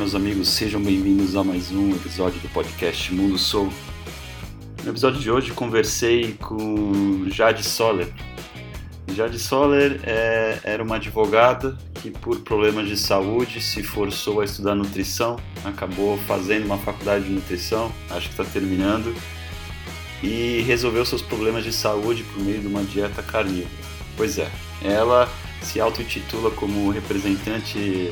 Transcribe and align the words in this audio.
Meus 0.00 0.14
amigos, 0.14 0.48
sejam 0.48 0.80
bem-vindos 0.80 1.36
a 1.36 1.44
mais 1.44 1.70
um 1.70 1.90
episódio 1.90 2.40
do 2.40 2.48
podcast 2.48 3.12
Mundo 3.12 3.36
Soul. 3.36 3.70
No 4.82 4.92
episódio 4.92 5.20
de 5.20 5.30
hoje 5.30 5.50
conversei 5.50 6.38
com 6.40 7.26
Jade 7.26 7.62
Soller. 7.62 8.10
Jade 9.14 9.38
Soller 9.38 10.00
é, 10.04 10.58
era 10.64 10.82
uma 10.82 10.96
advogada 10.96 11.76
que, 11.96 12.10
por 12.10 12.40
problemas 12.40 12.88
de 12.88 12.96
saúde, 12.96 13.60
se 13.60 13.82
forçou 13.82 14.40
a 14.40 14.46
estudar 14.46 14.74
nutrição, 14.74 15.38
acabou 15.66 16.16
fazendo 16.26 16.64
uma 16.64 16.78
faculdade 16.78 17.26
de 17.26 17.32
nutrição, 17.32 17.92
acho 18.08 18.28
que 18.28 18.40
está 18.40 18.44
terminando, 18.44 19.14
e 20.22 20.62
resolveu 20.62 21.04
seus 21.04 21.20
problemas 21.20 21.62
de 21.62 21.74
saúde 21.74 22.22
por 22.22 22.42
meio 22.42 22.58
de 22.58 22.66
uma 22.66 22.82
dieta 22.84 23.22
carnívora. 23.22 23.68
Pois 24.16 24.38
é, 24.38 24.50
ela 24.82 25.28
se 25.60 25.78
auto-intitula 25.78 26.50
como 26.52 26.90
representante 26.90 28.10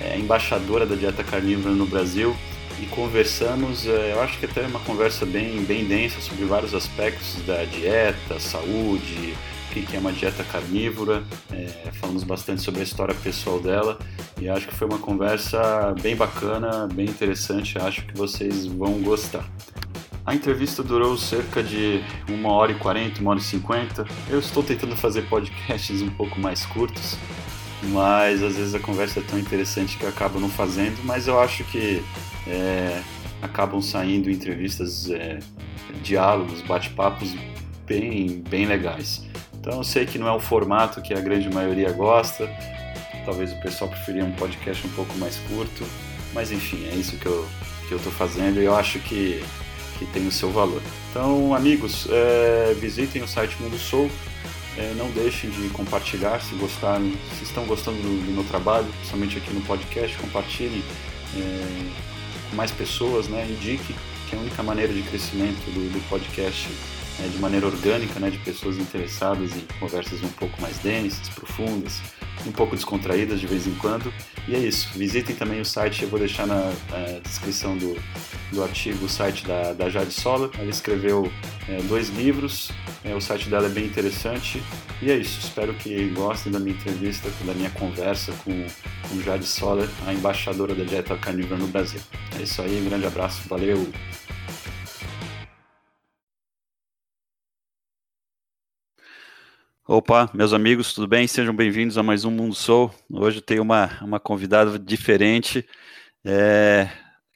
é, 0.00 0.18
embaixadora 0.18 0.84
da 0.86 0.94
dieta 0.94 1.22
carnívora 1.22 1.74
no 1.74 1.86
Brasil. 1.86 2.34
E 2.80 2.86
conversamos, 2.86 3.86
é, 3.86 4.12
eu 4.12 4.20
acho 4.20 4.38
que 4.38 4.46
até 4.46 4.62
uma 4.66 4.80
conversa 4.80 5.24
bem, 5.24 5.62
bem 5.62 5.84
densa 5.84 6.20
sobre 6.20 6.44
vários 6.44 6.74
aspectos 6.74 7.36
da 7.46 7.64
dieta, 7.64 8.40
saúde, 8.40 9.34
o 9.70 9.74
que 9.74 9.96
é 9.96 9.98
uma 9.98 10.12
dieta 10.12 10.44
carnívora, 10.44 11.22
é, 11.52 11.90
falamos 11.92 12.22
bastante 12.22 12.62
sobre 12.62 12.80
a 12.80 12.84
história 12.84 13.14
pessoal 13.14 13.58
dela. 13.60 13.98
E 14.40 14.48
acho 14.48 14.68
que 14.68 14.74
foi 14.74 14.86
uma 14.86 14.98
conversa 14.98 15.94
bem 16.00 16.16
bacana, 16.16 16.88
bem 16.92 17.06
interessante, 17.06 17.78
acho 17.78 18.04
que 18.06 18.16
vocês 18.16 18.66
vão 18.66 19.00
gostar. 19.02 19.44
A 20.26 20.34
entrevista 20.34 20.82
durou 20.82 21.16
cerca 21.16 21.62
de 21.62 22.02
uma 22.28 22.50
hora 22.52 22.72
e 22.72 22.74
quarenta, 22.76 23.20
uma 23.20 23.32
hora 23.32 23.40
e 23.40 23.42
cinquenta. 23.42 24.06
Eu 24.28 24.38
estou 24.38 24.62
tentando 24.62 24.96
fazer 24.96 25.22
podcasts 25.28 26.02
um 26.02 26.10
pouco 26.10 26.40
mais 26.40 26.64
curtos, 26.64 27.16
mas 27.90 28.42
às 28.42 28.56
vezes 28.56 28.74
a 28.74 28.78
conversa 28.78 29.20
é 29.20 29.22
tão 29.22 29.38
interessante 29.38 29.96
que 29.96 30.04
eu 30.04 30.08
acabo 30.08 30.40
não 30.40 30.48
fazendo, 30.48 31.02
mas 31.04 31.26
eu 31.26 31.40
acho 31.40 31.64
que 31.64 32.02
é, 32.46 33.02
acabam 33.42 33.80
saindo 33.80 34.30
entrevistas, 34.30 35.10
é, 35.10 35.38
diálogos, 36.02 36.62
bate-papos 36.62 37.34
bem, 37.86 38.42
bem 38.48 38.66
legais. 38.66 39.26
Então 39.54 39.78
eu 39.78 39.84
sei 39.84 40.06
que 40.06 40.18
não 40.18 40.28
é 40.28 40.32
o 40.32 40.40
formato 40.40 41.00
que 41.00 41.14
a 41.14 41.20
grande 41.20 41.48
maioria 41.48 41.90
gosta, 41.92 42.50
talvez 43.24 43.52
o 43.52 43.60
pessoal 43.60 43.90
preferia 43.90 44.24
um 44.24 44.32
podcast 44.32 44.86
um 44.86 44.90
pouco 44.90 45.16
mais 45.18 45.36
curto, 45.48 45.84
mas 46.32 46.52
enfim, 46.52 46.86
é 46.92 46.94
isso 46.94 47.16
que 47.16 47.26
eu 47.26 47.46
que 47.86 47.92
eu 47.92 47.98
estou 47.98 48.12
fazendo 48.12 48.60
e 48.60 48.64
eu 48.64 48.74
acho 48.74 48.98
que, 49.00 49.42
que 49.98 50.06
tem 50.06 50.26
o 50.26 50.32
seu 50.32 50.50
valor. 50.50 50.82
Então, 51.10 51.54
amigos, 51.54 52.06
é, 52.10 52.74
visitem 52.78 53.22
o 53.22 53.28
site 53.28 53.56
Mundo 53.60 53.78
Soul, 53.78 54.10
é, 54.76 54.94
não 54.96 55.10
deixem 55.10 55.50
de 55.50 55.68
compartilhar 55.70 56.40
se 56.40 56.54
gostaram, 56.56 57.12
se 57.38 57.44
estão 57.44 57.64
gostando 57.64 57.96
do, 57.98 58.26
do 58.26 58.32
meu 58.32 58.44
trabalho, 58.44 58.86
principalmente 58.96 59.38
aqui 59.38 59.52
no 59.52 59.60
podcast, 59.62 60.16
compartilhem 60.18 60.82
é, 61.36 61.90
com 62.50 62.56
mais 62.56 62.70
pessoas, 62.70 63.28
né? 63.28 63.46
Indique 63.48 63.94
que 64.28 64.34
é 64.34 64.38
a 64.38 64.40
única 64.40 64.62
maneira 64.62 64.92
de 64.92 65.02
crescimento 65.02 65.64
do, 65.70 65.92
do 65.92 66.08
podcast 66.08 66.68
é 67.22 67.28
de 67.28 67.38
maneira 67.38 67.66
orgânica, 67.66 68.18
né? 68.18 68.30
De 68.30 68.38
pessoas 68.38 68.76
interessadas 68.76 69.52
em 69.54 69.60
conversas 69.78 70.22
um 70.22 70.28
pouco 70.30 70.60
mais 70.60 70.78
densas, 70.78 71.28
profundas, 71.28 72.00
um 72.46 72.52
pouco 72.52 72.74
descontraídas 72.74 73.40
de 73.40 73.46
vez 73.46 73.66
em 73.66 73.74
quando. 73.74 74.12
E 74.46 74.54
é 74.54 74.58
isso. 74.58 74.90
Visitem 74.96 75.34
também 75.34 75.60
o 75.60 75.64
site, 75.64 76.02
eu 76.02 76.08
vou 76.08 76.18
deixar 76.18 76.46
na, 76.46 76.72
na 76.90 77.18
descrição 77.22 77.76
do, 77.76 77.96
do 78.52 78.62
artigo 78.62 79.06
o 79.06 79.08
site 79.08 79.46
da, 79.46 79.72
da 79.72 79.88
Jade 79.88 80.12
Sola. 80.12 80.50
Ela 80.58 80.70
escreveu 80.70 81.30
é, 81.68 81.78
dois 81.82 82.10
livros, 82.10 82.70
é, 83.04 83.14
o 83.14 83.20
site 83.20 83.48
dela 83.48 83.66
é 83.66 83.70
bem 83.70 83.86
interessante. 83.86 84.62
E 85.00 85.10
é 85.10 85.16
isso. 85.16 85.40
Espero 85.40 85.74
que 85.74 86.08
gostem 86.10 86.52
da 86.52 86.58
minha 86.58 86.76
entrevista, 86.76 87.30
da 87.44 87.54
minha 87.54 87.70
conversa 87.70 88.32
com, 88.44 88.66
com 89.08 89.20
Jade 89.22 89.46
Sola, 89.46 89.88
a 90.06 90.12
embaixadora 90.12 90.74
da 90.74 90.84
dieta 90.84 91.16
carnívora 91.16 91.56
no 91.56 91.66
Brasil. 91.68 92.00
É 92.38 92.42
isso 92.42 92.60
aí, 92.62 92.80
um 92.80 92.88
grande 92.88 93.06
abraço, 93.06 93.42
valeu! 93.48 93.88
Opa, 99.86 100.30
meus 100.32 100.54
amigos, 100.54 100.94
tudo 100.94 101.06
bem? 101.06 101.26
Sejam 101.28 101.54
bem-vindos 101.54 101.98
a 101.98 102.02
mais 102.02 102.24
um 102.24 102.30
Mundo 102.30 102.54
Soul. 102.54 102.90
Hoje 103.12 103.42
tem 103.42 103.60
uma, 103.60 104.02
uma 104.02 104.18
convidada 104.18 104.78
diferente. 104.78 105.68
É, 106.24 106.88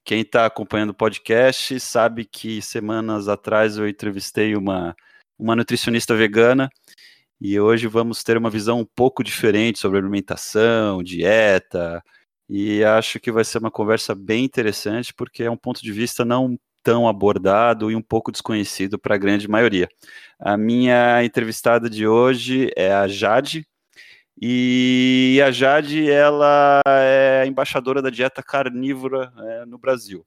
quem 0.03 0.22
está 0.22 0.47
acompanhando 0.47 0.91
o 0.91 0.94
podcast 0.94 1.78
sabe 1.78 2.25
que 2.25 2.62
semanas 2.62 3.28
atrás 3.28 3.76
eu 3.76 3.87
entrevistei 3.87 4.56
uma, 4.56 4.97
uma 5.38 5.54
nutricionista 5.54 6.14
vegana 6.16 6.70
e 7.38 7.60
hoje 7.60 7.87
vamos 7.87 8.25
ter 8.25 8.38
uma 8.38 8.48
visão 8.48 8.81
um 8.81 8.87
pouco 8.87 9.22
diferente 9.22 9.78
sobre 9.78 9.98
alimentação, 9.98 11.03
dieta, 11.03 12.03
e 12.48 12.82
acho 12.82 13.20
que 13.20 13.31
vai 13.31 13.44
ser 13.44 13.58
uma 13.58 13.70
conversa 13.70 14.14
bem 14.14 14.42
interessante 14.42 15.12
porque 15.12 15.42
é 15.42 15.50
um 15.50 15.56
ponto 15.56 15.82
de 15.82 15.92
vista 15.92 16.25
não 16.25 16.58
tão 16.83 17.09
abordado 17.09 17.91
e 17.91 17.97
um 17.97 18.03
pouco 18.03 18.33
desconhecido 18.33 18.99
para 18.99 19.15
a 19.15 19.19
grande 19.19 19.49
maioria. 19.49 19.89
A 20.39 20.56
minha 20.56 21.25
entrevistada 21.25 21.89
de 21.91 22.06
hoje 22.06 22.71
é 22.77 22.93
a 22.93 23.09
Jade, 23.09 23.66
e 24.41 25.41
a 25.44 25.50
Jade 25.50 26.09
ela 26.09 26.81
é 26.87 27.44
embaixadora 27.47 28.00
da 28.00 28.11
dieta 28.11 28.43
carnívora 28.43 29.33
é, 29.37 29.67
no 29.67 29.78
Brasil. 29.78 30.25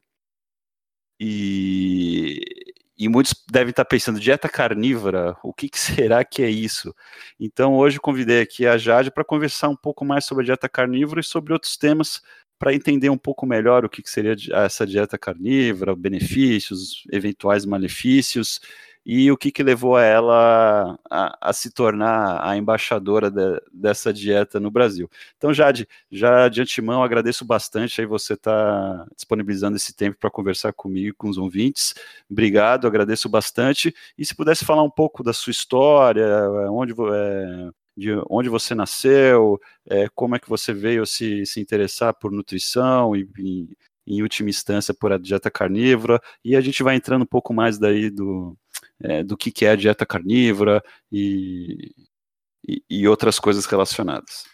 E, 1.19 2.41
e 2.97 3.07
muitos 3.07 3.34
devem 3.50 3.69
estar 3.69 3.85
pensando, 3.85 4.19
dieta 4.19 4.50
carnívora, 4.50 5.38
o 5.44 5.53
que, 5.53 5.69
que, 5.69 5.79
será 5.79 6.25
que 6.25 6.41
é 6.44 6.50
isso? 6.50 6.94
Então 7.40 7.75
hoje 7.75 8.00
convidei 8.00 8.41
aqui 8.41 8.66
a 8.67 8.78
Jade 8.78 9.11
para 9.11 9.23
conversar 9.23 9.69
um 9.69 9.75
pouco 9.75 10.03
mais 10.03 10.25
sobre 10.25 10.44
a 10.44 10.45
dieta 10.45 10.67
carnívora 10.67 11.22
e 11.22 11.23
sobre 11.23 11.53
outros 11.53 11.78
temas 11.78 12.22
para 12.61 12.75
entender 12.75 13.09
um 13.09 13.17
pouco 13.17 13.44
melhor 13.44 13.83
o 13.83 13.89
que, 13.89 14.03
que 14.03 14.09
seria 14.09 14.35
essa 14.53 14.85
dieta 14.85 15.17
carnívora, 15.17 15.95
benefícios, 15.95 17.03
eventuais 17.11 17.66
malefícios 17.66 18.61
e 19.03 19.31
o 19.31 19.35
que, 19.35 19.51
que 19.51 19.63
levou 19.63 19.95
a 19.95 20.03
ela 20.03 20.99
a, 21.09 21.49
a 21.49 21.53
se 21.53 21.72
tornar 21.72 22.39
a 22.47 22.55
embaixadora 22.55 23.31
de, 23.31 23.59
dessa 23.73 24.13
dieta 24.13 24.59
no 24.59 24.69
Brasil. 24.69 25.09
Então, 25.35 25.51
Jade, 25.51 25.88
já 26.11 26.47
de 26.49 26.61
antemão 26.61 27.01
agradeço 27.01 27.44
bastante 27.44 27.99
aí 27.99 28.05
você 28.05 28.33
estar 28.33 28.51
tá 28.51 29.07
disponibilizando 29.16 29.75
esse 29.75 29.95
tempo 29.95 30.19
para 30.19 30.29
conversar 30.29 30.72
comigo 30.72 31.16
com 31.17 31.29
os 31.29 31.39
ouvintes. 31.39 31.95
Obrigado, 32.29 32.85
agradeço 32.85 33.28
bastante. 33.28 33.91
E 34.16 34.23
se 34.23 34.35
pudesse 34.35 34.63
falar 34.63 34.83
um 34.83 34.89
pouco 34.91 35.23
da 35.23 35.33
sua 35.33 35.49
história, 35.49 36.28
onde 36.69 36.93
é, 36.93 37.72
de 37.96 38.12
onde 38.29 38.50
você 38.50 38.74
nasceu, 38.74 39.59
é, 39.90 40.07
como 40.16 40.35
é 40.35 40.40
que 40.40 40.50
você 40.50 40.74
veio 40.74 41.06
se, 41.06 41.46
se 41.46 41.59
interessar 41.59 42.13
por 42.13 42.31
nutrição 42.31 43.16
e, 43.16 43.28
e, 43.38 43.68
em 44.07 44.22
última 44.22 44.50
instância, 44.50 44.94
por 44.94 45.12
a 45.12 45.18
dieta 45.18 45.52
carnívora, 45.52 46.19
e 46.44 46.56
a 46.56 46.62
gente 46.62 46.84
vai 46.84 46.96
entrando 46.96 47.24
um 47.24 47.28
pouco 47.28 47.53
mais 47.53 47.78
daí 47.78 48.09
do, 48.09 48.57
é, 49.02 49.24
do 49.24 49.38
que, 49.38 49.52
que 49.52 49.66
é 49.66 49.72
a 49.72 49.75
dieta 49.75 50.06
carnívora 50.06 50.81
e, 51.12 51.91
e, 52.68 52.84
e 52.90 53.07
outras 53.07 53.40
coisas 53.40 53.66
relacionadas. 53.66 54.50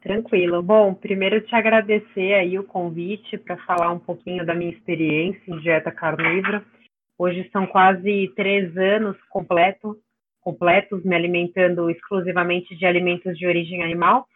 Tranquilo. 0.00 0.62
Bom, 0.62 0.92
primeiro 0.92 1.40
te 1.40 1.54
agradecer 1.54 2.34
aí 2.34 2.58
o 2.58 2.64
convite 2.64 3.38
para 3.38 3.56
falar 3.64 3.90
um 3.90 3.98
pouquinho 3.98 4.44
da 4.44 4.54
minha 4.54 4.70
experiência 4.70 5.42
em 5.48 5.58
dieta 5.60 5.90
carnívora. 5.90 6.62
Hoje 7.18 7.48
são 7.50 7.66
quase 7.66 8.30
três 8.36 8.76
anos 8.76 9.16
completo 9.30 9.98
completos, 10.44 11.02
me 11.04 11.16
alimentando 11.16 11.90
exclusivamente 11.90 12.76
de 12.76 12.84
alimentos 12.84 13.36
de 13.36 13.46
origem 13.46 13.82
animal. 13.82 14.26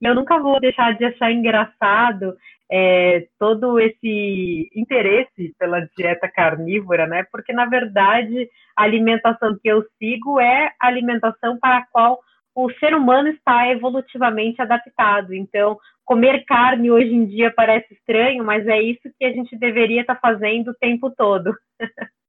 E 0.00 0.06
eu 0.06 0.14
nunca 0.14 0.38
vou 0.38 0.60
deixar 0.60 0.96
de 0.96 1.04
achar 1.04 1.30
engraçado 1.30 2.36
é, 2.70 3.26
todo 3.38 3.78
esse 3.78 4.70
interesse 4.74 5.54
pela 5.58 5.80
dieta 5.96 6.28
carnívora, 6.28 7.06
né? 7.06 7.24
Porque, 7.30 7.52
na 7.52 7.66
verdade, 7.66 8.48
a 8.76 8.84
alimentação 8.84 9.58
que 9.60 9.68
eu 9.68 9.84
sigo 9.98 10.40
é 10.40 10.72
a 10.80 10.86
alimentação 10.86 11.58
para 11.58 11.78
a 11.78 11.86
qual 11.86 12.20
o 12.54 12.70
ser 12.74 12.94
humano 12.94 13.28
está 13.28 13.68
evolutivamente 13.68 14.60
adaptado. 14.60 15.34
Então, 15.34 15.78
comer 16.04 16.44
carne 16.44 16.90
hoje 16.90 17.12
em 17.12 17.26
dia 17.26 17.52
parece 17.54 17.94
estranho, 17.94 18.44
mas 18.44 18.66
é 18.66 18.80
isso 18.80 19.02
que 19.18 19.24
a 19.24 19.32
gente 19.32 19.56
deveria 19.56 20.02
estar 20.02 20.16
fazendo 20.16 20.70
o 20.70 20.74
tempo 20.74 21.10
todo. 21.10 21.54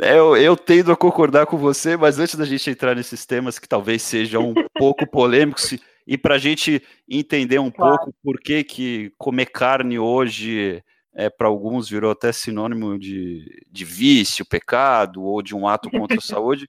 É, 0.00 0.18
eu, 0.18 0.36
eu 0.36 0.56
tendo 0.56 0.92
a 0.92 0.96
concordar 0.96 1.46
com 1.46 1.56
você, 1.56 1.96
mas 1.96 2.18
antes 2.18 2.36
da 2.36 2.44
gente 2.44 2.70
entrar 2.70 2.94
nesses 2.94 3.26
temas 3.26 3.58
que 3.58 3.68
talvez 3.68 4.02
sejam 4.02 4.50
um 4.50 4.54
pouco 4.74 5.06
polêmicos, 5.06 5.76
e 6.06 6.18
para 6.18 6.34
a 6.34 6.38
gente 6.38 6.82
entender 7.08 7.58
um 7.58 7.70
claro. 7.70 7.96
pouco 7.96 8.14
por 8.22 8.40
que, 8.40 8.64
que 8.64 9.12
comer 9.18 9.46
carne 9.46 9.98
hoje 9.98 10.82
é, 11.14 11.28
para 11.28 11.48
alguns 11.48 11.88
virou 11.88 12.10
até 12.10 12.32
sinônimo 12.32 12.98
de, 12.98 13.44
de 13.70 13.84
vício, 13.84 14.46
pecado 14.48 15.22
ou 15.22 15.42
de 15.42 15.54
um 15.54 15.68
ato 15.68 15.90
contra 15.90 16.16
a 16.16 16.20
saúde, 16.22 16.66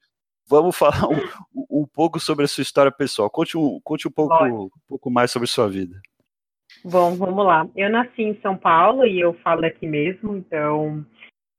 vamos 0.48 0.76
falar 0.76 1.08
um, 1.08 1.82
um, 1.82 1.86
pouco 1.86 2.20
sobre 2.20 2.46
a 2.46 2.48
sua 2.48 2.62
história 2.62 2.92
pessoal. 2.92 3.30
Conte 3.30 3.58
um, 3.58 3.80
conte 3.84 4.08
um, 4.08 4.12
pouco, 4.12 4.36
um 4.36 4.70
pouco 4.88 5.10
mais 5.10 5.32
sobre 5.32 5.48
sua 5.48 5.70
vida. 5.70 6.00
Bom, 6.84 7.16
vamos 7.16 7.46
lá. 7.46 7.68
Eu 7.76 7.90
nasci 7.90 8.24
em 8.24 8.40
São 8.42 8.58
Paulo 8.58 9.06
e 9.06 9.20
eu 9.20 9.34
falo 9.36 9.66
aqui 9.66 9.88
mesmo, 9.88 10.36
então 10.36 11.06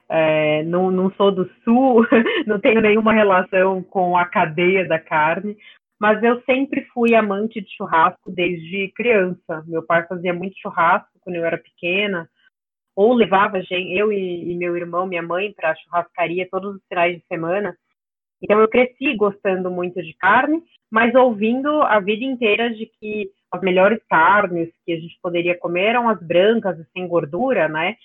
é, 0.09 0.63
não, 0.65 0.91
não 0.91 1.11
sou 1.13 1.33
do 1.33 1.49
sul, 1.65 2.07
não 2.47 2.61
tenho 2.61 2.81
nenhuma 2.81 3.13
relação 3.13 3.83
com 3.83 4.17
a 4.17 4.27
cadeia 4.27 4.87
da 4.87 4.99
carne, 4.99 5.57
mas 6.01 6.23
eu 6.23 6.43
sempre 6.43 6.87
fui 6.93 7.15
amante 7.15 7.61
de 7.61 7.71
churrasco 7.77 8.31
desde 8.31 8.93
criança. 8.95 9.65
Meu 9.67 9.83
pai 9.83 10.07
fazia 10.07 10.35
muito 10.35 10.59
churrasco 10.59 11.09
quando 11.21 11.37
eu 11.37 11.45
era 11.45 11.57
pequena, 11.57 12.29
ou 12.97 13.13
levava 13.13 13.61
eu 13.71 14.13
e, 14.13 14.55
meu 14.55 14.77
irmão, 14.77 15.07
minha 15.07 15.23
mãe, 15.23 15.53
para 15.53 15.75
churrascaria 15.77 16.49
todos 16.51 16.77
os 16.77 16.83
finais 16.87 17.17
de 17.17 17.25
semana. 17.27 17.77
Então 18.43 18.61
eu 18.61 18.69
cresci 18.69 19.17
gostando 19.17 19.71
muito 19.71 20.03
de 20.03 20.13
carne, 20.15 20.63
mas 20.91 21.15
ouvindo 21.15 21.83
a 21.83 21.99
vida 21.99 22.25
inteira 22.25 22.71
de 22.71 22.87
que 22.87 23.31
as 23.51 23.61
melhores 23.63 24.01
carnes 24.09 24.71
que 24.85 24.93
a 24.93 25.01
gente 25.01 25.19
poderia 25.23 25.59
comer 25.59 25.87
eram 25.87 26.09
as 26.09 26.21
brancas 26.21 26.79
e 26.79 26.85
sem 26.93 27.09
gordura, 27.09 27.69
né? 27.69 27.97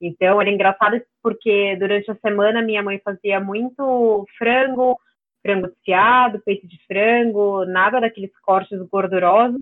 Então 0.00 0.40
era 0.40 0.50
engraçado 0.50 1.00
porque 1.22 1.76
durante 1.76 2.10
a 2.10 2.16
semana 2.16 2.62
minha 2.62 2.82
mãe 2.82 3.00
fazia 3.04 3.40
muito 3.40 4.26
frango, 4.36 4.98
frango 5.42 5.68
desfiado, 5.68 6.42
peito 6.44 6.66
de 6.66 6.78
frango, 6.86 7.64
nada 7.64 8.00
daqueles 8.00 8.32
cortes 8.40 8.78
gordurosos. 8.90 9.60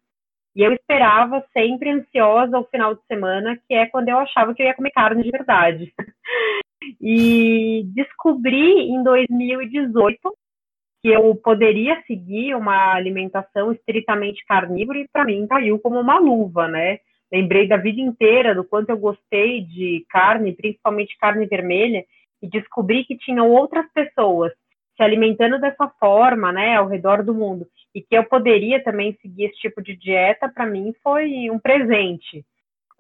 E 0.57 0.63
eu 0.63 0.73
esperava 0.73 1.45
sempre 1.53 1.91
ansiosa 1.91 2.59
o 2.59 2.65
final 2.65 2.95
de 2.95 3.01
semana, 3.07 3.59
que 3.67 3.75
é 3.75 3.87
quando 3.87 4.09
eu 4.09 4.19
achava 4.19 4.55
que 4.55 4.63
eu 4.63 4.67
ia 4.67 4.75
comer 4.75 4.93
carne 4.93 5.23
de 5.23 5.31
verdade. 5.31 5.93
e 7.01 7.83
descobri 7.95 8.89
em 8.89 9.03
2018 9.03 10.19
que 11.03 11.09
eu 11.09 11.35
poderia 11.37 12.03
seguir 12.07 12.55
uma 12.55 12.95
alimentação 12.95 13.73
estritamente 13.73 14.45
carnívora 14.47 14.99
e 14.99 15.09
para 15.09 15.25
mim 15.25 15.47
caiu 15.47 15.79
como 15.79 16.01
uma 16.01 16.19
luva, 16.19 16.67
né? 16.67 16.99
Lembrei 17.33 17.67
da 17.67 17.77
vida 17.77 18.01
inteira 18.01 18.55
do 18.55 18.65
quanto 18.65 18.91
eu 18.91 18.99
gostei 18.99 19.63
de 19.63 20.05
carne, 20.09 20.53
principalmente 20.53 21.17
carne 21.19 21.47
vermelha, 21.47 22.05
e 22.43 22.49
descobri 22.49 23.05
que 23.05 23.17
tinham 23.17 23.51
outras 23.51 23.87
pessoas 23.93 24.53
se 24.97 25.03
alimentando 25.03 25.59
dessa 25.59 25.89
forma, 25.99 26.53
né, 26.53 26.77
ao 26.77 26.87
redor 26.87 27.23
do 27.23 27.35
mundo, 27.35 27.67
e 27.95 28.01
que 28.01 28.17
eu 28.17 28.25
poderia 28.25 28.83
também 28.83 29.17
seguir 29.21 29.47
esse 29.47 29.57
tipo 29.59 29.83
de 29.83 29.97
dieta, 29.97 30.49
para 30.49 30.67
mim 30.67 30.95
foi 31.03 31.51
um 31.51 31.59
presente. 31.59 32.45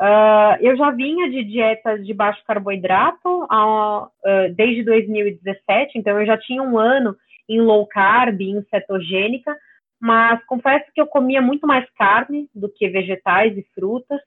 Uh, 0.00 0.58
eu 0.60 0.76
já 0.76 0.90
vinha 0.90 1.30
de 1.30 1.44
dietas 1.44 2.04
de 2.04 2.12
baixo 2.12 2.42
carboidrato 2.44 3.44
uh, 3.44 4.10
desde 4.56 4.82
2017, 4.82 5.98
então 5.98 6.18
eu 6.18 6.26
já 6.26 6.36
tinha 6.36 6.62
um 6.62 6.76
ano 6.76 7.16
em 7.48 7.60
low 7.60 7.86
carb, 7.86 8.40
em 8.40 8.60
cetogênica, 8.64 9.56
mas 10.04 10.44
confesso 10.44 10.84
que 10.92 11.00
eu 11.00 11.06
comia 11.06 11.40
muito 11.40 11.66
mais 11.66 11.88
carne 11.92 12.46
do 12.54 12.68
que 12.68 12.86
vegetais 12.90 13.56
e 13.56 13.66
frutas. 13.74 14.20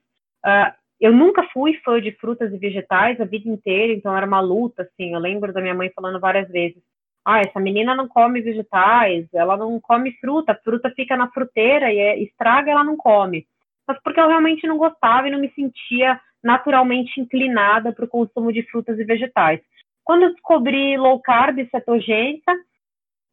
eu 1.00 1.12
nunca 1.12 1.44
fui 1.52 1.74
fã 1.84 2.00
de 2.00 2.10
frutas 2.10 2.52
e 2.52 2.58
vegetais 2.58 3.20
a 3.20 3.24
vida 3.24 3.48
inteira, 3.48 3.92
então 3.92 4.16
era 4.16 4.26
uma 4.26 4.40
luta, 4.40 4.82
assim. 4.82 5.14
Eu 5.14 5.20
lembro 5.20 5.52
da 5.52 5.60
minha 5.60 5.76
mãe 5.76 5.88
falando 5.94 6.18
várias 6.18 6.48
vezes: 6.48 6.82
ah, 7.24 7.38
essa 7.38 7.60
menina 7.60 7.94
não 7.94 8.08
come 8.08 8.40
vegetais, 8.40 9.32
ela 9.32 9.56
não 9.56 9.78
come 9.80 10.10
fruta, 10.20 10.50
a 10.50 10.56
fruta 10.56 10.90
fica 10.96 11.16
na 11.16 11.30
fruteira 11.30 11.92
e 11.92 11.98
é, 12.00 12.18
estraga, 12.24 12.72
ela 12.72 12.82
não 12.82 12.96
come. 12.96 13.46
Mas 13.86 14.02
porque 14.02 14.18
eu 14.18 14.26
realmente 14.26 14.66
não 14.66 14.78
gostava 14.78 15.28
e 15.28 15.30
não 15.30 15.38
me 15.38 15.52
sentia 15.52 16.20
naturalmente 16.42 17.20
inclinada 17.20 17.92
para 17.92 18.04
o 18.04 18.08
consumo 18.08 18.52
de 18.52 18.64
frutas 18.64 18.98
e 18.98 19.04
vegetais. 19.04 19.60
Quando 20.02 20.24
eu 20.24 20.32
descobri 20.32 20.98
low 20.98 21.20
carb 21.20 21.60
e 21.60 21.70
cetogênica, 21.70 22.52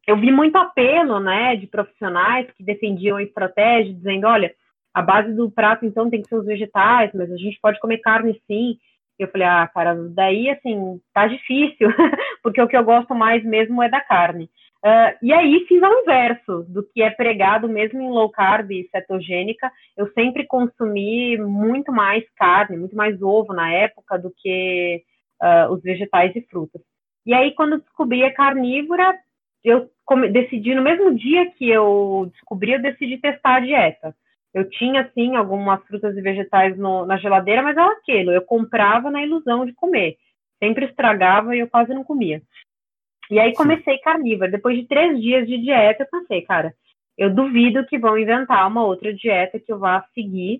eu 0.06 0.16
vi 0.16 0.30
muito 0.30 0.56
apelo, 0.56 1.18
né, 1.18 1.56
de 1.56 1.66
profissionais 1.66 2.50
que 2.52 2.62
defendiam 2.62 3.16
a 3.16 3.22
estratégia, 3.22 3.92
dizendo, 3.92 4.26
olha, 4.26 4.54
a 4.94 5.02
base 5.02 5.32
do 5.34 5.50
prato 5.50 5.84
então 5.84 6.08
tem 6.08 6.22
que 6.22 6.28
ser 6.28 6.36
os 6.36 6.46
vegetais, 6.46 7.10
mas 7.12 7.30
a 7.30 7.36
gente 7.36 7.58
pode 7.60 7.78
comer 7.80 7.98
carne 7.98 8.40
sim. 8.46 8.78
Eu 9.18 9.28
falei, 9.28 9.46
ah, 9.46 9.68
cara, 9.72 9.94
daí 10.10 10.48
assim, 10.50 11.00
tá 11.12 11.26
difícil, 11.26 11.88
porque 12.42 12.60
o 12.62 12.68
que 12.68 12.76
eu 12.76 12.84
gosto 12.84 13.14
mais 13.14 13.44
mesmo 13.44 13.82
é 13.82 13.88
da 13.88 14.00
carne. 14.00 14.48
Uh, 14.84 15.10
e 15.20 15.32
aí 15.32 15.64
fiz 15.66 15.82
ao 15.82 15.92
inverso 16.02 16.64
do 16.68 16.82
que 16.82 17.02
é 17.02 17.10
pregado 17.10 17.68
mesmo 17.68 18.00
em 18.00 18.10
low 18.10 18.30
carb 18.30 18.70
e 18.70 18.88
cetogênica. 18.90 19.70
Eu 19.96 20.10
sempre 20.12 20.46
consumi 20.46 21.36
muito 21.38 21.90
mais 21.90 22.24
carne, 22.36 22.76
muito 22.76 22.94
mais 22.94 23.20
ovo 23.20 23.52
na 23.52 23.72
época 23.72 24.18
do 24.18 24.32
que 24.36 25.02
uh, 25.42 25.72
os 25.72 25.82
vegetais 25.82 26.34
e 26.36 26.42
frutas. 26.42 26.80
E 27.24 27.34
aí, 27.34 27.52
quando 27.54 27.80
descobri 27.80 28.22
a 28.22 28.32
carnívora, 28.32 29.18
eu 29.66 29.90
decidi, 30.30 30.76
no 30.76 30.82
mesmo 30.82 31.12
dia 31.16 31.50
que 31.50 31.68
eu 31.68 32.30
descobri, 32.32 32.72
eu 32.72 32.80
decidi 32.80 33.18
testar 33.18 33.56
a 33.56 33.60
dieta. 33.60 34.16
Eu 34.54 34.70
tinha, 34.70 35.02
assim, 35.02 35.34
algumas 35.34 35.84
frutas 35.86 36.16
e 36.16 36.20
vegetais 36.22 36.78
no, 36.78 37.04
na 37.04 37.16
geladeira, 37.18 37.62
mas 37.62 37.76
era 37.76 37.90
aquilo. 37.90 38.30
Eu 38.30 38.42
comprava 38.42 39.10
na 39.10 39.22
ilusão 39.22 39.66
de 39.66 39.72
comer. 39.74 40.16
Sempre 40.62 40.86
estragava 40.86 41.54
e 41.54 41.58
eu 41.58 41.68
quase 41.68 41.92
não 41.92 42.04
comia. 42.04 42.40
E 43.28 43.40
aí 43.40 43.52
comecei 43.54 43.98
carnívora. 43.98 44.50
Depois 44.50 44.78
de 44.78 44.86
três 44.86 45.20
dias 45.20 45.46
de 45.48 45.58
dieta, 45.58 46.04
eu 46.04 46.20
pensei, 46.20 46.42
cara, 46.42 46.72
eu 47.18 47.34
duvido 47.34 47.84
que 47.86 47.98
vão 47.98 48.16
inventar 48.16 48.68
uma 48.68 48.84
outra 48.84 49.12
dieta 49.12 49.58
que 49.58 49.72
eu 49.72 49.80
vá 49.80 50.06
seguir 50.14 50.58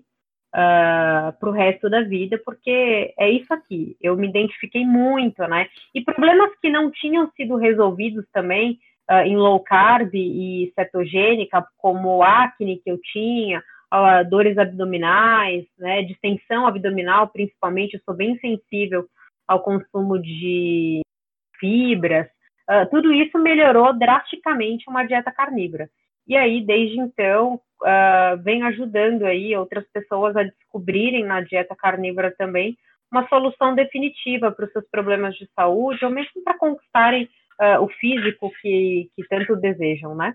uh, 0.53 1.31
ah, 1.31 1.35
para 1.39 1.49
o 1.49 1.53
resto 1.53 1.89
da 1.89 2.01
vida, 2.01 2.39
porque 2.43 3.13
é 3.17 3.31
isso 3.31 3.53
aqui. 3.53 3.95
Eu 4.01 4.17
me 4.17 4.27
identifiquei 4.27 4.85
muito, 4.85 5.41
né? 5.47 5.69
E 5.95 6.03
problemas 6.03 6.51
que 6.59 6.69
não 6.69 6.91
tinham 6.91 7.31
sido 7.31 7.55
resolvidos 7.55 8.25
também 8.33 8.77
uh, 9.09 9.25
em 9.25 9.35
low 9.35 9.59
carb 9.59 10.13
e 10.13 10.71
cetogênica, 10.75 11.65
como 11.77 12.23
acne 12.23 12.77
que 12.77 12.91
eu 12.91 12.99
tinha, 13.01 13.63
uh, 13.93 14.29
dores 14.29 14.57
abdominais, 14.57 15.65
né, 15.77 16.03
distensão 16.03 16.67
abdominal, 16.67 17.27
principalmente, 17.29 17.95
eu 17.95 18.01
sou 18.05 18.13
bem 18.13 18.37
sensível 18.39 19.07
ao 19.47 19.61
consumo 19.61 20.19
de 20.19 21.01
fibras, 21.59 22.27
uh, 22.69 22.89
tudo 22.89 23.13
isso 23.13 23.37
melhorou 23.39 23.97
drasticamente 23.97 24.89
uma 24.89 25.03
dieta 25.03 25.31
carnívora. 25.31 25.89
E 26.27 26.35
aí, 26.35 26.61
desde 26.61 26.99
então, 26.99 27.55
uh, 27.81 28.43
vem 28.43 28.63
ajudando 28.63 29.23
aí 29.23 29.55
outras 29.55 29.85
pessoas 29.93 30.35
a 30.35 30.43
descobrirem 30.43 31.23
na 31.23 31.39
dieta 31.41 31.75
carnívora 31.75 32.33
também 32.37 32.77
uma 33.09 33.25
solução 33.29 33.73
definitiva 33.73 34.51
para 34.51 34.65
os 34.65 34.71
seus 34.73 34.85
problemas 34.89 35.35
de 35.35 35.49
saúde, 35.55 36.03
ou 36.03 36.11
mesmo 36.11 36.43
para 36.43 36.57
conquistarem 36.57 37.29
uh, 37.61 37.81
o 37.81 37.89
físico 37.89 38.51
que, 38.61 39.09
que 39.15 39.27
tanto 39.27 39.55
desejam, 39.55 40.15
né? 40.15 40.33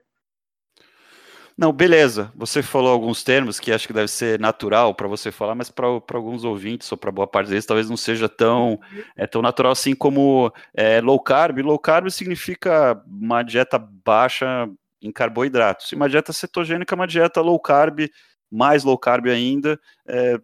Não, 1.57 1.73
beleza. 1.73 2.33
Você 2.35 2.63
falou 2.63 2.91
alguns 2.91 3.23
termos 3.23 3.61
que 3.61 3.73
acho 3.73 3.87
que 3.87 3.93
deve 3.93 4.09
ser 4.09 4.41
natural 4.41 4.95
para 4.95 5.07
você 5.07 5.31
falar, 5.31 5.55
mas 5.55 5.71
para 5.71 5.87
alguns 5.87 6.45
ouvintes 6.45 6.91
ou 6.91 6.97
para 6.97 7.13
boa 7.13 7.27
parte 7.27 7.51
deles 7.51 7.67
talvez 7.67 7.91
não 7.91 7.97
seja 7.97 8.29
tão, 8.29 8.81
é, 9.17 9.27
tão 9.27 9.43
natural 9.43 9.73
assim 9.73 9.95
como 9.95 10.53
é, 10.75 11.01
low 11.01 11.21
carb. 11.21 11.59
Low 11.59 11.79
carb 11.79 12.09
significa 12.11 13.01
uma 13.07 13.43
dieta 13.43 13.79
baixa 13.79 14.69
em 15.01 15.13
carboidratos. 15.13 15.93
E 15.93 15.95
uma 15.95 16.09
dieta 16.09 16.33
cetogênica 16.33 16.95
é 16.95 16.97
uma 16.97 17.07
dieta 17.07 17.41
low 17.41 17.61
carb, 17.61 18.09
mais 18.51 18.83
low 18.83 18.97
carb 18.97 19.27
ainda. 19.27 19.79
É, 20.07 20.41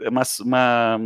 é 0.00 0.08
uma, 0.08 0.22
uma, 0.40 1.00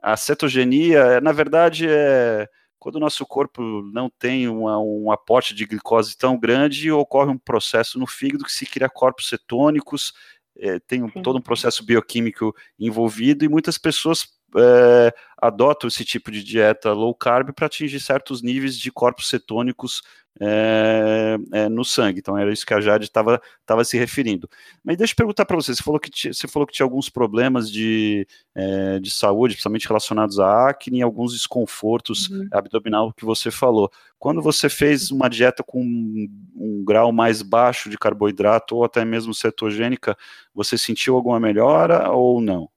a 0.00 0.16
cetogenia, 0.16 1.20
na 1.22 1.32
verdade, 1.32 1.86
é 1.88 2.46
quando 2.78 2.96
o 2.96 3.00
nosso 3.00 3.26
corpo 3.26 3.82
não 3.92 4.08
tem 4.08 4.48
uma, 4.48 4.78
um 4.78 5.10
aporte 5.10 5.54
de 5.54 5.66
glicose 5.66 6.16
tão 6.16 6.38
grande, 6.38 6.90
ocorre 6.90 7.30
um 7.30 7.38
processo 7.38 7.98
no 7.98 8.06
fígado 8.06 8.44
que 8.44 8.52
se 8.52 8.66
cria 8.66 8.88
corpos 8.88 9.28
cetônicos, 9.28 10.12
é, 10.56 10.78
tem 10.80 11.02
um, 11.02 11.08
todo 11.08 11.38
um 11.38 11.42
processo 11.42 11.84
bioquímico 11.84 12.54
envolvido 12.78 13.44
e 13.44 13.48
muitas 13.48 13.78
pessoas 13.78 14.28
é, 14.56 15.14
adotam 15.40 15.88
esse 15.88 16.04
tipo 16.04 16.30
de 16.30 16.42
dieta 16.42 16.92
low 16.92 17.14
carb 17.14 17.52
para 17.52 17.66
atingir 17.66 18.00
certos 18.00 18.42
níveis 18.42 18.76
de 18.78 18.90
corpos 18.90 19.28
cetônicos 19.28 20.02
é, 20.40 21.36
é, 21.52 21.68
no 21.68 21.84
sangue. 21.84 22.20
Então 22.20 22.36
era 22.36 22.52
isso 22.52 22.66
que 22.66 22.74
a 22.74 22.80
Jade 22.80 23.04
estava 23.04 23.40
se 23.84 23.98
referindo. 23.98 24.48
Mas 24.84 24.96
deixa 24.96 25.12
eu 25.12 25.16
perguntar 25.16 25.44
para 25.44 25.56
você, 25.56 25.74
você 25.74 25.82
falou 25.82 26.00
que 26.00 26.32
você 26.32 26.48
falou 26.48 26.66
que 26.66 26.72
tinha 26.72 26.84
alguns 26.84 27.08
problemas 27.08 27.70
de, 27.70 28.26
é, 28.54 28.98
de 28.98 29.10
saúde, 29.10 29.54
principalmente 29.54 29.88
relacionados 29.88 30.38
à 30.38 30.68
acne 30.68 30.98
e 30.98 31.02
alguns 31.02 31.32
desconfortos 31.32 32.28
uhum. 32.28 32.48
abdominal 32.52 33.12
que 33.12 33.24
você 33.24 33.50
falou. 33.50 33.90
Quando 34.18 34.42
você 34.42 34.68
fez 34.68 35.10
uma 35.10 35.28
dieta 35.28 35.62
com 35.62 35.80
um, 35.80 36.28
um 36.56 36.84
grau 36.84 37.12
mais 37.12 37.42
baixo 37.42 37.88
de 37.88 37.96
carboidrato 37.96 38.76
ou 38.76 38.84
até 38.84 39.04
mesmo 39.04 39.32
cetogênica, 39.32 40.16
você 40.54 40.76
sentiu 40.76 41.14
alguma 41.14 41.38
melhora 41.38 42.10
ou 42.10 42.40
não? 42.40 42.68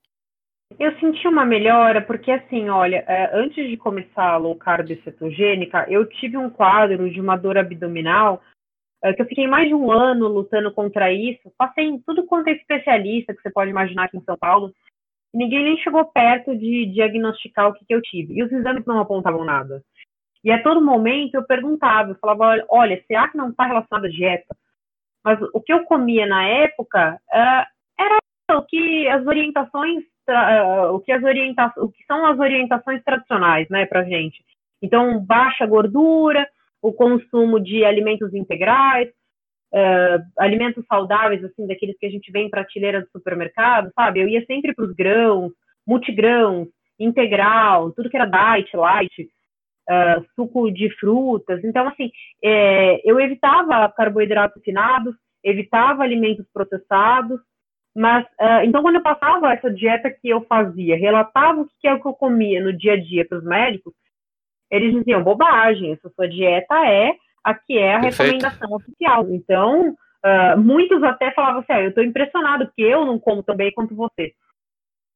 Eu 0.79 0.97
senti 0.99 1.27
uma 1.27 1.45
melhora 1.45 2.01
porque, 2.01 2.31
assim, 2.31 2.69
olha, 2.69 3.03
é, 3.07 3.29
antes 3.33 3.67
de 3.69 3.77
começar 3.77 4.31
a 4.31 4.37
low 4.37 4.55
carb 4.55 4.89
cetogênica, 5.03 5.85
eu 5.89 6.07
tive 6.07 6.37
um 6.37 6.49
quadro 6.49 7.09
de 7.09 7.19
uma 7.19 7.35
dor 7.35 7.57
abdominal 7.57 8.41
é, 9.03 9.13
que 9.13 9.21
eu 9.21 9.25
fiquei 9.25 9.47
mais 9.47 9.67
de 9.67 9.73
um 9.73 9.91
ano 9.91 10.27
lutando 10.27 10.71
contra 10.71 11.11
isso. 11.11 11.51
Passei 11.57 11.85
em 11.85 11.99
tudo 11.99 12.25
quanto 12.25 12.47
é 12.49 12.51
especialista 12.51 13.33
que 13.33 13.41
você 13.41 13.49
pode 13.49 13.71
imaginar 13.71 14.05
aqui 14.05 14.17
em 14.17 14.23
São 14.23 14.37
Paulo. 14.37 14.71
E 15.33 15.37
ninguém 15.37 15.63
nem 15.63 15.77
chegou 15.77 16.05
perto 16.05 16.55
de 16.55 16.85
diagnosticar 16.87 17.69
o 17.69 17.73
que, 17.73 17.85
que 17.85 17.95
eu 17.95 18.01
tive. 18.01 18.33
E 18.35 18.43
os 18.43 18.51
exames 18.51 18.85
não 18.85 18.99
apontavam 18.99 19.43
nada. 19.43 19.81
E 20.43 20.51
a 20.51 20.61
todo 20.61 20.83
momento 20.83 21.35
eu 21.35 21.43
perguntava, 21.43 22.11
eu 22.11 22.15
falava, 22.15 22.63
olha, 22.69 23.01
será 23.07 23.29
que 23.29 23.37
não 23.37 23.49
está 23.49 23.65
relacionado 23.65 24.05
à 24.05 24.09
dieta? 24.09 24.55
Mas 25.23 25.39
o 25.53 25.61
que 25.61 25.71
eu 25.71 25.83
comia 25.85 26.25
na 26.25 26.43
época 26.47 27.19
uh, 27.31 27.65
era 27.99 28.17
o 28.57 28.63
que 28.63 29.07
as 29.07 29.25
orientações 29.25 30.03
o, 30.93 30.99
que 30.99 31.11
as 31.11 31.23
orienta 31.23 31.73
o 31.77 31.89
que 31.89 32.03
são 32.05 32.25
as 32.25 32.39
orientações 32.39 33.03
tradicionais, 33.03 33.67
né, 33.69 33.85
para 33.85 34.03
gente. 34.03 34.43
Então, 34.81 35.19
baixa 35.19 35.65
gordura, 35.65 36.47
o 36.81 36.91
consumo 36.91 37.59
de 37.59 37.85
alimentos 37.85 38.33
integrais, 38.33 39.09
uh, 39.73 40.23
alimentos 40.39 40.83
saudáveis, 40.87 41.43
assim, 41.43 41.67
daqueles 41.67 41.97
que 41.97 42.05
a 42.05 42.09
gente 42.09 42.31
vê 42.31 42.39
em 42.39 42.49
prateleira 42.49 43.01
do 43.01 43.09
supermercado, 43.11 43.91
sabe? 43.95 44.21
Eu 44.21 44.27
ia 44.27 44.43
sempre 44.45 44.73
para 44.73 44.85
os 44.85 44.93
grãos, 44.93 45.51
multigrãos, 45.85 46.67
integral, 46.99 47.91
tudo 47.91 48.09
que 48.09 48.17
era 48.17 48.25
diet, 48.25 48.75
light, 48.75 49.29
uh, 49.89 50.25
suco 50.35 50.71
de 50.71 50.89
frutas. 50.97 51.63
Então, 51.63 51.87
assim, 51.87 52.11
é, 52.43 53.01
eu 53.09 53.19
evitava 53.19 53.91
carboidratos 53.91 54.57
refinados, 54.57 55.15
evitava 55.43 56.03
alimentos 56.03 56.45
processados, 56.53 57.39
mas, 57.95 58.25
uh, 58.39 58.63
então, 58.63 58.81
quando 58.81 58.95
eu 58.95 59.03
passava 59.03 59.53
essa 59.53 59.69
dieta 59.69 60.09
que 60.09 60.29
eu 60.29 60.41
fazia, 60.41 60.95
relatava 60.95 61.61
o 61.61 61.67
que 61.79 61.87
é 61.87 61.93
o 61.93 62.01
que 62.01 62.07
eu 62.07 62.13
comia 62.13 62.63
no 62.63 62.71
dia 62.71 62.93
a 62.93 62.97
dia 62.97 63.25
para 63.27 63.37
os 63.37 63.43
médicos, 63.43 63.93
eles 64.69 64.93
diziam, 64.93 65.23
bobagem, 65.23 65.91
essa 65.91 66.09
sua 66.09 66.27
dieta 66.27 66.75
é 66.87 67.13
a 67.43 67.53
que 67.53 67.77
é 67.77 67.95
a 67.95 67.99
Perfeito. 67.99 68.33
recomendação 68.33 68.73
oficial. 68.73 69.27
Então, 69.29 69.89
uh, 69.89 70.57
muitos 70.57 71.03
até 71.03 71.31
falavam 71.31 71.59
assim, 71.59 71.73
ah, 71.73 71.81
eu 71.81 71.89
estou 71.89 72.03
impressionado, 72.03 72.67
porque 72.67 72.81
eu 72.81 73.05
não 73.05 73.19
como 73.19 73.43
tão 73.43 73.55
bem 73.55 73.71
quanto 73.73 73.93
você. 73.93 74.33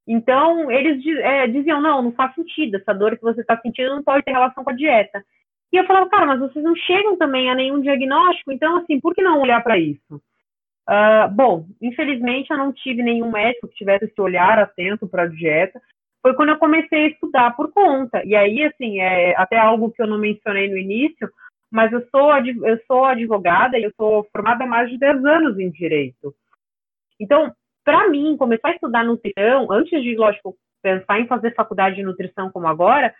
Então, 0.08 0.70
eles 0.70 1.03
é, 1.22 1.48
diziam, 1.48 1.82
não, 1.82 2.01
não 2.01 2.12
faz 2.12 2.36
sentido, 2.36 2.75
essa 2.75 2.94
dor 2.94 3.15
que 3.15 3.24
você 3.24 3.41
está 3.41 3.60
sentindo 3.60 3.96
não 3.96 4.03
pode 4.03 4.24
ter 4.24 4.32
relação 4.32 4.63
com 4.63 4.70
a 4.70 4.75
dieta. 4.75 5.24
E 5.72 5.77
eu 5.77 5.86
falava, 5.86 6.10
cara, 6.10 6.25
mas 6.25 6.39
vocês 6.39 6.63
não 6.63 6.75
chegam 6.75 7.17
também 7.17 7.50
a 7.50 7.55
nenhum 7.55 7.82
diagnóstico, 7.82 8.51
então, 8.51 8.77
assim, 8.77 9.00
por 9.00 9.15
que 9.15 9.22
não 9.24 9.41
olhar 9.41 9.63
para 9.63 9.79
isso? 9.79 10.22
Uh, 10.88 11.27
bom, 11.34 11.65
infelizmente 11.82 12.51
eu 12.51 12.58
não 12.58 12.72
tive 12.72 13.01
nenhum 13.01 13.32
médico 13.32 13.68
que 13.68 13.75
tivesse 13.75 14.06
esse 14.06 14.22
olhar 14.22 14.60
atento 14.60 15.08
para 15.08 15.24
a 15.24 15.27
dieta. 15.27 15.82
Foi 16.22 16.34
quando 16.36 16.50
eu 16.50 16.58
comecei 16.58 17.06
a 17.06 17.08
estudar 17.08 17.56
por 17.56 17.72
conta. 17.72 18.24
E 18.24 18.36
aí, 18.36 18.63
assim, 18.63 19.00
é 19.00 19.36
até 19.36 19.58
algo 19.58 19.92
que 19.92 20.01
eu 20.01 20.08
não 20.08 20.18
mencionei 20.18 20.70
no 20.70 20.77
início, 20.77 21.30
mas 21.72 21.92
eu 21.92 22.08
sou, 22.10 22.32
eu 22.38 22.80
sou 22.88 23.06
advogada 23.06 23.77
e 23.77 23.84
eu 23.84 23.92
sou 23.96 24.27
formada 24.32 24.63
há 24.63 24.68
mais 24.68 24.89
de 24.89 24.98
10 24.98 25.25
anos 25.25 25.60
em 25.60 25.70
direito. 25.70 26.34
Então, 27.20 27.54
para 27.84 28.10
mim, 28.10 28.38
começar 28.38 28.70
a 28.70 28.74
estudar 28.74 29.04
nutrição, 29.04 29.72
antes 29.72 30.01
de, 30.01 30.15
lógico, 30.15 30.56
pensar 30.82 31.20
em 31.20 31.27
fazer 31.27 31.54
faculdade 31.54 31.98
de 31.98 32.04
nutrição 32.04 32.51
como 32.51 32.68
agora, 32.68 33.13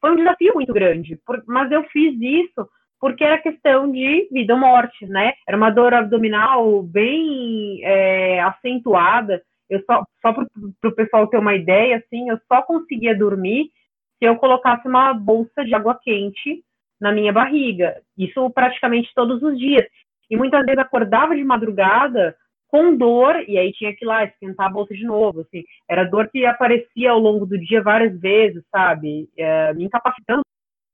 foi 0.00 0.10
um 0.10 0.16
desafio 0.16 0.54
muito 0.54 0.72
grande. 0.72 1.18
mas 1.46 1.70
eu 1.70 1.84
fiz 1.84 2.14
isso 2.20 2.68
porque 3.02 3.24
era 3.24 3.42
questão 3.42 3.90
de 3.90 4.28
vida 4.30 4.54
ou 4.54 4.60
morte, 4.60 5.04
né? 5.06 5.32
Era 5.44 5.56
uma 5.56 5.70
dor 5.70 5.92
abdominal 5.92 6.84
bem 6.84 7.80
é, 7.82 8.40
acentuada. 8.42 9.42
Eu 9.68 9.82
só, 9.84 10.04
só 10.24 10.32
para 10.32 10.46
o 10.88 10.94
pessoal 10.94 11.26
ter 11.26 11.38
uma 11.38 11.52
ideia, 11.56 11.96
assim, 11.96 12.30
eu 12.30 12.38
só 12.46 12.62
conseguia 12.62 13.18
dormir 13.18 13.72
se 14.18 14.24
eu 14.24 14.36
colocasse 14.36 14.86
uma 14.86 15.12
bolsa 15.12 15.64
de 15.64 15.74
água 15.74 15.98
quente 16.00 16.62
na 17.00 17.10
minha 17.10 17.32
barriga. 17.32 18.00
Isso 18.16 18.48
praticamente 18.50 19.12
todos 19.16 19.42
os 19.42 19.58
dias. 19.58 19.84
E 20.30 20.36
muitas 20.36 20.64
vezes 20.64 20.78
acordava 20.78 21.34
de 21.34 21.42
madrugada 21.42 22.36
com 22.68 22.96
dor, 22.96 23.34
e 23.48 23.58
aí 23.58 23.72
tinha 23.72 23.92
que 23.96 24.04
ir 24.04 24.06
lá 24.06 24.22
esquentar 24.22 24.66
a 24.66 24.72
bolsa 24.72 24.94
de 24.94 25.04
novo, 25.04 25.40
assim. 25.40 25.64
Era 25.90 26.04
dor 26.04 26.30
que 26.30 26.46
aparecia 26.46 27.10
ao 27.10 27.18
longo 27.18 27.46
do 27.46 27.58
dia 27.58 27.82
várias 27.82 28.16
vezes, 28.20 28.62
sabe? 28.70 29.28
É, 29.36 29.74
me 29.74 29.86
incapacitando 29.86 30.42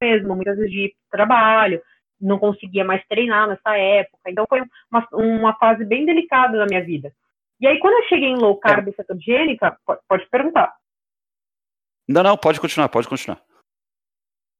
mesmo, 0.01 0.35
muitas 0.35 0.57
vezes 0.57 0.73
de 0.73 0.95
trabalho 1.11 1.83
não 2.21 2.39
conseguia 2.39 2.85
mais 2.85 3.05
treinar 3.07 3.49
nessa 3.49 3.77
época. 3.77 4.31
Então 4.31 4.47
foi 4.49 4.63
uma, 4.91 5.09
uma 5.13 5.55
fase 5.55 5.85
bem 5.85 6.05
delicada 6.05 6.59
da 6.59 6.67
minha 6.67 6.85
vida. 6.85 7.13
E 7.61 7.67
aí, 7.67 7.79
quando 7.81 7.95
eu 7.95 8.09
cheguei 8.09 8.29
em 8.29 8.39
low 8.39 8.57
carb 8.57 8.89
é. 8.89 8.93
cetogênica, 8.93 9.77
pode, 9.85 10.01
pode 10.09 10.29
perguntar. 10.29 10.75
Não, 12.09 12.23
não, 12.23 12.37
pode 12.37 12.61
continuar, 12.61 12.89
pode 12.89 13.09
continuar. 13.09 13.41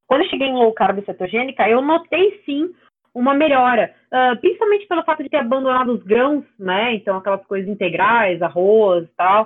Quando 0.07 0.23
eu 0.23 0.31
cheguei 0.31 0.49
em 0.49 0.55
low 0.55 0.73
carb 0.73 1.05
cetogênica, 1.05 1.69
eu 1.69 1.81
notei 1.81 2.43
sim 2.45 2.75
uma 3.15 3.35
melhora, 3.35 3.95
uh, 4.13 4.39
principalmente 4.41 4.87
pelo 4.87 5.05
fato 5.05 5.23
de 5.23 5.29
ter 5.29 5.39
abandonado 5.39 5.93
os 5.93 6.03
grãos, 6.03 6.45
né? 6.59 6.95
Então, 6.95 7.17
aquelas 7.17 7.45
coisas 7.47 7.69
integrais, 7.69 8.41
arroz 8.43 9.05
e 9.05 9.15
tal, 9.17 9.45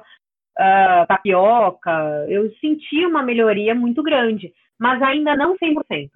uh, 0.59 1.07
tapioca. 1.07 2.27
Eu 2.29 2.51
senti 2.57 3.05
uma 3.07 3.23
melhoria 3.23 3.75
muito 3.75 4.03
grande, 4.03 4.53
mas 4.79 5.01
ainda 5.03 5.37
não 5.37 5.57
100%. 5.57 6.11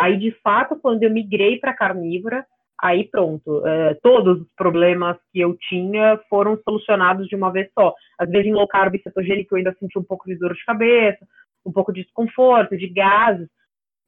Aí, 0.00 0.16
de 0.16 0.30
fato, 0.42 0.76
quando 0.76 1.02
eu 1.02 1.10
migrei 1.10 1.58
para 1.58 1.74
carnívora, 1.74 2.46
aí 2.82 3.04
pronto, 3.04 3.58
uh, 3.58 3.94
todos 4.02 4.40
os 4.40 4.48
problemas 4.56 5.18
que 5.30 5.40
eu 5.40 5.54
tinha 5.68 6.18
foram 6.30 6.58
solucionados 6.64 7.28
de 7.28 7.36
uma 7.36 7.52
vez 7.52 7.68
só. 7.78 7.94
Às 8.18 8.30
vezes 8.30 8.46
em 8.46 8.54
low 8.54 8.66
carb 8.66 8.98
cetogênico 9.02 9.52
eu 9.52 9.58
ainda 9.58 9.76
senti 9.78 9.98
um 9.98 10.02
pouco 10.02 10.26
de 10.26 10.36
dor 10.36 10.54
de 10.54 10.64
cabeça, 10.64 11.18
um 11.66 11.70
pouco 11.70 11.92
de 11.92 12.02
desconforto, 12.02 12.78
de 12.78 12.88
gases, 12.88 13.46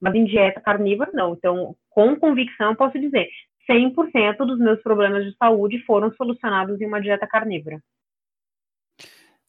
mas 0.00 0.14
em 0.14 0.24
dieta 0.24 0.62
carnívora 0.62 1.10
não. 1.12 1.34
Então, 1.34 1.76
com 1.90 2.16
convicção, 2.16 2.74
posso 2.74 2.98
dizer, 2.98 3.28
100% 3.70 4.38
dos 4.38 4.58
meus 4.58 4.80
problemas 4.80 5.26
de 5.26 5.36
saúde 5.36 5.78
foram 5.84 6.10
solucionados 6.14 6.80
em 6.80 6.86
uma 6.86 7.02
dieta 7.02 7.26
carnívora. 7.26 7.82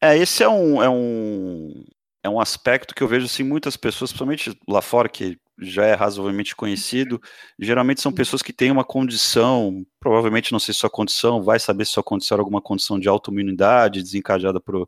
É, 0.01 0.17
esse 0.17 0.43
é 0.43 0.49
um, 0.49 0.83
é 0.83 0.89
um, 0.89 1.85
é 2.21 2.29
um 2.29 2.41
aspecto 2.41 2.93
que 2.93 3.01
eu 3.01 3.07
vejo 3.07 3.27
assim, 3.27 3.45
muitas 3.45 3.77
pessoas, 3.77 4.11
principalmente 4.11 4.51
lá 4.67 4.81
fora, 4.81 5.07
que 5.07 5.37
já 5.59 5.85
é 5.85 5.93
razoavelmente 5.93 6.55
conhecido, 6.55 7.21
geralmente 7.59 8.01
são 8.01 8.11
pessoas 8.11 8.41
que 8.41 8.53
têm 8.53 8.71
uma 8.71 8.83
condição, 8.83 9.85
provavelmente 9.99 10.51
não 10.51 10.59
sei 10.59 10.73
se 10.73 10.79
sua 10.79 10.89
condição, 10.89 11.41
vai 11.41 11.59
saber 11.59 11.85
se 11.85 11.91
sua 11.91 12.03
condição 12.03 12.35
era 12.35 12.41
alguma 12.41 12.61
condição 12.61 12.99
de 12.99 13.07
autoimunidade, 13.07 14.01
desencadeada 14.01 14.59
por, 14.59 14.87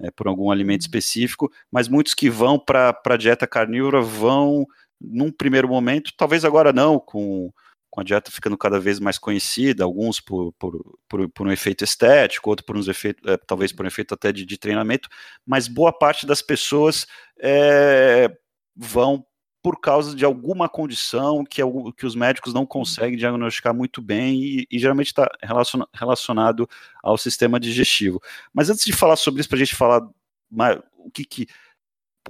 é, 0.00 0.10
por 0.10 0.26
algum 0.26 0.50
alimento 0.50 0.82
uhum. 0.82 0.86
específico, 0.86 1.52
mas 1.70 1.88
muitos 1.88 2.14
que 2.14 2.30
vão 2.30 2.58
para 2.58 2.98
a 3.04 3.16
dieta 3.16 3.46
carnívora 3.46 4.00
vão, 4.00 4.66
num 5.00 5.30
primeiro 5.30 5.68
momento, 5.68 6.12
talvez 6.16 6.44
agora 6.44 6.72
não, 6.72 6.98
com, 6.98 7.52
com 7.90 8.00
a 8.00 8.04
dieta 8.04 8.30
ficando 8.30 8.56
cada 8.56 8.80
vez 8.80 8.98
mais 8.98 9.18
conhecida, 9.18 9.84
alguns 9.84 10.20
por, 10.20 10.52
por, 10.58 10.98
por, 11.08 11.28
por 11.28 11.46
um 11.46 11.52
efeito 11.52 11.84
estético, 11.84 12.50
outros 12.50 12.66
por 12.66 12.76
uns 12.76 12.88
efeitos, 12.88 13.22
é, 13.30 13.36
talvez 13.36 13.72
por 13.72 13.84
um 13.84 13.88
efeito 13.88 14.14
até 14.14 14.32
de, 14.32 14.44
de 14.44 14.58
treinamento, 14.58 15.08
mas 15.46 15.68
boa 15.68 15.92
parte 15.92 16.26
das 16.26 16.40
pessoas 16.40 17.06
é, 17.38 18.30
vão 18.74 19.24
por 19.66 19.80
causa 19.80 20.14
de 20.14 20.24
alguma 20.24 20.68
condição 20.68 21.44
que, 21.44 21.60
que 21.96 22.06
os 22.06 22.14
médicos 22.14 22.54
não 22.54 22.64
conseguem 22.64 23.18
diagnosticar 23.18 23.74
muito 23.74 24.00
bem 24.00 24.40
e, 24.40 24.66
e 24.70 24.78
geralmente 24.78 25.08
está 25.08 25.28
relaciona, 25.42 25.88
relacionado 25.92 26.70
ao 27.02 27.18
sistema 27.18 27.58
digestivo. 27.58 28.22
Mas 28.54 28.70
antes 28.70 28.84
de 28.84 28.92
falar 28.92 29.16
sobre 29.16 29.40
isso, 29.40 29.48
para 29.48 29.56
a 29.56 29.58
gente 29.58 29.74
falar 29.74 30.08
mais, 30.48 30.78
o 30.96 31.10
que, 31.10 31.24
que 31.24 31.48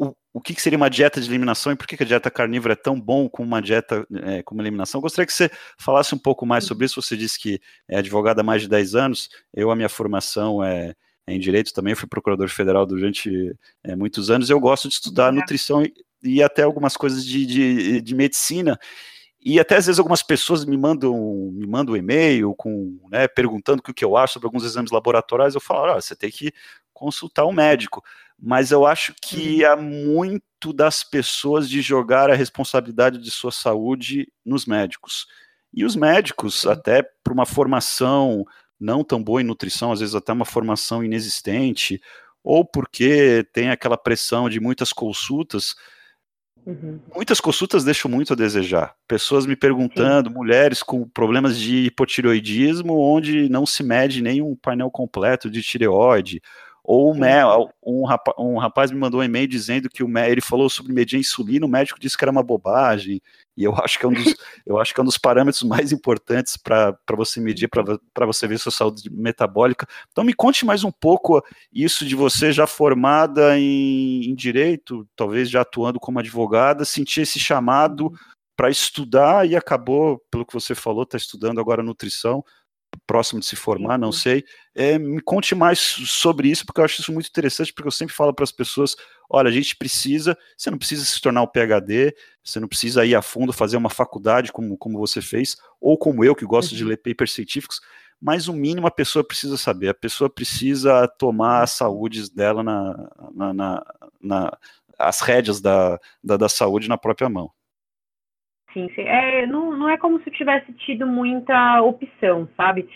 o, 0.01 0.15
o 0.33 0.41
que, 0.41 0.55
que, 0.55 0.63
seria 0.63 0.79
uma 0.79 0.89
dieta 0.89 1.21
de 1.21 1.29
eliminação 1.29 1.73
e 1.73 1.77
por 1.77 1.87
que, 1.87 1.99
que 1.99 2.05
a 2.05 2.07
dieta 2.07 2.31
carnívora 2.31 2.73
é 2.73 2.77
tão 2.77 2.99
bom 2.99 3.29
como 3.29 3.47
uma 3.47 3.61
dieta 3.61 4.07
é, 4.23 4.43
como 4.43 4.63
eliminação. 4.63 4.99
Eu 4.99 5.03
gostaria 5.03 5.27
que 5.27 5.33
você 5.35 5.51
falasse 5.79 6.15
um 6.15 6.19
pouco 6.19 6.47
mais 6.47 6.65
sobre 6.65 6.87
isso. 6.87 7.03
Você 7.03 7.19
disse 7.19 7.39
que 7.39 7.61
é 7.87 7.99
advogada 7.99 8.41
há 8.41 8.45
mais 8.45 8.63
de 8.63 8.69
10 8.69 8.95
anos, 8.95 9.29
eu, 9.53 9.71
a 9.71 9.77
minha 9.77 9.91
formação 9.91 10.65
é, 10.65 10.95
é 11.27 11.35
em 11.35 11.39
direito 11.39 11.75
também, 11.75 11.95
fui 11.95 12.09
procurador 12.09 12.49
federal 12.49 12.87
durante 12.87 13.55
é, 13.85 13.95
muitos 13.95 14.31
anos. 14.31 14.49
Eu 14.49 14.59
gosto 14.59 14.89
de 14.89 14.95
estudar 14.95 15.31
nutrição 15.31 15.83
e, 15.83 15.93
e 16.23 16.43
até 16.43 16.63
algumas 16.63 16.97
coisas 16.97 17.25
de, 17.25 17.47
de, 17.47 18.01
de 18.01 18.15
medicina. 18.15 18.79
E 19.41 19.61
até 19.61 19.77
às 19.77 19.87
vezes 19.87 19.99
algumas 19.99 20.23
pessoas 20.23 20.65
me 20.65 20.77
mandam 20.77 21.15
me 21.53 21.67
mandam 21.67 21.95
um 21.95 21.97
e-mail 21.97 22.55
com, 22.55 22.99
né, 23.11 23.29
perguntando 23.29 23.81
o 23.81 23.95
que 23.95 24.05
eu 24.05 24.17
acho 24.17 24.35
sobre 24.35 24.47
alguns 24.47 24.65
exames 24.65 24.91
laboratoriais. 24.91 25.55
Eu 25.55 25.61
falo, 25.61 25.93
ah, 25.93 26.01
você 26.01 26.17
tem 26.17 26.31
que 26.31 26.53
consultar 26.93 27.47
um 27.47 27.53
médico. 27.53 28.03
Mas 28.39 28.71
eu 28.71 28.85
acho 28.85 29.15
que 29.23 29.65
uhum. 29.65 29.71
há 29.71 29.77
muito 29.77 30.73
das 30.73 31.05
pessoas 31.05 31.69
de 31.69 31.81
jogar 31.81 32.31
a 32.31 32.35
responsabilidade 32.35 33.19
de 33.19 33.31
sua 33.31 33.53
saúde 33.53 34.27
nos 34.45 34.67
médicos. 34.67 35.27
E 35.73 35.85
os 35.85 35.95
médicos, 35.95 36.67
até 36.67 37.03
por 37.23 37.33
uma 37.33 37.47
formação 37.47 38.45
não 38.79 39.03
tão 39.03 39.23
boa 39.23 39.41
em 39.41 39.45
nutrição, 39.45 39.93
às 39.93 40.01
vezes 40.01 40.15
até 40.15 40.33
uma 40.33 40.45
formação 40.45 41.03
inexistente, 41.03 42.01
ou 42.43 42.65
porque 42.65 43.47
tem 43.53 43.71
aquela 43.71 43.97
pressão 43.97 44.49
de 44.49 44.61
muitas 44.61 44.93
consultas, 44.93 45.75
Uhum. 46.67 46.99
Muitas 47.15 47.41
consultas 47.41 47.85
deixam 47.85 48.11
muito 48.11 48.33
a 48.33 48.37
desejar. 48.37 48.93
Pessoas 49.07 49.47
me 49.47 49.55
perguntando, 49.55 50.29
Sim. 50.29 50.35
mulheres 50.35 50.83
com 50.83 51.09
problemas 51.09 51.57
de 51.57 51.85
hipotireoidismo, 51.85 52.99
onde 52.99 53.49
não 53.49 53.65
se 53.65 53.85
mede 53.85 54.21
nenhum 54.21 54.57
painel 54.57 54.91
completo 54.91 55.49
de 55.49 55.63
tireoide, 55.63 56.43
ou 56.87 57.13
um, 57.85 58.05
rapaz, 58.05 58.37
um 58.39 58.59
rapaz 58.59 58.91
me 58.93 58.99
mandou 58.99 59.21
um 59.21 59.25
e-mail 59.25 59.49
dizendo 59.49 59.89
que 59.89 60.05
o 60.05 60.19
ele 60.19 60.41
falou 60.41 60.71
sobre 60.71 60.93
medir 60.93 61.19
insulina, 61.19 61.67
o 61.67 61.69
médico 61.69 61.99
disse 61.99 62.17
que 62.17 62.25
era 62.25 62.31
uma 62.31 62.45
bobagem. 62.45 63.21
E 63.57 63.65
eu 63.65 63.75
acho 63.83 63.99
que 63.99 64.07
é 64.07 64.09
um 64.09 64.13
dos, 64.13 64.35
eu 64.65 64.79
acho 64.79 64.95
que 64.95 65.01
é 65.01 65.03
um 65.03 65.07
dos 65.07 65.19
parâmetros 65.19 65.65
mais 65.65 65.91
importantes 65.91 66.57
para 66.57 66.97
você 67.17 67.41
medir, 67.41 67.69
para 67.69 68.27
você 68.27 68.47
ver 68.47 68.59
sua 68.59 68.71
saúde 68.71 69.11
metabólica. 69.11 69.87
Então 70.13 70.23
me 70.23 70.33
conte 70.33 70.65
mais 70.65 70.85
um 70.85 70.93
pouco 70.93 71.43
isso 71.73 72.07
de 72.07 72.15
você 72.15 72.53
já 72.53 72.67
formada 72.69 73.59
em, 73.59 74.31
em 74.31 74.35
direito, 74.35 75.09
talvez 75.17 75.51
já 75.51 75.63
atuando 75.63 75.99
como 75.99 76.21
advogada, 76.21 76.85
sentir 76.85 77.23
esse 77.23 77.41
chamado 77.41 78.13
para 78.57 78.71
estudar 78.71 79.47
e 79.47 79.57
acabou, 79.57 80.23
pelo 80.31 80.47
que 80.47 80.55
você 80.55 80.75
falou, 80.75 81.03
está 81.03 81.17
estudando 81.17 81.61
agora 81.61 81.83
nutrição. 81.83 82.45
Próximo 83.07 83.41
de 83.41 83.47
se 83.47 83.57
formar, 83.57 83.99
não 83.99 84.13
sei. 84.13 84.45
É, 84.75 84.99
me 84.99 85.21
conte 85.21 85.55
mais 85.55 85.79
sobre 85.79 86.49
isso, 86.49 86.65
porque 86.65 86.81
eu 86.81 86.85
acho 86.85 87.01
isso 87.01 87.13
muito 87.13 87.29
interessante, 87.29 87.73
porque 87.73 87.89
eu 87.89 87.93
sempre 87.93 88.15
falo 88.15 88.33
para 88.33 88.45
as 88.45 88.53
pessoas: 88.53 88.97
olha, 89.29 89.49
a 89.49 89.53
gente 89.53 89.77
precisa, 89.77 90.37
você 90.57 90.71
não 90.71 90.79
precisa 90.79 91.05
se 91.05 91.21
tornar 91.21 91.43
um 91.43 91.47
PhD, 91.47 92.15
você 92.43 92.61
não 92.61 92.69
precisa 92.69 93.05
ir 93.05 93.15
a 93.15 93.23
fundo 93.23 93.53
fazer 93.53 93.77
uma 93.77 93.91
faculdade 93.91 94.53
como, 94.53 94.77
como 94.77 94.99
você 94.99 95.21
fez, 95.21 95.57
ou 95.81 95.99
como 95.99 96.25
eu, 96.25 96.35
que 96.35 96.45
gosto 96.45 96.73
uhum. 96.73 96.79
de 96.79 96.85
ler 96.85 96.99
papers 96.99 97.33
científicos, 97.33 97.81
mas 98.21 98.49
o 98.49 98.53
mínimo 98.53 98.87
a 98.87 98.91
pessoa 98.91 99.25
precisa 99.25 99.57
saber, 99.57 99.89
a 99.89 99.95
pessoa 99.95 100.31
precisa 100.31 101.07
tomar 101.19 101.63
a 101.63 101.67
saúde 101.67 102.31
dela 102.33 102.63
na, 102.63 103.09
na, 103.35 103.53
na, 103.53 103.87
na 104.21 104.59
as 104.99 105.21
rédeas 105.21 105.61
da, 105.61 105.99
da, 106.23 106.37
da 106.37 106.49
saúde 106.49 106.89
na 106.89 106.97
própria 106.97 107.29
mão. 107.29 107.51
Sim, 108.77 108.91
sim. 108.95 109.05
É, 109.09 109.47
não, 109.47 109.75
não 109.75 109.89
é 109.89 109.97
como 109.97 110.21
se 110.21 110.29
eu 110.29 110.35
tivesse 110.35 110.71
tido 110.75 111.07
muita 111.07 111.81
opção, 111.81 112.47
sabe? 112.59 112.87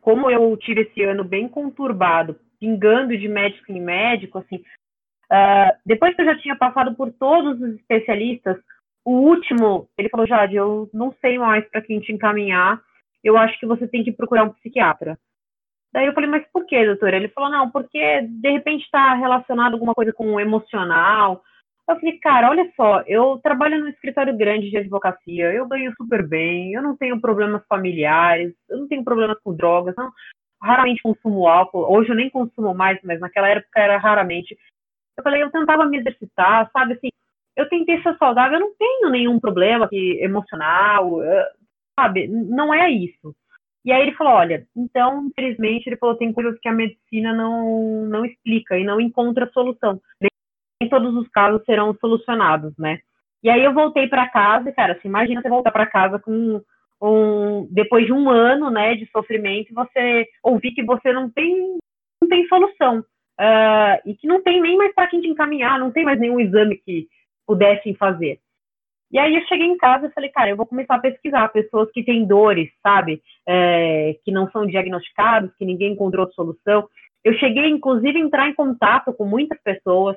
Como 0.00 0.30
eu 0.30 0.56
tive 0.56 0.82
esse 0.82 1.02
ano 1.02 1.24
bem 1.24 1.48
conturbado, 1.48 2.38
pingando 2.60 3.18
de 3.18 3.26
médico 3.26 3.72
em 3.72 3.80
médico, 3.80 4.38
assim, 4.38 4.58
uh, 5.32 5.76
depois 5.84 6.14
que 6.14 6.22
eu 6.22 6.26
já 6.26 6.38
tinha 6.38 6.54
passado 6.54 6.94
por 6.94 7.10
todos 7.10 7.60
os 7.60 7.74
especialistas, 7.74 8.58
o 9.04 9.10
último, 9.10 9.88
ele 9.98 10.08
falou, 10.08 10.24
Jade, 10.24 10.54
eu 10.54 10.88
não 10.94 11.12
sei 11.20 11.36
mais 11.36 11.68
para 11.68 11.82
quem 11.82 11.98
te 11.98 12.12
encaminhar, 12.12 12.80
eu 13.24 13.36
acho 13.36 13.58
que 13.58 13.66
você 13.66 13.88
tem 13.88 14.04
que 14.04 14.12
procurar 14.12 14.44
um 14.44 14.52
psiquiatra. 14.52 15.18
Daí 15.92 16.06
eu 16.06 16.14
falei, 16.14 16.30
mas 16.30 16.46
por 16.52 16.64
que, 16.64 16.86
doutora? 16.86 17.16
Ele 17.16 17.28
falou, 17.28 17.50
não, 17.50 17.72
porque 17.72 18.22
de 18.22 18.50
repente 18.50 18.84
está 18.84 19.14
relacionado 19.14 19.72
alguma 19.72 19.94
coisa 19.94 20.12
com 20.12 20.34
o 20.34 20.40
emocional, 20.40 21.42
eu 21.86 22.00
falei, 22.00 22.18
cara, 22.18 22.50
olha 22.50 22.72
só, 22.74 23.02
eu 23.06 23.38
trabalho 23.42 23.78
num 23.80 23.88
escritório 23.88 24.36
grande 24.36 24.70
de 24.70 24.78
advocacia, 24.78 25.52
eu 25.52 25.66
ganho 25.68 25.92
super 25.96 26.26
bem, 26.26 26.72
eu 26.72 26.82
não 26.82 26.96
tenho 26.96 27.20
problemas 27.20 27.62
familiares, 27.66 28.54
eu 28.68 28.78
não 28.78 28.88
tenho 28.88 29.04
problemas 29.04 29.38
com 29.42 29.54
drogas, 29.54 29.94
não, 29.96 30.10
raramente 30.62 31.02
consumo 31.02 31.46
álcool, 31.46 31.86
hoje 31.92 32.10
eu 32.10 32.16
nem 32.16 32.30
consumo 32.30 32.74
mais, 32.74 32.98
mas 33.04 33.20
naquela 33.20 33.48
época 33.48 33.80
era 33.80 33.98
raramente. 33.98 34.56
Eu 35.16 35.22
falei, 35.22 35.42
eu 35.42 35.50
tentava 35.50 35.84
me 35.84 35.98
exercitar, 35.98 36.70
sabe, 36.72 36.94
assim, 36.94 37.08
eu 37.54 37.68
tentei 37.68 38.02
ser 38.02 38.16
saudável, 38.16 38.54
eu 38.54 38.60
não 38.60 38.74
tenho 38.76 39.10
nenhum 39.10 39.38
problema 39.38 39.84
aqui, 39.84 40.18
emocional, 40.22 41.22
eh, 41.22 41.52
sabe, 42.00 42.26
não 42.28 42.72
é 42.72 42.90
isso. 42.90 43.34
E 43.84 43.92
aí 43.92 44.00
ele 44.02 44.16
falou, 44.16 44.32
olha, 44.32 44.66
então, 44.74 45.26
infelizmente, 45.26 45.86
ele 45.86 45.98
falou, 45.98 46.16
tem 46.16 46.32
coisas 46.32 46.58
que 46.60 46.68
a 46.68 46.72
medicina 46.72 47.34
não, 47.34 48.06
não 48.06 48.24
explica 48.24 48.78
e 48.78 48.84
não 48.84 48.98
encontra 48.98 49.50
solução 49.52 50.00
todos 50.88 51.14
os 51.14 51.28
casos 51.28 51.64
serão 51.64 51.94
solucionados, 52.00 52.72
né? 52.78 52.98
E 53.42 53.50
aí 53.50 53.62
eu 53.62 53.74
voltei 53.74 54.08
para 54.08 54.28
casa, 54.28 54.72
cara, 54.72 54.94
assim, 54.94 55.08
imagina 55.08 55.42
você 55.42 55.48
voltar 55.48 55.70
para 55.70 55.86
casa 55.86 56.18
com 56.18 56.60
um, 57.02 57.68
depois 57.70 58.06
de 58.06 58.12
um 58.12 58.30
ano, 58.30 58.70
né, 58.70 58.94
de 58.94 59.06
sofrimento, 59.10 59.70
e 59.70 59.74
você 59.74 60.26
ouvir 60.42 60.72
que 60.72 60.82
você 60.82 61.12
não 61.12 61.30
tem, 61.30 61.78
não 62.22 62.28
tem 62.28 62.46
solução. 62.46 63.04
Uh, 63.38 63.98
e 64.06 64.14
que 64.14 64.26
não 64.26 64.42
tem 64.42 64.60
nem 64.60 64.76
mais 64.76 64.94
para 64.94 65.08
quem 65.08 65.20
te 65.20 65.28
encaminhar, 65.28 65.78
não 65.78 65.90
tem 65.90 66.04
mais 66.04 66.18
nenhum 66.18 66.40
exame 66.40 66.76
que 66.76 67.08
pudessem 67.46 67.94
fazer. 67.94 68.38
E 69.10 69.18
aí 69.18 69.34
eu 69.34 69.46
cheguei 69.46 69.66
em 69.66 69.76
casa 69.76 70.06
e 70.06 70.12
falei, 70.12 70.30
cara, 70.30 70.50
eu 70.50 70.56
vou 70.56 70.66
começar 70.66 70.96
a 70.96 71.00
pesquisar 71.00 71.46
pessoas 71.48 71.90
que 71.92 72.02
têm 72.02 72.26
dores, 72.26 72.70
sabe, 72.82 73.22
é, 73.46 74.16
que 74.24 74.32
não 74.32 74.50
são 74.50 74.66
diagnosticados, 74.66 75.54
que 75.56 75.64
ninguém 75.64 75.92
encontrou 75.92 76.30
solução. 76.32 76.88
Eu 77.22 77.32
cheguei, 77.34 77.68
inclusive, 77.68 78.18
a 78.18 78.20
entrar 78.20 78.48
em 78.48 78.54
contato 78.54 79.12
com 79.12 79.24
muitas 79.24 79.60
pessoas 79.62 80.16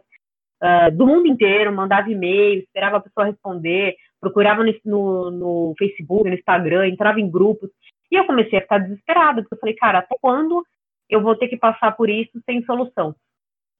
uh, 0.61 0.95
do 0.95 1.05
mundo 1.05 1.27
inteiro, 1.27 1.73
mandava 1.73 2.09
e-mail, 2.09 2.59
esperava 2.59 2.97
a 2.97 3.01
pessoa 3.01 3.27
responder, 3.27 3.95
procurava 4.19 4.63
no, 4.63 4.73
no, 4.85 5.31
no, 5.31 5.75
Facebook, 5.77 6.29
no 6.29 6.35
Instagram, 6.35 6.87
entrava 6.87 7.19
em 7.19 7.29
grupos. 7.29 7.69
E 8.11 8.15
eu 8.15 8.25
comecei 8.25 8.59
a 8.59 8.61
ficar 8.61 8.79
desesperada, 8.79 9.41
porque 9.41 9.55
eu 9.55 9.59
falei, 9.59 9.75
cara, 9.75 9.99
até 9.99 10.15
quando 10.21 10.65
eu 11.09 11.21
vou 11.21 11.35
ter 11.35 11.47
que 11.47 11.57
passar 11.57 11.91
por 11.93 12.09
isso 12.09 12.41
sem 12.45 12.63
solução? 12.63 13.15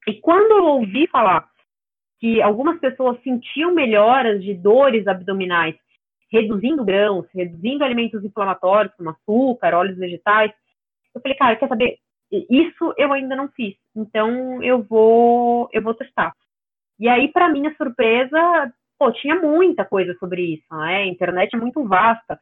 E 0.06 0.14
quando 0.14 0.52
eu 0.52 0.64
ouvi 0.64 1.06
falar 1.08 1.48
que 2.18 2.42
algumas 2.42 2.78
pessoas 2.80 3.20
sentiam 3.22 3.74
melhoras 3.74 4.42
de 4.42 4.54
dores 4.54 5.06
abdominais, 5.06 5.76
reduzindo 6.30 6.84
grãos, 6.84 7.26
reduzindo 7.34 7.84
alimentos 7.84 8.24
inflamatórios, 8.24 8.94
como 8.96 9.10
açúcar, 9.10 9.74
óleos 9.74 9.96
vegetais, 9.96 10.52
eu 11.14 11.20
falei, 11.20 11.36
cara, 11.36 11.56
quer 11.56 11.68
saber? 11.68 11.98
Isso 12.30 12.94
eu 12.98 13.12
ainda 13.12 13.34
não 13.34 13.48
fiz, 13.48 13.74
então 13.96 14.62
eu 14.62 14.82
vou, 14.82 15.68
eu 15.72 15.80
vou 15.80 15.94
testar. 15.94 16.34
E 16.98 17.08
aí, 17.08 17.28
para 17.28 17.48
minha 17.48 17.74
surpresa, 17.76 18.72
pô, 18.98 19.12
tinha 19.12 19.36
muita 19.36 19.84
coisa 19.84 20.14
sobre 20.18 20.54
isso, 20.54 20.64
né? 20.70 20.96
A 20.96 21.06
internet 21.06 21.54
é 21.54 21.58
muito 21.58 21.84
vasta 21.84 22.38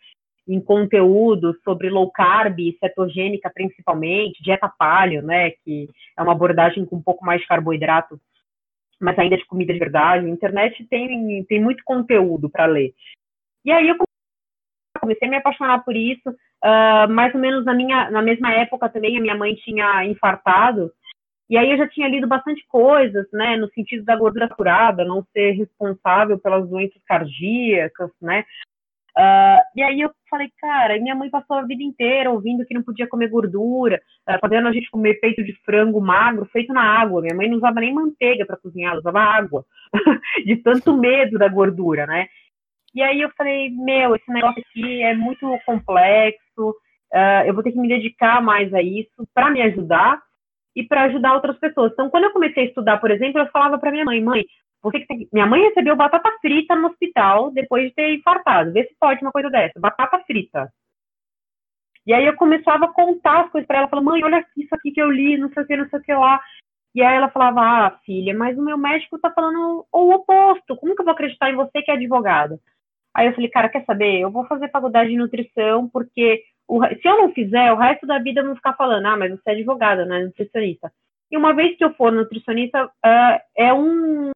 em 0.49 0.61
conteúdo 0.61 1.55
sobre 1.65 1.91
low 1.91 2.11
carb, 2.11 2.59
cetogênica 2.79 3.51
principalmente, 3.53 4.43
dieta 4.43 4.69
paleo, 4.69 5.21
né, 5.23 5.51
que 5.51 5.89
é 6.17 6.23
uma 6.23 6.33
abordagem 6.33 6.85
com 6.87 6.97
um 6.97 7.03
pouco 7.03 7.25
mais 7.25 7.41
de 7.41 7.49
carboidrato, 7.49 8.19
mas 9.01 9.19
ainda 9.19 9.37
de 9.37 9.45
comida 9.47 9.73
de 9.73 9.79
verdade. 9.79 10.25
A 10.25 10.29
internet 10.29 10.85
tem, 10.89 11.45
tem 11.45 11.61
muito 11.61 11.83
conteúdo 11.85 12.49
para 12.49 12.67
ler. 12.67 12.95
E 13.65 13.73
aí 13.73 13.89
eu 13.89 13.97
comecei 15.01 15.27
a 15.27 15.31
me 15.31 15.37
apaixonar 15.37 15.85
por 15.85 15.97
isso, 15.97 16.31
uh, 16.31 17.11
mais 17.11 17.35
ou 17.35 17.41
menos 17.41 17.65
na, 17.65 17.75
minha, 17.75 18.11
na 18.11 18.23
mesma 18.23 18.53
época 18.53 18.89
também, 18.89 19.19
a 19.19 19.21
minha 19.21 19.37
mãe 19.37 19.55
tinha 19.57 20.05
infartado, 20.05 20.93
e 21.49 21.57
aí 21.57 21.71
eu 21.71 21.79
já 21.79 21.89
tinha 21.89 22.09
lido 22.09 22.27
bastante 22.27 22.65
coisas, 22.67 23.27
né, 23.33 23.57
no 23.57 23.69
sentido 23.71 24.05
da 24.05 24.17
gordura 24.17 24.49
curada, 24.49 25.05
não 25.05 25.25
ser 25.33 25.53
responsável 25.53 26.39
pelas 26.39 26.69
doenças 26.69 27.01
cardíacas, 27.07 28.11
né. 28.21 28.45
Uh, 29.17 29.63
e 29.75 29.83
aí 29.83 30.01
eu 30.03 30.11
falei, 30.29 30.51
cara, 30.61 31.01
minha 31.01 31.15
mãe 31.15 31.31
passou 31.31 31.57
a 31.57 31.63
vida 31.63 31.83
inteira 31.83 32.31
ouvindo 32.31 32.67
que 32.67 32.75
não 32.75 32.83
podia 32.83 33.07
comer 33.07 33.29
gordura, 33.29 33.99
uh, 34.29 34.39
fazendo 34.41 34.69
a 34.69 34.73
gente 34.73 34.91
comer 34.91 35.15
peito 35.15 35.43
de 35.43 35.55
frango 35.65 36.01
magro 36.03 36.45
feito 36.53 36.71
na 36.71 36.83
água. 36.83 37.23
Minha 37.23 37.35
mãe 37.35 37.49
não 37.49 37.57
usava 37.57 37.81
nem 37.81 37.95
manteiga 37.95 38.45
para 38.45 38.59
cozinhar, 38.59 38.99
usava 38.99 39.21
água, 39.21 39.65
de 40.45 40.57
tanto 40.57 40.95
medo 40.95 41.39
da 41.39 41.49
gordura, 41.49 42.07
né. 42.07 42.27
E 42.95 43.03
aí 43.03 43.21
eu 43.21 43.31
falei, 43.37 43.71
meu, 43.71 44.17
esse 44.17 44.31
negócio 44.31 44.63
aqui 44.63 45.03
é 45.03 45.15
muito 45.15 45.59
complexo, 45.65 46.71
uh, 47.15 47.47
eu 47.47 47.55
vou 47.55 47.63
ter 47.63 47.73
que 47.73 47.79
me 47.79 47.89
dedicar 47.89 48.43
mais 48.43 48.75
a 48.75 48.83
isso 48.83 49.27
para 49.33 49.51
me 49.51 49.63
ajudar 49.63 50.26
e 50.77 50.87
para 50.87 51.05
ajudar 51.05 51.35
outras 51.35 51.59
pessoas. 51.59 51.93
Então, 51.93 52.11
quando 52.11 52.25
eu 52.25 52.33
comecei 52.33 52.65
a 52.65 52.67
estudar, 52.67 52.99
por 52.99 53.11
exemplo, 53.11 53.41
eu 53.41 53.47
falava 53.49 53.79
para 53.79 53.91
minha 53.91 54.05
mãe, 54.05 54.23
mãe, 54.23 54.45
você 54.83 55.01
que 55.01 55.29
minha 55.33 55.47
mãe 55.47 55.63
recebeu 55.63 55.97
batata 55.97 56.31
frita 56.41 56.77
no 56.77 56.89
hospital 56.89 57.51
depois 57.51 57.89
de 57.89 57.95
ter 57.95 58.15
infartado. 58.15 58.73
Vê 58.73 58.85
se 58.85 58.95
pode 59.01 59.23
uma 59.23 59.33
coisa 59.33 59.51
dessa, 59.51 59.81
batata 59.81 60.19
frita. 60.27 60.71
E 62.07 62.13
aí 62.13 62.25
eu 62.27 62.37
começava 62.37 62.85
a 62.85 62.93
contar 62.93 63.47
as 63.47 63.51
coisas 63.51 63.67
para 63.67 63.79
ela, 63.79 63.89
falando, 63.89 64.05
mãe, 64.05 64.23
olha 64.23 64.47
isso 64.57 64.73
aqui 64.75 64.93
que 64.93 65.01
eu 65.01 65.11
li, 65.11 65.37
não 65.37 65.51
sei 65.51 65.63
o 65.63 65.67
que, 65.67 65.77
não 65.77 65.89
sei 65.89 65.99
o 65.99 66.03
que 66.03 66.15
lá. 66.15 66.41
E 66.95 67.03
aí 67.03 67.17
ela 67.17 67.29
falava, 67.31 67.61
ah, 67.61 67.99
filha, 68.05 68.33
mas 68.35 68.57
o 68.57 68.63
meu 68.63 68.79
médico 68.79 69.19
tá 69.19 69.31
falando 69.31 69.85
o 69.93 70.15
oposto. 70.15 70.77
Como 70.77 70.95
que 70.95 71.01
eu 71.01 71.05
vou 71.05 71.15
acreditar 71.15 71.51
em 71.51 71.57
você 71.57 71.83
que 71.83 71.91
é 71.91 71.95
advogada? 71.95 72.61
Aí 73.15 73.27
eu 73.27 73.35
falei, 73.35 73.51
cara, 73.51 73.69
quer 73.69 73.85
saber? 73.85 74.21
Eu 74.21 74.31
vou 74.31 74.47
fazer 74.47 74.71
faculdade 74.71 75.11
de 75.11 75.17
nutrição 75.17 75.89
porque 75.89 76.45
o, 76.69 76.85
se 76.87 77.07
eu 77.07 77.19
não 77.19 77.33
fizer, 77.33 77.73
o 77.73 77.77
resto 77.77 78.07
da 78.07 78.19
vida 78.19 78.41
eu 78.41 78.47
vou 78.47 78.57
ficar 78.57 78.75
falando, 78.75 79.07
ah, 79.07 79.17
mas 79.17 79.31
você 79.31 79.51
é 79.51 79.53
advogada, 79.53 80.05
não 80.05 80.17
é 80.17 80.25
nutricionista. 80.25 80.93
E 81.31 81.37
uma 81.37 81.55
vez 81.55 81.77
que 81.77 81.85
eu 81.85 81.93
for 81.95 82.13
nutricionista, 82.13 82.85
uh, 82.85 83.41
é 83.57 83.73
um 83.73 84.31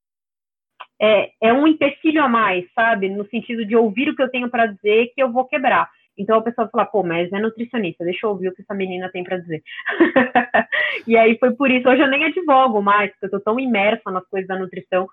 é, 1.01 1.31
é 1.41 1.53
um 1.53 1.67
empecilho 1.67 2.23
a 2.23 2.29
mais, 2.29 2.67
sabe? 2.75 3.09
No 3.09 3.27
sentido 3.29 3.65
de 3.65 3.75
ouvir 3.75 4.11
o 4.11 4.15
que 4.15 4.23
eu 4.23 4.31
tenho 4.31 4.51
para 4.51 4.67
dizer 4.67 5.13
que 5.15 5.23
eu 5.23 5.33
vou 5.33 5.47
quebrar. 5.47 5.89
Então 6.19 6.39
a 6.39 6.43
pessoa 6.43 6.69
fala, 6.69 6.85
pô, 6.85 7.03
mas 7.03 7.33
é 7.33 7.41
nutricionista, 7.41 8.05
deixa 8.05 8.27
eu 8.27 8.31
ouvir 8.31 8.49
o 8.49 8.55
que 8.55 8.61
essa 8.61 8.75
menina 8.75 9.11
tem 9.11 9.25
para 9.25 9.39
dizer. 9.39 9.63
e 11.07 11.17
aí 11.17 11.39
foi 11.39 11.55
por 11.55 11.71
isso, 11.71 11.89
hoje 11.89 12.03
eu 12.03 12.09
nem 12.09 12.25
advogo 12.25 12.83
mais, 12.83 13.11
porque 13.13 13.27
eu 13.27 13.31
tô 13.31 13.41
tão 13.41 13.59
imersa 13.59 14.11
nas 14.11 14.27
coisas 14.29 14.47
da 14.47 14.59
nutrição 14.59 15.09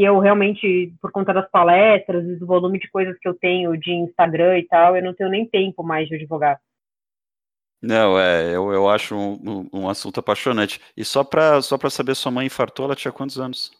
que 0.00 0.04
eu 0.04 0.18
realmente, 0.18 0.94
por 0.98 1.12
conta 1.12 1.34
das 1.34 1.46
palestras 1.50 2.26
e 2.26 2.36
do 2.36 2.46
volume 2.46 2.78
de 2.78 2.90
coisas 2.90 3.18
que 3.18 3.28
eu 3.28 3.34
tenho 3.34 3.76
de 3.76 3.92
Instagram 3.92 4.58
e 4.58 4.66
tal, 4.66 4.96
eu 4.96 5.04
não 5.04 5.12
tenho 5.12 5.28
nem 5.28 5.44
tempo 5.44 5.82
mais 5.82 6.08
de 6.08 6.14
advogar. 6.14 6.58
Não, 7.82 8.18
é, 8.18 8.56
eu, 8.56 8.72
eu 8.72 8.88
acho 8.88 9.14
um, 9.14 9.68
um, 9.70 9.88
assunto 9.90 10.18
apaixonante. 10.18 10.80
E 10.96 11.04
só 11.04 11.22
para 11.22 11.60
só 11.60 11.76
pra 11.76 11.90
saber, 11.90 12.14
sua 12.14 12.32
mãe 12.32 12.46
infartou, 12.46 12.86
ela 12.86 12.96
tinha 12.96 13.12
quantos 13.12 13.38
anos? 13.38 13.70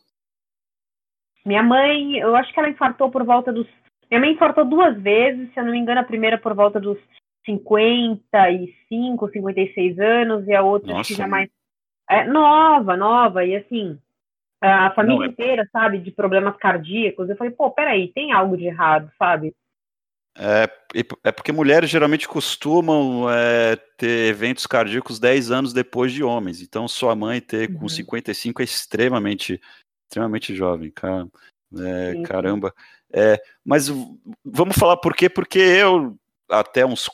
Minha 1.43 1.63
mãe, 1.63 2.19
eu 2.19 2.37
acho 2.37 2.53
que 2.53 2.61
ela 2.61 2.69
infartou 2.69 3.11
por 3.11 3.25
volta 3.25 3.51
dos. 3.51 3.67
Minha 4.11 4.21
mãe 4.21 4.33
infartou 4.33 4.67
duas 4.67 5.01
vezes, 5.01 5.51
se 5.55 5.59
eu 5.59 5.65
não 5.65 5.73
me 5.73 5.79
engano, 5.79 6.01
a 6.01 6.05
primeira 6.05 6.37
por 6.37 6.53
volta 6.53 6.79
dos 6.79 6.99
55, 7.47 9.31
56 9.31 9.99
anos, 9.99 10.47
e 10.47 10.55
a 10.55 10.63
outra 10.63 10.93
Nossa. 10.93 11.09
que 11.09 11.15
já 11.15 11.27
mais. 11.27 11.49
É, 12.11 12.25
nova, 12.25 12.95
nova, 12.95 13.43
e 13.43 13.57
assim, 13.57 13.99
a 14.69 14.91
família 14.95 15.27
é... 15.27 15.29
inteira, 15.29 15.69
sabe, 15.73 15.99
de 15.99 16.11
problemas 16.11 16.57
cardíacos. 16.57 17.29
Eu 17.29 17.37
falei, 17.37 17.53
pô, 17.53 17.71
peraí, 17.71 18.09
tem 18.13 18.33
algo 18.33 18.57
de 18.57 18.67
errado, 18.67 19.11
sabe? 19.19 19.55
É, 20.39 20.69
é 21.25 21.33
porque 21.33 21.53
mulheres 21.53 21.91
geralmente 21.91 22.29
costumam 22.29 23.29
é, 23.31 23.77
ter 23.97 24.29
eventos 24.29 24.67
cardíacos 24.67 25.19
10 25.19 25.51
anos 25.51 25.73
depois 25.73 26.13
de 26.13 26.23
homens. 26.23 26.63
Então, 26.63 26.87
sua 26.87 27.15
mãe 27.17 27.41
ter 27.41 27.73
com 27.75 27.83
uhum. 27.83 27.89
55 27.89 28.63
é 28.63 28.65
extremamente, 28.65 29.61
extremamente 30.09 30.55
jovem, 30.55 30.91
cara. 30.91 31.27
É, 31.79 32.23
caramba. 32.23 32.73
É, 33.13 33.41
mas 33.65 33.89
vamos 34.45 34.77
falar 34.77 34.97
por 34.99 35.15
quê? 35.15 35.29
Porque 35.29 35.59
eu, 35.59 36.17
até 36.49 36.87
uns 36.87 37.09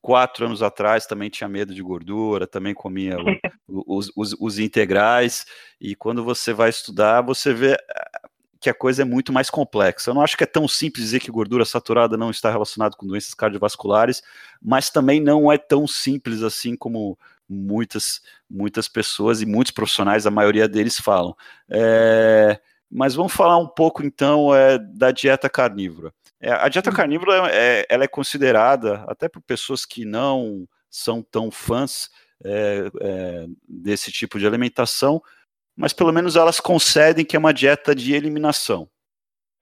quatro 0.00 0.46
anos 0.46 0.62
atrás 0.62 1.06
também 1.06 1.30
tinha 1.30 1.48
medo 1.48 1.74
de 1.74 1.82
gordura, 1.82 2.46
também 2.46 2.74
comia 2.74 3.16
os, 3.68 4.10
os, 4.16 4.34
os, 4.38 4.58
integrais, 4.58 5.44
e 5.80 5.94
quando 5.94 6.24
você 6.24 6.52
vai 6.52 6.70
estudar, 6.70 7.20
você 7.20 7.52
vê 7.52 7.74
ah, 7.74 8.28
que 8.60 8.68
a 8.68 8.74
coisa 8.74 9.02
é 9.02 9.04
muito 9.04 9.32
mais 9.32 9.48
complexa. 9.48 10.10
Eu 10.10 10.14
não 10.14 10.22
acho 10.22 10.36
que 10.36 10.44
é 10.44 10.46
tão 10.46 10.68
simples 10.68 11.06
dizer 11.06 11.20
que 11.20 11.30
gordura 11.30 11.64
saturada 11.64 12.16
não 12.16 12.30
está 12.30 12.50
relacionada 12.50 12.96
com 12.96 13.06
doenças 13.06 13.34
cardiovasculares, 13.34 14.22
mas 14.60 14.90
também 14.90 15.20
não 15.20 15.50
é 15.50 15.56
tão 15.56 15.86
simples 15.86 16.42
assim 16.42 16.76
como 16.76 17.18
muitas, 17.48 18.20
muitas 18.48 18.86
pessoas 18.86 19.42
e 19.42 19.46
muitos 19.46 19.72
profissionais, 19.72 20.26
a 20.26 20.30
maioria 20.30 20.68
deles 20.68 20.98
falam. 21.00 21.34
É, 21.68 22.60
mas 22.90 23.14
vamos 23.14 23.32
falar 23.32 23.58
um 23.58 23.66
pouco 23.66 24.04
então 24.04 24.54
é, 24.54 24.78
da 24.78 25.10
dieta 25.10 25.48
carnívora. 25.48 26.12
É, 26.40 26.52
a 26.52 26.68
dieta 26.68 26.90
carnívora 26.90 27.50
é, 27.50 27.86
ela 27.88 28.04
é 28.04 28.08
considerada, 28.08 29.04
até 29.06 29.28
por 29.28 29.42
pessoas 29.42 29.84
que 29.84 30.04
não 30.04 30.66
são 30.88 31.22
tão 31.22 31.50
fãs 31.50 32.08
é, 32.44 32.90
é, 33.00 33.46
desse 33.68 34.10
tipo 34.10 34.38
de 34.38 34.46
alimentação, 34.46 35.22
mas 35.76 35.92
pelo 35.92 36.12
menos 36.12 36.36
elas 36.36 36.58
concedem 36.58 37.24
que 37.24 37.36
é 37.36 37.38
uma 37.38 37.52
dieta 37.52 37.94
de 37.94 38.14
eliminação. 38.14 38.88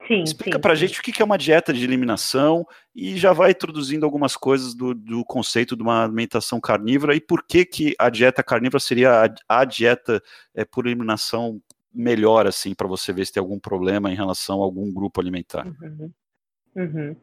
Sim, 0.07 0.23
Explica 0.23 0.57
sim, 0.57 0.61
pra 0.61 0.75
sim. 0.75 0.87
gente 0.87 0.99
o 0.99 1.03
que 1.03 1.21
é 1.21 1.25
uma 1.25 1.37
dieta 1.37 1.71
de 1.71 1.83
eliminação 1.83 2.65
e 2.95 3.17
já 3.17 3.31
vai 3.31 3.51
introduzindo 3.51 4.05
algumas 4.05 4.35
coisas 4.35 4.73
do, 4.73 4.95
do 4.95 5.23
conceito 5.23 5.75
de 5.75 5.83
uma 5.83 6.03
alimentação 6.03 6.59
carnívora 6.59 7.15
e 7.15 7.21
por 7.21 7.43
que, 7.45 7.63
que 7.63 7.95
a 7.99 8.09
dieta 8.09 8.41
carnívora 8.41 8.79
seria 8.79 9.25
a, 9.25 9.59
a 9.61 9.65
dieta 9.65 10.23
é, 10.55 10.65
por 10.65 10.87
eliminação 10.87 11.61
melhor, 11.93 12.47
assim, 12.47 12.73
para 12.73 12.87
você 12.87 13.11
ver 13.11 13.25
se 13.25 13.33
tem 13.33 13.41
algum 13.41 13.59
problema 13.59 14.11
em 14.11 14.15
relação 14.15 14.61
a 14.61 14.63
algum 14.63 14.91
grupo 14.91 15.19
alimentar. 15.19 15.67
Uhum. 15.67 16.11
Uhum. 16.75 17.15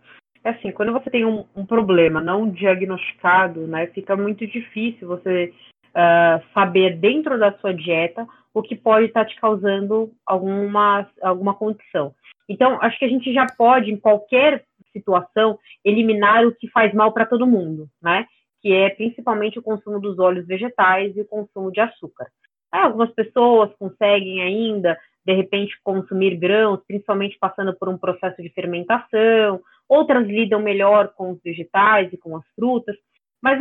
É 0.44 0.50
assim, 0.50 0.70
quando 0.70 0.92
você 0.92 1.10
tem 1.10 1.24
um, 1.24 1.44
um, 1.56 1.66
problema 1.66 2.20
não 2.20 2.48
diagnosticado, 2.48 3.66
né, 3.66 3.88
fica 3.88 4.16
muito 4.16 4.46
difícil 4.46 5.08
você 5.08 5.52
uh, 5.88 6.44
saber 6.54 6.96
dentro 6.98 7.38
da 7.38 7.52
sua 7.58 7.74
dieta 7.74 8.26
o 8.54 8.62
que 8.62 8.76
pode 8.76 9.06
estar 9.06 9.24
tá 9.24 9.30
te 9.30 9.36
causando 9.40 10.12
alguma, 10.24 11.06
alguma 11.20 11.54
condição. 11.54 12.14
Então, 12.48 12.78
acho 12.80 12.98
que 12.98 13.04
a 13.04 13.08
gente 13.08 13.32
já 13.34 13.44
pode, 13.58 13.90
em 13.90 13.96
qualquer 13.96 14.64
situação, 14.92 15.58
eliminar 15.84 16.46
o 16.46 16.54
que 16.54 16.70
faz 16.70 16.94
mal 16.94 17.12
para 17.12 17.26
todo 17.26 17.46
mundo, 17.46 17.88
né? 18.00 18.24
Que 18.62 18.72
é 18.72 18.90
principalmente 18.90 19.58
o 19.58 19.62
consumo 19.62 20.00
dos 20.00 20.18
óleos 20.18 20.46
vegetais 20.46 21.14
e 21.16 21.20
o 21.20 21.26
consumo 21.26 21.70
de 21.70 21.80
açúcar. 21.80 22.28
É, 22.72 22.78
algumas 22.78 23.12
pessoas 23.12 23.70
conseguem 23.78 24.42
ainda 24.42 24.96
de 25.26 25.32
repente 25.32 25.76
consumir 25.82 26.36
grãos, 26.36 26.80
principalmente 26.86 27.36
passando 27.38 27.74
por 27.74 27.88
um 27.88 27.98
processo 27.98 28.40
de 28.40 28.48
fermentação, 28.50 29.60
outras 29.88 30.24
lidam 30.26 30.62
melhor 30.62 31.12
com 31.16 31.32
os 31.32 31.42
vegetais 31.42 32.12
e 32.12 32.16
com 32.16 32.36
as 32.36 32.44
frutas, 32.54 32.96
mas 33.42 33.58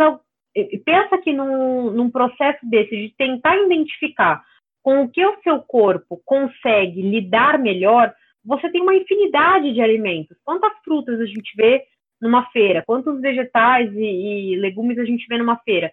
pensa 0.86 1.18
que 1.18 1.34
num, 1.34 1.90
num 1.90 2.10
processo 2.12 2.60
desse 2.70 2.96
de 2.96 3.14
tentar 3.18 3.58
identificar 3.58 4.44
com 4.84 5.04
o 5.04 5.10
que 5.10 5.26
o 5.26 5.42
seu 5.42 5.60
corpo 5.60 6.22
consegue 6.24 7.02
lidar 7.02 7.58
melhor, 7.58 8.14
você 8.46 8.70
tem 8.70 8.84
uma 8.84 8.96
infinidade 8.96 9.74
de 9.74 9.82
alimentos. 9.82 10.38
Quantas 10.46 10.72
frutas 10.84 11.20
a 11.20 11.26
gente 11.26 11.52
vê 11.58 11.84
numa 12.22 12.46
feira? 12.52 12.84
Quantos 12.86 13.20
vegetais 13.20 13.92
e, 13.96 14.54
e 14.54 14.56
legumes 14.58 15.00
a 15.00 15.06
gente 15.06 15.26
vê 15.28 15.40
numa 15.40 15.58
feira? 15.58 15.92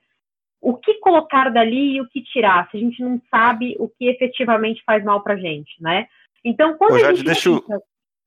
O 0.63 0.77
que 0.77 0.95
colocar 1.01 1.51
dali 1.51 1.97
e 1.97 2.01
o 2.01 2.09
que 2.09 2.23
tirar, 2.23 2.71
se 2.71 2.77
a 2.77 2.81
gente 2.81 3.03
não 3.03 3.21
sabe 3.29 3.77
o 3.81 3.89
que 3.89 4.07
efetivamente 4.07 4.83
faz 4.87 5.05
mal 5.05 5.21
para 5.21 5.35
a 5.35 5.37
gente, 5.37 5.71
né? 5.81 6.07
Então, 6.45 6.79
quando 6.79 6.93
Ô, 6.93 6.95
a 6.95 7.13
gente... 7.13 7.25
Deixa 7.25 7.49
eu... 7.49 7.63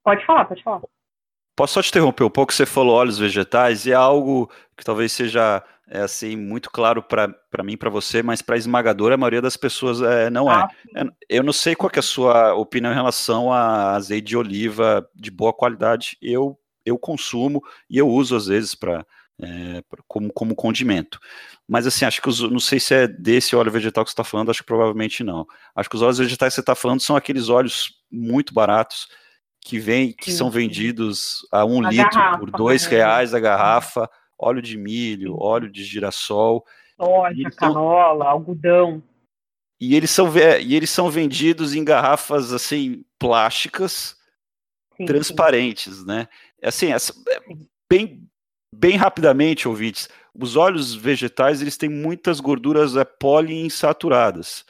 Pode 0.03 0.23
falar, 0.25 0.45
pode 0.45 0.61
falar. 0.61 0.81
Posso 1.55 1.75
só 1.75 1.81
te 1.81 1.89
interromper 1.89 2.25
um 2.25 2.29
pouco? 2.29 2.53
Você 2.53 2.65
falou 2.65 2.95
óleos 2.95 3.17
vegetais 3.17 3.85
e 3.85 3.91
é 3.91 3.95
algo 3.95 4.51
que 4.77 4.83
talvez 4.83 5.13
seja 5.13 5.63
é, 5.87 6.01
assim 6.01 6.35
muito 6.35 6.69
claro 6.69 7.01
para 7.01 7.63
mim, 7.63 7.77
para 7.77 7.89
você, 7.89 8.21
mas 8.21 8.41
para 8.41 8.55
a 8.55 8.57
esmagadora 8.57 9.15
a 9.15 9.17
maioria 9.17 9.41
das 9.41 9.55
pessoas 9.55 10.01
é, 10.01 10.29
não 10.29 10.51
é. 10.51 10.55
ah, 10.55 10.67
é. 10.97 11.03
Eu 11.29 11.43
não 11.43 11.53
sei 11.53 11.73
qual 11.73 11.89
é 11.95 11.99
a 11.99 12.03
sua 12.03 12.53
opinião 12.55 12.91
em 12.91 12.95
relação 12.95 13.53
a 13.53 13.95
azeite 13.95 14.27
de 14.27 14.37
oliva 14.37 15.07
de 15.15 15.31
boa 15.31 15.53
qualidade. 15.53 16.17
Eu 16.21 16.59
eu 16.85 16.99
consumo 16.99 17.63
e 17.89 17.97
eu 17.97 18.07
uso 18.07 18.35
às 18.35 18.47
vezes 18.47 18.75
para 18.75 19.05
é, 19.41 19.83
como, 20.07 20.31
como 20.31 20.55
condimento. 20.55 21.19
Mas 21.67 21.85
assim, 21.85 22.05
acho 22.05 22.21
que 22.21 22.29
os, 22.29 22.39
não 22.41 22.59
sei 22.59 22.79
se 22.79 22.93
é 22.93 23.07
desse 23.07 23.55
óleo 23.55 23.71
vegetal 23.71 24.03
que 24.03 24.09
você 24.09 24.13
está 24.13 24.23
falando, 24.23 24.49
acho 24.49 24.61
que 24.61 24.67
provavelmente 24.67 25.23
não. 25.23 25.45
Acho 25.75 25.89
que 25.89 25.95
os 25.95 26.01
óleos 26.01 26.19
vegetais 26.19 26.53
que 26.53 26.55
você 26.55 26.61
está 26.61 26.75
falando 26.75 27.01
são 27.01 27.15
aqueles 27.15 27.49
óleos 27.49 27.93
muito 28.11 28.53
baratos 28.53 29.07
que 29.61 29.79
vem, 29.79 30.13
que 30.13 30.31
sim, 30.31 30.37
são 30.37 30.49
vendidos 30.49 31.39
a 31.51 31.65
um 31.65 31.85
a 31.85 31.89
litro 31.89 32.11
garrafa, 32.11 32.37
por 32.39 32.51
dois 32.51 32.83
né? 32.83 32.89
reais 32.91 33.33
a 33.33 33.39
garrafa, 33.39 34.09
óleo 34.37 34.61
de 34.61 34.77
milho, 34.77 35.31
sim. 35.33 35.37
óleo 35.39 35.71
de 35.71 35.83
girassol. 35.83 36.63
Soja, 36.95 37.49
canola, 37.57 38.25
algodão. 38.25 39.03
E 39.79 39.95
eles 39.95 40.11
são 40.11 40.31
e 40.61 40.75
eles 40.75 40.89
são 40.89 41.09
vendidos 41.09 41.75
em 41.75 41.83
garrafas 41.83 42.53
assim 42.53 43.03
plásticas 43.19 44.15
sim, 44.95 45.05
transparentes, 45.05 46.05
né? 46.05 46.27
Assim, 46.63 46.93
essa, 46.93 47.13
é 47.29 47.39
bem 47.89 48.25
bem 48.79 48.95
rapidamente, 48.95 49.67
ouvintes, 49.67 50.09
os 50.33 50.55
óleos 50.55 50.93
vegetais 50.93 51.61
eles 51.61 51.77
têm 51.77 51.89
muitas 51.89 52.39
gorduras 52.39 52.95
é, 52.95 53.05
poliinsaturadas. 53.05 54.65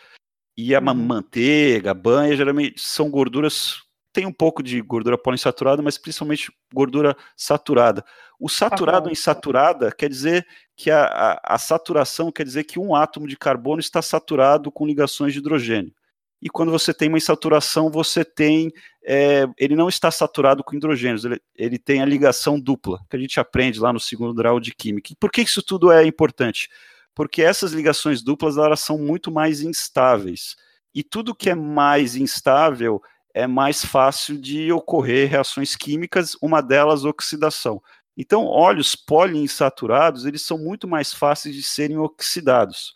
E 0.58 0.74
a 0.74 0.80
uhum. 0.80 0.94
manteiga, 0.94 1.91
a 1.91 1.94
banha, 1.94 2.36
geralmente 2.36 2.82
são 2.82 3.10
gorduras 3.10 3.84
tem 4.13 4.26
um 4.26 4.32
pouco 4.32 4.63
de 4.63 4.82
gordura 4.82 5.18
poliinsaturada, 5.18 5.82
mas 5.82 5.98
principalmente 5.98 6.50
gordura 6.74 7.18
saturada. 7.36 8.02
O 8.39 8.48
saturado 8.48 9.10
em 9.10 9.15
saturada 9.15 9.91
quer 9.91 10.08
dizer 10.08 10.48
que 10.74 10.89
a, 10.89 11.04
a, 11.04 11.56
a, 11.56 11.58
saturação 11.58 12.32
quer 12.32 12.46
dizer 12.46 12.63
que 12.63 12.80
um 12.80 12.96
átomo 12.96 13.28
de 13.28 13.36
carbono 13.36 13.82
está 13.82 14.02
saturado 14.02 14.72
com 14.72 14.88
ligações 14.88 15.34
de 15.34 15.39
hidrogênio 15.39 15.94
e 16.41 16.50
quando 16.50 16.71
você 16.71 16.93
tem 16.93 17.08
uma 17.08 17.17
insaturação, 17.17 17.89
você 17.89 18.24
tem. 18.24 18.71
É, 19.04 19.45
ele 19.58 19.76
não 19.76 19.88
está 19.88 20.10
saturado 20.12 20.63
com 20.63 20.76
hidrogênios, 20.76 21.24
ele, 21.26 21.39
ele 21.56 21.78
tem 21.78 22.02
a 22.02 22.06
ligação 22.06 22.60
dupla, 22.60 23.00
que 23.10 23.15
a 23.15 23.19
gente 23.19 23.39
aprende 23.39 23.80
lá 23.80 23.93
no 23.93 24.00
segundo 24.00 24.34
grau 24.34 24.60
de 24.60 24.74
Química. 24.74 25.13
E 25.13 25.15
por 25.15 25.32
que 25.32 25.41
isso 25.41 25.62
tudo 25.62 25.91
é 25.91 26.06
importante? 26.06 26.69
Porque 27.13 27.41
essas 27.41 27.71
ligações 27.71 28.21
duplas 28.21 28.58
elas 28.58 28.80
são 28.80 28.98
muito 28.98 29.32
mais 29.32 29.62
instáveis. 29.62 30.56
E 30.93 31.04
tudo 31.04 31.36
que 31.36 31.50
é 31.50 31.56
mais 31.56 32.15
instável 32.15 33.02
é 33.34 33.45
mais 33.48 33.84
fácil 33.86 34.38
de 34.39 34.71
ocorrer 34.71 35.30
reações 35.30 35.76
químicas, 35.76 36.36
uma 36.41 36.62
delas 36.62 37.06
oxidação. 37.06 37.82
Então, 38.17 38.45
óleos 38.45 38.95
poliinsaturados, 38.95 40.26
eles 40.26 40.41
são 40.41 40.58
muito 40.58 40.88
mais 40.88 41.13
fáceis 41.13 41.54
de 41.54 41.62
serem 41.62 41.98
oxidados 41.98 42.93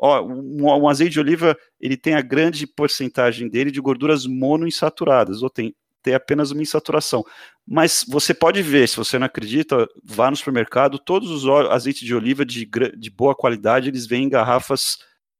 ó, 0.00 0.22
um, 0.22 0.64
um, 0.64 0.88
azeite 0.88 1.12
de 1.12 1.20
oliva 1.20 1.56
ele 1.80 1.96
tem 1.96 2.14
a 2.14 2.20
grande 2.20 2.66
porcentagem 2.66 3.48
dele 3.48 3.70
de 3.70 3.80
gorduras 3.80 4.26
monoinsaturadas, 4.26 5.42
ou 5.42 5.48
tem, 5.48 5.74
tem 6.02 6.14
apenas 6.14 6.50
uma 6.50 6.62
insaturação. 6.62 7.24
Mas 7.66 8.04
você 8.06 8.34
pode 8.34 8.62
ver, 8.62 8.88
se 8.88 8.96
você 8.96 9.18
não 9.18 9.26
acredita, 9.26 9.88
vá 10.04 10.30
no 10.30 10.36
supermercado, 10.36 10.98
todos 10.98 11.30
os 11.30 11.48
azeites 11.70 12.06
de 12.06 12.14
oliva 12.14 12.44
de, 12.44 12.68
de 12.96 13.10
boa 13.10 13.34
qualidade, 13.34 13.88
eles 13.88 14.06
vêm 14.06 14.24
em 14.24 14.28
garrafas 14.28 14.98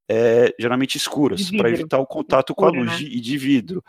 é, 0.09 0.55
geralmente 0.59 0.96
escuras, 0.96 1.50
para 1.50 1.70
evitar 1.70 1.98
o 1.98 2.07
contato 2.07 2.55
com 2.55 2.64
a 2.64 2.70
luz 2.70 2.90
né? 2.90 2.96
de, 2.96 3.07
e 3.07 3.20
de 3.20 3.38
vidro. 3.38 3.85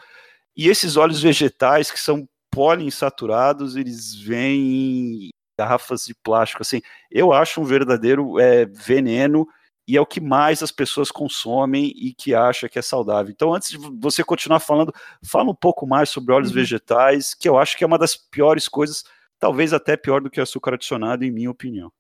E 0.55 0.67
esses 0.67 0.97
óleos 0.97 1.21
vegetais, 1.21 1.89
que 1.89 1.99
são 1.99 2.27
poliinsaturados, 2.51 3.75
eles 3.75 4.13
vêm 4.13 4.59
em 4.59 5.29
garrafas 5.57 6.05
de 6.05 6.13
plástico. 6.13 6.61
Assim, 6.61 6.81
eu 7.09 7.31
acho 7.31 7.61
um 7.61 7.63
verdadeiro 7.63 8.39
é, 8.39 8.65
veneno 8.65 9.47
e 9.87 9.97
é 9.97 10.01
o 10.01 10.05
que 10.05 10.21
mais 10.21 10.61
as 10.61 10.71
pessoas 10.71 11.11
consomem 11.11 11.91
e 11.95 12.13
que 12.13 12.33
acha 12.33 12.69
que 12.69 12.79
é 12.79 12.81
saudável. 12.81 13.31
Então, 13.31 13.53
antes 13.53 13.69
de 13.69 13.77
você 13.99 14.23
continuar 14.23 14.59
falando, 14.59 14.93
fala 15.25 15.51
um 15.51 15.55
pouco 15.55 15.87
mais 15.87 16.09
sobre 16.09 16.33
óleos 16.33 16.49
uhum. 16.49 16.55
vegetais, 16.55 17.33
que 17.33 17.49
eu 17.49 17.57
acho 17.57 17.77
que 17.77 17.83
é 17.83 17.87
uma 17.87 17.97
das 17.97 18.15
piores 18.15 18.67
coisas, 18.67 19.03
talvez 19.39 19.73
até 19.73 19.97
pior 19.97 20.21
do 20.21 20.29
que 20.29 20.39
açúcar 20.39 20.75
adicionado, 20.75 21.23
em 21.23 21.31
minha 21.31 21.51
opinião. 21.51 21.91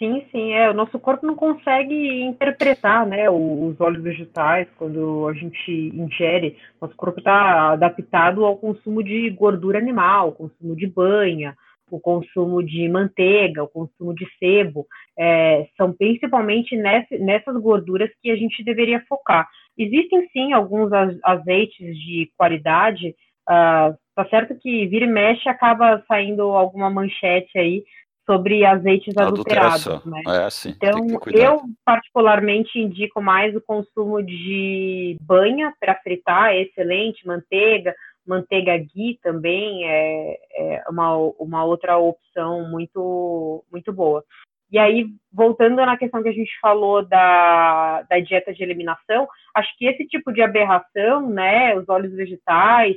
Sim, 0.00 0.24
sim, 0.32 0.52
é. 0.54 0.70
O 0.70 0.72
nosso 0.72 0.98
corpo 0.98 1.26
não 1.26 1.36
consegue 1.36 2.22
interpretar, 2.22 3.06
né, 3.06 3.28
os 3.28 3.78
óleos 3.78 4.02
vegetais 4.02 4.66
quando 4.78 5.28
a 5.28 5.34
gente 5.34 5.70
ingere. 5.70 6.56
Nosso 6.80 6.96
corpo 6.96 7.18
está 7.18 7.72
adaptado 7.72 8.42
ao 8.46 8.56
consumo 8.56 9.02
de 9.04 9.28
gordura 9.28 9.78
animal, 9.78 10.32
consumo 10.32 10.74
de 10.74 10.86
banha, 10.86 11.54
o 11.90 12.00
consumo 12.00 12.62
de 12.62 12.88
manteiga, 12.88 13.62
o 13.62 13.68
consumo 13.68 14.14
de 14.14 14.26
sebo, 14.38 14.86
é, 15.20 15.68
são 15.76 15.92
principalmente 15.92 16.74
nessas 16.74 17.54
gorduras 17.60 18.10
que 18.22 18.30
a 18.30 18.36
gente 18.36 18.64
deveria 18.64 19.04
focar. 19.06 19.46
Existem 19.76 20.26
sim 20.32 20.54
alguns 20.54 20.90
azeites 21.22 21.94
de 21.98 22.30
qualidade, 22.38 23.14
uh, 23.46 23.94
tá 24.14 24.26
certo 24.30 24.54
que 24.58 24.86
vira 24.86 25.04
e 25.04 25.08
mexe 25.08 25.46
acaba 25.46 26.02
saindo 26.08 26.42
alguma 26.42 26.88
manchete 26.88 27.58
aí 27.58 27.84
sobre 28.24 28.64
azeites 28.64 29.14
adulterados, 29.16 30.04
né? 30.06 30.22
É, 30.26 30.48
sim, 30.48 30.70
então, 30.70 31.00
eu 31.32 31.60
particularmente 31.84 32.78
indico 32.78 33.20
mais 33.20 33.54
o 33.54 33.60
consumo 33.60 34.22
de 34.22 35.16
banha 35.20 35.74
para 35.78 35.96
fritar, 35.96 36.52
é 36.52 36.62
excelente, 36.62 37.26
manteiga, 37.26 37.94
Manteiga 38.26 38.76
ghee 38.76 39.18
também 39.22 39.84
é, 39.88 40.38
é 40.54 40.84
uma, 40.88 41.16
uma 41.38 41.64
outra 41.64 41.96
opção 41.96 42.68
muito, 42.68 43.64
muito 43.72 43.92
boa. 43.92 44.24
E 44.70 44.78
aí, 44.78 45.06
voltando 45.32 45.76
na 45.76 45.96
questão 45.96 46.22
que 46.22 46.28
a 46.28 46.32
gente 46.32 46.52
falou 46.60 47.04
da, 47.04 48.02
da 48.02 48.20
dieta 48.20 48.52
de 48.52 48.62
eliminação, 48.62 49.28
acho 49.54 49.76
que 49.76 49.86
esse 49.86 50.06
tipo 50.06 50.32
de 50.32 50.42
aberração, 50.42 51.28
né, 51.28 51.74
os 51.76 51.88
óleos 51.88 52.14
vegetais 52.14 52.96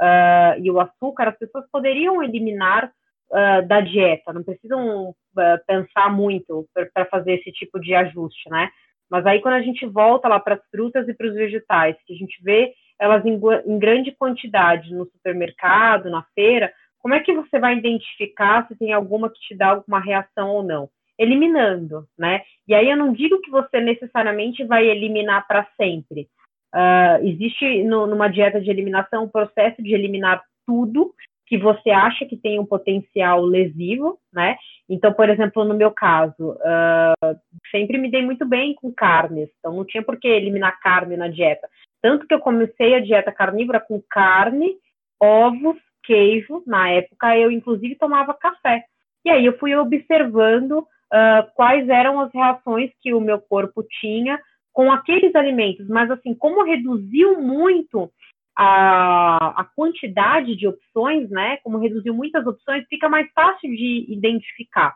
uh, 0.00 0.60
e 0.60 0.70
o 0.70 0.80
açúcar, 0.80 1.28
as 1.28 1.38
pessoas 1.38 1.64
poderiam 1.72 2.22
eliminar 2.22 2.92
uh, 3.30 3.66
da 3.66 3.80
dieta, 3.80 4.34
não 4.34 4.42
precisam 4.42 5.10
uh, 5.10 5.14
pensar 5.66 6.10
muito 6.10 6.66
para 6.92 7.06
fazer 7.06 7.34
esse 7.34 7.50
tipo 7.52 7.80
de 7.80 7.94
ajuste, 7.94 8.50
né? 8.50 8.70
Mas 9.10 9.24
aí, 9.26 9.40
quando 9.40 9.54
a 9.54 9.62
gente 9.62 9.86
volta 9.86 10.28
lá 10.28 10.40
para 10.40 10.56
as 10.56 10.70
frutas 10.70 11.08
e 11.08 11.14
para 11.14 11.28
os 11.28 11.34
vegetais, 11.34 11.96
que 12.06 12.12
a 12.12 12.16
gente 12.16 12.42
vê 12.42 12.72
elas 12.98 13.24
em, 13.24 13.40
em 13.66 13.78
grande 13.78 14.12
quantidade 14.12 14.92
no 14.94 15.04
supermercado, 15.06 16.10
na 16.10 16.22
feira, 16.34 16.72
como 16.98 17.14
é 17.14 17.20
que 17.20 17.34
você 17.34 17.58
vai 17.58 17.76
identificar 17.76 18.66
se 18.66 18.76
tem 18.76 18.92
alguma 18.92 19.30
que 19.30 19.38
te 19.40 19.54
dá 19.54 19.68
alguma 19.68 20.00
reação 20.00 20.50
ou 20.50 20.62
não? 20.62 20.88
Eliminando, 21.18 22.06
né? 22.18 22.42
E 22.66 22.74
aí 22.74 22.88
eu 22.90 22.96
não 22.96 23.12
digo 23.12 23.40
que 23.40 23.50
você 23.50 23.80
necessariamente 23.80 24.64
vai 24.64 24.86
eliminar 24.86 25.46
para 25.46 25.66
sempre. 25.76 26.28
Uh, 26.74 27.24
existe 27.24 27.84
no, 27.84 28.06
numa 28.06 28.28
dieta 28.28 28.60
de 28.60 28.68
eliminação 28.68 29.24
um 29.24 29.28
processo 29.28 29.80
de 29.82 29.94
eliminar 29.94 30.42
tudo 30.66 31.14
que 31.46 31.58
você 31.58 31.90
acha 31.90 32.24
que 32.24 32.36
tem 32.36 32.58
um 32.58 32.66
potencial 32.66 33.44
lesivo, 33.44 34.18
né? 34.32 34.56
Então, 34.88 35.12
por 35.12 35.28
exemplo, 35.28 35.64
no 35.64 35.74
meu 35.74 35.90
caso, 35.90 36.52
uh, 36.52 37.38
sempre 37.70 37.98
me 37.98 38.10
dei 38.10 38.22
muito 38.22 38.46
bem 38.46 38.74
com 38.74 38.92
carnes, 38.92 39.48
então 39.58 39.74
não 39.74 39.84
tinha 39.84 40.02
por 40.02 40.18
que 40.18 40.26
eliminar 40.26 40.80
carne 40.80 41.16
na 41.16 41.28
dieta. 41.28 41.68
Tanto 42.02 42.26
que 42.26 42.34
eu 42.34 42.40
comecei 42.40 42.94
a 42.94 43.00
dieta 43.00 43.30
carnívora 43.30 43.78
com 43.78 44.02
carne, 44.10 44.76
ovos, 45.20 45.76
queijo. 46.02 46.62
Na 46.66 46.90
época, 46.90 47.36
eu 47.38 47.50
inclusive 47.50 47.94
tomava 47.94 48.34
café. 48.34 48.84
E 49.24 49.30
aí 49.30 49.44
eu 49.46 49.56
fui 49.58 49.74
observando 49.74 50.86
uh, 51.14 51.48
quais 51.54 51.88
eram 51.88 52.20
as 52.20 52.32
reações 52.32 52.90
que 53.00 53.14
o 53.14 53.20
meu 53.20 53.40
corpo 53.40 53.84
tinha 54.00 54.38
com 54.72 54.90
aqueles 54.90 55.34
alimentos, 55.36 55.86
mas 55.86 56.10
assim, 56.10 56.34
como 56.34 56.64
reduziu 56.64 57.40
muito 57.40 58.10
a, 58.56 59.60
a 59.60 59.64
quantidade 59.64 60.56
de 60.56 60.66
opções, 60.66 61.30
né? 61.30 61.58
Como 61.62 61.78
reduziu 61.78 62.12
muitas 62.12 62.44
opções, 62.44 62.84
fica 62.88 63.08
mais 63.08 63.30
fácil 63.32 63.70
de 63.70 64.06
identificar. 64.08 64.94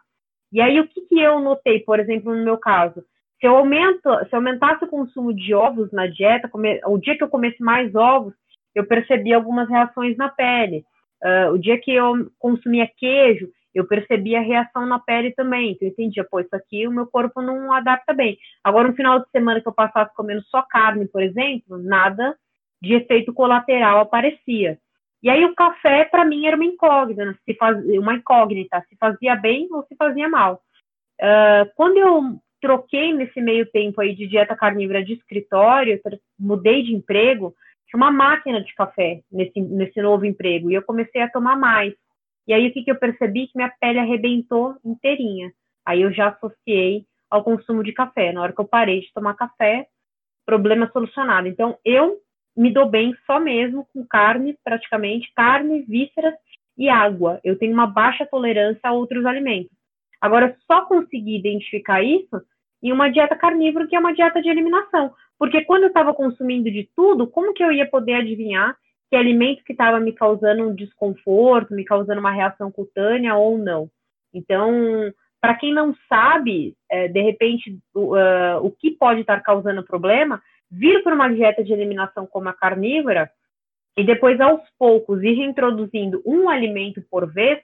E 0.52 0.60
aí, 0.60 0.80
o 0.80 0.88
que, 0.88 1.02
que 1.02 1.20
eu 1.20 1.40
notei, 1.40 1.80
por 1.80 2.00
exemplo, 2.00 2.34
no 2.34 2.44
meu 2.44 2.56
caso? 2.56 3.04
Se 3.40 3.46
eu, 3.46 3.56
aumento, 3.56 4.02
se 4.02 4.32
eu 4.32 4.38
aumentasse 4.38 4.84
o 4.84 4.88
consumo 4.88 5.32
de 5.32 5.54
ovos 5.54 5.92
na 5.92 6.06
dieta, 6.06 6.48
come, 6.48 6.80
o 6.86 6.98
dia 6.98 7.16
que 7.16 7.22
eu 7.22 7.28
comesse 7.28 7.62
mais 7.62 7.94
ovos, 7.94 8.34
eu 8.74 8.84
percebi 8.86 9.32
algumas 9.32 9.68
reações 9.68 10.16
na 10.16 10.28
pele. 10.28 10.84
Uh, 11.22 11.52
o 11.52 11.58
dia 11.58 11.78
que 11.78 11.92
eu 11.92 12.30
consumia 12.38 12.90
queijo, 12.96 13.48
eu 13.78 13.86
percebi 13.86 14.36
a 14.36 14.40
reação 14.40 14.86
na 14.86 14.98
pele 14.98 15.32
também. 15.32 15.72
Então, 15.72 15.86
eu 15.86 15.92
entendia, 15.92 16.24
pô, 16.24 16.40
isso 16.40 16.54
aqui 16.54 16.86
o 16.86 16.92
meu 16.92 17.06
corpo 17.06 17.40
não 17.40 17.72
adapta 17.72 18.12
bem. 18.12 18.38
Agora, 18.62 18.88
no 18.88 18.94
final 18.94 19.20
de 19.20 19.30
semana 19.30 19.60
que 19.60 19.68
eu 19.68 19.72
passasse 19.72 20.14
comendo 20.14 20.42
só 20.44 20.62
carne, 20.62 21.06
por 21.06 21.22
exemplo, 21.22 21.78
nada 21.78 22.36
de 22.80 22.94
efeito 22.94 23.32
colateral 23.32 24.00
aparecia. 24.00 24.78
E 25.22 25.28
aí 25.28 25.44
o 25.44 25.54
café, 25.54 26.04
para 26.04 26.24
mim, 26.24 26.46
era 26.46 26.56
uma 26.56 26.64
incógnita, 26.64 27.36
se 27.44 27.54
fazia, 27.54 28.00
uma 28.00 28.14
incógnita, 28.14 28.84
se 28.88 28.96
fazia 28.96 29.34
bem 29.34 29.68
ou 29.70 29.82
se 29.84 29.96
fazia 29.96 30.28
mal. 30.28 30.62
Uh, 31.20 31.68
quando 31.74 31.96
eu 31.96 32.38
troquei 32.60 33.12
nesse 33.12 33.40
meio 33.40 33.66
tempo 33.66 34.00
aí 34.00 34.14
de 34.14 34.26
dieta 34.26 34.54
carnívora 34.56 35.04
de 35.04 35.14
escritório, 35.14 36.00
mudei 36.38 36.82
de 36.82 36.94
emprego, 36.94 37.54
tinha 37.88 37.98
uma 37.98 38.12
máquina 38.12 38.62
de 38.62 38.72
café 38.74 39.20
nesse, 39.30 39.60
nesse 39.60 40.00
novo 40.00 40.24
emprego, 40.24 40.70
e 40.70 40.74
eu 40.74 40.82
comecei 40.82 41.20
a 41.22 41.30
tomar 41.30 41.56
mais. 41.56 41.94
E 42.48 42.54
aí 42.54 42.66
o 42.66 42.72
que, 42.72 42.82
que 42.82 42.90
eu 42.90 42.98
percebi? 42.98 43.46
Que 43.46 43.56
minha 43.56 43.72
pele 43.78 43.98
arrebentou 43.98 44.74
inteirinha. 44.82 45.52
Aí 45.84 46.00
eu 46.00 46.10
já 46.12 46.28
associei 46.28 47.04
ao 47.30 47.44
consumo 47.44 47.84
de 47.84 47.92
café. 47.92 48.32
Na 48.32 48.40
hora 48.40 48.52
que 48.54 48.60
eu 48.60 48.66
parei 48.66 49.00
de 49.00 49.12
tomar 49.12 49.34
café, 49.34 49.86
problema 50.46 50.90
solucionado. 50.90 51.46
Então 51.46 51.78
eu 51.84 52.16
me 52.56 52.72
dou 52.72 52.88
bem 52.88 53.14
só 53.26 53.38
mesmo 53.38 53.86
com 53.92 54.04
carne, 54.04 54.56
praticamente, 54.64 55.30
carne, 55.36 55.82
vísceras 55.82 56.34
e 56.76 56.88
água. 56.88 57.38
Eu 57.44 57.58
tenho 57.58 57.74
uma 57.74 57.86
baixa 57.86 58.26
tolerância 58.26 58.80
a 58.82 58.92
outros 58.92 59.26
alimentos. 59.26 59.70
Agora, 60.20 60.56
só 60.66 60.86
consegui 60.86 61.36
identificar 61.36 62.02
isso 62.02 62.40
em 62.82 62.92
uma 62.92 63.10
dieta 63.10 63.36
carnívora, 63.36 63.86
que 63.86 63.94
é 63.94 63.98
uma 63.98 64.14
dieta 64.14 64.40
de 64.40 64.48
eliminação. 64.48 65.12
Porque 65.38 65.64
quando 65.64 65.84
eu 65.84 65.88
estava 65.88 66.14
consumindo 66.14 66.70
de 66.70 66.88
tudo, 66.96 67.26
como 67.26 67.52
que 67.52 67.62
eu 67.62 67.70
ia 67.70 67.88
poder 67.88 68.14
adivinhar 68.14 68.76
que 69.10 69.16
alimento 69.16 69.64
que 69.64 69.72
estava 69.72 69.98
me 69.98 70.12
causando 70.12 70.68
um 70.68 70.74
desconforto, 70.74 71.74
me 71.74 71.84
causando 71.84 72.20
uma 72.20 72.30
reação 72.30 72.70
cutânea 72.70 73.34
ou 73.34 73.56
não. 73.56 73.90
Então, 74.32 75.12
para 75.40 75.54
quem 75.54 75.72
não 75.72 75.94
sabe, 76.08 76.74
é, 76.90 77.08
de 77.08 77.20
repente, 77.20 77.78
o, 77.94 78.14
uh, 78.14 78.58
o 78.62 78.70
que 78.70 78.90
pode 78.90 79.20
estar 79.20 79.40
causando 79.40 79.82
problema, 79.82 80.42
vir 80.70 81.02
para 81.02 81.14
uma 81.14 81.32
dieta 81.32 81.64
de 81.64 81.72
eliminação 81.72 82.26
como 82.26 82.48
a 82.48 82.52
carnívora 82.52 83.30
e 83.96 84.04
depois, 84.04 84.40
aos 84.40 84.62
poucos, 84.78 85.22
ir 85.22 85.34
reintroduzindo 85.34 86.22
um 86.24 86.48
alimento 86.48 87.02
por 87.10 87.26
vez, 87.32 87.58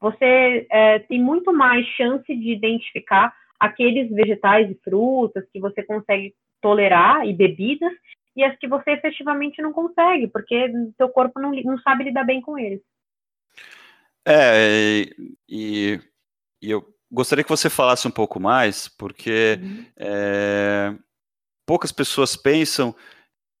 você 0.00 0.66
é, 0.70 1.00
tem 1.00 1.20
muito 1.20 1.52
mais 1.52 1.84
chance 1.88 2.32
de 2.34 2.52
identificar 2.52 3.34
aqueles 3.58 4.10
vegetais 4.10 4.70
e 4.70 4.74
frutas 4.82 5.44
que 5.52 5.60
você 5.60 5.82
consegue 5.82 6.34
tolerar 6.60 7.26
e 7.26 7.32
bebidas 7.32 7.92
e 8.36 8.44
as 8.44 8.56
que 8.58 8.68
você 8.68 8.92
efetivamente 8.92 9.60
não 9.60 9.72
consegue, 9.72 10.28
porque 10.28 10.70
seu 10.96 11.08
corpo 11.08 11.40
não, 11.40 11.50
não 11.50 11.78
sabe 11.78 12.04
lidar 12.04 12.24
bem 12.24 12.40
com 12.40 12.58
eles. 12.58 12.80
É, 14.26 15.06
e, 15.48 16.00
e 16.62 16.70
eu 16.70 16.86
gostaria 17.10 17.42
que 17.42 17.50
você 17.50 17.68
falasse 17.68 18.06
um 18.06 18.10
pouco 18.10 18.38
mais, 18.38 18.88
porque 18.88 19.58
uhum. 19.60 19.86
é, 19.96 20.94
poucas 21.66 21.90
pessoas 21.90 22.36
pensam 22.36 22.94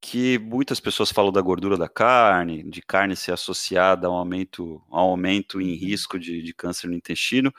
que 0.00 0.38
muitas 0.38 0.80
pessoas 0.80 1.10
falam 1.10 1.30
da 1.30 1.42
gordura 1.42 1.76
da 1.76 1.88
carne, 1.88 2.62
de 2.62 2.80
carne 2.80 3.14
ser 3.14 3.32
associada 3.32 4.06
a 4.06 4.10
um 4.10 4.14
aumento, 4.14 4.82
a 4.90 4.96
um 5.04 5.10
aumento 5.10 5.60
em 5.60 5.74
risco 5.74 6.18
de, 6.18 6.42
de 6.42 6.54
câncer 6.54 6.88
no 6.88 6.94
intestino, 6.94 7.52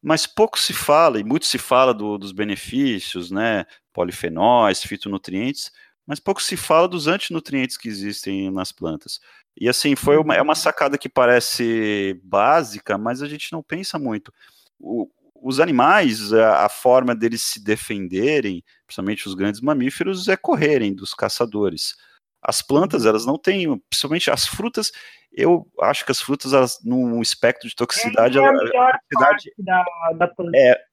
mas 0.00 0.26
pouco 0.26 0.58
se 0.58 0.72
fala, 0.72 1.18
e 1.18 1.24
muito 1.24 1.46
se 1.46 1.58
fala 1.58 1.92
do, 1.92 2.16
dos 2.16 2.32
benefícios, 2.32 3.30
né, 3.30 3.66
polifenóis, 3.92 4.82
fitonutrientes, 4.82 5.70
mas 6.06 6.20
pouco 6.20 6.42
se 6.42 6.56
fala 6.56 6.88
dos 6.88 7.06
antinutrientes 7.06 7.76
que 7.76 7.88
existem 7.88 8.50
nas 8.50 8.72
plantas. 8.72 9.20
E 9.56 9.68
assim, 9.68 9.94
foi 9.94 10.16
uma, 10.16 10.34
é 10.34 10.42
uma 10.42 10.54
sacada 10.54 10.98
que 10.98 11.08
parece 11.08 12.20
básica, 12.22 12.98
mas 12.98 13.22
a 13.22 13.26
gente 13.26 13.52
não 13.52 13.62
pensa 13.62 13.98
muito. 13.98 14.32
O, 14.78 15.08
os 15.34 15.60
animais, 15.60 16.32
a, 16.32 16.64
a, 16.64 16.68
forma 16.68 17.14
deles 17.14 17.42
se 17.42 17.62
defenderem, 17.62 18.64
principalmente 18.86 19.28
os 19.28 19.34
grandes 19.34 19.60
mamíferos, 19.60 20.28
é 20.28 20.36
correrem 20.36 20.94
dos 20.94 21.14
caçadores. 21.14 21.94
As 22.42 22.60
plantas, 22.60 23.02
uhum. 23.02 23.08
elas 23.08 23.24
não 23.24 23.38
têm, 23.38 23.78
principalmente 23.88 24.30
as 24.30 24.46
frutas, 24.46 24.90
eu 25.32 25.66
acho 25.80 26.04
que 26.04 26.12
as 26.12 26.20
frutas, 26.20 26.52
elas, 26.52 26.78
num 26.84 27.20
espectro 27.20 27.68
de 27.68 27.74
toxicidade, 27.74 28.38
é 28.38 28.40
a, 28.40 28.48
a 28.48 28.52
toxicidade 28.52 29.52
da, 29.58 29.84
da 30.18 30.28
planta. 30.28 30.56
É, 30.56 30.84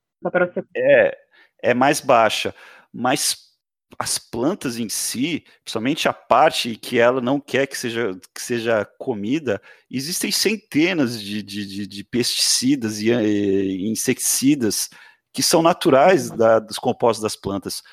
é, 0.75 1.17
é 1.63 1.73
mais 1.73 1.99
baixa. 1.99 2.53
Mas 2.93 3.50
as 3.97 4.17
plantas 4.17 4.77
em 4.77 4.89
si, 4.89 5.43
principalmente 5.63 6.07
a 6.07 6.13
parte 6.13 6.75
que 6.75 6.99
ela 6.99 7.21
não 7.21 7.39
quer 7.39 7.67
que 7.67 7.77
seja, 7.77 8.11
que 8.33 8.41
seja 8.41 8.85
comida, 8.97 9.61
existem 9.89 10.31
centenas 10.31 11.21
de, 11.21 11.41
de, 11.41 11.87
de 11.87 12.03
pesticidas 12.03 12.99
e, 12.99 13.11
e, 13.11 13.89
inseticidas 13.89 14.89
que 15.33 15.41
são 15.41 15.61
naturais 15.61 16.29
da, 16.29 16.59
dos 16.59 16.77
compostos 16.77 17.21
das 17.21 17.35
plantas. 17.35 17.83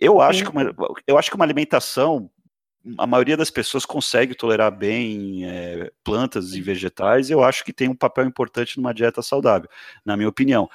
Eu 0.00 0.20
acho, 0.20 0.44
que 0.44 0.50
uma, 0.50 0.74
eu 1.06 1.18
acho 1.18 1.30
que 1.30 1.36
uma 1.36 1.44
alimentação, 1.44 2.30
a 2.98 3.06
maioria 3.06 3.36
das 3.36 3.50
pessoas 3.50 3.86
consegue 3.86 4.34
tolerar 4.34 4.70
bem 4.70 5.44
é, 5.44 5.90
plantas 6.04 6.52
e 6.54 6.60
vegetais, 6.60 7.30
eu 7.30 7.42
acho 7.42 7.64
que 7.64 7.72
tem 7.72 7.88
um 7.88 7.94
papel 7.94 8.26
importante 8.26 8.76
numa 8.76 8.94
dieta 8.94 9.22
saudável, 9.22 9.68
na 10.04 10.16
minha 10.16 10.28
opinião. 10.28 10.68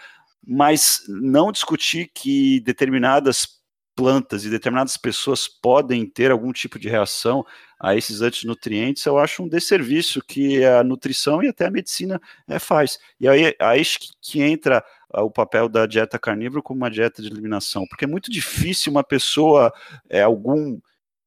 Mas 0.48 1.04
não 1.08 1.52
discutir 1.52 2.12
que 2.14 2.60
determinadas 2.62 3.64
plantas 3.96 4.44
e 4.46 4.50
determinadas 4.50 4.98
pessoas 4.98 5.48
podem 5.48 6.06
ter 6.06 6.32
algum 6.32 6.52
tipo 6.52 6.78
de 6.78 6.90
reação 6.90 7.46
a 7.80 7.96
esses 7.96 8.22
antinutrientes, 8.22 9.06
eu 9.06 9.18
acho 9.18 9.44
um 9.44 9.48
desserviço 9.48 10.22
que 10.22 10.64
a 10.64 10.84
nutrição 10.84 11.44
e 11.44 11.48
até 11.48 11.66
a 11.66 11.72
medicina 11.72 12.20
é, 12.48 12.58
faz. 12.58 13.00
E 13.20 13.28
aí, 13.28 13.56
aí 13.60 13.84
que 14.22 14.42
entra 14.42 14.84
o 15.10 15.30
papel 15.30 15.70
da 15.70 15.86
dieta 15.86 16.18
carnívora 16.18 16.62
como 16.62 16.80
uma 16.80 16.90
dieta 16.90 17.22
de 17.22 17.28
eliminação, 17.28 17.86
porque 17.88 18.06
é 18.06 18.08
muito 18.08 18.32
difícil 18.32 18.92
uma 18.92 19.04
pessoa, 19.04 19.74
é, 20.10 20.22
algum 20.22 20.80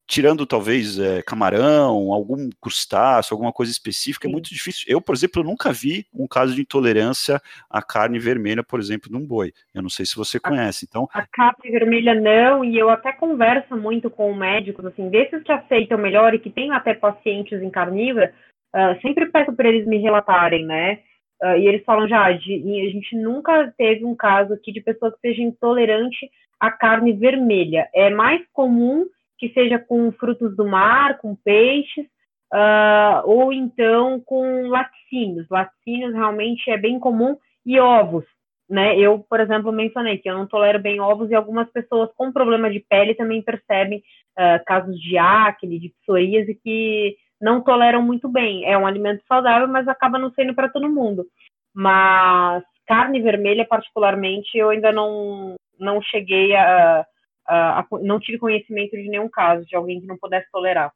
tirando 0.09 0.43
talvez 0.43 0.97
é, 0.97 1.21
camarão, 1.21 2.11
algum 2.11 2.49
crustáceo, 2.59 3.35
alguma 3.35 3.53
coisa 3.53 3.71
específica, 3.71 4.27
é 4.27 4.31
muito 4.31 4.49
difícil. 4.49 4.85
Eu, 4.87 4.99
por 4.99 5.13
exemplo, 5.13 5.43
nunca 5.43 5.71
vi 5.71 6.07
um 6.11 6.27
caso 6.27 6.55
de 6.55 6.61
intolerância 6.61 7.39
à 7.69 7.79
carne 7.79 8.17
vermelha, 8.17 8.63
por 8.63 8.79
exemplo, 8.79 9.11
num 9.11 9.23
boi. 9.23 9.53
Eu 9.71 9.83
não 9.83 9.89
sei 9.89 10.07
se 10.07 10.15
você 10.15 10.39
conhece. 10.39 10.87
Então, 10.89 11.07
a 11.13 11.27
carne 11.27 11.69
vermelha 11.69 12.15
não, 12.15 12.65
e 12.65 12.75
eu 12.75 12.89
até 12.89 13.13
converso 13.13 13.77
muito 13.77 14.09
com 14.09 14.33
médicos, 14.33 14.83
assim, 14.83 15.09
desses 15.09 15.43
que 15.43 15.51
aceitam 15.51 15.99
melhor 15.99 16.33
e 16.33 16.39
que 16.39 16.49
têm 16.49 16.71
até 16.71 16.95
pacientes 16.95 17.61
em 17.61 17.69
carnívora, 17.69 18.33
uh, 18.75 18.99
sempre 19.03 19.27
peço 19.27 19.53
para 19.53 19.69
eles 19.69 19.85
me 19.85 19.99
relatarem, 19.99 20.65
né? 20.65 21.01
Uh, 21.39 21.55
e 21.59 21.67
eles 21.67 21.83
falam 21.85 22.07
já, 22.07 22.31
de, 22.31 22.55
a 22.55 22.91
gente 22.91 23.15
nunca 23.15 23.71
teve 23.77 24.03
um 24.03 24.15
caso 24.15 24.53
aqui 24.53 24.71
de 24.71 24.81
pessoa 24.81 25.11
que 25.11 25.19
seja 25.19 25.43
intolerante 25.43 26.31
à 26.59 26.71
carne 26.71 27.13
vermelha. 27.13 27.87
É 27.93 28.09
mais 28.09 28.41
comum 28.51 29.05
que 29.39 29.49
seja 29.53 29.79
com 29.79 30.11
frutos 30.11 30.55
do 30.55 30.67
mar, 30.67 31.17
com 31.17 31.35
peixes, 31.35 32.05
uh, 32.53 33.21
ou 33.23 33.53
então 33.53 34.19
com 34.19 34.67
laticínios. 34.67 35.47
Laticínios 35.49 36.13
realmente 36.13 36.69
é 36.69 36.77
bem 36.77 36.99
comum 36.99 37.37
e 37.65 37.79
ovos. 37.79 38.25
Né? 38.69 38.99
Eu, 38.99 39.25
por 39.27 39.39
exemplo, 39.39 39.71
mencionei 39.71 40.17
que 40.19 40.29
eu 40.29 40.37
não 40.37 40.45
tolero 40.45 40.79
bem 40.79 40.99
ovos 40.99 41.31
e 41.31 41.35
algumas 41.35 41.67
pessoas 41.71 42.11
com 42.15 42.31
problema 42.31 42.69
de 42.69 42.79
pele 42.79 43.15
também 43.15 43.41
percebem 43.41 44.03
uh, 44.37 44.63
casos 44.65 44.99
de 44.99 45.17
acne, 45.17 45.79
de 45.79 45.89
psoríase 46.01 46.53
que 46.53 47.15
não 47.41 47.61
toleram 47.61 48.01
muito 48.01 48.27
bem. 48.27 48.65
É 48.65 48.77
um 48.77 48.85
alimento 48.85 49.23
saudável, 49.27 49.67
mas 49.67 49.87
acaba 49.87 50.19
não 50.19 50.31
sendo 50.33 50.53
para 50.53 50.69
todo 50.69 50.89
mundo. 50.89 51.25
Mas 51.73 52.63
carne 52.85 53.21
vermelha, 53.21 53.65
particularmente, 53.65 54.57
eu 54.57 54.69
ainda 54.69 54.91
não, 54.91 55.55
não 55.79 56.01
cheguei 56.01 56.55
a, 56.55 57.05
a, 57.49 57.79
a, 57.79 57.85
Não 58.01 58.19
tive 58.19 58.37
conhecimento 58.37 58.91
de 58.91 59.09
nenhum 59.09 59.29
caso 59.29 59.65
de 59.65 59.75
alguém 59.75 59.99
que 59.99 60.07
não 60.07 60.17
pudesse 60.17 60.49
tolerar. 60.51 60.91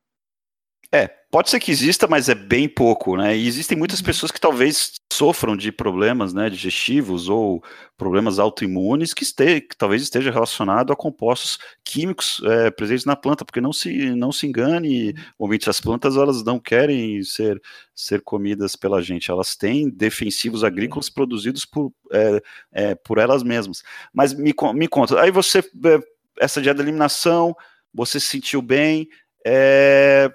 É, 0.91 1.07
pode 1.31 1.49
ser 1.49 1.59
que 1.59 1.71
exista, 1.71 2.07
mas 2.07 2.29
é 2.29 2.35
bem 2.35 2.69
pouco, 2.69 3.17
né? 3.17 3.35
E 3.35 3.47
existem 3.47 3.75
muitas 3.75 3.99
uhum. 3.99 4.05
pessoas 4.05 4.31
que 4.31 4.39
talvez 4.39 4.93
sofram 5.11 5.57
de 5.57 5.71
problemas 5.71 6.35
né, 6.35 6.51
digestivos 6.51 7.29
ou 7.29 7.63
problemas 7.97 8.37
autoimunes 8.37 9.11
que, 9.11 9.23
este, 9.23 9.61
que 9.61 9.75
talvez 9.75 10.03
esteja 10.03 10.29
relacionado 10.29 10.93
a 10.93 10.95
compostos 10.95 11.57
químicos 11.83 12.39
é, 12.45 12.69
presentes 12.69 13.05
na 13.05 13.15
planta, 13.15 13.43
porque 13.43 13.59
não 13.61 13.73
se, 13.73 14.11
não 14.15 14.31
se 14.31 14.45
engane, 14.45 15.15
ouvinte, 15.37 15.67
as 15.67 15.81
plantas 15.81 16.15
elas 16.15 16.43
não 16.43 16.59
querem 16.59 17.23
ser, 17.23 17.59
ser 17.95 18.21
comidas 18.21 18.75
pela 18.75 19.01
gente, 19.01 19.31
elas 19.31 19.55
têm 19.55 19.89
defensivos 19.89 20.63
agrícolas 20.63 21.09
produzidos 21.09 21.65
por, 21.65 21.91
é, 22.11 22.41
é, 22.71 22.95
por 22.95 23.17
elas 23.17 23.41
mesmas. 23.41 23.83
Mas 24.13 24.31
me, 24.31 24.53
me 24.75 24.87
conta, 24.87 25.19
aí 25.19 25.31
você, 25.31 25.59
é, 25.59 26.12
essa 26.39 26.61
dieta 26.61 26.77
de 26.77 26.89
eliminação, 26.89 27.55
você 27.93 28.19
se 28.19 28.27
sentiu 28.27 28.61
bem, 28.61 29.07
é, 29.45 30.33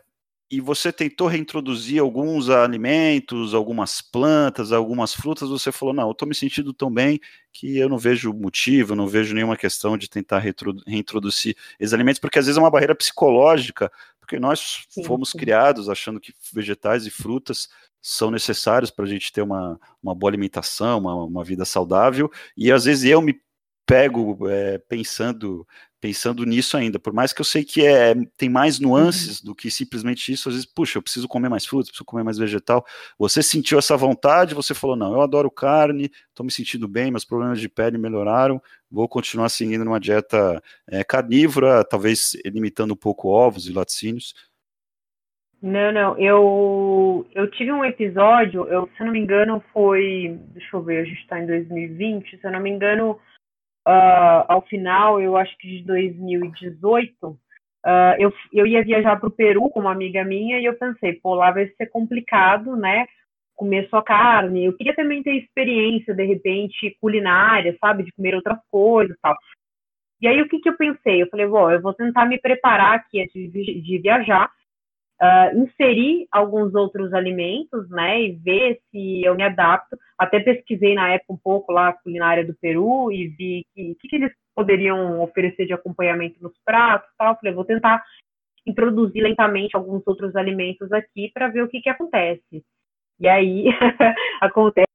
e 0.51 0.61
você 0.61 0.91
tentou 0.91 1.27
reintroduzir 1.27 2.01
alguns 2.01 2.49
alimentos, 2.49 3.53
algumas 3.53 4.01
plantas, 4.01 4.73
algumas 4.73 5.13
frutas, 5.13 5.51
você 5.51 5.71
falou, 5.71 5.95
não, 5.95 6.05
eu 6.05 6.13
estou 6.13 6.27
me 6.27 6.35
sentindo 6.35 6.73
tão 6.73 6.91
bem 6.91 7.21
que 7.53 7.77
eu 7.77 7.89
não 7.89 7.99
vejo 7.99 8.33
motivo, 8.33 8.95
não 8.95 9.07
vejo 9.07 9.35
nenhuma 9.35 9.59
questão 9.59 9.99
de 9.99 10.09
tentar 10.09 10.39
reintroduzir 10.87 11.55
esses 11.79 11.93
alimentos, 11.93 12.19
porque 12.19 12.39
às 12.39 12.47
vezes 12.47 12.57
é 12.57 12.61
uma 12.61 12.71
barreira 12.71 12.95
psicológica, 12.95 13.93
porque 14.21 14.41
nós 14.41 14.87
sim, 14.89 15.05
fomos 15.05 15.31
sim. 15.31 15.39
criados 15.39 15.89
achando 15.89 16.19
que 16.19 16.33
vegetais 16.53 17.05
e 17.05 17.11
frutas 17.11 17.69
são 18.01 18.31
necessários 18.31 18.91
para 18.91 19.05
a 19.05 19.09
gente 19.09 19.31
ter 19.31 19.43
uma, 19.43 19.79
uma 20.03 20.15
boa 20.15 20.31
alimentação, 20.31 20.99
uma, 20.99 21.15
uma 21.15 21.45
vida 21.45 21.67
saudável, 21.67 22.31
e 22.57 22.73
às 22.73 22.87
vezes 22.87 23.05
eu 23.05 23.21
me 23.21 23.39
pego 23.85 24.49
é, 24.49 24.79
pensando 24.79 25.67
pensando 26.01 26.45
nisso 26.45 26.77
ainda, 26.77 26.99
por 26.99 27.13
mais 27.13 27.33
que 27.33 27.41
eu 27.41 27.45
sei 27.45 27.65
que 27.65 27.85
é, 27.85 28.15
tem 28.37 28.49
mais 28.49 28.79
nuances 28.79 29.41
uhum. 29.41 29.47
do 29.47 29.55
que 29.55 29.71
simplesmente 29.71 30.33
isso, 30.33 30.49
às 30.49 30.55
vezes, 30.55 30.67
puxa, 30.67 30.99
eu 30.99 31.03
preciso 31.03 31.27
comer 31.27 31.49
mais 31.49 31.67
frutas, 31.67 31.89
preciso 31.89 32.05
comer 32.05 32.23
mais 32.23 32.39
vegetal. 32.39 32.85
Você 33.19 33.43
sentiu 33.43 33.79
essa 33.79 33.97
vontade, 33.97 34.55
você 34.55 34.75
falou, 34.75 34.97
não, 34.97 35.13
eu 35.13 35.21
adoro 35.21 35.51
carne, 35.51 36.11
estou 36.29 36.45
me 36.45 36.53
sentindo 36.53 36.87
bem, 36.87 37.11
meus 37.11 37.25
problemas 37.25 37.61
de 37.61 37.69
pele 37.69 37.99
melhoraram, 37.99 38.63
vou 38.91 39.09
continuar 39.09 39.49
seguindo 39.49 39.83
uma 39.83 39.99
dieta 39.99 40.63
é, 40.87 41.03
carnívora, 41.03 41.85
talvez 41.85 42.37
limitando 42.45 42.95
um 42.95 42.97
pouco 42.97 43.29
ovos 43.29 43.69
e 43.69 43.73
laticínios. 43.73 44.35
Não, 45.61 45.91
não, 45.91 46.17
eu, 46.19 47.27
eu 47.35 47.51
tive 47.51 47.73
um 47.73 47.85
episódio, 47.85 48.69
eu, 48.69 48.89
se 48.95 49.03
eu 49.03 49.07
não 49.07 49.13
me 49.13 49.19
engano, 49.19 49.61
foi, 49.73 50.39
deixa 50.53 50.77
eu 50.77 50.83
ver, 50.83 51.01
a 51.01 51.05
gente 51.05 51.21
está 51.21 51.41
em 51.41 51.47
2020, 51.47 52.39
se 52.39 52.47
eu 52.47 52.53
não 52.53 52.61
me 52.61 52.71
engano, 52.71 53.19
uh, 53.89 54.45
ao 54.47 54.63
final, 54.63 55.21
eu 55.21 55.37
acho 55.37 55.57
que 55.57 55.79
de 55.79 55.85
2018, 55.85 57.27
uh, 57.27 57.39
ah, 57.85 58.17
eu, 58.19 58.33
eu 58.53 58.67
ia 58.67 58.85
viajar 58.85 59.19
para 59.19 59.29
o 59.29 59.33
Peru 59.33 59.71
com 59.71 59.81
uma 59.81 59.93
amiga 59.93 60.23
minha 60.25 60.61
e 60.61 60.67
eu 60.67 60.75
pensei, 60.75 61.15
pô, 61.15 61.35
lá 61.35 61.51
vai 61.51 61.69
ser 61.69 61.87
complicado, 61.87 62.77
né? 62.77 63.07
Comer 63.57 63.89
só 63.89 64.03
carne. 64.03 64.67
Eu 64.67 64.77
queria 64.77 64.95
também 64.95 65.23
ter 65.23 65.33
experiência, 65.37 66.15
de 66.15 66.25
repente, 66.25 66.97
culinária, 67.01 67.77
sabe? 67.81 68.05
De 68.05 68.13
comer 68.13 68.35
outras 68.35 68.59
coisas 68.71 69.17
e 69.17 69.21
tal. 69.21 69.35
E 70.21 70.29
aí, 70.29 70.43
o 70.43 70.49
que, 70.49 70.59
que 70.59 70.69
eu 70.69 70.77
pensei? 70.77 71.23
Eu 71.23 71.29
falei, 71.29 71.47
bom, 71.47 71.71
eu 71.71 71.81
vou 71.81 71.95
tentar 71.95 72.27
me 72.27 72.39
preparar 72.39 72.97
aqui 72.97 73.23
antes 73.23 73.53
de, 73.53 73.81
de 73.81 73.99
viajar 73.99 74.51
uh, 75.21 75.59
inserir 75.59 76.27
alguns 76.31 76.75
outros 76.75 77.13
alimentos, 77.13 77.89
né, 77.91 78.23
e 78.23 78.33
ver 78.33 78.81
se 78.91 79.23
eu 79.25 79.35
me 79.35 79.43
adapto. 79.43 79.97
Até 80.19 80.41
pesquisei 80.41 80.95
na 80.95 81.11
época 81.11 81.33
um 81.33 81.37
pouco 81.37 81.73
lá 81.73 81.89
a 81.89 81.93
culinária 81.93 82.45
do 82.45 82.55
Peru 82.55 83.13
e 83.13 83.29
vi 83.29 83.67
que 83.75 83.95
que, 84.01 84.09
que 84.09 84.17
eles 84.17 84.33
poderiam 84.55 85.21
oferecer 85.21 85.67
de 85.67 85.73
acompanhamento 85.73 86.43
nos 86.43 86.53
pratos, 86.65 87.09
tal. 87.17 87.37
Falei, 87.37 87.55
vou 87.55 87.65
tentar 87.65 88.03
introduzir 88.67 89.23
lentamente 89.23 89.77
alguns 89.77 90.03
outros 90.07 90.35
alimentos 90.35 90.91
aqui 90.93 91.31
para 91.33 91.49
ver 91.49 91.63
o 91.63 91.69
que 91.69 91.81
que 91.81 91.89
acontece. 91.89 92.65
E 93.21 93.29
aí 93.29 93.67
acontece 94.41 94.89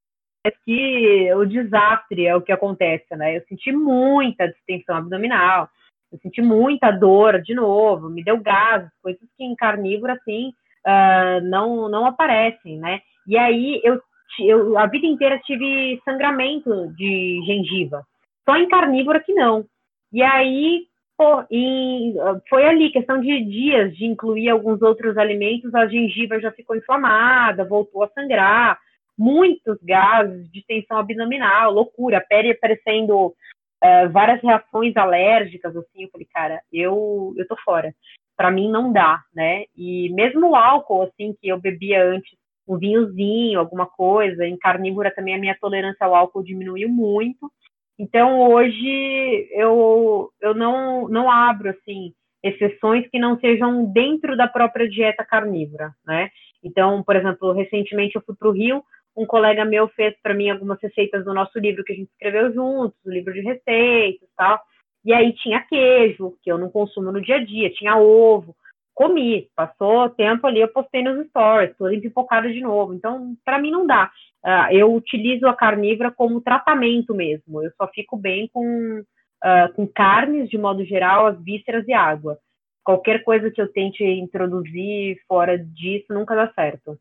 que 0.65 1.33
o 1.33 1.45
desastre 1.45 2.27
é 2.27 2.35
o 2.35 2.41
que 2.41 2.51
acontece, 2.51 3.15
né? 3.15 3.37
Eu 3.37 3.41
senti 3.47 3.71
muita 3.71 4.47
distensão 4.47 4.97
abdominal, 4.97 5.69
eu 6.13 6.19
senti 6.19 6.41
muita 6.43 6.91
dor 6.91 7.41
de 7.41 7.55
novo, 7.55 8.07
me 8.07 8.23
deu 8.23 8.39
gases, 8.39 8.89
coisas 9.01 9.27
que 9.35 9.43
em 9.43 9.55
carnívoro, 9.55 10.13
assim, 10.13 10.53
uh, 10.85 11.41
não, 11.43 11.89
não 11.89 12.05
aparecem, 12.05 12.77
né? 12.77 13.01
E 13.27 13.35
aí 13.35 13.81
eu, 13.83 13.99
eu 14.39 14.77
a 14.77 14.85
vida 14.85 15.07
inteira 15.07 15.39
tive 15.39 15.99
sangramento 16.05 16.93
de 16.95 17.41
gengiva. 17.47 18.03
Só 18.47 18.55
em 18.57 18.67
carnívora 18.67 19.19
que 19.21 19.33
não. 19.33 19.65
E 20.11 20.21
aí, 20.21 20.83
pô, 21.17 21.43
e 21.49 22.13
foi 22.47 22.65
ali, 22.65 22.91
questão 22.91 23.19
de 23.19 23.43
dias 23.45 23.95
de 23.97 24.05
incluir 24.05 24.49
alguns 24.49 24.83
outros 24.83 25.17
alimentos, 25.17 25.73
a 25.73 25.87
gengiva 25.87 26.39
já 26.39 26.51
ficou 26.51 26.75
inflamada, 26.75 27.65
voltou 27.65 28.03
a 28.03 28.09
sangrar, 28.09 28.77
muitos 29.17 29.77
gases 29.81 30.51
de 30.51 30.63
tensão 30.67 30.97
abdominal, 30.97 31.71
loucura, 31.71 32.23
pele 32.27 32.51
aparecendo 32.51 33.33
uh, 33.83 34.09
várias 34.11 34.41
reações 34.41 34.95
alérgicas, 34.95 35.75
assim, 35.75 36.03
eu 36.03 36.09
falei, 36.09 36.27
cara, 36.33 36.61
eu, 36.71 37.33
eu 37.37 37.47
tô 37.47 37.55
fora. 37.63 37.93
Para 38.35 38.49
mim 38.49 38.71
não 38.71 38.91
dá, 38.91 39.21
né? 39.33 39.65
E 39.77 40.09
mesmo 40.13 40.49
o 40.49 40.55
álcool, 40.55 41.03
assim, 41.03 41.35
que 41.39 41.47
eu 41.49 41.59
bebia 41.59 42.03
antes, 42.03 42.31
um 42.67 42.77
vinhozinho, 42.77 43.59
alguma 43.59 43.85
coisa, 43.85 44.45
em 44.45 44.57
carnívora 44.57 45.13
também 45.13 45.35
a 45.35 45.39
minha 45.39 45.57
tolerância 45.59 46.05
ao 46.05 46.15
álcool 46.15 46.43
diminuiu 46.43 46.89
muito. 46.89 47.51
Então 47.99 48.39
hoje 48.49 49.47
eu, 49.51 50.31
eu 50.41 50.55
não, 50.55 51.07
não 51.09 51.29
abro, 51.29 51.69
assim, 51.69 52.13
exceções 52.41 53.07
que 53.09 53.19
não 53.19 53.39
sejam 53.39 53.85
dentro 53.85 54.35
da 54.35 54.47
própria 54.47 54.89
dieta 54.89 55.23
carnívora, 55.23 55.91
né? 56.05 56.29
Então, 56.63 57.03
por 57.03 57.15
exemplo, 57.15 57.51
recentemente 57.51 58.15
eu 58.15 58.23
fui 58.25 58.35
para 58.35 58.47
o 58.47 58.51
Rio, 58.51 58.83
um 59.15 59.25
colega 59.25 59.63
meu 59.65 59.87
fez 59.89 60.15
para 60.21 60.33
mim 60.33 60.49
algumas 60.49 60.79
receitas 60.81 61.23
do 61.25 61.33
nosso 61.33 61.57
livro 61.59 61.83
que 61.83 61.93
a 61.93 61.95
gente 61.95 62.09
escreveu 62.11 62.53
juntos, 62.53 62.97
o 63.05 63.11
livro 63.11 63.33
de 63.33 63.41
receitas 63.41 64.27
e 64.27 64.35
tal. 64.35 64.59
E 65.05 65.13
aí 65.13 65.33
tinha 65.33 65.61
queijo, 65.61 66.37
que 66.41 66.51
eu 66.51 66.57
não 66.57 66.69
consumo 66.69 67.11
no 67.11 67.21
dia 67.21 67.35
a 67.35 67.43
dia, 67.43 67.69
tinha 67.71 67.97
ovo, 67.97 68.55
comi, 68.93 69.49
passou 69.55 70.09
tempo 70.09 70.47
ali, 70.47 70.61
eu 70.61 70.67
postei 70.67 71.03
nos 71.03 71.27
stories, 71.27 71.75
toda 71.77 71.93
empipocada 71.93 72.51
de 72.51 72.61
novo. 72.61 72.93
Então, 72.93 73.35
para 73.43 73.59
mim 73.59 73.71
não 73.71 73.85
dá. 73.85 74.11
Uh, 74.43 74.71
eu 74.71 74.93
utilizo 74.93 75.47
a 75.47 75.55
carnívora 75.55 76.11
como 76.11 76.41
tratamento 76.41 77.13
mesmo. 77.13 77.63
Eu 77.63 77.71
só 77.77 77.87
fico 77.87 78.17
bem 78.17 78.49
com, 78.51 78.99
uh, 78.99 79.73
com 79.75 79.87
carnes, 79.87 80.49
de 80.49 80.57
modo 80.57 80.83
geral, 80.85 81.27
as 81.27 81.41
vísceras 81.43 81.87
e 81.87 81.93
água. 81.93 82.37
Qualquer 82.83 83.23
coisa 83.23 83.49
que 83.49 83.61
eu 83.61 83.71
tente 83.71 84.03
introduzir 84.03 85.17
fora 85.27 85.57
disso 85.57 86.07
nunca 86.09 86.35
dá 86.35 86.51
certo. 86.53 86.97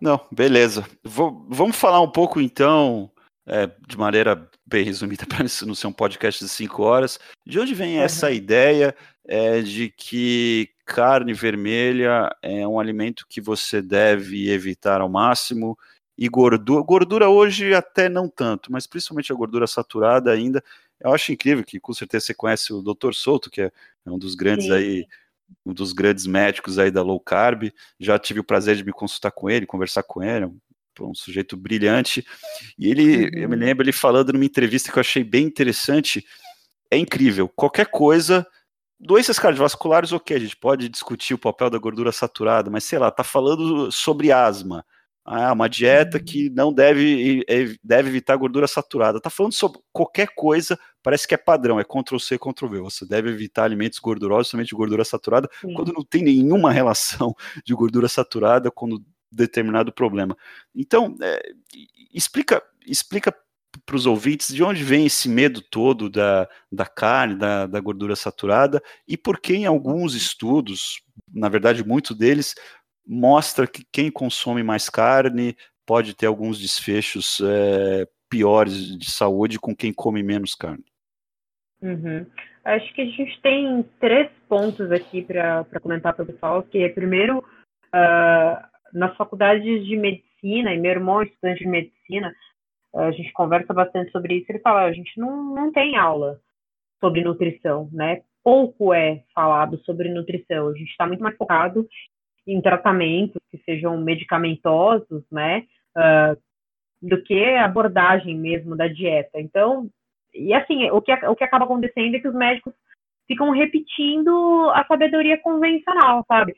Não, 0.00 0.20
beleza. 0.30 0.86
Vou, 1.02 1.46
vamos 1.48 1.76
falar 1.76 2.00
um 2.00 2.10
pouco 2.10 2.40
então, 2.40 3.10
é, 3.46 3.70
de 3.86 3.96
maneira 3.96 4.48
bem 4.66 4.84
resumida, 4.84 5.24
para 5.26 5.44
isso 5.44 5.66
não 5.66 5.74
ser 5.74 5.86
um 5.86 5.92
podcast 5.92 6.44
de 6.44 6.50
cinco 6.50 6.82
horas, 6.82 7.18
de 7.46 7.58
onde 7.58 7.74
vem 7.74 7.96
uhum. 7.96 8.02
essa 8.02 8.30
ideia 8.30 8.94
é, 9.24 9.60
de 9.60 9.88
que 9.90 10.70
carne 10.84 11.32
vermelha 11.32 12.30
é 12.40 12.66
um 12.66 12.78
alimento 12.78 13.26
que 13.28 13.40
você 13.40 13.82
deve 13.82 14.50
evitar 14.50 15.00
ao 15.00 15.08
máximo 15.08 15.76
e 16.16 16.28
gordura, 16.28 16.82
gordura 16.82 17.28
hoje 17.28 17.74
até 17.74 18.08
não 18.08 18.28
tanto, 18.28 18.72
mas 18.72 18.86
principalmente 18.86 19.32
a 19.32 19.36
gordura 19.36 19.66
saturada 19.66 20.30
ainda. 20.30 20.62
Eu 20.98 21.12
acho 21.12 21.30
incrível 21.30 21.62
que 21.62 21.78
com 21.78 21.92
certeza 21.92 22.26
você 22.26 22.34
conhece 22.34 22.72
o 22.72 22.80
Dr. 22.80 23.12
Souto, 23.12 23.50
que 23.50 23.60
é 23.60 23.70
um 24.06 24.18
dos 24.18 24.34
grandes 24.34 24.66
Sim. 24.66 24.72
aí 24.72 25.06
um 25.64 25.72
dos 25.72 25.92
grandes 25.92 26.26
médicos 26.26 26.78
aí 26.78 26.90
da 26.90 27.02
low 27.02 27.20
carb. 27.20 27.70
Já 27.98 28.18
tive 28.18 28.40
o 28.40 28.44
prazer 28.44 28.76
de 28.76 28.84
me 28.84 28.92
consultar 28.92 29.30
com 29.30 29.48
ele, 29.50 29.66
conversar 29.66 30.02
com 30.02 30.22
ele, 30.22 30.46
um, 30.46 30.58
um 31.00 31.14
sujeito 31.14 31.56
brilhante. 31.56 32.26
E 32.78 32.90
ele, 32.90 33.24
uhum. 33.24 33.42
eu 33.42 33.48
me 33.48 33.56
lembro 33.56 33.84
ele 33.84 33.92
falando 33.92 34.32
numa 34.32 34.44
entrevista 34.44 34.90
que 34.90 34.98
eu 34.98 35.02
achei 35.02 35.24
bem 35.24 35.46
interessante. 35.46 36.24
É 36.90 36.96
incrível, 36.96 37.48
qualquer 37.48 37.86
coisa 37.86 38.46
Doenças 38.98 39.38
cardiovasculares, 39.38 40.12
ok, 40.12 40.34
a 40.34 40.40
gente 40.40 40.56
pode 40.56 40.88
discutir 40.88 41.34
o 41.34 41.38
papel 41.38 41.68
da 41.68 41.76
gordura 41.76 42.10
saturada, 42.10 42.70
mas 42.70 42.84
sei 42.84 42.98
lá, 42.98 43.10
tá 43.10 43.22
falando 43.22 43.92
sobre 43.92 44.32
asma. 44.32 44.84
Ah, 45.28 45.52
uma 45.52 45.68
dieta 45.68 46.20
que 46.20 46.48
não 46.50 46.72
deve, 46.72 47.44
deve 47.82 48.08
evitar 48.08 48.36
gordura 48.36 48.68
saturada. 48.68 49.20
Tá 49.20 49.28
falando 49.28 49.54
sobre 49.54 49.80
qualquer 49.92 50.28
coisa, 50.36 50.78
parece 51.02 51.26
que 51.26 51.34
é 51.34 51.36
padrão, 51.36 51.80
é 51.80 51.84
Ctrl-C, 51.84 52.38
Ctrl-V. 52.38 52.80
Você 52.82 53.04
deve 53.04 53.30
evitar 53.30 53.64
alimentos 53.64 53.98
gordurosos, 53.98 54.48
somente 54.48 54.72
gordura 54.72 55.04
saturada, 55.04 55.48
Sim. 55.60 55.74
quando 55.74 55.92
não 55.92 56.04
tem 56.04 56.22
nenhuma 56.22 56.70
relação 56.70 57.34
de 57.64 57.74
gordura 57.74 58.06
saturada 58.06 58.70
com 58.70 59.00
determinado 59.32 59.92
problema. 59.92 60.36
Então, 60.72 61.16
é, 61.20 61.42
explica, 62.14 62.62
explica 62.86 63.34
para 63.84 63.96
os 63.96 64.06
ouvintes 64.06 64.54
de 64.54 64.62
onde 64.62 64.82
vem 64.82 65.06
esse 65.06 65.28
medo 65.28 65.60
todo 65.60 66.08
da, 66.08 66.48
da 66.70 66.86
carne, 66.86 67.34
da, 67.34 67.66
da 67.66 67.80
gordura 67.80 68.16
saturada 68.16 68.80
e 69.06 69.16
por 69.16 69.40
que 69.40 69.54
em 69.54 69.66
alguns 69.66 70.14
estudos, 70.14 71.02
na 71.32 71.48
verdade 71.48 71.86
muitos 71.86 72.16
deles, 72.16 72.54
mostra 73.06 73.66
que 73.66 73.84
quem 73.92 74.10
consome 74.10 74.62
mais 74.62 74.88
carne 74.90 75.56
pode 75.86 76.14
ter 76.14 76.26
alguns 76.26 76.60
desfechos 76.60 77.40
é, 77.40 78.06
piores 78.28 78.98
de 78.98 79.10
saúde 79.10 79.58
com 79.58 79.74
quem 79.74 79.92
come 79.92 80.22
menos 80.22 80.54
carne. 80.54 80.84
Uhum. 81.80 82.26
Acho 82.64 82.92
que 82.94 83.02
a 83.02 83.04
gente 83.04 83.40
tem 83.40 83.84
três 84.00 84.28
pontos 84.48 84.90
aqui 84.90 85.22
para 85.22 85.64
comentar 85.80 86.14
para 86.14 86.24
o 86.24 86.26
pessoal, 86.26 86.62
que 86.64 86.78
é 86.78 86.88
primeiro, 86.88 87.38
uh, 87.38 88.66
nas 88.92 89.16
faculdades 89.16 89.86
de 89.86 89.96
medicina, 89.96 90.74
e 90.74 90.78
meu 90.78 90.90
irmão 90.90 91.22
é 91.22 91.26
estudante 91.26 91.60
de 91.60 91.68
medicina, 91.68 92.34
a 92.94 93.10
gente 93.12 93.32
conversa 93.32 93.72
bastante 93.72 94.10
sobre 94.10 94.34
isso, 94.34 94.46
ele 94.48 94.58
fala, 94.60 94.84
a 94.84 94.92
gente 94.92 95.18
não, 95.20 95.54
não 95.54 95.70
tem 95.70 95.96
aula 95.96 96.40
sobre 96.98 97.22
nutrição, 97.22 97.88
né? 97.92 98.22
Pouco 98.42 98.94
é 98.94 99.22
falado 99.34 99.78
sobre 99.84 100.08
nutrição, 100.08 100.68
a 100.68 100.72
gente 100.72 100.90
está 100.90 101.06
muito 101.06 101.22
mais 101.22 101.36
focado 101.36 101.86
em 102.46 102.60
tratamentos 102.60 103.40
que 103.50 103.58
sejam 103.64 103.96
medicamentosos, 103.98 105.24
né? 105.30 105.64
Uh, 105.96 106.36
do 107.02 107.22
que 107.22 107.42
abordagem 107.56 108.36
mesmo 108.36 108.76
da 108.76 108.88
dieta. 108.88 109.38
Então, 109.40 109.88
e 110.34 110.52
assim, 110.54 110.90
o 110.90 111.00
que, 111.00 111.12
o 111.12 111.36
que 111.36 111.44
acaba 111.44 111.64
acontecendo 111.64 112.14
é 112.14 112.20
que 112.20 112.28
os 112.28 112.34
médicos 112.34 112.72
ficam 113.26 113.50
repetindo 113.50 114.70
a 114.74 114.84
sabedoria 114.86 115.38
convencional, 115.38 116.24
sabe? 116.28 116.54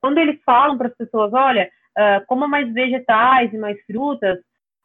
Quando 0.00 0.18
eles 0.18 0.40
falam 0.44 0.76
para 0.76 0.88
as 0.88 0.96
pessoas, 0.96 1.32
olha, 1.32 1.70
uh, 1.96 2.26
coma 2.26 2.46
mais 2.46 2.72
vegetais 2.72 3.52
e 3.52 3.58
mais 3.58 3.80
frutas, 3.84 4.38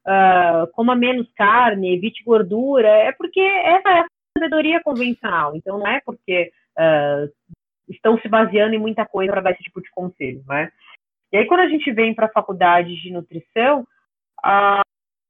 uh, 0.06 0.68
coma 0.74 0.96
menos 0.96 1.28
carne, 1.34 1.96
evite 1.96 2.24
gordura, 2.24 2.88
é 2.88 3.12
porque 3.12 3.40
essa 3.40 3.90
é 3.90 4.00
a 4.00 4.08
sabedoria 4.38 4.82
convencional. 4.84 5.56
Então, 5.56 5.80
não 5.80 5.88
é 5.88 6.02
porque 6.06 6.52
uh, 6.78 7.32
estão 7.90 8.20
se 8.20 8.28
baseando 8.28 8.76
em 8.76 8.80
muita 8.80 9.06
coisa 9.06 9.32
para 9.32 9.42
dar 9.42 9.52
esse 9.52 9.64
tipo 9.64 9.82
de 9.82 9.90
conselho, 9.92 10.44
né? 10.48 10.72
E 11.32 11.38
aí, 11.38 11.46
quando 11.46 11.62
a 11.62 11.70
gente 11.70 11.92
vem 11.92 12.14
para 12.14 12.28
a 12.28 12.32
faculdade 12.32 12.96
de 13.02 13.12
nutrição, 13.12 13.82
uh, 14.46 14.82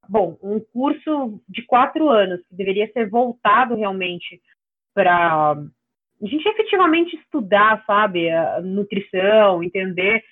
bom, 0.07 0.37
um 0.41 0.59
curso 0.59 1.41
de 1.49 1.63
quatro 1.63 2.09
anos 2.09 2.39
que 2.47 2.55
deveria 2.55 2.91
ser 2.91 3.09
voltado 3.09 3.75
realmente 3.75 4.39
para 4.93 5.53
a 5.53 6.25
gente 6.25 6.47
efetivamente 6.47 7.15
estudar, 7.15 7.83
sabe, 7.85 8.29
a 8.29 8.61
nutrição, 8.61 9.63
entender 9.63 10.23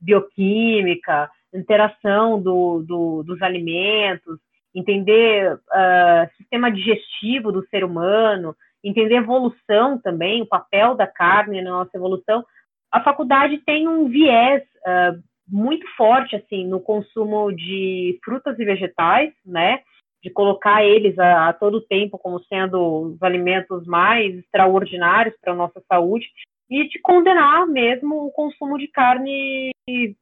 bioquímica, 0.00 1.30
interação 1.54 2.40
do, 2.40 2.82
do, 2.82 3.22
dos 3.22 3.40
alimentos, 3.42 4.38
entender 4.74 5.54
uh, 5.54 6.36
sistema 6.36 6.70
digestivo 6.70 7.52
do 7.52 7.66
ser 7.68 7.84
humano, 7.84 8.56
entender 8.82 9.16
evolução 9.16 9.98
também, 9.98 10.42
o 10.42 10.46
papel 10.46 10.94
da 10.94 11.06
carne 11.06 11.62
na 11.62 11.70
nossa 11.70 11.96
evolução, 11.96 12.44
a 12.90 13.02
faculdade 13.02 13.58
tem 13.58 13.88
um 13.88 14.08
viés 14.08 14.62
uh, 14.62 15.22
muito 15.48 15.86
forte 15.96 16.36
assim 16.36 16.66
no 16.66 16.80
consumo 16.80 17.52
de 17.52 18.18
frutas 18.24 18.58
e 18.58 18.64
vegetais, 18.64 19.32
né? 19.44 19.80
De 20.22 20.30
colocar 20.30 20.84
eles 20.84 21.18
a, 21.18 21.48
a 21.48 21.52
todo 21.52 21.80
tempo 21.80 22.18
como 22.18 22.42
sendo 22.44 23.12
os 23.12 23.22
alimentos 23.22 23.86
mais 23.86 24.36
extraordinários 24.36 25.34
para 25.40 25.52
a 25.52 25.56
nossa 25.56 25.82
saúde 25.88 26.26
e 26.70 26.88
de 26.88 26.98
condenar 27.00 27.66
mesmo 27.66 28.26
o 28.26 28.30
consumo 28.30 28.78
de 28.78 28.88
carne, 28.88 29.72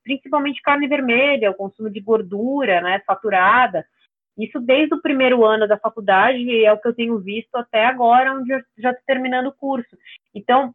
principalmente 0.03 0.63
carne 0.63 0.89
vermelha, 0.89 1.51
o 1.51 1.55
consumo 1.55 1.91
de 1.91 2.01
gordura, 2.01 2.81
né, 2.81 3.01
saturada. 3.07 3.85
Isso 4.45 4.61
desde 4.61 4.95
o 4.95 5.03
primeiro 5.03 5.45
ano 5.45 5.67
da 5.69 5.79
faculdade 5.79 6.39
e 6.39 6.65
é 6.65 6.73
o 6.73 6.79
que 6.79 6.89
eu 6.89 6.95
tenho 6.95 7.19
visto 7.19 7.55
até 7.57 7.85
agora, 7.87 8.35
onde 8.35 8.53
eu 8.53 8.61
já 8.79 8.91
estou 8.91 9.05
terminando 9.07 9.47
o 9.47 9.53
curso. 9.53 9.97
Então, 10.35 10.73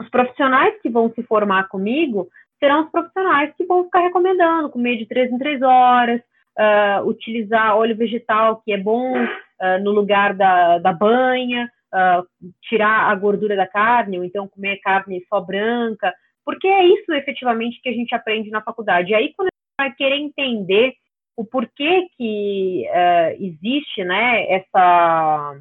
os 0.00 0.08
profissionais 0.08 0.80
que 0.80 0.88
vão 0.88 1.12
se 1.12 1.22
formar 1.22 1.68
comigo 1.68 2.28
serão 2.58 2.84
os 2.84 2.90
profissionais 2.90 3.54
que 3.56 3.64
vão 3.64 3.84
ficar 3.84 4.00
recomendando 4.00 4.70
comer 4.70 4.96
de 4.96 5.06
três 5.06 5.30
em 5.30 5.38
três 5.38 5.62
horas, 5.62 6.20
uh, 6.58 7.06
utilizar 7.06 7.76
óleo 7.76 7.96
vegetal, 7.96 8.62
que 8.62 8.72
é 8.72 8.78
bom 8.78 9.14
uh, 9.14 9.82
no 9.82 9.90
lugar 9.90 10.34
da, 10.34 10.78
da 10.78 10.92
banha, 10.92 11.70
uh, 11.92 12.26
tirar 12.62 13.10
a 13.10 13.14
gordura 13.14 13.56
da 13.56 13.66
carne, 13.66 14.18
ou 14.18 14.24
então 14.24 14.48
comer 14.48 14.78
carne 14.78 15.24
só 15.28 15.40
branca, 15.40 16.12
porque 16.44 16.66
é 16.66 16.84
isso 16.84 17.12
efetivamente 17.12 17.80
que 17.82 17.88
a 17.88 17.92
gente 17.92 18.14
aprende 18.14 18.50
na 18.50 18.62
faculdade. 18.62 19.12
E 19.12 19.14
aí, 19.14 19.32
quando 19.34 19.48
a 19.48 19.54
gente 19.54 19.88
vai 19.88 19.96
querer 19.96 20.16
entender 20.16 20.94
o 21.40 21.44
porquê 21.46 22.06
que 22.18 22.86
uh, 22.86 23.42
existe, 23.42 24.04
né, 24.04 24.46
essa... 24.50 25.56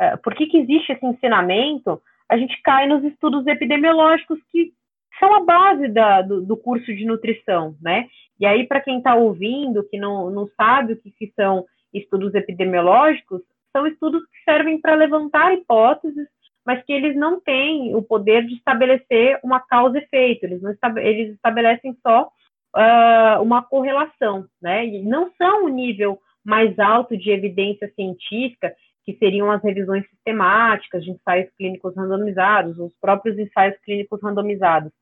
Uh, 0.00 0.22
por 0.22 0.32
que, 0.36 0.44
existe 0.56 0.92
esse 0.92 1.04
ensinamento, 1.04 2.00
a 2.28 2.36
gente 2.36 2.60
cai 2.62 2.86
nos 2.86 3.02
estudos 3.02 3.44
epidemiológicos 3.48 4.38
que 4.52 4.72
são 5.18 5.34
a 5.34 5.44
base 5.44 5.88
da, 5.88 6.22
do, 6.22 6.42
do, 6.42 6.56
curso 6.56 6.94
de 6.94 7.04
nutrição, 7.04 7.76
né? 7.82 8.08
E 8.38 8.46
aí, 8.46 8.68
para 8.68 8.80
quem 8.80 8.98
está 8.98 9.16
ouvindo, 9.16 9.82
que 9.88 9.98
não, 9.98 10.30
não 10.30 10.48
sabe 10.56 10.92
o 10.92 10.96
que, 10.96 11.10
que 11.10 11.32
são 11.34 11.64
estudos 11.92 12.32
epidemiológicos, 12.32 13.42
são 13.72 13.88
estudos 13.88 14.22
que 14.22 14.44
servem 14.44 14.80
para 14.80 14.94
levantar 14.94 15.54
hipóteses, 15.54 16.28
mas 16.64 16.84
que 16.84 16.92
eles 16.92 17.16
não 17.16 17.40
têm 17.40 17.96
o 17.96 18.02
poder 18.02 18.46
de 18.46 18.54
estabelecer 18.54 19.40
uma 19.42 19.58
causa-efeito, 19.58 20.46
eles, 20.46 20.62
eles 21.02 21.34
estabelecem 21.34 21.96
só 22.00 22.30
uh, 22.74 23.42
uma 23.42 23.62
correlação, 23.62 24.46
né? 24.60 24.86
E 24.86 25.02
não 25.02 25.30
são 25.38 25.64
o 25.64 25.68
nível 25.68 26.18
mais 26.44 26.78
alto 26.78 27.16
de 27.16 27.30
evidência 27.30 27.90
científica, 27.94 28.74
que 29.04 29.14
seriam 29.14 29.50
as 29.50 29.62
revisões 29.62 30.06
sistemáticas 30.08 31.04
de 31.04 31.10
ensaios 31.10 31.50
clínicos 31.56 31.94
randomizados, 31.94 32.78
os 32.78 32.92
próprios 33.00 33.38
ensaios 33.38 33.76
clínicos 33.84 34.20
randomizados. 34.22 34.92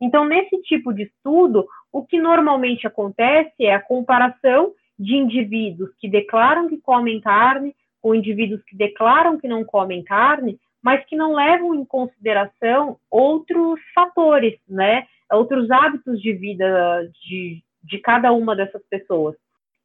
Então, 0.00 0.26
nesse 0.26 0.60
tipo 0.62 0.92
de 0.92 1.04
estudo, 1.04 1.66
o 1.90 2.04
que 2.04 2.20
normalmente 2.20 2.86
acontece 2.86 3.54
é 3.60 3.74
a 3.74 3.80
comparação 3.80 4.72
de 4.98 5.14
indivíduos 5.14 5.90
que 5.98 6.08
declaram 6.08 6.68
que 6.68 6.78
comem 6.78 7.20
carne 7.20 7.74
com 8.06 8.14
indivíduos 8.14 8.62
que 8.64 8.76
declaram 8.76 9.38
que 9.38 9.48
não 9.48 9.64
comem 9.64 10.02
carne, 10.04 10.60
mas 10.82 11.04
que 11.06 11.16
não 11.16 11.34
levam 11.34 11.74
em 11.74 11.84
consideração 11.84 12.98
outros 13.10 13.80
fatores, 13.94 14.56
né? 14.68 15.06
Outros 15.32 15.70
hábitos 15.70 16.20
de 16.20 16.32
vida 16.32 17.08
de, 17.24 17.62
de 17.82 17.98
cada 17.98 18.32
uma 18.32 18.54
dessas 18.54 18.82
pessoas. 18.88 19.34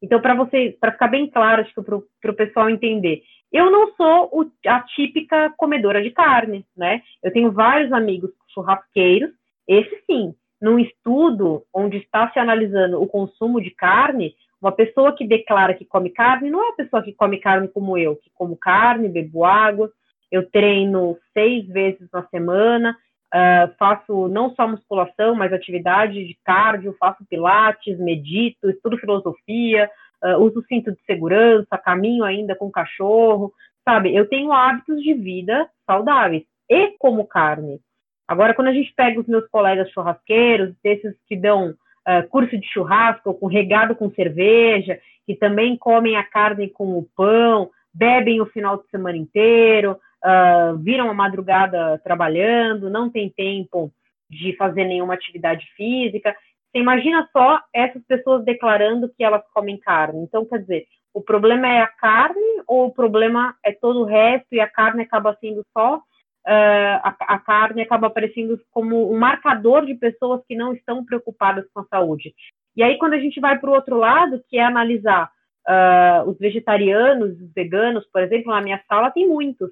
Então, 0.02 0.20
para 0.20 0.34
você, 0.34 0.76
para 0.80 0.92
ficar 0.92 1.08
bem 1.08 1.28
claro, 1.28 1.62
acho 1.62 1.74
que 1.74 1.82
para 1.82 2.30
o 2.30 2.36
pessoal 2.36 2.68
entender, 2.68 3.22
eu 3.52 3.70
não 3.70 3.92
sou 3.94 4.30
o, 4.32 4.50
a 4.66 4.80
típica 4.80 5.52
comedora 5.56 6.02
de 6.02 6.10
carne, 6.10 6.64
né? 6.76 7.02
Eu 7.22 7.32
tenho 7.32 7.52
vários 7.52 7.92
amigos 7.92 8.30
churrasqueiros, 8.52 9.30
esse 9.68 10.02
sim, 10.06 10.34
num 10.60 10.78
estudo 10.78 11.64
onde 11.72 11.98
está 11.98 12.30
se 12.32 12.38
analisando 12.38 13.00
o 13.00 13.06
consumo 13.06 13.60
de 13.60 13.70
carne, 13.70 14.34
uma 14.60 14.72
pessoa 14.72 15.14
que 15.14 15.26
declara 15.26 15.74
que 15.74 15.84
come 15.84 16.10
carne 16.10 16.48
não 16.48 16.64
é 16.64 16.68
a 16.70 16.76
pessoa 16.76 17.02
que 17.02 17.12
come 17.12 17.38
carne 17.38 17.68
como 17.68 17.98
eu, 17.98 18.16
que 18.16 18.30
como 18.32 18.56
carne, 18.56 19.08
bebo 19.08 19.44
água, 19.44 19.90
eu 20.30 20.48
treino 20.48 21.18
seis 21.34 21.66
vezes 21.66 22.08
na 22.12 22.22
semana, 22.28 22.96
uh, 23.32 23.74
faço 23.78 24.28
não 24.28 24.54
só 24.54 24.68
musculação, 24.68 25.34
mas 25.34 25.52
atividade 25.52 26.14
de 26.14 26.36
cardio, 26.44 26.96
faço 26.98 27.24
pilates, 27.28 27.98
medito, 27.98 28.70
estudo 28.70 28.98
filosofia, 28.98 29.90
uh, 30.22 30.38
uso 30.42 30.62
cinto 30.68 30.92
de 30.92 31.02
segurança, 31.04 31.78
caminho 31.78 32.24
ainda 32.24 32.54
com 32.54 32.70
cachorro, 32.70 33.52
sabe? 33.84 34.14
Eu 34.14 34.28
tenho 34.28 34.52
hábitos 34.52 35.02
de 35.02 35.14
vida 35.14 35.68
saudáveis 35.86 36.44
e 36.68 36.94
como 36.98 37.26
carne. 37.26 37.80
Agora, 38.28 38.54
quando 38.54 38.68
a 38.68 38.72
gente 38.72 38.92
pega 38.94 39.20
os 39.20 39.26
meus 39.26 39.46
colegas 39.48 39.90
churrasqueiros, 39.90 40.74
desses 40.82 41.14
que 41.28 41.36
dão 41.36 41.70
uh, 41.70 42.28
curso 42.28 42.56
de 42.56 42.66
churrasco 42.66 43.34
com 43.34 43.46
regado 43.46 43.94
com 43.94 44.10
cerveja, 44.10 44.98
que 45.26 45.34
também 45.34 45.76
comem 45.76 46.16
a 46.16 46.24
carne 46.24 46.68
com 46.68 46.98
o 46.98 47.06
pão, 47.16 47.70
bebem 47.92 48.40
o 48.40 48.46
final 48.46 48.78
de 48.78 48.88
semana 48.88 49.16
inteiro, 49.16 49.98
uh, 50.24 50.76
viram 50.78 51.10
a 51.10 51.14
madrugada 51.14 52.00
trabalhando, 52.04 52.90
não 52.90 53.10
tem 53.10 53.30
tempo 53.30 53.92
de 54.28 54.56
fazer 54.56 54.84
nenhuma 54.84 55.14
atividade 55.14 55.66
física. 55.76 56.34
Você 56.70 56.78
imagina 56.78 57.28
só 57.32 57.60
essas 57.72 58.02
pessoas 58.06 58.44
declarando 58.44 59.12
que 59.16 59.22
elas 59.22 59.42
comem 59.52 59.78
carne. 59.78 60.22
Então, 60.22 60.44
quer 60.46 60.58
dizer, 60.58 60.86
o 61.12 61.20
problema 61.20 61.68
é 61.68 61.82
a 61.82 61.86
carne 61.86 62.62
ou 62.66 62.86
o 62.86 62.92
problema 62.92 63.54
é 63.62 63.72
todo 63.72 64.00
o 64.00 64.04
resto 64.04 64.46
e 64.52 64.60
a 64.60 64.68
carne 64.68 65.02
acaba 65.02 65.36
sendo 65.40 65.64
só 65.76 66.00
Uh, 66.44 66.98
a, 67.04 67.16
a, 67.20 67.38
carne 67.38 67.82
acaba 67.82 68.08
aparecendo 68.08 68.60
como 68.72 69.12
um 69.12 69.16
marcador 69.16 69.86
de 69.86 69.94
pessoas 69.94 70.42
que 70.48 70.56
não 70.56 70.74
estão 70.74 71.04
preocupadas 71.04 71.64
com 71.72 71.80
a 71.80 71.84
saúde. 71.84 72.34
E 72.76 72.82
aí, 72.82 72.98
quando 72.98 73.12
a 73.12 73.18
gente 73.20 73.38
vai 73.38 73.60
para 73.60 73.70
o 73.70 73.74
outro 73.74 73.96
lado, 73.96 74.42
que 74.48 74.58
é 74.58 74.64
analisar 74.64 75.30
uh, 75.68 76.28
os 76.28 76.36
vegetarianos, 76.38 77.40
os 77.40 77.52
veganos, 77.54 78.04
por 78.12 78.22
exemplo, 78.22 78.50
na 78.50 78.60
minha 78.60 78.82
sala 78.88 79.12
tem 79.12 79.28
muitos. 79.28 79.70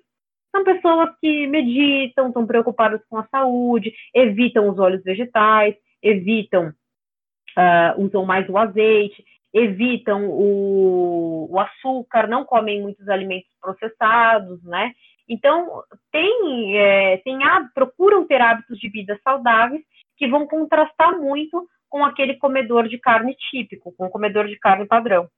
São 0.50 0.64
pessoas 0.64 1.10
que 1.20 1.46
meditam, 1.46 2.28
estão 2.28 2.46
preocupadas 2.46 3.00
com 3.08 3.18
a 3.18 3.26
saúde, 3.28 3.92
evitam 4.14 4.68
os 4.68 4.78
óleos 4.78 5.02
vegetais, 5.04 5.74
evitam, 6.02 6.72
uh, 7.56 8.02
usam 8.02 8.24
mais 8.24 8.48
o 8.48 8.58
azeite, 8.58 9.24
evitam 9.52 10.28
o, 10.28 11.48
o 11.50 11.60
açúcar, 11.60 12.26
não 12.26 12.44
comem 12.44 12.82
muitos 12.82 13.08
alimentos 13.08 13.50
processados, 13.60 14.62
né? 14.64 14.92
Então, 15.28 15.84
tem, 16.10 16.76
é, 16.76 17.18
tem 17.18 17.38
procuram 17.72 18.26
ter 18.26 18.40
hábitos 18.40 18.78
de 18.78 18.88
vida 18.88 19.18
saudáveis 19.22 19.82
que 20.16 20.26
vão 20.26 20.46
contrastar 20.46 21.16
muito 21.18 21.68
com 21.88 22.04
aquele 22.04 22.34
comedor 22.34 22.88
de 22.88 22.98
carne 22.98 23.34
típico, 23.50 23.92
com 23.96 24.06
o 24.06 24.10
comedor 24.10 24.46
de 24.48 24.58
carne 24.58 24.86
padrão. 24.86 25.28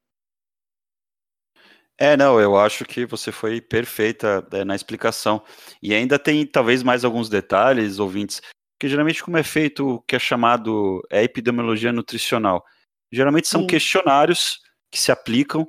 É, 2.02 2.16
não, 2.16 2.40
eu 2.40 2.58
acho 2.58 2.84
que 2.84 3.06
você 3.06 3.30
foi 3.30 3.60
perfeita 3.60 4.44
é, 4.50 4.64
na 4.64 4.74
explicação. 4.74 5.40
E 5.80 5.94
ainda 5.94 6.18
tem 6.18 6.44
talvez 6.44 6.82
mais 6.82 7.04
alguns 7.04 7.28
detalhes, 7.28 8.00
ouvintes, 8.00 8.42
que 8.80 8.88
geralmente 8.88 9.22
como 9.22 9.36
é 9.36 9.44
feito 9.44 9.88
o 9.88 10.00
que 10.00 10.16
é 10.16 10.18
chamado 10.18 11.00
é 11.08 11.22
epidemiologia 11.22 11.92
nutricional. 11.92 12.64
Geralmente 13.12 13.46
são 13.46 13.60
Sim. 13.60 13.66
questionários 13.68 14.58
que 14.90 14.98
se 14.98 15.12
aplicam, 15.12 15.64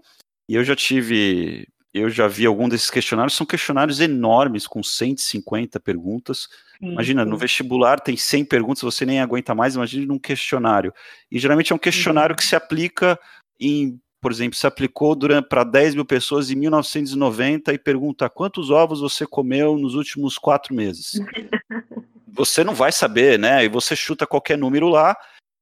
e 0.50 0.56
eu 0.56 0.64
já 0.64 0.76
tive 0.76 1.68
eu 1.94 2.10
já 2.10 2.28
vi 2.28 2.48
algum 2.48 2.68
desses 2.68 2.90
questionários, 2.90 3.36
são 3.36 3.46
questionários 3.46 4.00
enormes, 4.00 4.66
com 4.66 4.82
150 4.82 5.80
perguntas. 5.80 6.48
Imagina, 6.82 7.24
no 7.24 7.38
vestibular 7.38 8.00
tem 8.00 8.18
100 8.18 8.46
perguntas, 8.46 8.82
você 8.82 9.06
nem 9.06 9.22
aguenta 9.22 9.54
mais, 9.54 9.76
imagine 9.76 10.08
num 10.08 10.18
questionário. 10.18 10.92
E 11.30 11.38
geralmente 11.38 11.72
é 11.72 11.76
um 11.76 11.80
questionário 11.80 12.36
que 12.36 12.44
se 12.44 12.56
aplica 12.56 13.20
em, 13.60 14.02
por 14.24 14.32
exemplo, 14.32 14.58
se 14.58 14.66
aplicou 14.66 15.18
para 15.50 15.66
10 15.66 15.96
mil 15.96 16.06
pessoas 16.06 16.50
em 16.50 16.56
1990 16.56 17.74
e 17.74 17.78
pergunta 17.78 18.30
quantos 18.30 18.70
ovos 18.70 19.02
você 19.02 19.28
comeu 19.28 19.78
nos 19.78 19.96
últimos 19.96 20.38
quatro 20.38 20.74
meses. 20.74 21.12
você 22.26 22.64
não 22.64 22.74
vai 22.74 22.94
saber, 22.94 23.38
né? 23.38 23.66
E 23.66 23.68
você 23.68 23.98
chuta 23.98 24.26
qualquer 24.26 24.58
número 24.58 24.88
lá, 24.88 25.14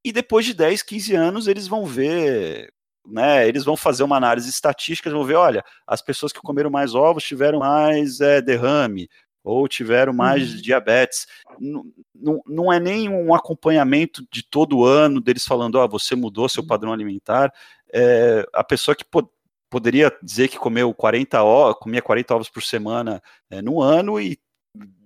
e 0.06 0.12
depois 0.12 0.46
de 0.46 0.54
10, 0.54 0.84
15 0.84 1.16
anos 1.16 1.48
eles 1.48 1.68
vão 1.68 1.88
ver 1.88 2.72
né, 3.04 3.48
eles 3.48 3.66
vão 3.66 3.76
fazer 3.76 4.04
uma 4.04 4.16
análise 4.16 4.48
estatística, 4.48 5.10
vão 5.10 5.24
ver, 5.24 5.34
olha, 5.34 5.66
as 5.88 6.04
pessoas 6.04 6.32
que 6.32 6.40
comeram 6.40 6.70
mais 6.70 6.94
ovos 6.94 7.24
tiveram 7.24 7.58
mais 7.58 8.22
é, 8.22 8.40
derrame, 8.40 9.10
ou 9.44 9.68
tiveram 9.68 10.14
mais 10.14 10.54
uhum. 10.54 10.62
diabetes. 10.62 11.28
Não, 11.60 12.42
não 12.46 12.74
é 12.74 12.80
nem 12.80 13.10
um 13.10 13.34
acompanhamento 13.34 14.24
de 14.32 14.44
todo 14.44 14.86
ano 14.86 15.20
deles 15.20 15.46
falando, 15.46 15.76
ó, 15.76 15.86
oh, 15.86 15.90
você 15.90 16.16
mudou 16.16 16.48
seu 16.48 16.62
uhum. 16.62 16.68
padrão 16.68 16.94
alimentar. 16.94 17.52
É, 17.94 18.46
a 18.54 18.64
pessoa 18.64 18.96
que 18.96 19.06
po 19.06 19.30
poderia 19.70 20.12
dizer 20.22 20.50
que 20.50 20.60
comeu 20.60 20.94
40 20.94 21.42
ovos, 21.42 21.80
comia 21.80 22.02
40 22.02 22.36
ovos 22.36 22.50
por 22.50 22.62
semana 22.62 23.24
é, 23.50 23.62
no 23.62 23.82
ano 23.82 24.20
e 24.20 24.38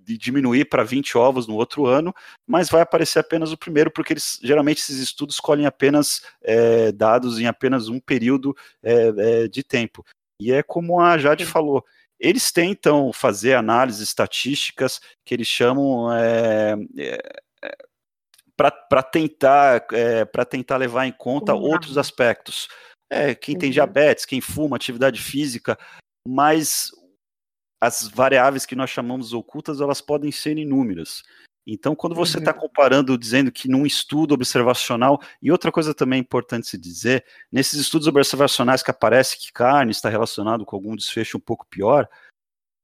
de 0.06 0.16
diminuir 0.16 0.66
para 0.66 0.84
20 0.84 1.18
ovos 1.18 1.46
no 1.48 1.54
outro 1.54 1.86
ano, 1.86 2.14
mas 2.46 2.68
vai 2.68 2.80
aparecer 2.80 3.18
apenas 3.18 3.52
o 3.52 3.56
primeiro, 3.56 3.90
porque 3.90 4.12
eles 4.12 4.38
geralmente 4.42 4.78
esses 4.78 4.98
estudos 4.98 5.36
escolhem 5.36 5.66
apenas 5.66 6.22
é, 6.42 6.92
dados 6.92 7.40
em 7.40 7.46
apenas 7.46 7.88
um 7.88 7.98
período 7.98 8.56
é, 8.82 9.12
é, 9.16 9.48
de 9.48 9.64
tempo. 9.64 10.04
E 10.40 10.52
é 10.52 10.62
como 10.62 11.00
a 11.00 11.18
Jade 11.18 11.44
falou, 11.44 11.84
eles 12.20 12.52
tentam 12.52 13.12
fazer 13.12 13.54
análises 13.54 14.00
estatísticas 14.00 15.00
que 15.24 15.34
eles 15.34 15.48
chamam 15.48 16.12
é, 16.12 16.76
é, 16.98 17.42
para 18.56 19.02
tentar 19.02 19.86
para 20.32 20.44
tentar 20.44 20.76
levar 20.76 21.06
em 21.06 21.12
conta 21.12 21.54
uhum. 21.54 21.60
outros 21.60 21.98
aspectos. 21.98 22.68
É, 23.10 23.34
quem 23.34 23.56
tem 23.56 23.68
uhum. 23.68 23.74
diabetes, 23.74 24.24
quem 24.24 24.40
fuma, 24.40 24.76
atividade 24.76 25.20
física, 25.20 25.78
mas 26.26 26.90
as 27.80 28.08
variáveis 28.08 28.66
que 28.66 28.74
nós 28.74 28.90
chamamos 28.90 29.32
ocultas, 29.32 29.80
elas 29.80 30.00
podem 30.00 30.32
ser 30.32 30.58
inúmeras. 30.58 31.22
Então, 31.66 31.96
quando 31.96 32.14
você 32.14 32.38
está 32.38 32.52
uhum. 32.52 32.60
comparando, 32.60 33.18
dizendo 33.18 33.50
que 33.50 33.68
num 33.68 33.84
estudo 33.84 34.34
observacional, 34.34 35.20
e 35.42 35.50
outra 35.50 35.72
coisa 35.72 35.92
também 35.92 36.20
importante 36.20 36.68
se 36.68 36.78
dizer, 36.78 37.24
nesses 37.50 37.80
estudos 37.80 38.06
observacionais 38.06 38.82
que 38.82 38.90
aparece 38.90 39.36
que 39.36 39.52
carne 39.52 39.90
está 39.90 40.08
relacionado 40.08 40.64
com 40.64 40.76
algum 40.76 40.94
desfecho 40.94 41.38
um 41.38 41.40
pouco 41.40 41.66
pior, 41.66 42.08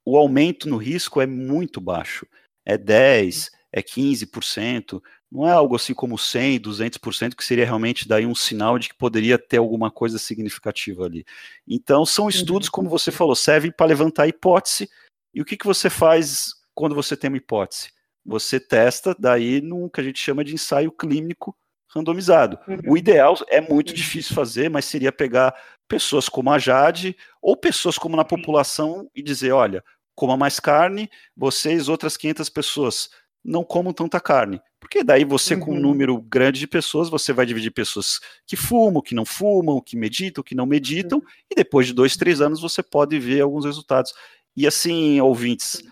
o 0.04 0.16
aumento 0.16 0.68
no 0.68 0.76
risco 0.76 1.20
é 1.20 1.26
muito 1.26 1.80
baixo. 1.80 2.26
É 2.66 2.76
10, 2.76 3.52
é 3.72 3.82
15%, 3.82 5.02
não 5.30 5.48
é 5.48 5.52
algo 5.52 5.74
assim 5.74 5.94
como 5.94 6.18
100, 6.18 6.60
200%, 6.60 7.34
que 7.34 7.44
seria 7.44 7.64
realmente 7.64 8.06
daí 8.06 8.26
um 8.26 8.34
sinal 8.34 8.78
de 8.78 8.90
que 8.90 8.94
poderia 8.94 9.38
ter 9.38 9.56
alguma 9.56 9.90
coisa 9.90 10.18
significativa 10.18 11.06
ali. 11.06 11.24
Então, 11.66 12.04
são 12.04 12.28
estudos, 12.28 12.68
como 12.68 12.90
você 12.90 13.10
falou, 13.10 13.34
servem 13.34 13.72
para 13.72 13.86
levantar 13.86 14.28
hipótese. 14.28 14.90
E 15.32 15.40
o 15.40 15.44
que, 15.44 15.56
que 15.56 15.66
você 15.66 15.88
faz 15.88 16.52
quando 16.74 16.94
você 16.94 17.16
tem 17.16 17.28
uma 17.28 17.38
hipótese? 17.38 17.90
Você 18.24 18.60
testa 18.60 19.16
daí 19.18 19.62
num 19.62 19.88
que 19.88 20.00
a 20.00 20.04
gente 20.04 20.20
chama 20.20 20.44
de 20.44 20.54
ensaio 20.54 20.92
clínico 20.92 21.56
randomizado. 21.94 22.58
O 22.86 22.96
ideal 22.96 23.36
é 23.48 23.60
muito 23.60 23.92
difícil 23.92 24.34
fazer, 24.34 24.68
mas 24.70 24.84
seria 24.84 25.12
pegar 25.12 25.54
pessoas 25.88 26.28
como 26.28 26.50
a 26.50 26.58
Jade 26.58 27.16
ou 27.40 27.56
pessoas 27.56 27.98
como 27.98 28.16
na 28.16 28.24
população 28.24 29.10
e 29.14 29.22
dizer, 29.22 29.52
olha, 29.52 29.84
coma 30.14 30.36
mais 30.36 30.60
carne, 30.60 31.10
vocês, 31.36 31.88
outras 31.88 32.16
500 32.16 32.48
pessoas, 32.48 33.10
não 33.45 33.64
comam 33.64 33.93
tanta 33.93 34.20
carne. 34.20 34.61
Porque 34.78 35.03
daí 35.03 35.24
você, 35.24 35.55
uhum. 35.55 35.61
com 35.61 35.70
um 35.70 35.74
uhum. 35.74 35.80
número 35.80 36.20
grande 36.20 36.59
de 36.61 36.66
pessoas, 36.66 37.09
você 37.09 37.32
vai 37.32 37.47
dividir 37.47 37.70
pessoas 37.70 38.20
que 38.47 38.57
fumam, 38.57 39.03
que 39.03 39.14
não 39.14 39.24
fumam, 39.24 39.80
que 39.80 39.97
meditam, 39.97 40.43
que 40.45 40.55
não 40.55 40.66
meditam, 40.66 41.18
uhum. 41.18 41.24
e 41.51 41.55
depois 41.55 41.86
de 41.86 41.93
dois, 41.93 42.16
três 42.16 42.40
anos 42.40 42.61
você 42.61 42.82
pode 42.82 43.18
ver 43.18 43.40
alguns 43.40 43.64
resultados. 43.64 44.12
E 44.57 44.66
assim, 44.66 45.20
ouvintes, 45.20 45.82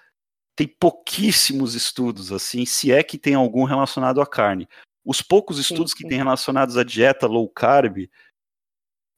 tem 0.54 0.68
pouquíssimos 0.68 1.74
estudos, 1.74 2.32
assim, 2.32 2.66
se 2.66 2.92
é 2.92 3.02
que 3.02 3.16
tem 3.16 3.34
algum 3.34 3.64
relacionado 3.64 4.20
à 4.20 4.26
carne. 4.26 4.68
Os 5.04 5.22
poucos 5.22 5.58
estudos 5.58 5.92
sim, 5.92 5.98
sim. 5.98 6.02
que 6.02 6.08
tem 6.08 6.18
relacionados 6.18 6.76
à 6.76 6.84
dieta 6.84 7.26
low 7.26 7.48
carb, 7.48 8.06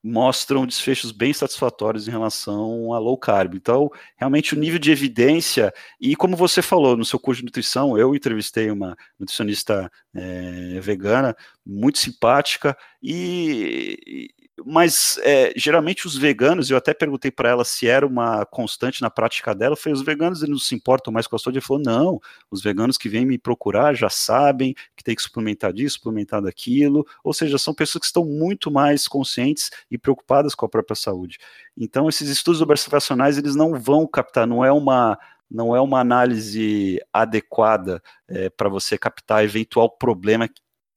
mostram 0.03 0.67
desfechos 0.67 1.13
bem 1.13 1.33
satisfatórios 1.33 2.09
em 2.09 2.11
relação 2.11 2.93
a 2.93 2.99
low 2.99 3.17
carb. 3.17 3.55
Então, 3.55 3.91
realmente 4.17 4.55
o 4.55 4.59
nível 4.59 4.79
de 4.79 4.91
evidência, 4.91 5.73
e 6.01 6.17
como 6.17 6.37
você 6.37 6.61
falou 6.61 6.97
no 6.97 7.05
seu 7.05 7.19
curso 7.19 7.41
de 7.41 7.47
nutrição, 7.47 7.97
eu 7.97 8.15
entrevistei 8.15 8.71
uma 8.71 8.97
nutricionista 9.19 9.91
é, 10.15 10.81
vegana, 10.81 11.37
muito 11.65 11.99
simpática, 11.99 12.77
e, 13.03 14.31
mas 14.65 15.19
é, 15.23 15.53
geralmente 15.57 16.07
os 16.07 16.17
veganos, 16.17 16.71
eu 16.71 16.77
até 16.77 16.95
perguntei 16.95 17.31
para 17.31 17.49
ela 17.49 17.65
se 17.65 17.87
era 17.87 18.07
uma 18.07 18.45
constante 18.47 19.03
na 19.03 19.11
prática 19.11 19.55
dela, 19.55 19.77
foi 19.77 19.93
os 19.93 20.03
veganos 20.03 20.43
eles 20.43 20.51
não 20.51 20.59
se 20.59 20.75
importam 20.75 21.13
mais 21.13 21.27
com 21.27 21.37
a 21.37 21.39
saúde, 21.39 21.59
ele 21.59 21.65
falou, 21.65 21.83
não, 21.85 22.21
os 22.51 22.63
veganos 22.63 22.97
que 22.97 23.09
vêm 23.09 23.27
me 23.27 23.39
procurar 23.39 23.95
já 23.95 24.09
sabem 24.09 24.75
que 24.97 25.05
tem 25.05 25.15
que 25.15 25.23
suplementar 25.23 25.73
disso, 25.73 25.97
suplementar 25.97 26.43
daquilo, 26.43 27.07
ou 27.23 27.33
seja, 27.33 27.59
são 27.59 27.75
pessoas 27.75 28.01
que 28.01 28.07
estão 28.07 28.25
muito 28.25 28.71
mais 28.71 29.09
conscientes 29.09 29.71
e 29.91 29.99
preocupadas 29.99 30.55
com 30.55 30.67
a 30.67 30.69
própria 30.69 30.97
saúde. 30.97 31.39
Então 31.77 32.09
esses 32.09 32.29
estudos 32.29 32.61
observacionais, 32.61 33.39
eles 33.39 33.55
não 33.55 33.79
vão 33.79 34.07
captar, 34.07 34.47
não 34.47 34.65
é 34.65 34.73
uma 34.73 35.19
não 35.53 35.77
é 35.77 35.81
uma 35.83 36.01
análise 36.01 36.99
adequada 37.13 38.03
é, 38.27 38.49
para 38.49 38.71
você 38.71 38.97
captar 38.97 39.45
eventual 39.45 39.91
problema 39.91 40.49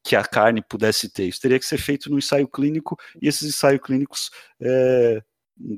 que 0.06 0.16
a 0.16 0.24
carne 0.24 0.62
pudesse 0.62 1.10
ter. 1.10 1.28
Isso 1.28 1.42
teria 1.42 1.58
que 1.58 1.66
ser 1.66 1.80
feito 1.80 2.12
no 2.12 2.20
ensaio 2.20 2.48
clínico 2.48 2.96
e 3.20 3.28
esses 3.28 3.50
ensaios 3.50 3.82
clínicos, 3.82 4.30
é, 4.62 5.20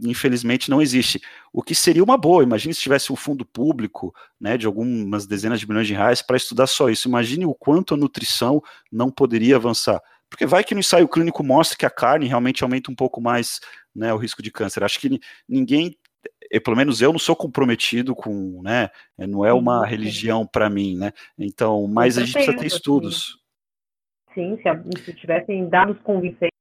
infelizmente, 0.03 0.69
não 0.69 0.81
existem. 0.81 1.21
O 1.53 1.63
que 1.63 1.73
seria 1.73 2.03
uma 2.03 2.17
boa, 2.17 2.43
imagine 2.43 2.73
se 2.73 2.81
tivesse 2.81 3.11
um 3.13 3.15
fundo 3.15 3.45
público 3.45 4.13
né, 4.39 4.57
de 4.57 4.65
algumas 4.65 5.25
dezenas 5.25 5.61
de 5.61 5.67
milhões 5.67 5.87
de 5.87 5.93
reais 5.93 6.21
para 6.21 6.35
estudar 6.35 6.67
só 6.67 6.89
isso. 6.89 7.07
Imagine 7.07 7.45
o 7.45 7.55
quanto 7.55 7.93
a 7.93 7.97
nutrição 7.97 8.61
não 8.91 9.09
poderia 9.09 9.55
avançar. 9.55 10.01
Porque 10.29 10.45
vai 10.45 10.61
que 10.61 10.73
no 10.73 10.81
ensaio 10.81 11.07
clínico 11.07 11.41
mostra 11.41 11.77
que 11.77 11.85
a 11.85 11.89
carne 11.89 12.27
realmente 12.27 12.63
aumenta 12.63 12.91
um 12.91 12.95
pouco 12.95 13.21
mais 13.21 13.61
né, 13.95 14.13
o 14.13 14.17
risco 14.17 14.43
de 14.43 14.51
câncer. 14.51 14.83
Acho 14.83 14.99
que 14.99 15.21
ninguém 15.47 15.95
eu, 16.51 16.61
pelo 16.61 16.75
menos 16.75 17.01
eu 17.01 17.13
não 17.13 17.19
sou 17.19 17.35
comprometido 17.35 18.13
com, 18.13 18.61
né, 18.61 18.89
não 19.17 19.45
é 19.45 19.53
uma 19.53 19.85
religião 19.85 20.45
para 20.45 20.69
mim, 20.69 20.97
né, 20.97 21.13
então, 21.37 21.87
mas 21.87 22.17
a 22.17 22.21
gente 22.25 22.33
precisa 22.33 22.57
ter 22.57 22.65
estudos. 22.65 23.46
Sim, 24.37 24.55
se, 24.61 25.03
se 25.03 25.13
tivessem 25.15 25.67
dados 25.67 25.99
convincentes, 26.01 26.51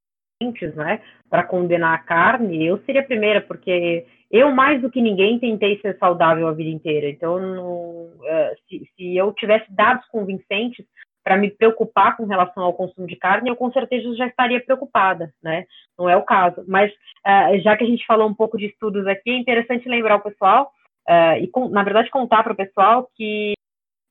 né, 0.75 1.03
para 1.29 1.45
condenar 1.45 1.95
a 1.95 1.99
carne, 1.99 2.65
eu 2.65 2.79
seria 2.85 3.03
a 3.03 3.05
primeira, 3.05 3.43
porque 3.43 4.07
eu, 4.31 4.51
mais 4.51 4.81
do 4.81 4.91
que 4.91 5.03
ninguém, 5.03 5.39
tentei 5.39 5.79
ser 5.81 5.99
saudável 5.99 6.49
a 6.49 6.53
vida 6.53 6.71
inteira. 6.71 7.07
Então, 7.11 7.39
não, 7.39 8.11
é, 8.25 8.55
se, 8.67 8.89
se 8.97 9.15
eu 9.15 9.31
tivesse 9.35 9.71
dados 9.75 10.07
convincentes 10.09 10.87
para 11.23 11.37
me 11.37 11.51
preocupar 11.51 12.17
com 12.17 12.25
relação 12.25 12.63
ao 12.63 12.73
consumo 12.73 13.07
de 13.07 13.17
carne, 13.17 13.51
eu 13.51 13.57
com 13.57 13.71
certeza 13.71 14.15
já 14.17 14.27
estaria 14.27 14.65
preocupada, 14.65 15.31
né? 15.43 15.67
Não 15.99 16.09
é 16.09 16.17
o 16.17 16.23
caso. 16.23 16.65
Mas, 16.67 16.91
uh, 16.93 17.61
já 17.61 17.77
que 17.77 17.85
a 17.85 17.87
gente 17.87 18.07
falou 18.07 18.27
um 18.27 18.35
pouco 18.35 18.57
de 18.57 18.67
estudos 18.67 19.07
aqui, 19.07 19.31
é 19.31 19.39
interessante 19.39 19.87
lembrar 19.87 20.17
o 20.17 20.23
pessoal, 20.23 20.71
uh, 21.09 21.37
e, 21.39 21.51
na 21.71 21.83
verdade, 21.83 22.11
contar 22.11 22.43
para 22.43 22.55
o 22.55 22.57
pessoal 22.57 23.11
que 23.15 23.53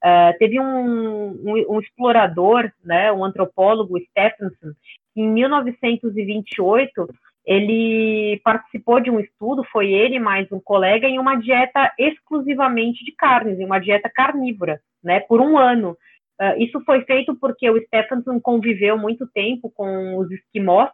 uh, 0.06 0.38
teve 0.38 0.60
um, 0.60 1.32
um, 1.32 1.66
um, 1.76 1.80
explorador, 1.80 2.72
né, 2.84 3.12
um 3.12 3.26
antropólogo, 3.26 4.00
Stephenson, 4.00 4.74
que 5.14 5.22
em 5.22 5.28
1928 5.28 7.10
ele 7.46 8.40
participou 8.44 9.00
de 9.00 9.10
um 9.10 9.20
estudo, 9.20 9.64
foi 9.72 9.92
ele 9.92 10.20
mais 10.20 10.52
um 10.52 10.60
colega, 10.60 11.08
em 11.08 11.20
uma 11.20 11.36
dieta 11.36 11.92
exclusivamente 11.98 13.04
de 13.04 13.12
carnes, 13.12 13.60
em 13.60 13.66
uma 13.66 13.80
dieta 13.80 14.10
carnívora, 14.14 14.80
né, 15.04 15.20
por 15.22 15.42
um 15.42 15.58
ano. 15.58 15.98
Uh, 16.40 16.62
isso 16.62 16.82
foi 16.86 17.02
feito 17.06 17.36
porque 17.36 17.70
o 17.70 17.82
Stephenson 17.86 18.40
conviveu 18.40 18.98
muito 18.98 19.26
tempo 19.28 19.72
com 19.74 20.18
os 20.18 20.30
esquimós 20.32 20.90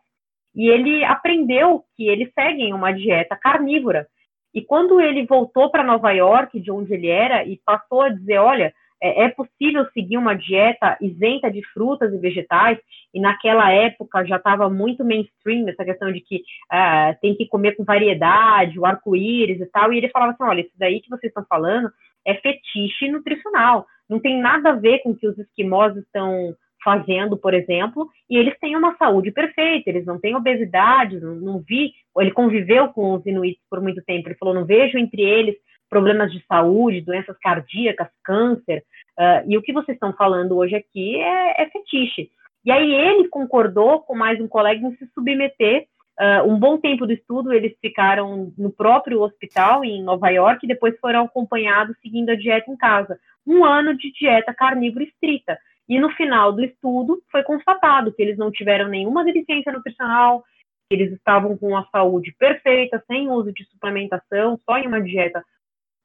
e 0.53 0.69
ele 0.69 1.03
aprendeu 1.03 1.83
que 1.95 2.07
eles 2.07 2.31
seguem 2.33 2.73
uma 2.73 2.91
dieta 2.91 3.35
carnívora. 3.35 4.07
E 4.53 4.61
quando 4.61 4.99
ele 4.99 5.25
voltou 5.25 5.71
para 5.71 5.83
Nova 5.83 6.11
York, 6.11 6.59
de 6.59 6.69
onde 6.69 6.93
ele 6.93 7.07
era, 7.07 7.45
e 7.45 7.59
passou 7.65 8.01
a 8.01 8.09
dizer, 8.09 8.37
olha, 8.37 8.73
é, 9.01 9.23
é, 9.23 9.29
possível 9.29 9.85
seguir 9.93 10.17
uma 10.17 10.35
dieta 10.35 10.97
isenta 11.01 11.49
de 11.49 11.61
frutas 11.73 12.13
e 12.13 12.17
vegetais, 12.17 12.77
e 13.13 13.19
naquela 13.19 13.71
época 13.71 14.23
já 14.25 14.37
estava 14.37 14.69
muito 14.69 15.03
mainstream 15.03 15.67
essa 15.67 15.83
questão 15.83 16.11
de 16.11 16.21
que 16.21 16.37
uh, 16.71 17.19
tem 17.19 17.35
que 17.35 17.47
comer 17.47 17.75
com 17.75 17.83
variedade, 17.83 18.79
o 18.79 18.85
arco-íris 18.85 19.59
e 19.59 19.65
tal, 19.65 19.91
e 19.91 19.97
ele 19.97 20.09
falava 20.09 20.33
assim, 20.33 20.43
olha, 20.43 20.61
isso 20.61 20.73
daí 20.77 21.01
que 21.01 21.09
vocês 21.09 21.29
estão 21.31 21.45
falando 21.49 21.89
é 22.25 22.35
fetiche 22.35 23.09
nutricional, 23.09 23.85
não 24.07 24.19
tem 24.19 24.39
nada 24.39 24.69
a 24.69 24.75
ver 24.75 24.99
com 24.99 25.09
o 25.09 25.15
que 25.15 25.27
os 25.27 25.37
esquimós 25.39 25.97
estão 25.97 26.55
fazendo, 26.83 27.37
por 27.37 27.53
exemplo, 27.53 28.07
e 28.29 28.37
eles 28.37 28.57
têm 28.59 28.75
uma 28.75 28.95
saúde 28.97 29.31
perfeita, 29.31 29.89
eles 29.89 30.05
não 30.05 30.19
têm 30.19 30.35
obesidade, 30.35 31.19
não, 31.19 31.35
não 31.35 31.59
vi, 31.59 31.93
ele 32.17 32.31
conviveu 32.31 32.89
com 32.89 33.13
os 33.13 33.25
inuits 33.25 33.61
por 33.69 33.81
muito 33.81 34.01
tempo, 34.03 34.27
ele 34.27 34.37
falou, 34.37 34.53
não 34.53 34.65
vejo 34.65 34.97
entre 34.97 35.21
eles 35.21 35.55
problemas 35.91 36.31
de 36.31 36.41
saúde, 36.47 37.01
doenças 37.01 37.37
cardíacas, 37.39 38.07
câncer, 38.23 38.81
uh, 39.19 39.43
e 39.45 39.57
o 39.57 39.61
que 39.61 39.73
vocês 39.73 39.95
estão 39.95 40.13
falando 40.13 40.57
hoje 40.57 40.73
aqui 40.73 41.17
é, 41.17 41.61
é, 41.61 41.69
fetiche. 41.69 42.31
E 42.63 42.71
aí 42.71 42.93
ele 42.93 43.27
concordou 43.27 43.99
com 43.99 44.15
mais 44.15 44.39
um 44.39 44.47
colega 44.47 44.87
em 44.87 44.95
se 44.95 45.05
submeter. 45.13 45.85
Uh, 46.17 46.47
um 46.49 46.57
bom 46.57 46.77
tempo 46.77 47.05
do 47.05 47.11
estudo 47.11 47.51
eles 47.51 47.73
ficaram 47.81 48.53
no 48.57 48.71
próprio 48.71 49.21
hospital 49.21 49.83
em 49.83 50.01
Nova 50.01 50.29
York 50.29 50.63
e 50.63 50.67
depois 50.67 50.97
foram 50.99 51.25
acompanhados 51.25 51.97
seguindo 52.01 52.29
a 52.29 52.35
dieta 52.35 52.71
em 52.71 52.77
casa. 52.77 53.19
Um 53.45 53.65
ano 53.65 53.97
de 53.97 54.13
dieta 54.13 54.53
carnívora 54.53 55.03
estrita. 55.03 55.57
E 55.89 55.99
no 55.99 56.09
final 56.11 56.53
do 56.53 56.63
estudo 56.63 57.21
foi 57.29 57.43
constatado 57.43 58.13
que 58.13 58.21
eles 58.21 58.37
não 58.37 58.49
tiveram 58.49 58.87
nenhuma 58.87 59.25
deficiência 59.25 59.73
nutricional, 59.73 60.41
que 60.89 60.95
eles 60.95 61.11
estavam 61.11 61.57
com 61.57 61.75
a 61.75 61.85
saúde 61.91 62.33
perfeita, 62.39 63.03
sem 63.07 63.29
uso 63.29 63.51
de 63.51 63.65
suplementação, 63.65 64.57
só 64.63 64.77
em 64.77 64.87
uma 64.87 65.01
dieta 65.01 65.43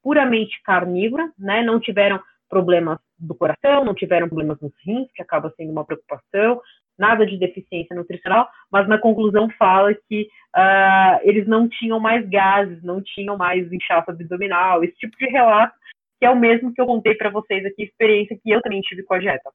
puramente 0.06 0.62
carnívora, 0.62 1.32
né? 1.36 1.64
Não 1.64 1.80
tiveram 1.80 2.20
problemas 2.48 2.96
do 3.18 3.34
coração, 3.34 3.84
não 3.84 3.92
tiveram 3.92 4.28
problemas 4.28 4.60
nos 4.60 4.72
rins, 4.86 5.10
que 5.12 5.20
acaba 5.20 5.52
sendo 5.56 5.72
uma 5.72 5.84
preocupação, 5.84 6.60
nada 6.96 7.26
de 7.26 7.36
deficiência 7.36 7.96
nutricional, 7.96 8.48
mas 8.70 8.86
na 8.86 8.98
conclusão 8.98 9.50
fala 9.58 9.92
que 10.08 10.28
uh, 10.56 11.18
eles 11.22 11.44
não 11.48 11.68
tinham 11.68 11.98
mais 11.98 12.24
gases, 12.28 12.80
não 12.84 13.02
tinham 13.02 13.36
mais 13.36 13.70
inchaço 13.72 14.08
abdominal, 14.08 14.84
esse 14.84 14.94
tipo 14.94 15.16
de 15.18 15.26
relato, 15.26 15.74
que 16.20 16.24
é 16.24 16.30
o 16.30 16.38
mesmo 16.38 16.72
que 16.72 16.80
eu 16.80 16.86
contei 16.86 17.16
para 17.16 17.28
vocês 17.28 17.66
aqui, 17.66 17.82
experiência 17.82 18.38
que 18.40 18.48
eu 18.48 18.62
também 18.62 18.80
tive 18.82 19.02
com 19.02 19.14
a 19.14 19.18
dieta. 19.18 19.50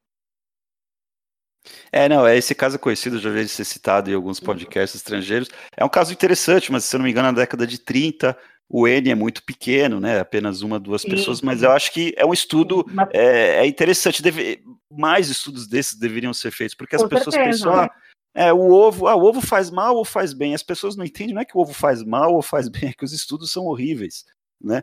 É, 1.94 2.10
não, 2.10 2.28
é 2.28 2.36
esse 2.36 2.54
caso 2.54 2.78
conhecido, 2.78 3.20
já 3.20 3.30
vejo 3.30 3.48
ser 3.48 3.64
citado 3.64 4.12
em 4.12 4.16
alguns 4.16 4.40
uhum. 4.40 4.48
podcasts 4.48 5.00
estrangeiros. 5.00 5.50
É 5.78 5.86
um 5.86 5.90
caso 5.90 6.12
interessante, 6.12 6.74
mas 6.74 6.84
se 6.84 6.94
eu 6.94 7.00
não 7.00 7.06
me 7.06 7.12
engano, 7.12 7.30
na 7.30 7.40
década 7.40 7.66
de 7.66 7.80
30, 7.80 8.38
o 8.74 8.88
N 8.88 9.10
é 9.10 9.16
muito 9.16 9.44
pequeno, 9.44 10.00
né? 10.00 10.22
Apenas 10.22 10.62
uma, 10.62 10.80
duas 10.80 11.02
Sim. 11.02 11.10
pessoas, 11.10 11.42
mas 11.42 11.62
eu 11.62 11.72
acho 11.72 11.92
que 11.92 12.14
é 12.16 12.26
um 12.26 12.32
estudo 12.32 12.86
é, 13.12 13.58
é, 13.58 13.68
interessante. 13.68 14.24
Deve, 14.24 14.64
mais 14.90 15.30
estudos 15.30 15.68
desses 15.68 16.00
deveriam 16.00 16.34
ser 16.34 16.52
feitos, 16.52 16.74
porque 16.74 16.96
as 16.96 17.02
Com 17.02 17.10
pessoas 17.10 17.36
certeza, 17.36 17.66
pensam, 17.66 17.76
né? 17.76 17.90
ah, 17.90 17.96
é, 18.34 18.54
o 18.54 18.72
ovo, 18.72 19.08
ah, 19.08 19.16
o 19.16 19.24
ovo 19.26 19.42
faz 19.42 19.70
mal 19.70 19.98
ou 19.98 20.06
faz 20.06 20.32
bem? 20.32 20.56
As 20.56 20.64
pessoas 20.64 20.96
não 20.96 21.04
entendem, 21.04 21.36
não 21.36 21.42
é 21.42 21.46
que 21.46 21.58
o 21.58 21.60
ovo 21.60 21.74
faz 21.74 22.02
mal 22.02 22.34
ou 22.34 22.42
faz 22.42 22.70
bem, 22.72 22.90
é 22.90 22.94
que 22.94 23.04
os 23.04 23.12
estudos 23.12 23.52
são 23.52 23.66
horríveis. 23.66 24.24
Né? 24.64 24.82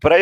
Para 0.00 0.16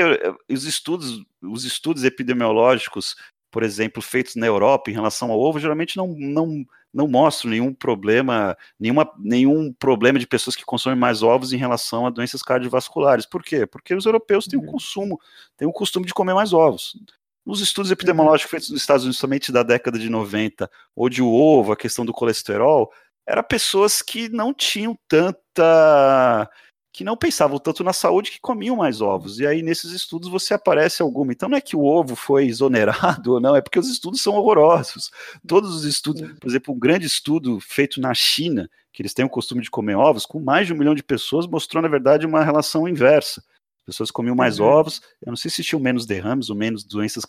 os 0.48 0.64
estudos, 0.64 1.22
os 1.40 1.64
estudos 1.64 2.02
epidemiológicos, 2.02 3.14
por 3.50 3.62
exemplo, 3.62 4.02
feitos 4.02 4.36
na 4.36 4.46
Europa 4.46 4.90
em 4.90 4.94
relação 4.94 5.30
ao 5.30 5.40
ovo, 5.40 5.58
geralmente 5.60 5.96
não, 5.96 6.08
não 6.08 6.64
não 6.92 7.06
mostram 7.06 7.50
nenhum 7.50 7.72
problema, 7.74 8.56
nenhuma, 8.78 9.10
nenhum 9.18 9.72
problema 9.72 10.18
de 10.18 10.26
pessoas 10.26 10.56
que 10.56 10.64
consomem 10.64 10.98
mais 10.98 11.22
ovos 11.22 11.52
em 11.52 11.56
relação 11.56 12.06
a 12.06 12.10
doenças 12.10 12.42
cardiovasculares. 12.42 13.26
Por 13.26 13.42
quê? 13.42 13.66
Porque 13.66 13.94
os 13.94 14.06
europeus 14.06 14.46
têm 14.46 14.58
o 14.58 14.62
uhum. 14.62 14.72
consumo, 14.72 15.20
têm 15.56 15.68
o 15.68 15.72
costume 15.72 16.06
de 16.06 16.14
comer 16.14 16.34
mais 16.34 16.52
ovos. 16.52 16.98
Nos 17.44 17.60
estudos 17.60 17.90
epidemiológicos 17.90 18.50
feitos 18.50 18.70
nos 18.70 18.80
Estados 18.80 19.04
Unidos 19.04 19.18
somente 19.18 19.52
da 19.52 19.62
década 19.62 19.98
de 19.98 20.08
90, 20.08 20.70
ou 20.94 21.08
de 21.08 21.22
ovo, 21.22 21.72
a 21.72 21.76
questão 21.76 22.04
do 22.04 22.12
colesterol, 22.12 22.90
eram 23.26 23.42
pessoas 23.42 24.02
que 24.02 24.28
não 24.28 24.54
tinham 24.54 24.98
tanta 25.06 26.50
que 26.98 27.04
não 27.04 27.16
pensavam 27.16 27.60
tanto 27.60 27.84
na 27.84 27.92
saúde 27.92 28.32
que 28.32 28.40
comiam 28.40 28.74
mais 28.74 29.00
ovos. 29.00 29.38
E 29.38 29.46
aí, 29.46 29.62
nesses 29.62 29.92
estudos, 29.92 30.28
você 30.28 30.52
aparece 30.52 31.00
alguma. 31.00 31.30
Então, 31.30 31.48
não 31.48 31.56
é 31.56 31.60
que 31.60 31.76
o 31.76 31.84
ovo 31.84 32.16
foi 32.16 32.46
exonerado 32.46 33.34
ou 33.34 33.40
não, 33.40 33.54
é 33.54 33.60
porque 33.60 33.78
os 33.78 33.88
estudos 33.88 34.20
são 34.20 34.34
horrorosos. 34.34 35.12
Todos 35.46 35.72
os 35.72 35.84
estudos, 35.84 36.22
por 36.40 36.48
exemplo, 36.48 36.74
um 36.74 36.78
grande 36.78 37.06
estudo 37.06 37.60
feito 37.60 38.00
na 38.00 38.12
China, 38.14 38.68
que 38.92 39.00
eles 39.00 39.14
têm 39.14 39.24
o 39.24 39.30
costume 39.30 39.62
de 39.62 39.70
comer 39.70 39.94
ovos, 39.94 40.26
com 40.26 40.40
mais 40.40 40.66
de 40.66 40.72
um 40.72 40.76
milhão 40.76 40.92
de 40.92 41.04
pessoas, 41.04 41.46
mostrou, 41.46 41.80
na 41.80 41.88
verdade, 41.88 42.26
uma 42.26 42.42
relação 42.42 42.88
inversa. 42.88 43.44
As 43.78 43.84
pessoas 43.86 44.10
comiam 44.10 44.34
mais 44.34 44.58
uhum. 44.58 44.66
ovos, 44.66 45.00
eu 45.24 45.30
não 45.30 45.36
sei 45.36 45.52
se 45.52 45.62
tinham 45.62 45.78
menos 45.78 46.04
derrames 46.04 46.50
ou 46.50 46.56
menos 46.56 46.82
doenças 46.82 47.24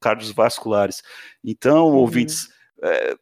cardiovasculares. 0.00 1.02
Então, 1.44 1.88
uhum. 1.88 1.96
ouvintes, 1.96 2.48
é, 2.82 3.14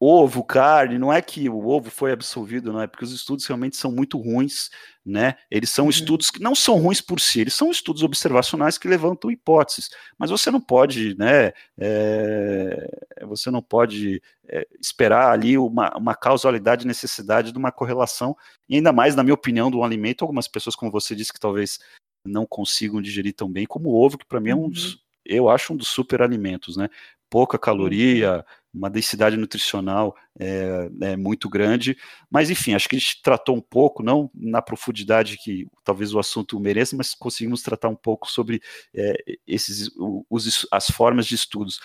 ovo, 0.00 0.42
carne, 0.42 0.98
não 0.98 1.12
é 1.12 1.20
que 1.20 1.46
o 1.50 1.66
ovo 1.68 1.90
foi 1.90 2.10
absolvido, 2.10 2.72
não 2.72 2.80
é 2.80 2.86
porque 2.86 3.04
os 3.04 3.12
estudos 3.12 3.44
realmente 3.44 3.76
são 3.76 3.92
muito 3.92 4.16
ruins, 4.16 4.70
né? 5.04 5.36
Eles 5.50 5.68
são 5.68 5.84
uhum. 5.84 5.90
estudos 5.90 6.30
que 6.30 6.40
não 6.40 6.54
são 6.54 6.78
ruins 6.78 7.02
por 7.02 7.20
si, 7.20 7.42
eles 7.42 7.52
são 7.52 7.70
estudos 7.70 8.02
observacionais 8.02 8.78
que 8.78 8.88
levantam 8.88 9.30
hipóteses, 9.30 9.90
mas 10.16 10.30
você 10.30 10.50
não 10.50 10.60
pode, 10.60 11.14
né? 11.18 11.52
É, 11.78 12.88
você 13.26 13.50
não 13.50 13.60
pode 13.60 14.22
é, 14.48 14.66
esperar 14.80 15.32
ali 15.32 15.58
uma, 15.58 15.94
uma 15.94 16.14
causalidade, 16.14 16.86
necessidade 16.86 17.52
de 17.52 17.58
uma 17.58 17.70
correlação, 17.70 18.34
e 18.70 18.76
ainda 18.76 18.94
mais, 18.94 19.14
na 19.14 19.22
minha 19.22 19.34
opinião, 19.34 19.70
de 19.70 19.76
um 19.76 19.84
alimento, 19.84 20.22
algumas 20.22 20.48
pessoas, 20.48 20.74
como 20.74 20.90
você 20.90 21.14
disse, 21.14 21.32
que 21.32 21.38
talvez 21.40 21.78
não 22.24 22.46
consigam 22.46 23.02
digerir 23.02 23.34
tão 23.34 23.50
bem 23.50 23.66
como 23.66 23.90
o 23.90 24.02
ovo, 24.02 24.16
que 24.16 24.26
para 24.26 24.40
mim 24.40 24.50
é 24.50 24.56
um 24.56 24.70
dos, 24.70 24.94
uhum. 24.94 24.98
eu 25.26 25.50
acho 25.50 25.74
um 25.74 25.76
dos 25.76 25.88
super 25.88 26.22
alimentos, 26.22 26.78
né? 26.78 26.88
Pouca 27.30 27.58
caloria, 27.58 28.44
uma 28.72 28.90
densidade 28.90 29.36
nutricional 29.36 30.16
é, 30.38 30.90
é, 31.02 31.16
muito 31.16 31.48
grande, 31.48 31.96
mas 32.30 32.50
enfim, 32.50 32.74
acho 32.74 32.88
que 32.88 32.96
a 32.96 32.98
gente 32.98 33.22
tratou 33.22 33.56
um 33.56 33.60
pouco, 33.60 34.02
não 34.02 34.30
na 34.34 34.62
profundidade 34.62 35.36
que 35.38 35.66
talvez 35.84 36.14
o 36.14 36.18
assunto 36.18 36.58
mereça, 36.58 36.96
mas 36.96 37.14
conseguimos 37.14 37.62
tratar 37.62 37.88
um 37.88 37.96
pouco 37.96 38.30
sobre 38.30 38.60
é, 38.94 39.16
esses, 39.46 39.90
os, 40.28 40.66
as 40.70 40.90
formas 40.90 41.26
de 41.26 41.34
estudos. 41.34 41.80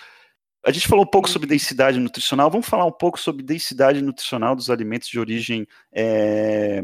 A 0.64 0.72
gente 0.72 0.88
falou 0.88 1.04
um 1.04 1.10
pouco 1.10 1.30
sobre 1.30 1.46
densidade 1.46 1.98
nutricional, 1.98 2.50
vamos 2.50 2.66
falar 2.66 2.84
um 2.86 2.92
pouco 2.92 3.20
sobre 3.20 3.44
densidade 3.44 4.02
nutricional 4.02 4.56
dos 4.56 4.68
alimentos 4.68 5.08
de 5.08 5.18
origem 5.18 5.66
é, 5.92 6.82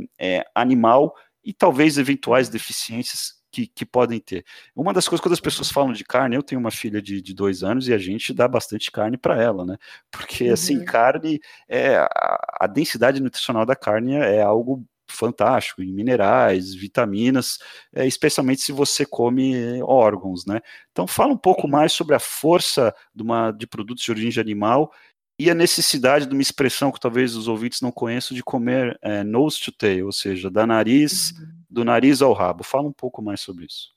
animal 0.54 1.14
e 1.44 1.52
talvez 1.52 1.98
eventuais 1.98 2.48
deficiências 2.48 3.41
que, 3.52 3.66
que, 3.66 3.84
podem 3.84 4.18
ter. 4.18 4.44
Uma 4.74 4.94
das 4.94 5.06
coisas, 5.06 5.22
quando 5.22 5.34
as 5.34 5.40
pessoas 5.40 5.68
uhum. 5.68 5.74
falam 5.74 5.92
de 5.92 6.04
carne, 6.04 6.34
eu 6.34 6.42
tenho 6.42 6.60
uma 6.60 6.70
filha 6.70 7.02
de, 7.02 7.20
de 7.20 7.34
dois 7.34 7.62
anos 7.62 7.86
e 7.86 7.92
a 7.92 7.98
gente 7.98 8.32
dá 8.32 8.48
bastante 8.48 8.90
carne 8.90 9.18
para 9.18 9.40
ela, 9.40 9.66
né? 9.66 9.76
Porque, 10.10 10.48
assim, 10.48 10.78
uhum. 10.78 10.84
carne, 10.86 11.38
é, 11.68 11.96
a, 11.96 12.56
a, 12.60 12.66
densidade 12.66 13.22
nutricional 13.22 13.66
da 13.66 13.76
carne 13.76 14.14
é 14.14 14.40
algo 14.40 14.84
fantástico, 15.06 15.82
em 15.82 15.92
minerais, 15.92 16.74
vitaminas, 16.74 17.58
é, 17.94 18.06
especialmente 18.06 18.62
se 18.62 18.72
você 18.72 19.04
come 19.04 19.82
órgãos, 19.82 20.46
né? 20.46 20.60
Então, 20.90 21.06
fala 21.06 21.34
um 21.34 21.38
pouco 21.38 21.68
mais 21.68 21.92
sobre 21.92 22.14
a 22.14 22.18
força 22.18 22.94
de, 23.14 23.22
uma, 23.22 23.50
de 23.50 23.66
produtos 23.66 24.02
de 24.02 24.10
origem 24.10 24.40
animal 24.40 24.90
e 25.38 25.50
a 25.50 25.54
necessidade 25.54 26.26
de 26.26 26.32
uma 26.32 26.42
expressão 26.42 26.90
que 26.90 27.00
talvez 27.00 27.34
os 27.34 27.48
ouvintes 27.48 27.80
não 27.80 27.90
conheçam 27.90 28.34
de 28.34 28.42
comer 28.42 28.98
é, 29.02 29.22
nose 29.22 29.60
to 29.60 29.72
tail, 29.72 30.06
ou 30.06 30.12
seja, 30.12 30.50
da 30.50 30.66
nariz, 30.66 31.32
uhum. 31.32 31.61
Do 31.72 31.84
nariz 31.84 32.20
ao 32.20 32.32
rabo. 32.32 32.62
Fala 32.62 32.88
um 32.88 32.92
pouco 32.92 33.22
mais 33.22 33.40
sobre 33.40 33.64
isso. 33.64 33.90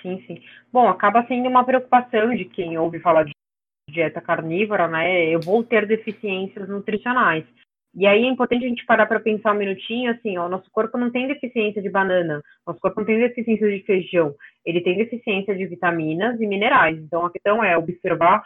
Sim, 0.00 0.22
sim. 0.26 0.40
Bom, 0.72 0.88
acaba 0.88 1.26
sendo 1.26 1.48
uma 1.48 1.64
preocupação 1.64 2.34
de 2.34 2.44
quem 2.44 2.78
ouve 2.78 3.00
falar 3.00 3.24
de 3.24 3.32
dieta 3.90 4.20
carnívora, 4.20 4.86
né, 4.86 5.26
eu 5.26 5.40
vou 5.40 5.64
ter 5.64 5.86
deficiências 5.86 6.68
nutricionais. 6.68 7.44
E 7.94 8.06
aí 8.06 8.22
é 8.22 8.28
importante 8.28 8.64
a 8.64 8.68
gente 8.68 8.84
parar 8.84 9.06
para 9.06 9.18
pensar 9.18 9.52
um 9.52 9.58
minutinho, 9.58 10.10
assim, 10.10 10.36
ó, 10.36 10.48
nosso 10.48 10.70
corpo 10.70 10.98
não 10.98 11.10
tem 11.10 11.26
deficiência 11.26 11.80
de 11.80 11.88
banana, 11.88 12.42
nosso 12.66 12.78
corpo 12.80 13.00
não 13.00 13.06
tem 13.06 13.18
deficiência 13.18 13.68
de 13.68 13.82
feijão, 13.84 14.34
ele 14.64 14.82
tem 14.82 14.96
deficiência 14.96 15.56
de 15.56 15.66
vitaminas 15.66 16.38
e 16.38 16.46
minerais. 16.46 16.98
Então 16.98 17.24
a 17.24 17.32
questão 17.32 17.64
é 17.64 17.76
observar 17.76 18.44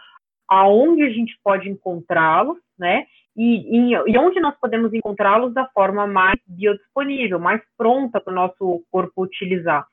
aonde 0.48 1.02
a 1.02 1.10
gente 1.10 1.36
pode 1.42 1.68
encontrá-los, 1.68 2.58
né? 2.78 3.06
E, 3.36 3.92
e, 3.92 3.92
e, 3.94 4.18
onde 4.18 4.40
nós 4.40 4.54
podemos 4.60 4.92
encontrá-los 4.92 5.54
da 5.54 5.66
forma 5.68 6.06
mais 6.06 6.38
biodisponível, 6.46 7.38
mais 7.38 7.62
pronta 7.78 8.20
para 8.20 8.30
o 8.30 8.36
nosso 8.36 8.84
corpo 8.90 9.22
utilizar. 9.22 9.86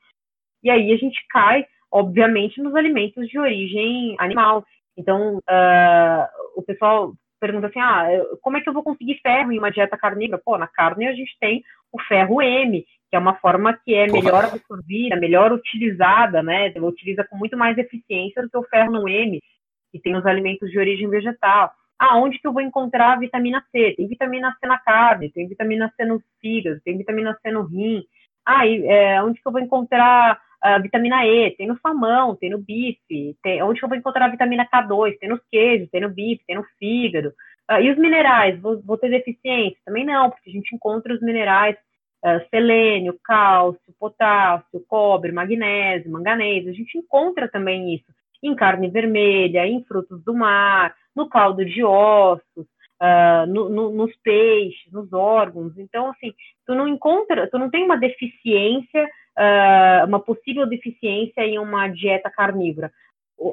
E 0.62 0.70
aí 0.70 0.92
a 0.92 0.96
gente 0.96 1.24
cai, 1.30 1.64
obviamente, 1.90 2.60
nos 2.60 2.74
alimentos 2.74 3.26
de 3.28 3.38
origem 3.38 4.14
animal. 4.18 4.64
Então, 4.96 5.38
uh, 5.38 6.26
o 6.54 6.62
pessoal 6.62 7.14
pergunta 7.40 7.68
assim, 7.68 7.80
ah, 7.80 8.06
como 8.42 8.58
é 8.58 8.60
que 8.60 8.68
eu 8.68 8.74
vou 8.74 8.82
conseguir 8.82 9.18
ferro 9.22 9.50
em 9.50 9.58
uma 9.58 9.70
dieta 9.70 9.96
carnívora? 9.96 10.42
Pô, 10.44 10.58
na 10.58 10.66
carne 10.66 11.08
a 11.08 11.14
gente 11.14 11.34
tem 11.40 11.64
o 11.90 11.98
ferro 12.02 12.42
M, 12.42 12.84
que 13.08 13.16
é 13.16 13.18
uma 13.18 13.34
forma 13.36 13.72
que 13.82 13.94
é 13.94 14.06
melhor 14.06 14.44
absorvida, 14.44 15.16
melhor 15.16 15.50
utilizada, 15.50 16.42
né? 16.42 16.72
Utiliza 16.76 17.24
com 17.24 17.36
muito 17.36 17.56
mais 17.56 17.76
eficiência 17.78 18.42
do 18.42 18.50
que 18.50 18.58
o 18.58 18.64
ferro 18.64 18.92
no 18.92 19.08
M, 19.08 19.40
que 19.90 19.98
tem 19.98 20.14
os 20.14 20.26
alimentos 20.26 20.70
de 20.70 20.78
origem 20.78 21.08
vegetal. 21.08 21.72
Ah, 22.00 22.16
onde 22.16 22.38
que 22.38 22.46
eu 22.46 22.52
vou 22.54 22.62
encontrar 22.62 23.18
vitamina 23.18 23.62
C? 23.70 23.92
Tem 23.94 24.08
vitamina 24.08 24.56
C 24.58 24.66
na 24.66 24.78
carne, 24.78 25.30
tem 25.30 25.46
vitamina 25.46 25.92
C 25.94 26.06
no 26.06 26.22
fígado, 26.40 26.80
tem 26.80 26.96
vitamina 26.96 27.38
C 27.42 27.50
no 27.50 27.62
rim. 27.64 28.02
Ah, 28.42 28.66
e, 28.66 28.86
é, 28.86 29.22
onde 29.22 29.38
que 29.38 29.46
eu 29.46 29.52
vou 29.52 29.60
encontrar 29.60 30.40
a 30.62 30.78
vitamina 30.78 31.26
E? 31.26 31.50
Tem 31.50 31.68
no 31.68 31.78
salmão, 31.80 32.34
tem 32.36 32.48
no 32.48 32.58
bife. 32.58 33.36
Tem, 33.42 33.62
onde 33.62 33.78
que 33.78 33.84
eu 33.84 33.88
vou 33.90 33.98
encontrar 33.98 34.28
vitamina 34.28 34.66
K2? 34.66 35.18
Tem 35.18 35.28
nos 35.28 35.42
queijos, 35.52 35.90
tem 35.90 36.00
no 36.00 36.08
bife, 36.08 36.42
tem 36.46 36.56
no 36.56 36.64
fígado. 36.78 37.34
Ah, 37.68 37.82
e 37.82 37.90
os 37.90 37.98
minerais? 37.98 38.58
Vou, 38.62 38.80
vou, 38.80 38.96
ter 38.96 39.10
deficiência? 39.10 39.78
Também 39.84 40.06
não, 40.06 40.30
porque 40.30 40.48
a 40.48 40.52
gente 40.54 40.74
encontra 40.74 41.12
os 41.12 41.20
minerais 41.20 41.76
uh, 42.24 42.40
selênio, 42.48 43.18
cálcio, 43.22 43.94
potássio, 43.98 44.82
cobre, 44.88 45.32
magnésio, 45.32 46.10
manganês. 46.10 46.66
A 46.66 46.72
gente 46.72 46.96
encontra 46.96 47.46
também 47.46 47.94
isso 47.94 48.06
em 48.42 48.54
carne 48.56 48.88
vermelha, 48.88 49.66
em 49.66 49.84
frutos 49.84 50.24
do 50.24 50.32
mar, 50.32 50.94
no 51.14 51.28
caldo 51.28 51.64
de 51.64 51.82
ossos, 51.84 52.66
uh, 53.00 53.46
no, 53.48 53.68
no, 53.68 53.90
nos 53.90 54.14
peixes, 54.22 54.92
nos 54.92 55.12
órgãos. 55.12 55.76
Então, 55.78 56.10
assim, 56.10 56.32
tu 56.66 56.74
não 56.74 56.86
encontra, 56.86 57.48
tu 57.50 57.58
não 57.58 57.70
tem 57.70 57.84
uma 57.84 57.96
deficiência, 57.96 59.04
uh, 59.38 60.06
uma 60.06 60.20
possível 60.20 60.66
deficiência 60.66 61.40
em 61.40 61.58
uma 61.58 61.88
dieta 61.88 62.30
carnívora. 62.30 62.90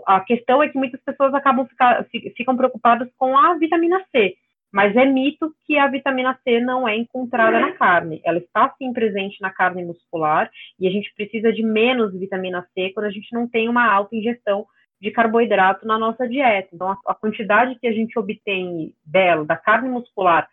A 0.06 0.20
questão 0.20 0.62
é 0.62 0.68
que 0.68 0.78
muitas 0.78 1.02
pessoas 1.02 1.34
acabam 1.34 1.66
ficar, 1.66 2.06
ficam 2.36 2.58
preocupadas 2.58 3.10
com 3.18 3.38
a 3.38 3.58
vitamina 3.58 4.04
C. 4.12 4.36
Mas 4.70 4.94
é 4.98 5.06
mito 5.06 5.54
que 5.66 5.78
a 5.78 5.88
vitamina 5.88 6.38
C 6.44 6.60
não 6.60 6.86
é 6.86 6.98
encontrada 6.98 7.58
na 7.58 7.72
carne. 7.72 8.22
Ela 8.26 8.40
está 8.40 8.74
sim 8.78 8.92
presente 8.92 9.40
na 9.42 9.50
carne 9.50 9.84
muscular 9.84 10.52
e 10.78 10.86
a 10.86 10.92
gente 10.92 11.14
precisa 11.16 11.54
de 11.54 11.64
menos 11.64 12.14
vitamina 12.14 12.68
C 12.74 12.92
quando 12.94 13.06
a 13.06 13.10
gente 13.10 13.32
não 13.32 13.48
tem 13.48 13.70
uma 13.70 13.90
alta 13.90 14.14
ingestão 14.14 14.68
de 15.00 15.12
carboidrato 15.12 15.86
na 15.86 15.98
nossa 15.98 16.28
dieta. 16.28 16.70
Então, 16.74 16.90
a, 16.90 16.98
a 17.08 17.16
quantidade 17.16 17.78
que 17.80 17.88
a 17.88 17.92
gente 17.92 18.18
obtém 18.18 18.94
dela, 19.06 19.46
da 19.46 19.56
carne 19.56 19.90
muscular, 19.90 20.50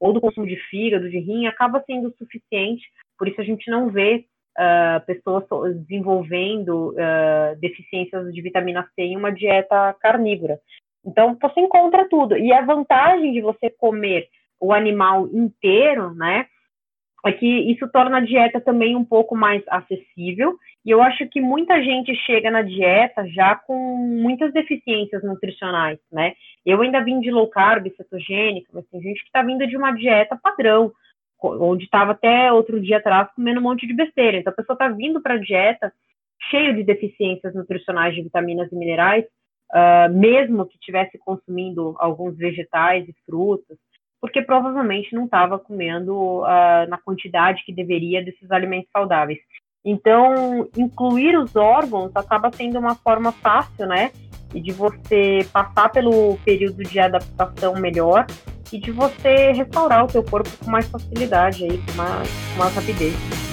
ou 0.00 0.12
do 0.12 0.20
consumo 0.20 0.46
de 0.46 0.56
fígado, 0.68 1.10
de 1.10 1.18
rim, 1.18 1.46
acaba 1.46 1.82
sendo 1.86 2.14
suficiente, 2.16 2.86
por 3.18 3.28
isso 3.28 3.40
a 3.40 3.44
gente 3.44 3.68
não 3.70 3.88
vê 3.88 4.26
uh, 4.56 5.04
pessoas 5.06 5.44
desenvolvendo 5.80 6.90
uh, 6.90 7.58
deficiências 7.60 8.32
de 8.32 8.42
vitamina 8.42 8.88
C 8.94 9.02
em 9.02 9.16
uma 9.16 9.32
dieta 9.32 9.94
carnívora. 10.00 10.60
Então, 11.04 11.36
você 11.40 11.60
encontra 11.60 12.08
tudo. 12.08 12.36
E 12.36 12.52
a 12.52 12.60
vantagem 12.62 13.32
de 13.32 13.40
você 13.40 13.70
comer 13.70 14.28
o 14.60 14.72
animal 14.72 15.28
inteiro, 15.28 16.14
né, 16.14 16.46
é 17.26 17.32
que 17.32 17.46
isso 17.46 17.88
torna 17.88 18.18
a 18.18 18.24
dieta 18.24 18.60
também 18.60 18.94
um 18.94 19.04
pouco 19.04 19.36
mais 19.36 19.62
acessível. 19.68 20.56
E 20.84 20.90
eu 20.90 21.02
acho 21.02 21.28
que 21.28 21.40
muita 21.40 21.82
gente 21.82 22.14
chega 22.24 22.50
na 22.50 22.62
dieta 22.62 23.26
já 23.28 23.56
com 23.56 23.96
muitas 23.96 24.52
deficiências 24.52 25.22
nutricionais, 25.24 25.98
né? 26.12 26.34
Eu 26.64 26.80
ainda 26.80 27.02
vim 27.02 27.20
de 27.20 27.30
low 27.30 27.48
carb, 27.48 27.88
cetogênica, 27.96 28.70
mas 28.72 28.86
tem 28.88 29.02
gente 29.02 29.20
que 29.20 29.26
está 29.26 29.42
vindo 29.42 29.66
de 29.66 29.76
uma 29.76 29.92
dieta 29.92 30.38
padrão, 30.40 30.92
onde 31.42 31.84
estava 31.84 32.12
até 32.12 32.52
outro 32.52 32.80
dia 32.80 32.98
atrás 32.98 33.28
comendo 33.34 33.60
um 33.60 33.64
monte 33.64 33.86
de 33.86 33.94
besteira. 33.94 34.38
Então 34.38 34.52
a 34.52 34.56
pessoa 34.56 34.74
está 34.74 34.88
vindo 34.88 35.20
para 35.20 35.34
a 35.34 35.38
dieta 35.38 35.92
cheio 36.50 36.74
de 36.74 36.84
deficiências 36.84 37.54
nutricionais 37.54 38.14
de 38.14 38.22
vitaminas 38.22 38.70
e 38.70 38.76
minerais, 38.76 39.24
uh, 39.72 40.12
mesmo 40.12 40.66
que 40.66 40.76
estivesse 40.76 41.18
consumindo 41.18 41.96
alguns 41.98 42.36
vegetais 42.36 43.08
e 43.08 43.14
frutas 43.26 43.76
porque 44.20 44.42
provavelmente 44.42 45.14
não 45.14 45.24
estava 45.24 45.58
comendo 45.58 46.42
uh, 46.42 46.88
na 46.88 46.98
quantidade 46.98 47.64
que 47.64 47.72
deveria 47.72 48.24
desses 48.24 48.50
alimentos 48.50 48.90
saudáveis. 48.92 49.38
Então, 49.84 50.68
incluir 50.76 51.38
os 51.38 51.54
órgãos 51.54 52.10
acaba 52.14 52.50
sendo 52.52 52.78
uma 52.78 52.94
forma 52.94 53.32
fácil, 53.32 53.86
né? 53.86 54.10
De 54.52 54.72
você 54.72 55.40
passar 55.52 55.90
pelo 55.90 56.36
período 56.44 56.82
de 56.82 56.98
adaptação 56.98 57.74
melhor 57.74 58.26
e 58.72 58.78
de 58.78 58.90
você 58.90 59.52
restaurar 59.52 60.04
o 60.04 60.10
seu 60.10 60.22
corpo 60.22 60.50
com 60.62 60.70
mais 60.70 60.88
facilidade 60.88 61.64
aí, 61.64 61.78
com 61.78 61.92
mais, 61.96 62.28
com 62.52 62.58
mais 62.58 62.74
rapidez. 62.74 63.47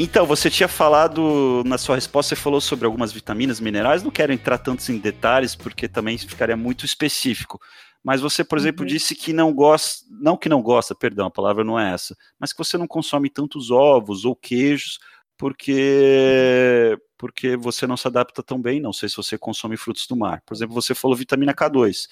Então, 0.00 0.24
você 0.24 0.48
tinha 0.48 0.68
falado, 0.68 1.62
na 1.66 1.76
sua 1.76 1.96
resposta, 1.96 2.36
você 2.36 2.40
falou 2.40 2.60
sobre 2.60 2.86
algumas 2.86 3.10
vitaminas, 3.12 3.58
minerais. 3.58 4.02
Não 4.02 4.12
quero 4.12 4.32
entrar 4.32 4.58
tantos 4.58 4.88
em 4.88 4.98
detalhes, 4.98 5.56
porque 5.56 5.88
também 5.88 6.16
ficaria 6.16 6.56
muito 6.56 6.84
específico. 6.86 7.60
Mas 8.02 8.20
você, 8.20 8.44
por 8.44 8.56
exemplo, 8.56 8.82
uhum. 8.82 8.86
disse 8.86 9.14
que 9.16 9.32
não 9.32 9.52
gosta, 9.52 10.04
não 10.08 10.36
que 10.36 10.48
não 10.48 10.62
gosta, 10.62 10.94
perdão, 10.94 11.26
a 11.26 11.30
palavra 11.30 11.64
não 11.64 11.78
é 11.78 11.92
essa, 11.92 12.16
mas 12.38 12.52
que 12.52 12.58
você 12.58 12.78
não 12.78 12.86
consome 12.86 13.28
tantos 13.28 13.72
ovos 13.72 14.24
ou 14.24 14.36
queijos, 14.36 15.00
porque 15.36 16.96
porque 17.18 17.56
você 17.56 17.84
não 17.86 17.96
se 17.96 18.06
adapta 18.06 18.42
tão 18.42 18.60
bem. 18.62 18.80
Não 18.80 18.92
sei 18.92 19.08
se 19.08 19.16
você 19.16 19.36
consome 19.36 19.76
frutos 19.76 20.06
do 20.06 20.16
mar. 20.16 20.40
Por 20.46 20.54
exemplo, 20.54 20.74
você 20.74 20.94
falou 20.94 21.16
vitamina 21.16 21.52
K2. 21.52 22.08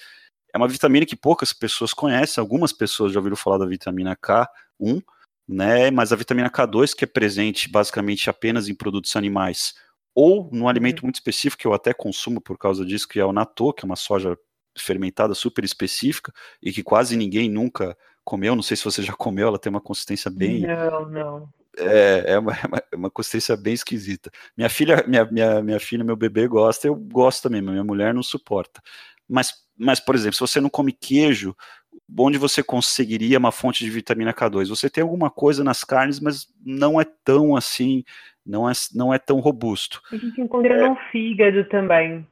É 0.53 0.57
uma 0.57 0.67
vitamina 0.67 1.05
que 1.05 1.15
poucas 1.15 1.53
pessoas 1.53 1.93
conhecem, 1.93 2.41
algumas 2.41 2.73
pessoas 2.73 3.13
já 3.13 3.19
ouviram 3.19 3.37
falar 3.37 3.57
da 3.57 3.65
vitamina 3.65 4.15
K1, 4.17 5.01
né? 5.47 5.89
Mas 5.91 6.11
a 6.11 6.15
vitamina 6.15 6.49
K2, 6.49 6.93
que 6.95 7.05
é 7.05 7.07
presente 7.07 7.69
basicamente 7.69 8.29
apenas 8.29 8.67
em 8.67 8.75
produtos 8.75 9.15
animais, 9.15 9.75
ou 10.13 10.49
num 10.51 10.67
alimento 10.67 11.01
uhum. 11.01 11.07
muito 11.07 11.15
específico, 11.15 11.61
que 11.61 11.67
eu 11.67 11.73
até 11.73 11.93
consumo 11.93 12.41
por 12.41 12.57
causa 12.57 12.85
disso, 12.85 13.07
que 13.07 13.19
é 13.19 13.25
o 13.25 13.31
natô, 13.31 13.71
que 13.71 13.85
é 13.85 13.87
uma 13.87 13.95
soja 13.95 14.37
fermentada 14.77 15.33
super 15.33 15.63
específica 15.63 16.31
e 16.61 16.71
que 16.71 16.83
quase 16.83 17.15
ninguém 17.15 17.49
nunca 17.49 17.97
comeu. 18.23 18.55
Não 18.55 18.63
sei 18.63 18.75
se 18.75 18.83
você 18.83 19.01
já 19.01 19.13
comeu, 19.13 19.47
ela 19.47 19.59
tem 19.59 19.69
uma 19.69 19.81
consistência 19.81 20.29
bem. 20.29 20.61
Não, 20.61 21.09
não. 21.09 21.49
É, 21.77 22.33
é, 22.33 22.39
uma, 22.39 22.53
é 22.91 22.95
uma 22.95 23.09
consistência 23.11 23.55
bem 23.55 23.73
esquisita. 23.73 24.31
Minha 24.55 24.69
filha, 24.69 25.03
minha, 25.07 25.25
minha, 25.25 25.61
minha 25.61 25.79
filha, 25.79 26.03
meu 26.03 26.15
bebê 26.15 26.47
gosta, 26.47 26.87
eu 26.87 26.95
gosto 26.95 27.43
também, 27.43 27.61
mas 27.61 27.73
minha 27.73 27.83
mulher 27.83 28.13
não 28.13 28.23
suporta. 28.23 28.81
Mas, 29.29 29.53
mas, 29.77 29.99
por 29.99 30.15
exemplo, 30.15 30.33
se 30.33 30.39
você 30.39 30.59
não 30.59 30.69
come 30.69 30.91
queijo, 30.91 31.55
onde 32.17 32.37
você 32.37 32.63
conseguiria 32.63 33.37
uma 33.37 33.51
fonte 33.51 33.83
de 33.83 33.89
vitamina 33.89 34.33
K2? 34.33 34.69
Você 34.69 34.89
tem 34.89 35.01
alguma 35.01 35.29
coisa 35.29 35.63
nas 35.63 35.83
carnes, 35.83 36.19
mas 36.19 36.47
não 36.65 36.99
é 36.99 37.05
tão 37.23 37.55
assim, 37.55 38.03
não 38.45 38.69
é, 38.69 38.73
não 38.93 39.13
é 39.13 39.19
tão 39.19 39.39
robusto. 39.39 40.01
A 40.11 40.15
gente 40.15 40.39
encontra 40.39 40.73
é, 40.73 40.89
no 40.89 40.95
fígado 41.11 41.65
também. 41.65 42.25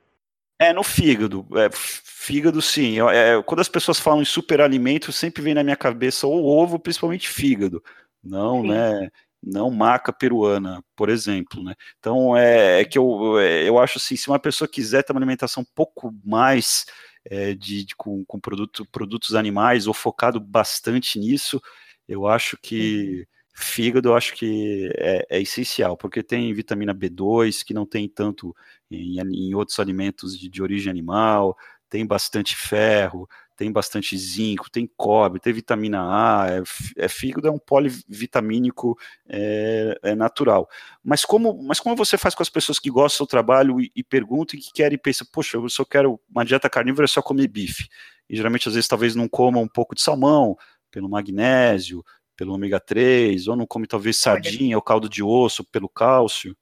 É, 0.58 0.72
no 0.72 0.84
fígado. 0.84 1.46
É, 1.56 1.70
fígado, 1.74 2.62
sim. 2.62 2.98
É, 3.10 3.42
quando 3.44 3.60
as 3.60 3.70
pessoas 3.70 4.00
falam 4.00 4.22
em 4.22 4.26
superalimento, 4.26 5.12
sempre 5.12 5.44
vem 5.44 5.54
na 5.54 5.64
minha 5.64 5.76
cabeça 5.76 6.26
o 6.26 6.46
ovo, 6.46 6.80
principalmente 6.80 7.28
fígado. 7.28 7.84
Não, 8.24 8.62
sim. 8.62 8.70
né? 8.70 9.10
Não 9.44 9.70
maca 9.70 10.12
peruana, 10.12 10.82
por 10.96 11.10
exemplo, 11.10 11.62
né? 11.62 11.76
Então, 12.00 12.36
é, 12.36 12.82
é 12.82 12.86
que 12.86 12.98
eu, 12.98 13.38
é, 13.38 13.68
eu 13.68 13.78
acho 13.78 14.00
assim, 14.00 14.16
se 14.16 14.28
uma 14.28 14.40
pessoa 14.40 14.68
quiser 14.68 15.04
ter 15.04 15.14
uma 15.14 15.20
alimentação 15.20 15.62
um 15.62 15.68
pouco 15.76 16.12
mais 16.26 16.86
é, 17.26 17.54
de, 17.54 17.86
de, 17.86 17.96
com, 17.96 18.24
com 18.26 18.40
produto, 18.40 18.86
produtos 18.92 19.36
animais 19.36 19.88
ou 19.88 19.94
focado 19.94 20.40
bastante 20.40 21.20
nisso, 21.20 21.62
eu 22.08 22.28
acho 22.28 22.58
que 22.62 23.20
uhum. 23.20 23.26
fígado 23.56 24.10
eu 24.10 24.16
acho 24.16 24.34
que 24.36 24.92
é, 24.96 25.26
é, 25.30 25.42
essencial, 25.42 25.98
porque 25.98 26.22
tem 26.24 26.54
vitamina 26.54 26.94
B2 26.94 27.64
que 27.64 27.74
não 27.74 27.86
tem 27.86 28.08
tanto 28.08 28.56
em, 28.90 29.20
em 29.20 29.56
outros 29.56 29.80
alimentos 29.80 30.38
de, 30.38 30.50
de 30.50 30.62
origem 30.62 30.92
animal, 30.92 31.58
tem 31.90 32.06
bastante 32.06 32.56
ferro, 32.56 33.28
tem 33.56 33.72
bastante 33.72 34.18
zinco, 34.18 34.70
tem 34.70 34.90
cobre, 34.98 35.40
tem 35.40 35.54
vitamina 35.54 36.02
A, 36.02 36.48
é, 36.50 36.64
é 36.98 37.08
fígado 37.08 37.48
é 37.48 37.52
um 37.52 37.58
polivitamínico 37.58 38.98
é, 39.28 39.98
é, 40.04 40.16
natural. 40.16 40.70
Mas 41.04 41.24
como, 41.24 41.62
mas 41.64 41.80
como 41.80 41.96
você 41.96 42.18
faz 42.18 42.36
com 42.36 42.44
as 42.44 42.50
pessoas 42.50 42.80
que 42.80 42.90
gostam 42.90 43.26
do 43.26 43.30
trabalho 43.30 43.80
e, 43.80 43.92
e 43.96 44.04
perguntam 44.04 44.58
e 44.58 44.62
que 44.62 44.74
querem 44.74 44.96
e 44.96 45.00
pensam, 45.00 45.28
poxa, 45.32 45.58
eu 45.58 45.70
só 45.70 45.86
quero 45.86 46.20
uma 46.30 46.44
dieta 46.44 46.70
carnívora, 46.70 47.06
é 47.06 47.08
só 47.08 47.22
comer 47.22 47.48
bife. 47.48 47.88
E 48.30 48.36
geralmente, 48.36 48.68
às 48.68 48.76
vezes, 48.76 48.88
talvez 48.88 49.16
não 49.16 49.28
comam 49.28 49.64
um 49.64 49.68
pouco 49.68 49.96
de 49.96 50.02
salmão, 50.02 50.58
pelo 50.92 51.10
magnésio, 51.10 52.04
pelo 52.36 52.54
ômega 52.54 52.80
3, 52.80 53.48
ou 53.48 53.56
não 53.56 53.66
come 53.66 53.88
talvez 53.88 54.18
sardinha 54.18 54.76
ou 54.76 54.82
caldo 54.82 55.08
de 55.08 55.24
osso 55.24 55.64
pelo 55.64 55.88
cálcio? 55.88 56.56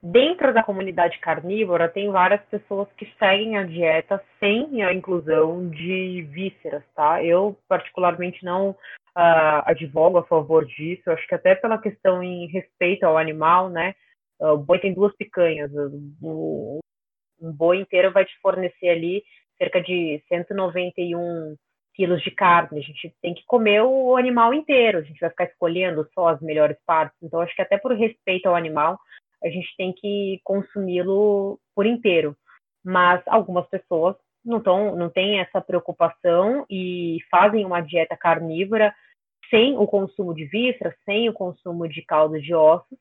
Dentro 0.00 0.54
da 0.54 0.62
comunidade 0.62 1.18
carnívora, 1.18 1.88
tem 1.88 2.08
várias 2.10 2.40
pessoas 2.44 2.88
que 2.92 3.04
seguem 3.18 3.58
a 3.58 3.64
dieta 3.64 4.22
sem 4.38 4.84
a 4.84 4.92
inclusão 4.92 5.68
de 5.68 6.22
vísceras, 6.30 6.84
tá? 6.94 7.22
Eu, 7.24 7.58
particularmente, 7.68 8.44
não 8.44 8.70
uh, 8.70 9.62
advogo 9.64 10.18
a 10.18 10.24
favor 10.24 10.64
disso. 10.64 11.10
Acho 11.10 11.26
que 11.26 11.34
até 11.34 11.56
pela 11.56 11.78
questão 11.78 12.22
em 12.22 12.46
respeito 12.46 13.04
ao 13.04 13.18
animal, 13.18 13.68
né? 13.68 13.92
Uh, 14.40 14.52
o 14.52 14.58
boi 14.58 14.78
tem 14.78 14.94
duas 14.94 15.12
picanhas. 15.16 15.68
O, 16.22 16.78
um 17.40 17.52
boi 17.52 17.80
inteiro 17.80 18.12
vai 18.12 18.24
te 18.24 18.38
fornecer 18.40 18.90
ali 18.90 19.24
cerca 19.58 19.80
de 19.82 20.22
191 20.28 21.56
quilos 21.92 22.22
de 22.22 22.30
carne. 22.30 22.78
A 22.78 22.82
gente 22.82 23.12
tem 23.20 23.34
que 23.34 23.44
comer 23.46 23.82
o 23.82 24.16
animal 24.16 24.54
inteiro. 24.54 24.98
A 24.98 25.02
gente 25.02 25.18
vai 25.18 25.30
ficar 25.30 25.44
escolhendo 25.46 26.08
só 26.14 26.28
as 26.28 26.40
melhores 26.40 26.76
partes. 26.86 27.18
Então, 27.20 27.40
acho 27.40 27.54
que 27.56 27.62
até 27.62 27.76
por 27.76 27.92
respeito 27.96 28.46
ao 28.46 28.54
animal, 28.54 28.96
a 29.42 29.48
gente 29.48 29.68
tem 29.76 29.92
que 29.92 30.40
consumi-lo 30.44 31.58
por 31.74 31.86
inteiro. 31.86 32.36
Mas 32.84 33.22
algumas 33.26 33.66
pessoas 33.68 34.16
não, 34.44 34.60
tão, 34.60 34.96
não 34.96 35.10
têm 35.10 35.40
essa 35.40 35.60
preocupação 35.60 36.64
e 36.70 37.18
fazem 37.30 37.64
uma 37.64 37.80
dieta 37.80 38.16
carnívora 38.16 38.94
sem 39.50 39.76
o 39.76 39.86
consumo 39.86 40.34
de 40.34 40.44
vísceras, 40.44 40.94
sem 41.04 41.28
o 41.28 41.32
consumo 41.32 41.88
de 41.88 42.02
caldo 42.02 42.40
de 42.40 42.54
ossos, 42.54 42.98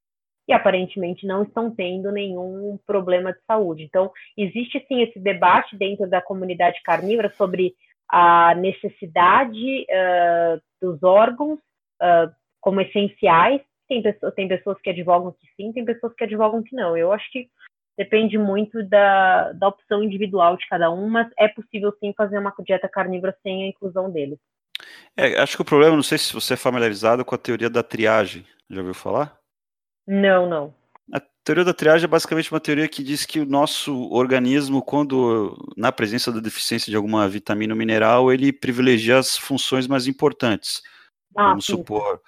e 0.47 0.53
aparentemente 0.53 1.27
não 1.27 1.43
estão 1.43 1.69
tendo 1.69 2.11
nenhum 2.11 2.79
problema 2.85 3.33
de 3.33 3.39
saúde. 3.45 3.83
Então, 3.83 4.11
existe 4.37 4.83
sim 4.87 5.01
esse 5.01 5.19
debate 5.19 5.75
dentro 5.75 6.09
da 6.09 6.21
comunidade 6.21 6.81
carnívora 6.83 7.29
sobre 7.31 7.73
a 8.09 8.55
necessidade 8.55 9.85
uh, 9.89 10.61
dos 10.81 11.03
órgãos 11.03 11.59
uh, 12.01 12.33
como 12.61 12.79
essenciais 12.79 13.61
tem 13.87 14.01
pessoas, 14.01 14.33
tem 14.33 14.47
pessoas 14.47 14.77
que 14.81 14.89
advogam 14.89 15.31
que 15.31 15.47
sim, 15.55 15.71
tem 15.71 15.85
pessoas 15.85 16.13
que 16.13 16.23
advogam 16.23 16.63
que 16.63 16.75
não. 16.75 16.97
Eu 16.97 17.11
acho 17.11 17.31
que 17.31 17.49
depende 17.97 18.37
muito 18.37 18.83
da, 18.83 19.51
da 19.53 19.67
opção 19.67 20.03
individual 20.03 20.55
de 20.55 20.67
cada 20.67 20.91
um, 20.91 21.09
mas 21.09 21.27
é 21.37 21.47
possível 21.47 21.93
sim 21.99 22.13
fazer 22.15 22.37
uma 22.37 22.53
dieta 22.59 22.87
carnívora 22.87 23.35
sem 23.41 23.63
a 23.63 23.67
inclusão 23.67 24.11
deles. 24.11 24.37
É, 25.15 25.39
acho 25.39 25.55
que 25.55 25.61
o 25.61 25.65
problema, 25.65 25.95
não 25.95 26.03
sei 26.03 26.17
se 26.17 26.33
você 26.33 26.53
é 26.53 26.57
familiarizado 26.57 27.25
com 27.25 27.33
a 27.33 27.39
teoria 27.39 27.69
da 27.69 27.81
triagem. 27.81 28.45
Já 28.69 28.79
ouviu 28.79 28.93
falar? 28.93 29.37
Não, 30.05 30.47
não. 30.47 30.73
A 31.11 31.19
teoria 31.43 31.63
da 31.63 31.73
triagem 31.73 32.05
é 32.05 32.07
basicamente 32.07 32.51
uma 32.51 32.59
teoria 32.59 32.87
que 32.87 33.01
diz 33.01 33.25
que 33.25 33.39
o 33.39 33.45
nosso 33.45 34.09
organismo, 34.11 34.81
quando 34.81 35.57
na 35.75 35.91
presença 35.91 36.31
da 36.31 36.39
deficiência 36.39 36.91
de 36.91 36.95
alguma 36.95 37.27
vitamina 37.27 37.73
ou 37.73 37.77
mineral, 37.77 38.31
ele 38.31 38.53
privilegia 38.53 39.17
as 39.17 39.37
funções 39.37 39.87
mais 39.87 40.05
importantes. 40.05 40.81
Ah, 41.35 41.49
Vamos 41.49 41.65
sim. 41.65 41.77
supor, 41.77 42.21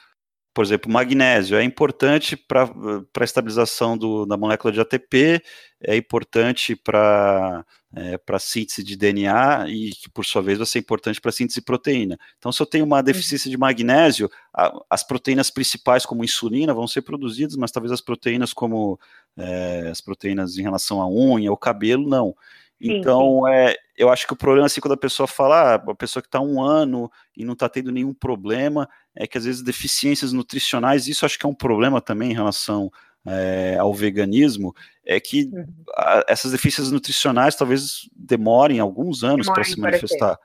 por 0.54 0.64
exemplo, 0.64 0.92
magnésio 0.92 1.58
é 1.58 1.64
importante 1.64 2.36
para 2.36 2.64
a 2.66 3.24
estabilização 3.24 3.98
do, 3.98 4.26
da 4.26 4.36
molécula 4.36 4.74
de 4.74 4.82
ATP, 4.82 5.42
é 5.82 5.96
importante 5.96 6.76
para 6.76 7.66
é, 7.96 8.20
a 8.28 8.40
síntese 8.40 8.84
de 8.84 8.96
DNA 8.96 9.70
e 9.70 9.92
que, 9.92 10.10
por 10.10 10.26
sua 10.26 10.42
vez, 10.42 10.58
vai 10.58 10.68
ser 10.68 10.80
importante 10.80 11.22
para 11.22 11.30
a 11.30 11.32
síntese 11.32 11.60
de 11.60 11.66
proteína. 11.66 12.20
Então, 12.38 12.52
se 12.52 12.62
eu 12.62 12.66
tenho 12.66 12.86
uma 12.86 12.98
uhum. 12.98 13.04
deficiência 13.04 13.50
de 13.50 13.58
magnésio, 13.58 14.30
a, 14.54 14.72
as 14.90 15.04
proteínas 15.04 15.50
principais, 15.50 16.06
como 16.06 16.24
insulina, 16.24 16.74
vão 16.74 16.88
ser 16.88 17.02
produzidas, 17.02 17.56
mas 17.56 17.72
talvez 17.72 17.92
as 17.92 18.02
proteínas 18.02 18.54
como 18.54 19.00
é, 19.38 19.90
as 19.90 20.02
proteínas 20.02 20.58
em 20.58 20.64
relação 20.64 21.02
à 21.02 21.08
unha 21.10 21.50
ou 21.50 21.58
cabelo, 21.58 22.08
não. 22.08 22.36
Então, 22.82 23.48
é, 23.48 23.76
eu 23.98 24.10
acho 24.10 24.26
que 24.26 24.34
o 24.34 24.38
problema, 24.38 24.66
assim, 24.66 24.80
quando 24.80 24.94
a 24.94 24.98
pessoa 24.98 25.28
fala, 25.28 25.74
ah, 25.74 25.92
a 25.92 25.96
pessoa 25.96 26.22
que 26.22 26.28
está 26.28 26.40
um 26.40 26.62
ano 26.62 27.12
e 27.36 27.44
não 27.44 27.54
está 27.54 27.68
tendo 27.68 27.92
nenhum 27.92 28.14
problema, 28.14 28.88
é 29.14 29.28
que 29.28 29.38
às 29.38 29.46
vezes 29.46 29.62
deficiências 29.62 30.32
nutricionais, 30.32 31.08
isso 31.08 31.26
acho 31.26 31.38
que 31.38 31.46
é 31.46 31.50
um 31.50 31.54
problema 31.54 32.00
também 32.00 32.32
em 32.32 32.36
relação 32.36 32.90
é, 33.26 33.78
ao 33.78 33.94
veganismo, 33.94 34.74
é 35.06 35.20
que 35.20 35.50
uhum. 35.52 35.66
a, 35.96 36.24
essas 36.28 36.52
deficiências 36.52 36.92
nutricionais 36.92 37.56
talvez 37.56 38.10
demorem 38.16 38.80
alguns 38.80 39.24
anos 39.24 39.48
para 39.48 39.64
se 39.64 39.80
manifestar. 39.80 40.40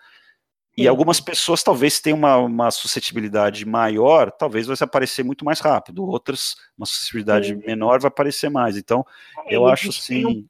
E 0.77 0.83
Sim. 0.83 0.89
algumas 0.89 1.21
pessoas 1.21 1.63
talvez 1.63 2.01
tenham 2.01 2.19
uma, 2.19 2.37
uma, 2.37 2.71
suscetibilidade 2.73 3.65
maior, 3.65 4.33
talvez 4.33 4.67
vai 4.67 4.77
aparecer 4.81 5.23
muito 5.23 5.45
mais 5.45 5.61
rápido. 5.61 6.05
Outras, 6.05 6.57
uma 6.77 6.85
suscetibilidade 6.85 7.49
Sim. 7.49 7.63
menor 7.65 8.01
vai 8.01 8.09
aparecer 8.09 8.51
mais. 8.51 8.77
Então, 8.77 9.07
é, 9.47 9.55
eu 9.55 9.67
acho 9.69 9.91
assim. 9.91 10.49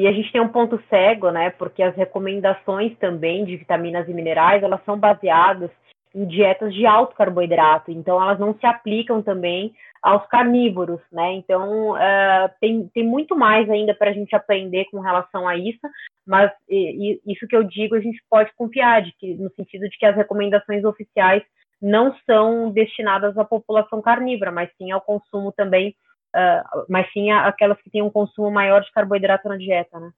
E 0.00 0.06
a 0.06 0.12
gente 0.12 0.32
tem 0.32 0.40
um 0.40 0.48
ponto 0.48 0.82
cego, 0.88 1.30
né? 1.30 1.50
Porque 1.50 1.82
as 1.82 1.94
recomendações 1.94 2.96
também 2.96 3.44
de 3.44 3.58
vitaminas 3.58 4.08
e 4.08 4.14
minerais, 4.14 4.62
elas 4.62 4.82
são 4.86 4.98
baseadas 4.98 5.70
em 6.14 6.24
dietas 6.24 6.72
de 6.72 6.86
alto 6.86 7.14
carboidrato, 7.14 7.90
então 7.90 8.20
elas 8.20 8.38
não 8.38 8.54
se 8.54 8.64
aplicam 8.64 9.22
também 9.22 9.74
aos 10.02 10.26
carnívoros, 10.28 11.00
né? 11.12 11.34
Então 11.34 11.90
uh, 11.90 12.50
tem, 12.58 12.88
tem 12.94 13.04
muito 13.04 13.36
mais 13.36 13.68
ainda 13.68 13.94
para 13.94 14.08
a 14.08 14.12
gente 14.14 14.34
aprender 14.34 14.86
com 14.86 15.00
relação 15.00 15.46
a 15.46 15.54
isso, 15.58 15.86
mas 16.26 16.50
e, 16.66 17.20
e, 17.26 17.32
isso 17.32 17.46
que 17.46 17.54
eu 17.54 17.62
digo 17.62 17.94
a 17.94 18.00
gente 18.00 18.18
pode 18.30 18.50
confiar, 18.54 19.02
de 19.02 19.12
que, 19.18 19.34
no 19.34 19.50
sentido 19.50 19.86
de 19.86 19.98
que 19.98 20.06
as 20.06 20.16
recomendações 20.16 20.82
oficiais 20.82 21.42
não 21.80 22.16
são 22.24 22.70
destinadas 22.70 23.36
à 23.36 23.44
população 23.44 24.00
carnívora, 24.00 24.50
mas 24.50 24.70
sim 24.78 24.90
ao 24.90 25.02
consumo 25.02 25.52
também 25.52 25.94
uh, 26.34 26.84
mas 26.88 27.10
sim 27.12 27.30
aquelas 27.30 27.80
que 27.82 27.90
têm 27.90 28.02
um 28.02 28.10
consumo 28.10 28.50
maior 28.50 28.80
de 28.82 28.92
carboidrato 28.92 29.48
na 29.48 29.56
dieta, 29.56 29.98
né? 29.98 30.10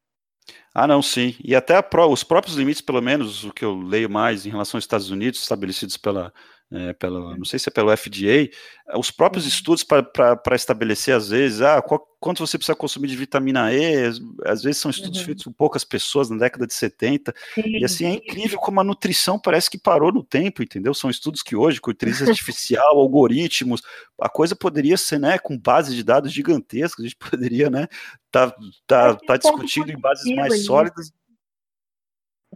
Ah, 0.74 0.86
não, 0.86 1.02
sim. 1.02 1.36
E 1.42 1.54
até 1.54 1.74
os 2.08 2.24
próprios 2.24 2.56
limites, 2.56 2.80
pelo 2.80 3.00
menos, 3.00 3.44
o 3.44 3.52
que 3.52 3.64
eu 3.64 3.78
leio 3.78 4.10
mais 4.10 4.44
em 4.44 4.50
relação 4.50 4.78
aos 4.78 4.84
Estados 4.84 5.10
Unidos, 5.10 5.40
estabelecidos 5.40 5.96
pela, 5.96 6.32
é, 6.74 6.92
pela, 6.92 7.36
não 7.36 7.44
sei 7.44 7.58
se 7.58 7.68
é 7.68 7.72
pelo 7.72 7.94
FDA, 7.96 8.48
os 8.96 9.10
próprios 9.10 9.44
uhum. 9.44 9.50
estudos 9.50 9.84
para 9.84 10.56
estabelecer, 10.56 11.14
às 11.14 11.28
vezes, 11.28 11.60
ah, 11.60 11.80
qual, 11.82 12.06
quanto 12.18 12.46
você 12.46 12.56
precisa 12.56 12.76
consumir 12.76 13.08
de 13.08 13.16
vitamina 13.16 13.72
E, 13.72 14.10
às 14.44 14.62
vezes 14.62 14.78
são 14.78 14.90
estudos 14.90 15.20
uhum. 15.20 15.24
feitos 15.24 15.44
por 15.44 15.54
poucas 15.54 15.84
pessoas 15.84 16.30
na 16.30 16.36
década 16.36 16.66
de 16.66 16.74
70, 16.74 17.34
Sim. 17.54 17.62
e 17.78 17.84
assim, 17.84 18.06
é 18.06 18.10
incrível 18.14 18.58
como 18.58 18.80
a 18.80 18.84
nutrição 18.84 19.38
parece 19.38 19.70
que 19.70 19.78
parou 19.78 20.12
no 20.12 20.22
tempo, 20.22 20.62
entendeu? 20.62 20.94
São 20.94 21.10
estudos 21.10 21.42
que 21.42 21.56
hoje, 21.56 21.80
com 21.80 21.90
inteligência 21.90 22.30
artificial, 22.32 22.98
algoritmos, 22.98 23.82
a 24.20 24.28
coisa 24.28 24.54
poderia 24.56 24.96
ser, 24.96 25.18
né, 25.18 25.38
com 25.38 25.58
base 25.58 25.94
de 25.94 26.02
dados 26.02 26.32
gigantescas, 26.32 27.04
a 27.04 27.08
gente 27.08 27.16
poderia, 27.30 27.70
né, 27.70 27.88
tá, 28.30 28.54
tá, 28.86 29.14
tá 29.14 29.36
discutindo 29.36 29.90
em 29.90 30.00
bases 30.00 30.34
mais 30.34 30.64
sólidas, 30.64 31.12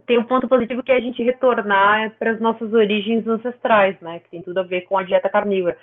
tem 0.07 0.17
um 0.17 0.23
ponto 0.23 0.47
positivo 0.47 0.81
que 0.81 0.91
é 0.91 0.95
a 0.95 1.01
gente 1.01 1.21
retornar 1.21 2.15
para 2.17 2.31
as 2.31 2.39
nossas 2.39 2.73
origens 2.73 3.27
ancestrais, 3.27 3.99
né? 3.99 4.19
Que 4.21 4.29
tem 4.29 4.41
tudo 4.41 4.59
a 4.59 4.63
ver 4.63 4.81
com 4.81 4.97
a 4.97 5.03
dieta 5.03 5.29
carnívora. 5.29 5.77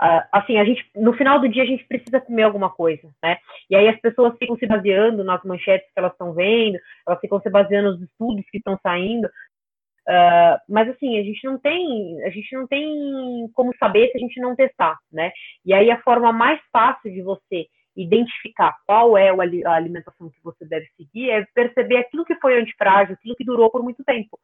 Uh, 0.00 0.22
assim, 0.30 0.58
a 0.58 0.64
gente, 0.64 0.88
no 0.94 1.14
final 1.14 1.40
do 1.40 1.48
dia 1.48 1.62
a 1.62 1.66
gente 1.66 1.84
precisa 1.84 2.20
comer 2.20 2.44
alguma 2.44 2.70
coisa, 2.70 3.10
né? 3.22 3.38
E 3.68 3.74
aí 3.74 3.88
as 3.88 3.98
pessoas 4.00 4.36
ficam 4.38 4.56
se 4.56 4.66
baseando 4.66 5.24
nas 5.24 5.42
manchetes 5.42 5.86
que 5.92 5.98
elas 5.98 6.12
estão 6.12 6.32
vendo, 6.32 6.78
elas 7.06 7.18
ficam 7.20 7.40
se 7.40 7.50
baseando 7.50 7.92
nos 7.92 8.02
estudos 8.02 8.44
que 8.50 8.58
estão 8.58 8.78
saindo. 8.82 9.26
Uh, 9.26 10.56
mas 10.68 10.88
assim, 10.88 11.18
a 11.18 11.22
gente 11.24 11.42
não 11.44 11.58
tem, 11.58 12.22
a 12.24 12.30
gente 12.30 12.54
não 12.54 12.66
tem 12.68 13.50
como 13.54 13.74
saber 13.78 14.10
se 14.10 14.18
a 14.18 14.20
gente 14.20 14.40
não 14.40 14.54
testar, 14.54 14.96
né? 15.10 15.32
E 15.64 15.74
aí 15.74 15.90
a 15.90 16.00
forma 16.02 16.32
mais 16.32 16.60
fácil 16.70 17.10
de 17.10 17.22
você 17.22 17.66
identificar 17.96 18.76
qual 18.86 19.16
é 19.16 19.30
a 19.30 19.72
alimentação 19.72 20.28
que 20.28 20.42
você 20.42 20.64
deve 20.66 20.86
seguir, 20.96 21.30
é 21.30 21.44
perceber 21.54 21.96
aquilo 21.96 22.24
que 22.24 22.34
foi 22.36 22.60
antifrágil, 22.60 23.14
aquilo 23.14 23.36
que 23.36 23.44
durou 23.44 23.70
por 23.70 23.82
muito 23.82 24.04
tempo, 24.04 24.38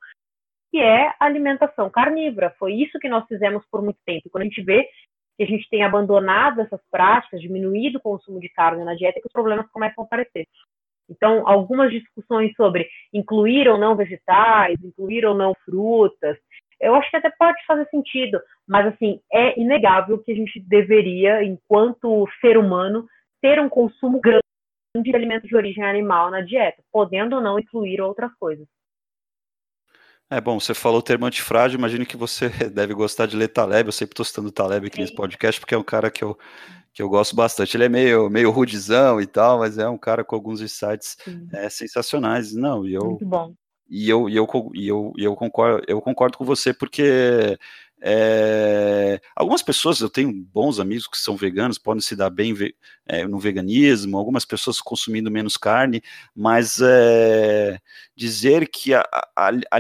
que 0.71 0.79
é 0.79 1.09
a 1.09 1.27
alimentação 1.27 1.91
carnívora. 1.91 2.55
Foi 2.59 2.73
isso 2.73 2.99
que 2.99 3.09
nós 3.09 3.27
fizemos 3.27 3.65
por 3.71 3.83
muito 3.83 3.99
tempo. 4.07 4.23
E 4.27 4.31
quando 4.31 4.43
a 4.43 4.47
gente 4.47 4.63
vê 4.63 4.89
que 5.37 5.45
a 5.45 5.47
gente 5.47 5.69
tem 5.69 5.83
abandonado 5.83 6.61
essas 6.61 6.81
práticas, 6.91 7.41
diminuído 7.41 7.99
o 7.99 8.03
consumo 8.03 8.41
de 8.41 8.49
carne 8.49 8.85
na 8.85 8.95
dieta, 8.95 9.21
que 9.21 9.27
os 9.27 9.33
problemas 9.33 9.71
começam 9.71 10.05
a 10.05 10.07
aparecer. 10.07 10.47
Então, 11.09 11.47
algumas 11.47 11.91
discussões 11.91 12.55
sobre 12.55 12.89
incluir 13.13 13.69
ou 13.69 13.77
não 13.77 13.97
vegetais, 13.97 14.83
incluir 14.83 15.27
ou 15.27 15.35
não 15.35 15.55
frutas, 15.65 16.39
eu 16.81 16.95
acho 16.95 17.11
que 17.11 17.17
até 17.17 17.31
pode 17.31 17.65
fazer 17.65 17.87
sentido, 17.91 18.41
mas 18.67 18.87
assim, 18.87 19.21
é 19.33 19.59
inegável 19.59 20.19
que 20.19 20.33
a 20.33 20.35
gente 20.35 20.59
deveria, 20.61 21.43
enquanto 21.45 22.29
ser 22.41 22.59
humano, 22.59 23.07
ter 23.43 23.61
um 23.61 23.69
consumo 23.69 24.21
grande 24.21 24.41
de 25.03 25.15
alimentos 25.15 25.49
de 25.49 25.57
origem 25.57 25.83
animal 25.83 26.31
na 26.31 26.41
dieta, 26.41 26.83
podendo 26.93 27.37
ou 27.37 27.43
não 27.43 27.59
incluir 27.59 28.01
outras 28.01 28.33
coisas. 28.35 28.67
É 30.31 30.41
bom, 30.41 30.59
você 30.59 30.73
falou 30.73 31.01
o 31.01 31.03
termo 31.03 31.27
antifrágil, 31.27 31.79
imagino 31.79 32.07
que 32.07 32.17
você 32.17 32.49
deve 32.71 32.95
gostar 32.95 33.27
de 33.27 33.37
ler 33.37 33.49
Taleb, 33.49 33.89
eu 33.89 33.93
sempre 33.93 34.13
estou 34.13 34.25
citando 34.25 34.51
Taleb 34.51 34.87
aqui 34.87 34.97
Sim. 34.97 35.03
nesse 35.03 35.15
podcast, 35.15 35.61
porque 35.61 35.75
é 35.75 35.79
um 35.79 35.83
cara 35.83 36.11
que 36.11 36.25
eu, 36.25 36.39
que 36.93 37.03
eu 37.03 37.09
gosto 37.09 37.35
bastante. 37.35 37.77
Ele 37.77 37.85
é 37.85 37.89
meio, 37.89 38.31
meio 38.31 38.51
rudizão 38.51 39.21
e 39.21 39.27
tal, 39.27 39.59
mas 39.59 39.77
é 39.77 39.89
um 39.89 39.99
cara 39.99 40.25
com 40.25 40.35
alguns 40.35 40.61
insights 40.61 41.17
é, 41.53 41.69
sensacionais. 41.69 42.55
Não, 42.55 42.87
e 42.87 42.95
eu, 42.95 43.05
Muito 43.05 43.27
bom. 43.27 43.55
E 43.95 44.09
eu, 44.09 44.27
e 44.27 44.37
eu, 44.37 44.47
e 44.75 44.89
eu, 44.89 45.13
e 45.19 45.25
eu, 45.25 45.37
concordo, 45.37 45.85
eu 45.87 46.01
concordo 46.01 46.39
com 46.39 46.47
você, 46.47 46.73
porque 46.73 47.59
é, 48.05 49.21
algumas 49.37 49.63
pessoas, 49.63 50.01
eu 50.01 50.11
tenho 50.11 50.33
bons 50.33 50.81
amigos 50.81 51.07
que 51.07 51.17
são 51.17 51.37
veganos, 51.37 51.79
podem 51.79 52.01
se 52.01 52.17
dar 52.17 52.31
bem 52.31 52.53
é, 53.07 53.25
no 53.29 53.39
veganismo, 53.39 54.19
algumas 54.19 54.45
pessoas 54.45 54.81
consumindo 54.81 55.31
menos 55.31 55.57
carne, 55.57 56.03
mas 56.35 56.81
é, 56.83 57.79
dizer 58.17 58.69
que 58.69 58.93
a, 58.93 59.03
a, 59.37 59.51
a, 59.51 59.79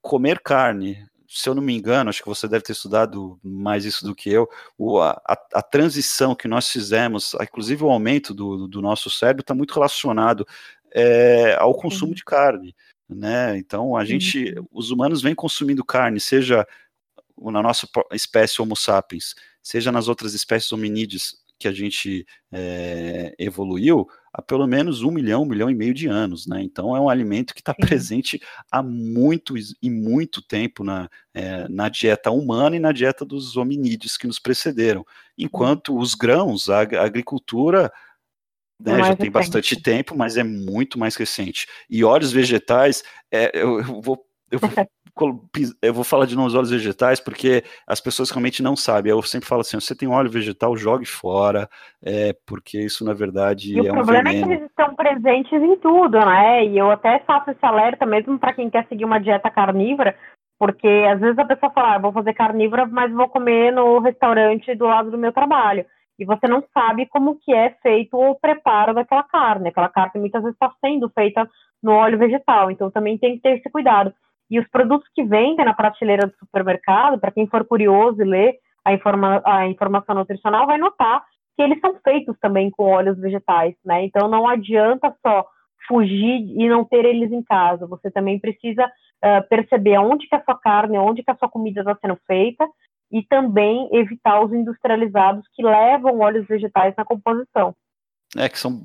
comer 0.00 0.40
carne 0.40 1.06
se 1.28 1.48
eu 1.48 1.54
não 1.54 1.62
me 1.62 1.76
engano, 1.76 2.10
acho 2.10 2.22
que 2.22 2.28
você 2.28 2.48
deve 2.48 2.64
ter 2.64 2.72
estudado 2.72 3.38
mais 3.40 3.84
isso 3.84 4.04
do 4.04 4.16
que 4.16 4.28
eu, 4.28 4.48
o, 4.76 5.00
a, 5.00 5.62
transição 5.70 6.34
que 6.34 6.48
nós 6.48 6.68
fizemos, 6.68 7.34
inclusive 7.40 7.84
o 7.84 7.90
aumento 7.90 8.34
do, 8.34 8.66
do 8.66 8.82
nosso 8.82 9.08
cérebro, 9.08 9.42
está 9.42 9.54
muito 9.54 9.72
relacionado 9.72 10.44
ao 11.56 11.72
consumo 11.72 12.16
de 12.16 12.24
carne. 12.24 12.74
Né? 13.08 13.56
Então, 13.58 13.96
a 13.96 14.04
gente, 14.04 14.56
os 14.72 14.90
humanos 14.90 15.22
vêm 15.22 15.34
consumindo 15.36 15.84
carne, 15.84 16.18
seja 16.18 16.66
na 17.40 17.62
nossa 17.62 17.88
espécie 18.12 18.60
Homo 18.60 18.76
sapiens, 18.76 19.34
seja 19.62 19.92
nas 19.92 20.08
outras 20.08 20.34
espécies 20.34 20.72
hominídeos 20.72 21.40
que 21.60 21.68
a 21.68 21.72
gente 21.72 22.26
é, 22.50 23.34
evoluiu, 23.38 24.08
há 24.32 24.40
pelo 24.40 24.66
menos 24.66 25.02
um 25.02 25.10
milhão, 25.10 25.42
um 25.42 25.46
milhão 25.46 25.70
e 25.70 25.74
meio 25.74 25.92
de 25.92 26.08
anos, 26.08 26.46
né? 26.46 26.62
Então 26.62 26.96
é 26.96 27.00
um 27.00 27.08
alimento 27.08 27.54
que 27.54 27.60
está 27.60 27.74
presente 27.74 28.40
há 28.72 28.82
muito 28.82 29.54
e 29.82 29.90
muito 29.90 30.40
tempo 30.40 30.82
na, 30.82 31.08
é, 31.34 31.68
na 31.68 31.90
dieta 31.90 32.30
humana 32.30 32.76
e 32.76 32.80
na 32.80 32.92
dieta 32.92 33.26
dos 33.26 33.58
hominídeos 33.58 34.16
que 34.16 34.26
nos 34.26 34.38
precederam. 34.38 35.04
Enquanto 35.36 35.96
os 35.96 36.14
grãos, 36.14 36.70
a, 36.70 36.80
a 36.80 37.04
agricultura 37.04 37.92
né, 38.80 38.98
já 39.04 39.14
tem 39.14 39.30
bastante 39.30 39.80
tempo, 39.80 40.16
mas 40.16 40.38
é 40.38 40.42
muito 40.42 40.98
mais 40.98 41.14
recente. 41.14 41.66
E 41.88 42.02
óleos 42.02 42.32
vegetais, 42.32 43.02
é, 43.30 43.50
eu, 43.54 43.80
eu, 43.80 44.00
vou, 44.00 44.26
eu, 44.50 44.58
vou, 44.58 44.70
eu 45.82 45.94
vou 45.94 46.04
falar 46.04 46.26
de 46.26 46.34
novo 46.34 46.48
os 46.48 46.54
óleos 46.54 46.70
vegetais, 46.70 47.20
porque 47.20 47.62
as 47.86 48.00
pessoas 48.00 48.30
realmente 48.30 48.62
não 48.62 48.76
sabem. 48.76 49.10
Eu 49.10 49.22
sempre 49.22 49.48
falo 49.48 49.60
assim: 49.60 49.78
você 49.78 49.94
tem 49.94 50.08
óleo 50.08 50.30
vegetal, 50.30 50.76
jogue 50.76 51.06
fora, 51.06 51.68
é, 52.02 52.34
porque 52.46 52.78
isso 52.78 53.04
na 53.04 53.12
verdade 53.12 53.74
e 53.74 53.78
é 53.78 53.80
um 53.80 53.84
veneno. 53.84 54.00
O 54.02 54.04
problema 54.04 54.30
é 54.30 54.32
que 54.32 54.52
eles 54.52 54.70
estão 54.70 54.94
presentes 54.94 55.62
em 55.62 55.76
tudo, 55.76 56.18
né? 56.18 56.64
E 56.66 56.78
eu 56.78 56.90
até 56.90 57.18
faço 57.20 57.50
esse 57.50 57.64
alerta 57.64 58.06
mesmo 58.06 58.38
para 58.38 58.52
quem 58.52 58.70
quer 58.70 58.86
seguir 58.88 59.04
uma 59.04 59.20
dieta 59.20 59.50
carnívora, 59.50 60.16
porque 60.58 60.88
às 61.10 61.20
vezes 61.20 61.38
a 61.38 61.44
pessoa 61.44 61.72
fala, 61.72 61.94
ah, 61.94 61.98
vou 61.98 62.12
fazer 62.12 62.34
carnívora, 62.34 62.86
mas 62.86 63.12
vou 63.12 63.28
comer 63.28 63.72
no 63.72 63.98
restaurante 63.98 64.74
do 64.74 64.86
lado 64.86 65.10
do 65.10 65.18
meu 65.18 65.32
trabalho 65.32 65.84
e 66.20 66.24
você 66.26 66.46
não 66.46 66.62
sabe 66.74 67.06
como 67.06 67.38
que 67.40 67.50
é 67.50 67.70
feito 67.82 68.14
o 68.14 68.34
preparo 68.34 68.92
daquela 68.92 69.22
carne. 69.22 69.70
Aquela 69.70 69.88
carne 69.88 70.20
muitas 70.20 70.42
vezes 70.42 70.54
está 70.54 70.70
sendo 70.78 71.08
feita 71.08 71.48
no 71.82 71.92
óleo 71.92 72.18
vegetal, 72.18 72.70
então 72.70 72.90
também 72.90 73.16
tem 73.16 73.36
que 73.36 73.40
ter 73.42 73.56
esse 73.56 73.70
cuidado. 73.70 74.12
E 74.50 74.58
os 74.58 74.68
produtos 74.68 75.08
que 75.14 75.22
vendem 75.22 75.64
na 75.64 75.74
prateleira 75.74 76.26
do 76.26 76.36
supermercado, 76.38 77.18
para 77.20 77.30
quem 77.30 77.46
for 77.46 77.64
curioso 77.64 78.20
e 78.20 78.24
ler 78.24 78.54
a, 78.84 78.92
informa 78.92 79.42
a 79.44 79.68
informação 79.68 80.14
nutricional, 80.14 80.66
vai 80.66 80.78
notar 80.78 81.22
que 81.56 81.62
eles 81.62 81.80
são 81.80 81.94
feitos 82.02 82.36
também 82.40 82.70
com 82.70 82.84
óleos 82.84 83.18
vegetais, 83.18 83.74
né? 83.84 84.04
Então 84.04 84.28
não 84.28 84.48
adianta 84.48 85.14
só 85.24 85.46
fugir 85.86 86.54
e 86.56 86.68
não 86.68 86.84
ter 86.84 87.04
eles 87.04 87.30
em 87.32 87.42
casa. 87.42 87.86
Você 87.86 88.10
também 88.10 88.38
precisa 88.38 88.86
uh, 88.86 89.48
perceber 89.48 89.98
onde 89.98 90.26
que 90.28 90.34
a 90.34 90.42
sua 90.42 90.58
carne, 90.58 90.98
onde 90.98 91.22
que 91.22 91.30
a 91.30 91.36
sua 91.36 91.48
comida 91.48 91.80
está 91.80 91.96
sendo 92.00 92.18
feita 92.26 92.66
e 93.10 93.22
também 93.24 93.88
evitar 93.92 94.40
os 94.40 94.52
industrializados 94.52 95.44
que 95.52 95.62
levam 95.62 96.20
óleos 96.20 96.46
vegetais 96.46 96.94
na 96.96 97.04
composição. 97.04 97.74
É, 98.36 98.48
que 98.48 98.58
são, 98.58 98.80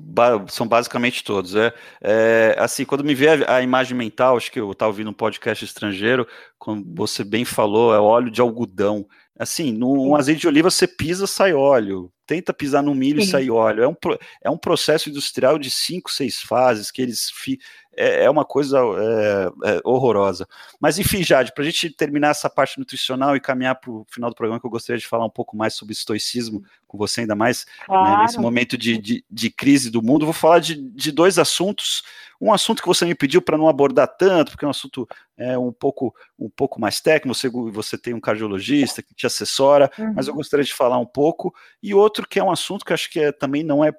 são 0.48 0.66
basicamente 0.66 1.22
todos. 1.22 1.54
É, 1.54 1.72
é, 2.00 2.56
assim, 2.58 2.84
quando 2.84 3.04
me 3.04 3.14
vê 3.14 3.28
a, 3.28 3.56
a, 3.56 3.62
imagem 3.62 3.96
mental, 3.96 4.36
acho 4.36 4.50
que 4.50 4.58
eu 4.58 4.72
estava 4.72 4.90
ouvindo 4.90 5.10
um 5.10 5.14
podcast 5.14 5.64
estrangeiro, 5.64 6.26
como 6.58 6.84
você 6.96 7.22
bem 7.22 7.44
falou, 7.44 7.94
é 7.94 8.00
óleo 8.00 8.30
de 8.30 8.40
algodão. 8.40 9.06
Assim, 9.38 9.70
num 9.70 10.16
azeite 10.16 10.40
de 10.40 10.48
oliva 10.48 10.70
você 10.70 10.88
pisa, 10.88 11.26
sai 11.26 11.52
óleo. 11.52 12.10
Tenta 12.26 12.52
pisar 12.52 12.82
no 12.82 12.94
milho 12.94 13.20
e 13.20 13.26
sai 13.26 13.48
óleo. 13.48 13.84
É 13.84 13.88
um, 13.88 13.94
é 14.42 14.50
um 14.50 14.58
processo 14.58 15.10
industrial 15.10 15.58
de 15.58 15.70
cinco, 15.70 16.10
seis 16.10 16.40
fases 16.40 16.90
que 16.90 17.00
eles 17.00 17.30
fi, 17.30 17.58
é, 17.96 18.24
é 18.24 18.30
uma 18.30 18.44
coisa 18.44 18.78
é, 18.78 19.70
é, 19.70 19.80
horrorosa. 19.84 20.46
Mas 20.80 20.98
enfim, 20.98 21.22
Jade, 21.22 21.52
para 21.52 21.62
a 21.62 21.66
gente 21.66 21.90
terminar 21.90 22.30
essa 22.30 22.50
parte 22.50 22.78
nutricional 22.78 23.34
e 23.34 23.40
caminhar 23.40 23.76
para 23.76 23.90
o 23.90 24.06
final 24.10 24.30
do 24.30 24.36
programa, 24.36 24.60
que 24.60 24.66
eu 24.66 24.70
gostaria 24.70 25.00
de 25.00 25.06
falar 25.06 25.24
um 25.24 25.30
pouco 25.30 25.56
mais 25.56 25.74
sobre 25.74 25.92
estoicismo 25.92 26.62
com 26.86 26.98
você, 26.98 27.22
ainda 27.22 27.34
mais 27.34 27.66
né, 27.66 27.84
claro. 27.86 28.18
né, 28.18 28.22
nesse 28.22 28.38
momento 28.38 28.76
de, 28.76 28.98
de, 28.98 29.24
de, 29.30 29.50
crise 29.50 29.90
do 29.90 30.02
mundo. 30.02 30.24
Vou 30.24 30.32
falar 30.32 30.58
de, 30.58 30.74
de 30.74 31.10
dois 31.10 31.38
assuntos. 31.38 32.02
Um 32.40 32.52
assunto 32.52 32.82
que 32.82 32.88
você 32.88 33.04
me 33.06 33.14
pediu 33.14 33.40
para 33.40 33.56
não 33.56 33.68
abordar 33.68 34.06
tanto, 34.06 34.52
porque 34.52 34.64
é 34.64 34.68
um 34.68 34.70
assunto 34.70 35.08
é, 35.36 35.56
um, 35.56 35.72
pouco, 35.72 36.14
um 36.38 36.50
pouco 36.50 36.80
mais 36.80 37.00
técnico. 37.00 37.34
Você, 37.34 37.48
você 37.48 37.96
tem 37.96 38.12
um 38.12 38.20
cardiologista 38.20 39.02
que 39.02 39.14
te 39.14 39.26
assessora, 39.26 39.90
uhum. 39.98 40.12
mas 40.14 40.28
eu 40.28 40.34
gostaria 40.34 40.64
de 40.64 40.74
falar 40.74 40.98
um 40.98 41.06
pouco. 41.06 41.54
E 41.82 41.94
outro 41.94 42.28
que 42.28 42.38
é 42.38 42.44
um 42.44 42.50
assunto 42.50 42.84
que 42.84 42.92
acho 42.92 43.10
que 43.10 43.20
é, 43.20 43.32
também 43.32 43.62
não 43.64 43.84
é 43.84 43.92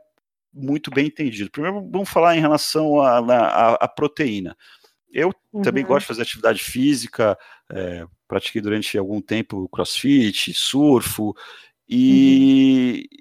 muito 0.57 0.91
bem 0.91 1.07
entendido. 1.07 1.51
Primeiro, 1.51 1.87
vamos 1.89 2.09
falar 2.09 2.35
em 2.35 2.41
relação 2.41 2.99
à 3.01 3.87
proteína. 3.87 4.57
Eu 5.11 5.31
uhum. 5.53 5.61
também 5.61 5.85
gosto 5.85 6.01
de 6.01 6.07
fazer 6.07 6.21
atividade 6.23 6.61
física, 6.61 7.37
é, 7.71 8.05
pratiquei 8.27 8.61
durante 8.61 8.97
algum 8.97 9.21
tempo 9.21 9.69
crossfit, 9.69 10.53
surfo, 10.53 11.33
e, 11.87 13.07
uhum. 13.11 13.17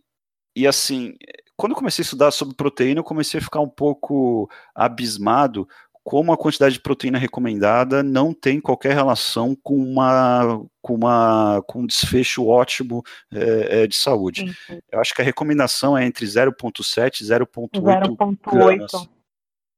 e 0.57 0.67
assim, 0.67 1.15
quando 1.57 1.75
comecei 1.75 2.03
a 2.03 2.05
estudar 2.05 2.31
sobre 2.33 2.55
proteína, 2.55 3.01
eu 3.01 3.05
comecei 3.05 3.39
a 3.39 3.43
ficar 3.43 3.61
um 3.61 3.69
pouco 3.69 4.51
abismado 4.75 5.67
como 6.07 6.33
a 6.33 6.37
quantidade 6.37 6.75
de 6.75 6.81
proteína 6.81 7.19
recomendada 7.19 8.01
não 8.01 8.33
tem 8.33 8.61
qualquer 8.61 8.95
relação 8.95 9.57
com 9.61 9.77
uma 9.77 10.65
com 10.81 10.95
uma 10.95 11.61
com 11.67 11.81
um 11.81 11.87
desfecho 11.87 12.47
ótimo 12.47 13.03
é, 13.33 13.89
de 13.89 13.97
saúde. 13.97 14.55
Sim. 14.69 14.79
Eu 14.93 15.01
acho 15.01 15.13
que 15.13 15.21
a 15.21 15.25
recomendação 15.25 15.99
é 15.99 16.07
entre 16.07 16.25
0,7 16.25 17.23
e 17.23 17.25
0,8 17.25 17.83
gramas 17.83 19.09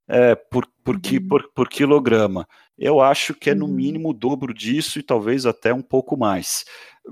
é, 0.07 0.35
por, 0.35 0.67
por, 0.85 0.97
uhum. 0.97 1.29
por, 1.29 1.51
por, 1.55 1.67
quilograma. 1.67 2.47
Eu 2.77 3.01
acho 3.01 3.33
que 3.33 3.49
é 3.49 3.55
no 3.55 3.65
uhum. 3.65 3.73
mínimo 3.73 4.11
o 4.11 4.15
dobro 4.15 4.53
disso 4.53 4.99
e 4.99 5.03
talvez 5.03 5.47
até 5.47 5.73
um 5.73 5.83
pouco 5.83 6.15
mais. 6.15 6.67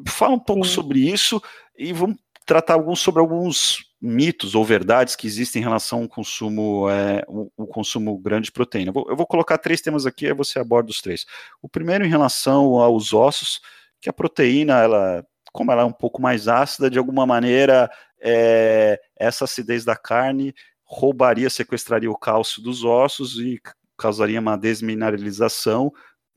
Fala 0.08 0.34
um 0.34 0.38
pouco 0.38 0.66
Sim. 0.66 0.74
sobre 0.74 1.10
isso 1.10 1.42
e 1.74 1.90
vamos 1.90 2.18
tratar 2.44 2.74
alguns 2.74 3.00
sobre 3.00 3.22
alguns 3.22 3.86
mitos 4.01 4.55
ou 4.55 4.64
verdades 4.64 5.16
que 5.16 5.26
existem 5.26 5.61
em 5.61 5.64
relação 5.64 6.03
ao 6.03 6.09
consumo, 6.09 6.88
é, 6.90 7.24
o, 7.26 7.51
o, 7.57 7.66
consumo 7.66 8.18
grande 8.18 8.47
de 8.47 8.53
proteína. 8.53 8.92
Vou, 8.92 9.07
eu 9.09 9.16
vou, 9.16 9.26
colocar 9.26 9.59
três 9.59 9.80
temas 9.80 10.05
aqui, 10.07 10.26
aí 10.26 10.34
você 10.34 10.59
aborda 10.59 10.90
os 10.90 11.01
três. 11.01 11.24
O 11.62 11.68
primeiro 11.68 12.05
em 12.05 12.09
relação 12.09 12.76
aos 12.76 13.12
ossos, 13.12 13.61
que 14.01 14.09
a 14.09 14.12
proteína, 14.12 14.80
ela, 14.80 15.26
como 15.53 15.72
ela 15.72 15.82
é 15.82 15.84
um 15.84 15.92
pouco 15.92 16.20
mais 16.20 16.47
ácida, 16.47 16.90
de 16.90 16.99
alguma 16.99 17.26
maneira, 17.26 17.90
é, 18.20 19.01
essa 19.16 19.44
acidez 19.44 19.84
da 19.84 19.97
carne 19.97 20.55
roubaria, 20.84 21.51
sequestraria 21.51 22.11
o 22.11 22.18
cálcio 22.18 22.62
dos 22.62 22.84
ossos 22.84 23.38
e 23.38 23.61
causaria 23.97 24.38
uma 24.38 24.57
desmineralização 24.57 25.92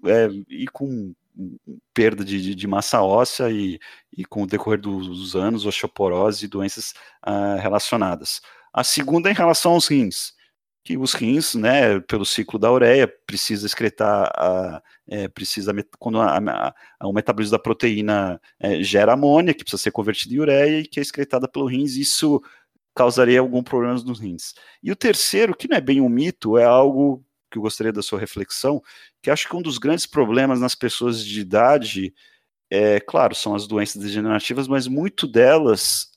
é, 0.06 0.30
e 0.48 0.66
com 0.68 1.14
perda 1.94 2.24
de, 2.24 2.54
de, 2.56 2.68
massa 2.68 3.02
óssea 3.02 3.50
e, 3.50 3.80
e, 4.16 4.26
com 4.26 4.44
o 4.44 4.48
decorrer 4.48 4.80
dos 4.80 5.36
anos, 5.36 5.66
osteoporose 5.66 6.46
e 6.46 6.48
doenças 6.48 6.94
ah, 7.22 7.56
relacionadas. 7.56 8.42
A 8.74 8.84
segunda 8.84 9.30
é 9.30 9.32
em 9.32 9.36
relação 9.36 9.74
aos 9.74 9.88
rins, 9.88 10.34
que 10.84 10.98
os 10.98 11.14
rins, 11.14 11.56
né, 11.56 12.00
pelo 12.02 12.26
ciclo 12.26 12.60
da 12.60 12.72
ureia, 12.72 13.08
precisa 13.26 13.66
excretar, 13.66 14.32
a, 14.36 14.82
é, 15.08 15.28
precisa, 15.28 15.74
quando 15.98 16.20
a, 16.20 16.38
a, 17.00 17.08
o 17.08 17.14
metabolismo 17.14 17.58
da 17.58 17.62
proteína 17.62 18.40
é, 18.60 18.82
gera 18.84 19.14
amônia, 19.14 19.54
que 19.54 19.64
precisa 19.64 19.82
ser 19.82 19.92
convertida 19.92 20.34
em 20.34 20.40
ureia 20.40 20.80
e 20.80 20.88
que 20.88 21.00
é 21.00 21.04
excretada 21.04 21.48
pelo 21.48 21.68
rins, 21.68 21.96
isso 21.96 22.42
causaria 22.96 23.40
algum 23.40 23.64
problema 23.64 23.94
nos 23.94 24.20
rins. 24.20 24.54
E 24.84 24.92
o 24.92 24.96
terceiro, 24.96 25.56
que 25.56 25.68
não 25.68 25.78
é 25.78 25.82
bem 25.82 26.02
um 26.02 26.10
mito, 26.10 26.58
é 26.58 26.66
algo 26.66 27.24
que 27.50 27.58
eu 27.58 27.62
gostaria 27.62 27.92
da 27.92 28.02
sua 28.02 28.20
reflexão, 28.20 28.82
que 29.22 29.30
acho 29.30 29.48
que 29.48 29.56
um 29.56 29.62
dos 29.62 29.78
grandes 29.78 30.06
problemas 30.06 30.60
nas 30.60 30.76
pessoas 30.76 31.24
de 31.24 31.40
idade, 31.42 32.14
é 32.70 33.00
claro, 33.00 33.34
são 33.36 33.56
as 33.56 33.68
doenças 33.68 34.02
degenerativas, 34.02 34.68
mas 34.68 34.88
muito 34.88 35.28
delas 35.28 36.10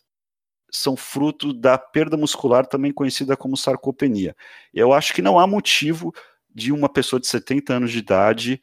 são 0.70 0.96
fruto 0.96 1.52
da 1.52 1.76
perda 1.76 2.16
muscular, 2.16 2.66
também 2.66 2.92
conhecida 2.92 3.36
como 3.36 3.56
sarcopenia. 3.56 4.34
Eu 4.72 4.92
acho 4.92 5.12
que 5.12 5.20
não 5.20 5.38
há 5.38 5.46
motivo 5.46 6.14
de 6.54 6.72
uma 6.72 6.88
pessoa 6.88 7.20
de 7.20 7.26
70 7.26 7.74
anos 7.74 7.92
de 7.92 7.98
idade, 7.98 8.60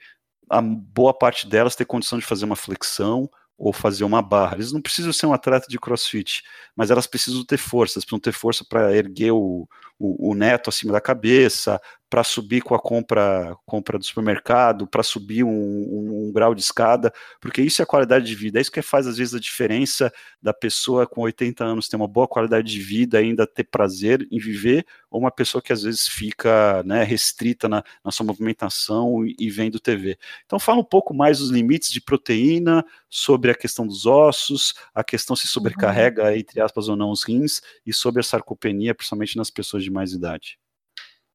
a 0.50 0.62
boa 0.62 1.14
parte 1.14 1.48
delas 1.48 1.76
ter 1.76 1.86
condição 1.86 2.18
de 2.18 2.26
fazer 2.26 2.46
uma 2.46 2.56
flexão 2.56 3.30
ou 3.58 3.72
fazer 3.72 4.04
uma 4.04 4.22
barra. 4.22 4.56
Eles 4.56 4.72
não 4.72 4.82
precisam 4.82 5.14
ser 5.14 5.28
um 5.28 5.34
atleta 5.34 5.68
de 5.70 5.78
crossfit, 5.78 6.44
mas 6.76 6.90
elas 6.90 7.06
precisam 7.06 7.46
ter 7.46 7.58
força, 7.58 7.98
elas 7.98 8.06
precisam 8.06 8.20
ter 8.20 8.32
força 8.32 8.66
para 8.68 8.96
erguer 8.96 9.32
o, 9.32 9.68
o, 10.00 10.32
o, 10.32 10.34
neto 10.34 10.70
acima 10.70 10.94
da 10.94 11.02
cabeça, 11.02 11.80
para 12.10 12.24
subir 12.24 12.62
com 12.62 12.74
a 12.74 12.80
compra, 12.80 13.56
compra 13.66 14.00
do 14.00 14.04
supermercado, 14.04 14.88
para 14.88 15.04
subir 15.04 15.44
um, 15.44 15.50
um, 15.50 16.28
um, 16.28 16.32
grau 16.32 16.56
de 16.56 16.62
escada, 16.62 17.14
porque 17.40 17.62
isso 17.62 17.82
é 17.82 17.84
a 17.84 17.86
qualidade 17.86 18.26
de 18.26 18.34
vida, 18.34 18.58
é 18.58 18.62
isso 18.62 18.72
que 18.72 18.82
faz 18.82 19.06
às 19.06 19.18
vezes 19.18 19.36
a 19.36 19.40
diferença 19.40 20.12
da 20.42 20.52
pessoa 20.52 21.06
com 21.06 21.22
80 21.22 21.64
anos 21.64 21.88
ter 21.88 21.98
uma 21.98 22.08
boa 22.08 22.28
qualidade 22.28 22.72
de 22.72 22.80
vida, 22.80 23.20
ainda 23.20 23.46
ter 23.46 23.66
prazer 23.66 24.28
em 24.32 24.40
viver, 24.40 24.86
ou 25.12 25.20
uma 25.20 25.30
pessoa 25.30 25.62
que 25.62 25.72
às 25.72 25.84
vezes 25.84 26.08
fica 26.08 26.82
né, 26.84 27.04
restrita 27.04 27.70
na, 27.70 27.84
na 28.04 28.12
sua 28.12 28.26
movimentação 28.26 29.24
e, 29.26 29.36
e 29.38 29.50
vendo 29.52 29.80
TV. 29.80 30.18
Então 30.46 30.58
fala 30.58 30.80
um 30.80 30.84
pouco 30.84 31.14
mais 31.14 31.38
dos 31.38 31.52
limites 31.52 31.92
de 31.92 32.02
proteína, 32.02 32.84
sobre 33.10 33.50
a 33.50 33.56
questão 33.56 33.88
dos 33.88 34.06
ossos, 34.06 34.76
a 34.94 35.04
questão 35.04 35.36
se 35.36 35.48
sobrecarrega, 35.48 36.26
uhum. 36.26 36.36
entre 36.36 36.62
aspas 36.62 36.88
ou 36.88 36.96
não, 36.96 37.12
os 37.12 37.24
rins, 37.24 37.62
e 37.86 37.92
sobre 37.92 38.20
a 38.20 38.24
sarcopenia, 38.24 38.94
principalmente 38.94 39.36
nas 39.36 39.50
pessoas 39.50 39.84
de 39.84 39.89
mais 39.92 40.14
idade. 40.14 40.58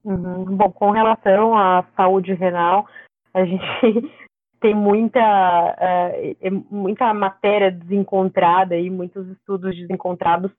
Uhum. 0.05 0.45
Bom, 0.57 0.71
com 0.71 0.91
relação 0.91 1.57
à 1.57 1.85
saúde 1.97 2.35
renal, 2.35 2.87
a 3.33 3.45
gente 3.45 3.63
tem 4.61 4.75
muita, 4.75 5.21
uh, 5.21 6.67
muita 6.71 7.13
matéria 7.15 7.71
desencontrada 7.71 8.77
e 8.77 8.91
muitos 8.91 9.27
estudos 9.29 9.75
desencontrados 9.77 10.51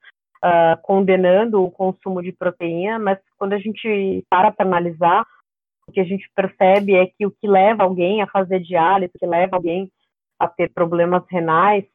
uh, 0.43 0.81
condenando 0.81 1.63
o 1.63 1.71
consumo 1.71 2.21
de 2.21 2.31
proteína, 2.31 2.99
mas 2.99 3.19
quando 3.37 3.53
a 3.53 3.59
gente 3.59 4.23
para 4.29 4.51
para 4.51 4.65
analisar, 4.65 5.25
o 5.87 5.91
que 5.91 5.99
a 5.99 6.03
gente 6.03 6.29
percebe 6.35 6.95
é 6.95 7.05
que 7.05 7.25
o 7.25 7.31
que 7.31 7.47
leva 7.47 7.83
alguém 7.83 8.21
a 8.21 8.27
fazer 8.27 8.59
diálise, 8.59 9.11
o 9.15 9.19
que 9.19 9.25
leva 9.25 9.55
alguém 9.55 9.89
a 10.39 10.47
ter 10.47 10.71
problemas 10.73 11.23
renais, 11.29 11.85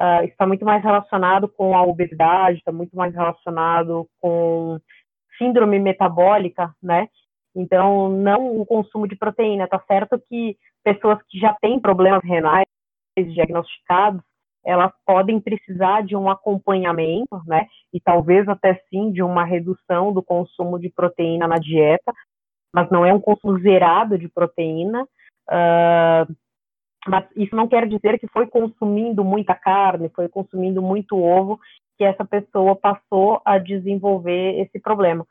uh, 0.00 0.24
está 0.24 0.46
muito 0.46 0.64
mais 0.64 0.82
relacionado 0.82 1.48
com 1.48 1.76
a 1.76 1.82
obesidade, 1.82 2.58
está 2.58 2.72
muito 2.72 2.96
mais 2.96 3.12
relacionado 3.14 4.08
com 4.20 4.78
síndrome 5.40 5.78
metabólica, 5.78 6.74
né? 6.82 7.08
Então, 7.54 8.08
não 8.08 8.60
o 8.60 8.66
consumo 8.66 9.08
de 9.08 9.16
proteína. 9.16 9.66
Tá 9.66 9.82
certo 9.86 10.20
que 10.28 10.56
pessoas 10.84 11.18
que 11.28 11.38
já 11.38 11.54
têm 11.60 11.80
problemas 11.80 12.22
renais 12.22 12.66
diagnosticados, 13.16 14.22
elas 14.64 14.92
podem 15.06 15.40
precisar 15.40 16.02
de 16.02 16.14
um 16.14 16.30
acompanhamento, 16.30 17.42
né? 17.46 17.66
E 17.92 18.00
talvez 18.00 18.48
até 18.48 18.74
sim 18.88 19.10
de 19.10 19.22
uma 19.22 19.44
redução 19.44 20.12
do 20.12 20.22
consumo 20.22 20.78
de 20.78 20.90
proteína 20.90 21.48
na 21.48 21.56
dieta, 21.56 22.12
mas 22.74 22.88
não 22.90 23.04
é 23.04 23.12
um 23.12 23.20
consumo 23.20 23.58
zerado 23.58 24.18
de 24.18 24.28
proteína. 24.28 25.02
Uh, 25.48 26.36
mas 27.06 27.26
isso 27.34 27.56
não 27.56 27.66
quer 27.66 27.88
dizer 27.88 28.18
que 28.18 28.28
foi 28.28 28.46
consumindo 28.46 29.24
muita 29.24 29.54
carne, 29.54 30.10
foi 30.10 30.28
consumindo 30.28 30.82
muito 30.82 31.16
ovo, 31.16 31.58
que 32.00 32.04
essa 32.04 32.24
pessoa 32.24 32.74
passou 32.74 33.42
a 33.44 33.58
desenvolver 33.58 34.58
esse 34.58 34.80
problema. 34.80 35.26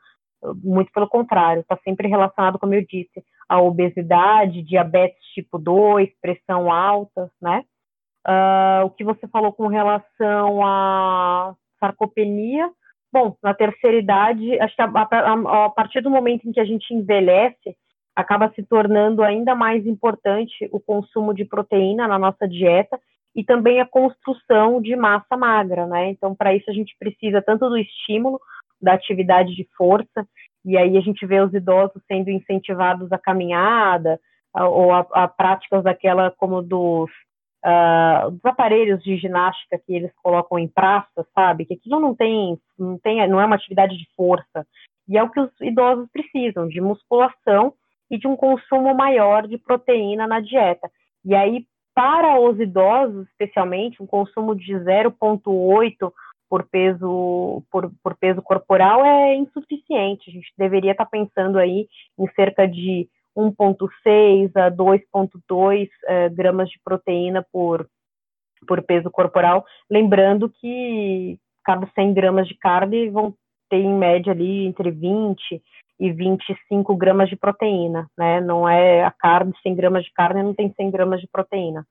Muito 0.62 0.92
pelo 0.92 1.08
contrário, 1.08 1.62
está 1.62 1.76
sempre 1.82 2.06
relacionado, 2.06 2.60
como 2.60 2.74
eu 2.74 2.86
disse, 2.86 3.24
a 3.48 3.60
obesidade, 3.60 4.62
diabetes 4.62 5.18
tipo 5.34 5.58
2, 5.58 6.08
pressão 6.22 6.70
alta, 6.70 7.28
né? 7.42 7.64
Uh, 8.24 8.86
o 8.86 8.90
que 8.90 9.02
você 9.02 9.26
falou 9.26 9.52
com 9.52 9.66
relação 9.66 10.64
à 10.64 11.56
sarcopenia, 11.80 12.70
bom, 13.12 13.36
na 13.42 13.52
terceira 13.52 13.96
idade, 13.96 14.60
acho 14.60 14.76
que 14.76 14.82
a, 14.82 14.86
a, 14.86 15.64
a 15.64 15.70
partir 15.70 16.00
do 16.02 16.10
momento 16.10 16.48
em 16.48 16.52
que 16.52 16.60
a 16.60 16.64
gente 16.64 16.94
envelhece, 16.94 17.76
acaba 18.14 18.52
se 18.54 18.62
tornando 18.62 19.24
ainda 19.24 19.56
mais 19.56 19.84
importante 19.84 20.68
o 20.70 20.78
consumo 20.78 21.34
de 21.34 21.44
proteína 21.44 22.06
na 22.06 22.18
nossa 22.18 22.46
dieta 22.46 22.96
e 23.34 23.44
também 23.44 23.80
a 23.80 23.86
construção 23.86 24.80
de 24.80 24.96
massa 24.96 25.36
magra, 25.36 25.86
né? 25.86 26.10
Então, 26.10 26.34
para 26.34 26.54
isso 26.54 26.68
a 26.70 26.74
gente 26.74 26.96
precisa 26.98 27.40
tanto 27.40 27.68
do 27.68 27.76
estímulo 27.76 28.40
da 28.80 28.94
atividade 28.94 29.54
de 29.54 29.66
força, 29.76 30.26
e 30.64 30.76
aí 30.76 30.96
a 30.96 31.00
gente 31.00 31.24
vê 31.26 31.40
os 31.40 31.52
idosos 31.52 32.02
sendo 32.08 32.30
incentivados 32.30 33.12
à 33.12 33.18
caminhada, 33.18 34.18
ou 34.54 34.92
a, 34.92 35.06
a, 35.12 35.28
práticas 35.28 35.84
daquela 35.84 36.30
como 36.32 36.60
dos, 36.60 37.10
uh, 37.64 38.30
dos 38.30 38.44
aparelhos 38.44 39.02
de 39.02 39.16
ginástica 39.16 39.78
que 39.78 39.94
eles 39.94 40.10
colocam 40.22 40.58
em 40.58 40.66
praça, 40.66 41.26
sabe? 41.34 41.64
Que 41.64 41.74
aquilo 41.74 42.00
não 42.00 42.14
tem, 42.14 42.58
não 42.78 42.98
tem, 42.98 43.26
não 43.28 43.40
é 43.40 43.44
uma 43.44 43.56
atividade 43.56 43.96
de 43.96 44.06
força, 44.16 44.66
e 45.08 45.16
é 45.16 45.22
o 45.22 45.30
que 45.30 45.40
os 45.40 45.50
idosos 45.60 46.08
precisam, 46.12 46.68
de 46.68 46.80
musculação 46.80 47.74
e 48.10 48.18
de 48.18 48.26
um 48.26 48.36
consumo 48.36 48.94
maior 48.94 49.46
de 49.46 49.56
proteína 49.56 50.26
na 50.26 50.40
dieta. 50.40 50.90
E 51.24 51.34
aí, 51.34 51.66
para 51.94 52.40
os 52.40 52.58
idosos, 52.58 53.28
especialmente, 53.28 54.02
um 54.02 54.06
consumo 54.06 54.54
de 54.54 54.72
0,8 54.72 56.12
por 56.48 56.66
peso, 56.66 57.62
por, 57.70 57.92
por, 58.02 58.16
peso 58.16 58.42
corporal 58.42 59.04
é 59.04 59.36
insuficiente. 59.36 60.30
A 60.30 60.32
gente 60.32 60.52
deveria 60.58 60.92
estar 60.92 61.06
pensando 61.06 61.58
aí 61.58 61.88
em 62.18 62.26
cerca 62.34 62.66
de 62.66 63.08
1,6 63.36 64.50
a 64.56 64.70
2,2 64.70 65.88
eh, 66.06 66.28
gramas 66.30 66.68
de 66.68 66.80
proteína 66.82 67.46
por, 67.52 67.88
por 68.66 68.82
peso 68.82 69.10
corporal. 69.10 69.64
Lembrando 69.88 70.48
que 70.48 71.38
cada 71.64 71.86
100 71.94 72.14
gramas 72.14 72.48
de 72.48 72.54
carne 72.56 73.08
vão 73.10 73.34
ter 73.68 73.78
em 73.78 73.94
média 73.94 74.32
ali 74.32 74.66
entre 74.66 74.90
20 74.90 75.62
e 76.00 76.10
25 76.10 76.96
gramas 76.96 77.28
de 77.28 77.36
proteína, 77.36 78.08
né? 78.16 78.40
Não 78.40 78.66
é 78.66 79.04
a 79.04 79.10
carne, 79.10 79.52
100 79.62 79.74
gramas 79.74 80.04
de 80.04 80.12
carne 80.12 80.42
não 80.42 80.54
tem 80.54 80.72
100 80.72 80.90
gramas 80.90 81.20
de 81.20 81.28
proteína. 81.28 81.86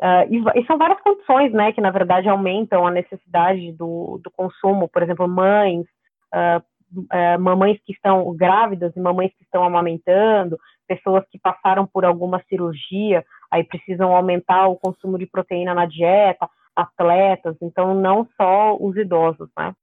Uh, 0.00 0.24
e, 0.30 0.60
e, 0.60 0.66
são 0.66 0.78
várias 0.78 1.00
condições, 1.00 1.52
né, 1.52 1.72
que 1.72 1.80
na 1.80 1.90
verdade 1.90 2.28
aumentam 2.28 2.86
a 2.86 2.90
necessidade 2.90 3.72
do, 3.72 4.20
do 4.22 4.30
consumo, 4.30 4.88
por 4.88 5.02
exemplo, 5.02 5.26
mães, 5.26 5.86
uh, 6.34 6.62
uh, 6.94 7.40
mamães 7.40 7.78
que 7.84 7.92
estão 7.92 8.34
grávidas 8.36 8.94
e 8.94 9.00
mamães 9.00 9.32
que 9.36 9.42
estão 9.42 9.64
amamentando, 9.64 10.58
pessoas 10.86 11.24
que 11.30 11.38
passaram 11.38 11.86
por 11.86 12.04
alguma 12.04 12.42
cirurgia, 12.48 13.24
aí 13.50 13.64
precisam 13.64 14.14
aumentar 14.14 14.66
o 14.66 14.76
consumo 14.76 15.18
de 15.18 15.26
proteína 15.26 15.74
na 15.74 15.86
dieta, 15.86 16.48
atletas, 16.74 17.56
então 17.62 17.94
não 17.94 18.28
só 18.36 18.76
os 18.78 18.96
idosos, 18.96 19.48
né. 19.58 19.74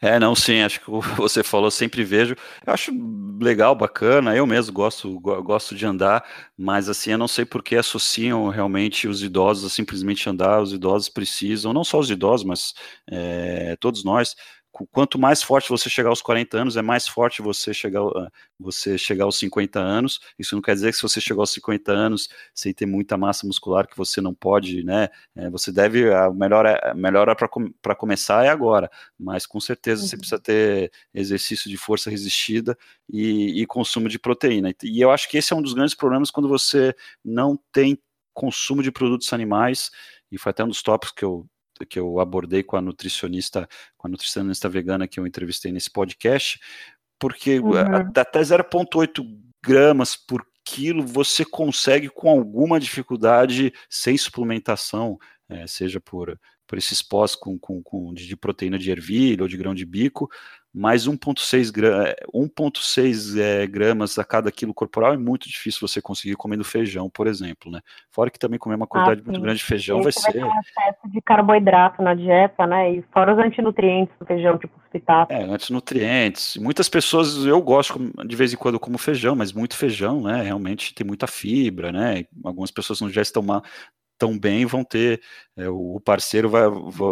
É, 0.00 0.18
não, 0.18 0.34
sim, 0.34 0.60
acho 0.60 0.80
que 0.80 0.90
você 1.16 1.42
falou, 1.42 1.70
sempre 1.70 2.04
vejo. 2.04 2.34
Eu 2.66 2.72
acho 2.72 2.92
legal, 3.40 3.74
bacana, 3.74 4.36
eu 4.36 4.46
mesmo 4.46 4.72
gosto, 4.72 5.18
gosto 5.20 5.74
de 5.74 5.86
andar, 5.86 6.24
mas 6.56 6.88
assim, 6.88 7.12
eu 7.12 7.18
não 7.18 7.28
sei 7.28 7.44
por 7.44 7.62
que 7.62 7.76
associam 7.76 8.48
realmente 8.48 9.08
os 9.08 9.22
idosos 9.22 9.64
a 9.64 9.74
simplesmente 9.74 10.28
andar, 10.28 10.60
os 10.62 10.72
idosos 10.72 11.08
precisam, 11.08 11.72
não 11.72 11.84
só 11.84 11.98
os 11.98 12.10
idosos, 12.10 12.44
mas 12.46 12.74
é, 13.10 13.76
todos 13.76 14.04
nós, 14.04 14.34
quanto 14.92 15.18
mais 15.18 15.42
forte 15.42 15.70
você 15.70 15.88
chegar 15.88 16.10
aos 16.10 16.20
40 16.20 16.58
anos, 16.58 16.76
é 16.76 16.82
mais 16.82 17.08
forte 17.08 17.40
você 17.40 17.72
chegar, 17.72 18.02
ah, 18.02 18.30
você 18.58 18.98
chegar 18.98 19.24
aos 19.24 19.38
50 19.38 19.78
anos. 19.80 20.20
Isso 20.38 20.54
não 20.54 20.62
quer 20.62 20.74
dizer 20.74 20.90
que 20.90 20.96
se 20.96 21.02
você 21.02 21.20
chegar 21.20 21.40
aos 21.40 21.52
50 21.52 21.92
anos 21.92 22.28
sem 22.54 22.74
ter 22.74 22.84
muita 22.84 23.16
massa 23.16 23.46
muscular, 23.46 23.86
que 23.86 23.96
você 23.96 24.20
não 24.20 24.34
pode, 24.34 24.82
né? 24.84 25.08
É, 25.34 25.48
você 25.48 25.72
deve, 25.72 26.12
a 26.12 26.30
melhor, 26.30 26.66
é, 26.66 26.92
melhor 26.94 27.28
é 27.28 27.34
para 27.34 27.94
começar 27.94 28.44
é 28.44 28.48
agora, 28.48 28.90
mas 29.18 29.46
com 29.46 29.60
certeza 29.60 30.02
uhum. 30.02 30.08
você 30.08 30.16
precisa 30.16 30.38
ter 30.38 30.92
exercício 31.14 31.70
de 31.70 31.76
força 31.76 32.10
resistida 32.10 32.76
e, 33.08 33.62
e 33.62 33.66
consumo 33.66 34.08
de 34.08 34.18
proteína. 34.18 34.74
E 34.82 35.00
eu 35.00 35.10
acho 35.10 35.28
que 35.30 35.38
esse 35.38 35.52
é 35.52 35.56
um 35.56 35.62
dos 35.62 35.74
grandes 35.74 35.94
problemas 35.94 36.30
quando 36.30 36.48
você 36.48 36.94
não 37.24 37.58
tem 37.72 37.98
consumo 38.34 38.82
de 38.82 38.92
produtos 38.92 39.32
animais, 39.32 39.90
e 40.30 40.36
foi 40.36 40.50
até 40.50 40.62
um 40.62 40.68
dos 40.68 40.82
tópicos 40.82 41.14
que 41.14 41.24
eu 41.24 41.46
que 41.84 41.98
eu 41.98 42.20
abordei 42.20 42.62
com 42.62 42.76
a 42.76 42.80
nutricionista, 42.80 43.68
com 43.96 44.06
a 44.06 44.10
nutricionista 44.10 44.68
vegana 44.68 45.08
que 45.08 45.20
eu 45.20 45.26
entrevistei 45.26 45.72
nesse 45.72 45.90
podcast, 45.90 46.58
porque 47.18 47.58
uhum. 47.58 47.76
até 48.14 48.40
0,8 48.40 49.24
gramas 49.62 50.16
por 50.16 50.46
quilo 50.64 51.06
você 51.06 51.44
consegue 51.44 52.08
com 52.08 52.28
alguma 52.28 52.80
dificuldade 52.80 53.72
sem 53.88 54.16
suplementação, 54.18 55.18
é, 55.48 55.66
seja 55.66 56.00
por, 56.00 56.38
por 56.66 56.76
esses 56.76 57.00
pós 57.02 57.36
com, 57.36 57.58
com, 57.58 57.82
com, 57.82 58.12
de 58.12 58.36
proteína 58.36 58.78
de 58.78 58.90
ervilha 58.90 59.42
ou 59.42 59.48
de 59.48 59.56
grão 59.56 59.74
de 59.74 59.86
bico, 59.86 60.28
mais 60.76 61.08
1,6 61.08 61.72
1,6 62.34 63.40
é, 63.40 63.66
gramas 63.66 64.18
a 64.18 64.24
cada 64.24 64.52
quilo 64.52 64.74
corporal 64.74 65.14
é 65.14 65.16
muito 65.16 65.48
difícil 65.48 65.88
você 65.88 66.02
conseguir 66.02 66.36
comendo 66.36 66.62
feijão, 66.62 67.08
por 67.08 67.26
exemplo, 67.26 67.72
né? 67.72 67.80
Fora 68.10 68.30
que 68.30 68.38
também 68.38 68.58
comer 68.58 68.74
uma 68.74 68.86
quantidade 68.86 69.22
ah, 69.22 69.24
muito 69.24 69.40
grande 69.40 69.60
de 69.60 69.64
feijão 69.64 70.02
vai, 70.02 70.12
vai 70.12 70.12
ser. 70.12 70.44
um 70.44 70.60
excesso 70.60 71.10
de 71.10 71.22
carboidrato 71.22 72.02
na 72.02 72.12
dieta, 72.12 72.66
né? 72.66 72.92
E 72.92 73.02
fora 73.10 73.32
os 73.32 73.38
antinutrientes 73.38 74.14
do 74.20 74.26
feijão, 74.26 74.58
tipo 74.58 74.78
fitato. 74.92 75.32
É, 75.32 75.44
antinutrientes. 75.44 76.58
Muitas 76.58 76.90
pessoas, 76.90 77.46
eu 77.46 77.60
gosto 77.62 77.98
de 78.26 78.36
vez 78.36 78.52
em 78.52 78.56
quando 78.56 78.78
como 78.78 78.98
feijão, 78.98 79.34
mas 79.34 79.54
muito 79.54 79.76
feijão, 79.76 80.20
né? 80.22 80.42
Realmente 80.42 80.94
tem 80.94 81.06
muita 81.06 81.26
fibra, 81.26 81.90
né? 81.90 82.24
Algumas 82.44 82.70
pessoas 82.70 83.00
não 83.00 83.08
já 83.08 83.22
estão 83.22 83.42
tão 84.18 84.38
bem 84.38 84.66
vão 84.66 84.84
ter, 84.84 85.20
é, 85.56 85.68
o 85.68 86.00
parceiro 86.04 86.48
vai, 86.48 86.62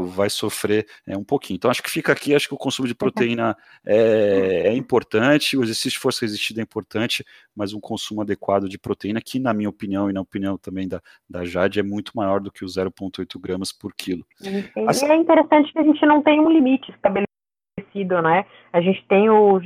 vai 0.09 0.31
sofrer 0.31 0.87
é, 1.07 1.17
um 1.17 1.25
pouquinho. 1.25 1.57
Então, 1.57 1.71
acho 1.71 1.83
que 1.83 1.91
fica 1.91 2.13
aqui, 2.13 2.35
acho 2.35 2.49
que 2.49 2.55
o 2.55 2.59
consumo 2.59 2.89
de 2.89 2.95
proteína 2.95 3.57
é, 3.87 4.69
é 4.69 4.75
importante, 4.75 5.57
o 5.57 5.63
exercício 5.63 5.93
de 5.93 5.99
força 5.99 6.25
resistida 6.25 6.61
é 6.61 6.63
importante, 6.63 7.25
mas 7.55 7.73
um 7.73 7.81
consumo 7.81 8.23
adequado 8.23 8.69
de 8.69 8.79
proteína, 8.79 9.21
que 9.21 9.39
na 9.39 9.53
minha 9.55 9.69
opinião 9.69 10.11
e 10.11 10.13
na 10.13 10.21
opinião 10.21 10.57
também 10.57 10.89
da, 10.89 11.01
da 11.29 11.45
Jade, 11.45 11.81
é 11.81 11.83
muito 11.83 12.13
maior 12.15 12.41
do 12.41 12.51
que 12.51 12.65
o 12.65 12.69
0,8 12.69 13.41
gramas 13.41 13.73
por 13.73 13.95
quilo. 13.95 14.25
E 14.41 15.13
é 15.13 15.17
interessante 15.17 15.73
que 15.73 15.79
a 15.79 15.85
gente 15.85 16.05
não 16.07 16.23
tem 16.23 16.41
um 16.41 16.51
limite 16.51 16.91
estabelecido, 16.91 18.23
né? 18.23 18.45
A 18.73 18.81
gente 18.81 19.05
tem 19.07 19.29
o, 19.31 19.57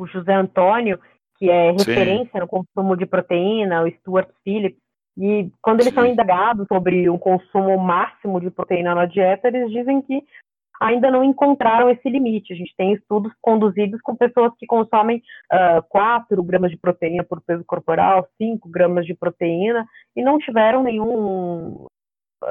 o 0.00 0.06
José 0.06 0.34
Antônio, 0.34 0.98
que 1.38 1.48
é 1.48 1.70
referência 1.70 2.32
Sim. 2.32 2.40
no 2.40 2.48
consumo 2.48 2.96
de 2.96 3.06
proteína, 3.06 3.84
o 3.84 3.90
Stuart 3.90 4.28
Phillips, 4.44 4.87
e 5.18 5.50
quando 5.60 5.80
eles 5.80 5.92
são 5.92 6.06
indagados 6.06 6.64
sobre 6.68 7.10
o 7.10 7.18
consumo 7.18 7.76
máximo 7.76 8.40
de 8.40 8.50
proteína 8.50 8.94
na 8.94 9.04
dieta, 9.04 9.48
eles 9.48 9.68
dizem 9.72 10.00
que 10.00 10.22
ainda 10.80 11.10
não 11.10 11.24
encontraram 11.24 11.90
esse 11.90 12.08
limite. 12.08 12.52
A 12.52 12.56
gente 12.56 12.72
tem 12.76 12.92
estudos 12.92 13.32
conduzidos 13.42 14.00
com 14.00 14.14
pessoas 14.14 14.52
que 14.56 14.64
consomem 14.64 15.18
uh, 15.52 15.78
ah, 15.78 15.82
4 15.88 16.40
gramas 16.44 16.70
de 16.70 16.76
proteína 16.76 17.24
por 17.24 17.40
peso 17.40 17.64
corporal, 17.66 18.28
5 18.38 18.68
gramas 18.68 19.04
de 19.06 19.14
proteína, 19.14 19.84
e 20.14 20.22
não 20.22 20.38
tiveram 20.38 20.84
nenhum, 20.84 21.86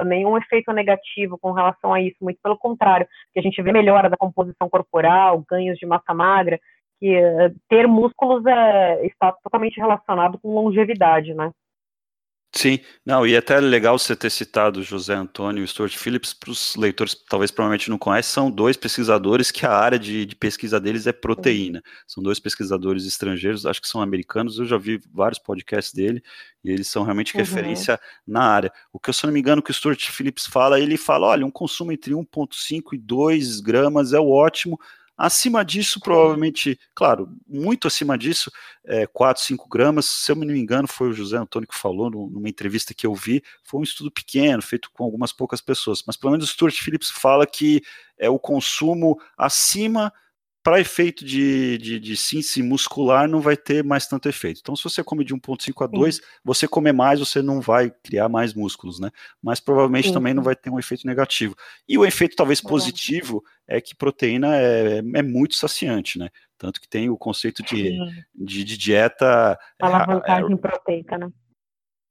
nenhum 0.03 0.37
efeito 0.37 0.73
negativo 0.73 1.37
com 1.39 1.53
relação 1.53 1.93
a 1.93 2.01
isso, 2.01 2.17
muito 2.19 2.41
pelo 2.43 2.57
contrário, 2.57 3.07
que 3.33 3.39
a 3.39 3.41
gente 3.43 3.61
vê 3.61 3.71
melhora 3.71 4.09
da 4.09 4.17
composição 4.17 4.69
corporal, 4.69 5.41
ganhos 5.49 5.77
de 5.77 5.85
massa 5.85 6.13
magra, 6.13 6.59
que 6.99 7.17
uh, 7.17 7.55
ter 7.69 7.87
músculos 7.87 8.45
é, 8.45 9.05
está 9.05 9.31
totalmente 9.31 9.79
relacionado 9.79 10.37
com 10.37 10.53
longevidade, 10.53 11.33
né? 11.33 11.49
Sim, 12.57 12.79
não, 13.05 13.25
e 13.25 13.35
é 13.35 13.37
até 13.37 13.59
legal 13.59 13.99
você 13.99 14.15
ter 14.15 14.31
citado 14.31 14.81
José 14.81 15.13
Antônio 15.13 15.63
e 15.63 15.67
Stuart 15.67 15.95
Phillips, 15.95 16.33
para 16.33 16.49
os 16.49 16.75
leitores 16.75 17.15
talvez 17.29 17.51
provavelmente 17.51 17.87
não 17.87 17.99
conhecem, 17.99 18.33
são 18.33 18.49
dois 18.49 18.75
pesquisadores 18.75 19.51
que 19.51 19.63
a 19.63 19.71
área 19.71 19.99
de, 19.99 20.25
de 20.25 20.35
pesquisa 20.35 20.79
deles 20.79 21.05
é 21.05 21.11
proteína. 21.11 21.83
São 22.07 22.23
dois 22.23 22.39
pesquisadores 22.39 23.05
estrangeiros, 23.05 23.67
acho 23.67 23.79
que 23.79 23.87
são 23.87 24.01
americanos, 24.01 24.57
eu 24.57 24.65
já 24.65 24.75
vi 24.75 24.99
vários 25.13 25.37
podcasts 25.37 25.93
dele, 25.93 26.19
e 26.63 26.71
eles 26.71 26.87
são 26.87 27.03
realmente 27.03 27.35
uhum. 27.35 27.41
referência 27.41 27.99
na 28.25 28.41
área. 28.41 28.71
O 28.91 28.99
que, 28.99 29.13
se 29.13 29.23
eu 29.23 29.27
não 29.27 29.35
me 29.35 29.39
engano, 29.39 29.61
que 29.61 29.69
o 29.69 29.73
Stuart 29.73 30.09
Phillips 30.09 30.47
fala, 30.47 30.79
ele 30.79 30.97
fala, 30.97 31.27
olha, 31.27 31.45
um 31.45 31.51
consumo 31.51 31.91
entre 31.91 32.11
1,5 32.15 32.93
e 32.93 32.97
2 32.97 33.59
gramas 33.59 34.13
é 34.13 34.19
o 34.19 34.31
ótimo, 34.31 34.79
Acima 35.17 35.65
disso, 35.65 35.99
provavelmente, 35.99 36.79
claro, 36.93 37.27
muito 37.47 37.87
acima 37.87 38.15
disso, 38.15 38.51
é, 38.85 39.07
4, 39.07 39.41
5 39.41 39.67
gramas, 39.67 40.05
se 40.05 40.31
eu 40.31 40.35
não 40.35 40.45
me 40.45 40.59
engano, 40.59 40.87
foi 40.87 41.09
o 41.09 41.13
José 41.13 41.37
Antônio 41.37 41.67
que 41.67 41.75
falou 41.75 42.11
numa 42.11 42.47
entrevista 42.47 42.93
que 42.93 43.07
eu 43.07 43.15
vi, 43.15 43.43
foi 43.63 43.79
um 43.79 43.83
estudo 43.83 44.11
pequeno, 44.11 44.61
feito 44.61 44.91
com 44.91 45.03
algumas 45.03 45.33
poucas 45.33 45.59
pessoas, 45.59 46.03
mas 46.05 46.15
pelo 46.15 46.31
menos 46.33 46.45
o 46.45 46.53
Stuart 46.53 46.75
Phillips 46.79 47.09
fala 47.09 47.47
que 47.47 47.81
é 48.17 48.29
o 48.29 48.37
consumo 48.37 49.19
acima 49.35 50.13
para 50.67 50.81
efeito 50.81 51.23
de, 51.23 51.77
de, 51.77 51.97
de, 51.97 52.17
síntese 52.17 52.61
muscular 52.61 53.25
não 53.25 53.39
vai 53.39 53.55
ter 53.55 53.85
mais 53.85 54.05
tanto 54.05 54.27
efeito. 54.27 54.59
Então, 54.61 54.75
se 54.75 54.83
você 54.83 55.01
come 55.01 55.23
de 55.23 55.33
1,5 55.33 55.81
a 55.81 55.87
2, 55.87 56.15
sim. 56.15 56.21
você 56.43 56.67
comer 56.67 56.91
mais, 56.91 57.21
você 57.21 57.41
não 57.41 57.61
vai 57.61 57.89
criar 58.03 58.27
mais 58.27 58.53
músculos, 58.53 58.99
né? 58.99 59.09
Mas 59.41 59.61
provavelmente 59.61 60.09
sim. 60.09 60.13
também 60.13 60.33
não 60.33 60.43
vai 60.43 60.57
ter 60.57 60.69
um 60.69 60.77
efeito 60.77 61.07
negativo. 61.07 61.55
E 61.87 61.97
o 61.97 62.05
efeito 62.05 62.35
talvez 62.35 62.59
positivo 62.59 63.41
é 63.65 63.79
que 63.79 63.95
proteína 63.95 64.57
é, 64.57 64.97
é 64.97 65.21
muito 65.21 65.55
saciante, 65.55 66.19
né? 66.19 66.27
Tanto 66.57 66.81
que 66.81 66.89
tem 66.89 67.09
o 67.09 67.15
conceito 67.15 67.63
de, 67.63 67.97
de, 68.35 68.65
de, 68.65 68.77
dieta. 68.77 69.57
É, 69.81 69.85
alavancagem 69.85 70.53
é, 70.53 70.57
proteica, 70.57 71.17
né? 71.17 71.29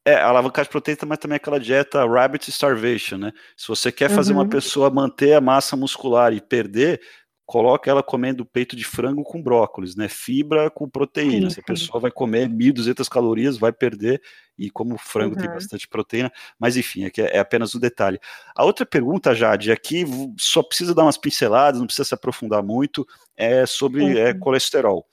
É, 0.06 0.14
alavancagem 0.14 0.70
proteica, 0.70 1.04
mas 1.04 1.18
também 1.18 1.36
aquela 1.36 1.60
dieta 1.60 2.06
rabbit 2.06 2.48
starvation, 2.48 3.18
né? 3.18 3.32
Se 3.54 3.68
você 3.68 3.92
quer 3.92 4.08
fazer 4.08 4.32
uhum. 4.32 4.38
uma 4.38 4.48
pessoa 4.48 4.88
manter 4.88 5.34
a 5.34 5.42
massa 5.42 5.76
muscular 5.76 6.32
e 6.32 6.40
perder, 6.40 7.02
coloca 7.46 7.88
ela 7.88 8.02
comendo 8.02 8.44
peito 8.44 8.74
de 8.74 8.84
frango 8.84 9.22
com 9.22 9.40
brócolis, 9.40 9.94
né? 9.94 10.08
Fibra 10.08 10.68
com 10.68 10.88
proteína. 10.88 11.48
Sim, 11.48 11.60
a 11.60 11.62
pessoa 11.62 12.00
vai 12.00 12.10
comer 12.10 12.48
1.200 12.48 13.08
calorias, 13.08 13.56
vai 13.56 13.72
perder, 13.72 14.20
e 14.58 14.68
como 14.68 14.96
o 14.96 14.98
frango 14.98 15.36
uhum. 15.36 15.40
tem 15.40 15.48
bastante 15.48 15.86
proteína, 15.86 16.32
mas 16.58 16.76
enfim, 16.76 17.04
aqui 17.04 17.22
é, 17.22 17.36
é 17.36 17.38
apenas 17.38 17.72
o 17.72 17.78
um 17.78 17.80
detalhe. 17.80 18.18
A 18.54 18.64
outra 18.64 18.84
pergunta, 18.84 19.34
Jade, 19.34 19.70
aqui 19.70 20.04
só 20.36 20.60
precisa 20.60 20.92
dar 20.92 21.04
umas 21.04 21.16
pinceladas, 21.16 21.78
não 21.78 21.86
precisa 21.86 22.08
se 22.08 22.14
aprofundar 22.14 22.64
muito, 22.64 23.06
é 23.36 23.64
sobre 23.64 24.02
uhum. 24.02 24.18
é, 24.18 24.34
colesterol. 24.34 25.06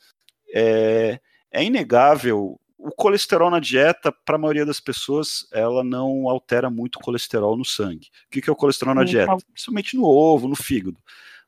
É, 0.51 1.19
é 1.51 1.64
inegável 1.64 2.60
o 2.84 2.91
colesterol 2.91 3.49
na 3.49 3.60
dieta, 3.60 4.11
para 4.11 4.35
a 4.35 4.39
maioria 4.39 4.65
das 4.65 4.80
pessoas, 4.80 5.47
ela 5.53 5.85
não 5.85 6.27
altera 6.27 6.69
muito 6.69 6.97
o 6.97 6.99
colesterol 6.99 7.55
no 7.55 7.64
sangue. 7.64 8.10
O 8.27 8.30
que 8.30 8.49
é 8.49 8.51
o 8.51 8.55
colesterol 8.55 8.93
na 8.93 9.05
dieta? 9.05 9.38
Principalmente 9.53 9.95
no 9.95 10.03
ovo, 10.03 10.49
no 10.49 10.55
fígado. 10.55 10.97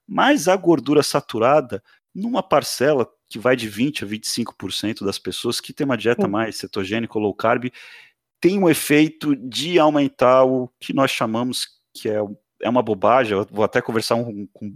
Mas 0.07 0.48
a 0.48 0.56
gordura 0.56 1.02
saturada, 1.02 1.82
numa 2.14 2.44
parcela 2.44 3.07
que 3.30 3.40
vai 3.40 3.56
de 3.56 3.69
20% 3.69 4.03
a 4.03 4.06
25% 4.06 5.03
das 5.03 5.18
pessoas 5.18 5.60
que 5.60 5.73
tem 5.73 5.86
uma 5.86 5.98
dieta 5.98 6.27
mais 6.27 6.57
cetogênica 6.57 7.18
ou 7.18 7.23
low 7.23 7.34
carb, 7.34 7.65
tem 8.40 8.60
um 8.60 8.69
efeito 8.69 9.36
de 9.36 9.80
aumentar 9.80 10.44
o 10.44 10.69
que 10.80 10.94
nós 10.94 11.10
chamamos 11.10 11.68
que 11.94 12.10
é, 12.10 12.19
é 12.61 12.69
uma 12.69 12.84
bobagem. 12.84 13.38
Eu 13.38 13.48
vou 13.49 13.65
até 13.65 13.82
conversar 13.82 14.15
um, 14.15 14.48
com 14.53 14.72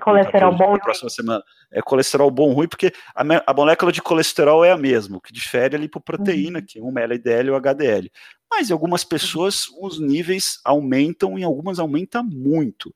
colesterol 0.00 0.56
bom 0.56 0.72
na 0.72 0.78
próxima 0.78 1.10
semana. 1.10 1.42
É 1.70 1.80
colesterol 1.80 2.30
bom 2.30 2.52
ruim, 2.52 2.68
porque 2.68 2.92
a, 3.14 3.22
a, 3.46 3.54
molécula 3.54 3.90
de 3.90 4.02
colesterol 4.02 4.64
é 4.64 4.70
a 4.70 4.76
mesma, 4.76 5.16
o 5.16 5.20
que 5.20 5.32
difere 5.32 5.74
é 5.74 5.78
a 5.78 5.80
lipoproteína, 5.80 6.58
uhum. 6.58 6.64
que 6.66 6.80
uma 6.80 7.00
é 7.00 7.04
LDL 7.04 7.50
ou 7.50 7.56
HDL. 7.56 8.10
Mas 8.50 8.68
em 8.68 8.72
algumas 8.72 9.02
pessoas 9.02 9.66
os 9.80 9.98
níveis 9.98 10.60
aumentam, 10.64 11.38
em 11.38 11.44
algumas 11.44 11.78
aumenta 11.78 12.22
muito. 12.22 12.94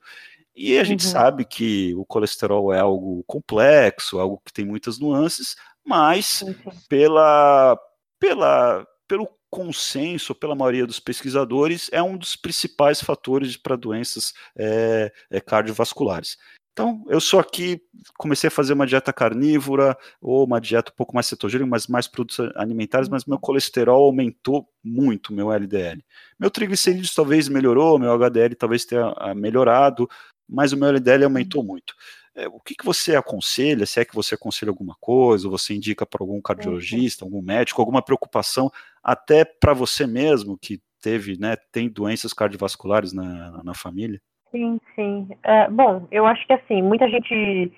E 0.57 0.79
a 0.79 0.83
gente 0.83 1.05
uhum. 1.05 1.11
sabe 1.11 1.45
que 1.45 1.93
o 1.95 2.03
colesterol 2.03 2.73
é 2.73 2.79
algo 2.79 3.23
complexo, 3.27 4.19
algo 4.19 4.41
que 4.43 4.51
tem 4.51 4.65
muitas 4.65 4.97
nuances, 4.97 5.55
mas 5.85 6.41
uhum. 6.41 6.55
pela, 6.89 7.79
pela, 8.19 8.83
pelo 9.07 9.29
consenso, 9.51 10.33
pela 10.33 10.55
maioria 10.55 10.87
dos 10.87 10.99
pesquisadores, 10.99 11.89
é 11.93 12.01
um 12.01 12.17
dos 12.17 12.35
principais 12.35 12.99
fatores 12.99 13.55
para 13.55 13.75
doenças 13.75 14.33
é, 14.57 15.13
é, 15.29 15.39
cardiovasculares. 15.39 16.37
Então, 16.73 17.03
eu 17.07 17.19
sou 17.19 17.39
aqui, 17.39 17.81
comecei 18.19 18.49
a 18.49 18.51
fazer 18.51 18.73
uma 18.73 18.85
dieta 18.85 19.11
carnívora, 19.11 19.97
ou 20.21 20.43
uma 20.43 20.61
dieta 20.61 20.91
um 20.91 20.95
pouco 20.95 21.15
mais 21.15 21.25
cetogênica, 21.25 21.67
mas 21.67 21.87
mais 21.87 22.07
produtos 22.07 22.39
alimentares, 22.55 23.09
mas 23.09 23.25
meu 23.25 23.39
colesterol 23.39 24.05
aumentou 24.05 24.67
muito, 24.83 25.33
meu 25.33 25.51
LDL. 25.51 26.03
Meu 26.39 26.51
triglicerídeos 26.51 27.15
talvez 27.15 27.47
melhorou, 27.47 27.97
meu 27.97 28.11
HDL 28.13 28.53
talvez 28.55 28.85
tenha 28.85 29.11
ah, 29.17 29.33
melhorado, 29.33 30.07
mas 30.47 30.73
o 30.73 30.77
meu 30.77 30.89
LDL 30.89 31.25
aumentou 31.25 31.61
uhum. 31.61 31.67
muito. 31.67 31.93
É, 32.35 32.47
o 32.47 32.59
que, 32.59 32.75
que 32.75 32.85
você 32.85 33.15
aconselha? 33.15 33.85
Se 33.85 33.99
é 33.99 34.05
que 34.05 34.13
você 34.13 34.35
aconselha 34.35 34.69
alguma 34.69 34.95
coisa, 34.99 35.49
você 35.49 35.73
indica 35.73 36.05
para 36.05 36.21
algum 36.21 36.39
cardiologista, 36.39 37.25
algum 37.25 37.41
médico, 37.41 37.81
alguma 37.81 38.01
preocupação, 38.01 38.69
até 39.03 39.43
para 39.43 39.73
você 39.73 40.05
mesmo 40.05 40.57
que 40.57 40.79
teve, 41.01 41.39
né, 41.39 41.55
tem 41.71 41.89
doenças 41.89 42.33
cardiovasculares 42.33 43.11
na, 43.11 43.63
na 43.63 43.73
família? 43.73 44.21
Sim, 44.51 44.79
sim. 44.95 45.27
É, 45.43 45.69
bom, 45.69 46.07
eu 46.11 46.25
acho 46.25 46.45
que 46.45 46.53
assim, 46.53 46.81
muita 46.81 47.09
gente 47.09 47.71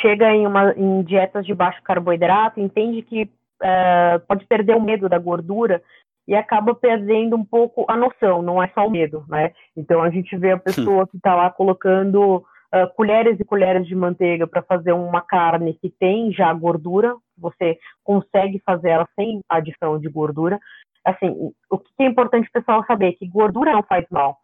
chega 0.00 0.30
em, 0.34 0.46
uma, 0.46 0.72
em 0.72 1.02
dietas 1.02 1.44
de 1.46 1.54
baixo 1.54 1.82
carboidrato, 1.82 2.60
entende 2.60 3.02
que 3.02 3.30
é, 3.62 4.18
pode 4.26 4.46
perder 4.46 4.76
o 4.76 4.82
medo 4.82 5.08
da 5.08 5.18
gordura 5.18 5.82
e 6.26 6.34
acaba 6.34 6.74
perdendo 6.74 7.36
um 7.36 7.44
pouco 7.44 7.84
a 7.88 7.96
noção, 7.96 8.42
não 8.42 8.62
é 8.62 8.68
só 8.68 8.86
o 8.86 8.90
medo, 8.90 9.24
né? 9.28 9.52
Então 9.76 10.02
a 10.02 10.10
gente 10.10 10.36
vê 10.36 10.52
a 10.52 10.58
pessoa 10.58 11.06
que 11.06 11.16
está 11.16 11.34
lá 11.34 11.50
colocando 11.50 12.38
uh, 12.38 12.94
colheres 12.96 13.38
e 13.38 13.44
colheres 13.44 13.86
de 13.86 13.94
manteiga 13.94 14.46
para 14.46 14.62
fazer 14.62 14.92
uma 14.92 15.20
carne 15.20 15.74
que 15.74 15.88
tem 15.88 16.32
já 16.32 16.52
gordura, 16.52 17.14
você 17.38 17.78
consegue 18.02 18.60
fazer 18.64 18.90
ela 18.90 19.08
sem 19.14 19.40
adição 19.48 19.98
de 19.98 20.08
gordura. 20.08 20.58
Assim, 21.04 21.52
o 21.70 21.78
que 21.78 21.90
é 22.00 22.06
importante 22.06 22.48
o 22.48 22.52
pessoal 22.52 22.84
saber 22.84 23.10
é 23.10 23.12
que 23.12 23.28
gordura 23.28 23.72
não 23.72 23.82
faz 23.84 24.04
mal, 24.10 24.36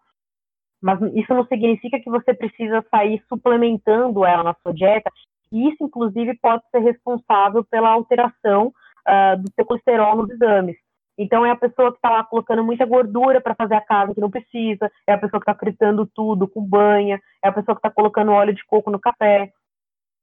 mas 0.81 1.01
isso 1.15 1.35
não 1.35 1.45
significa 1.47 1.99
que 1.99 2.11
você 2.11 2.33
precisa 2.33 2.85
sair 2.91 3.21
suplementando 3.29 4.25
ela 4.25 4.45
na 4.45 4.55
sua 4.63 4.73
dieta. 4.73 5.11
E 5.51 5.69
isso, 5.69 5.85
inclusive, 5.85 6.39
pode 6.41 6.63
ser 6.71 6.79
responsável 6.79 7.65
pela 7.65 7.91
alteração 7.91 8.69
uh, 9.09 9.43
do 9.43 9.51
seu 9.55 9.67
colesterol 9.67 10.17
nos 10.17 10.31
exames. 10.31 10.77
Então 11.23 11.47
é 11.47 11.51
a 11.51 11.57
pessoa 11.57 11.93
que 11.93 11.99
está 11.99 12.11
lá 12.11 12.25
colocando 12.25 12.65
muita 12.65 12.85
gordura 12.85 13.41
para 13.41 13.55
fazer 13.55 13.75
a 13.75 13.81
carne 13.81 14.15
que 14.15 14.21
não 14.21 14.31
precisa, 14.31 14.91
é 15.07 15.13
a 15.13 15.19
pessoa 15.19 15.41
que 15.41 15.49
está 15.49 15.55
fritando 15.55 16.05
tudo 16.05 16.49
com 16.49 16.61
banha, 16.61 17.21
é 17.45 17.49
a 17.49 17.53
pessoa 17.53 17.77
que 17.77 17.79
está 17.79 17.91
colocando 17.91 18.33
óleo 18.33 18.53
de 18.53 18.65
coco 18.67 18.91
no 18.91 18.99
café. 18.99 19.53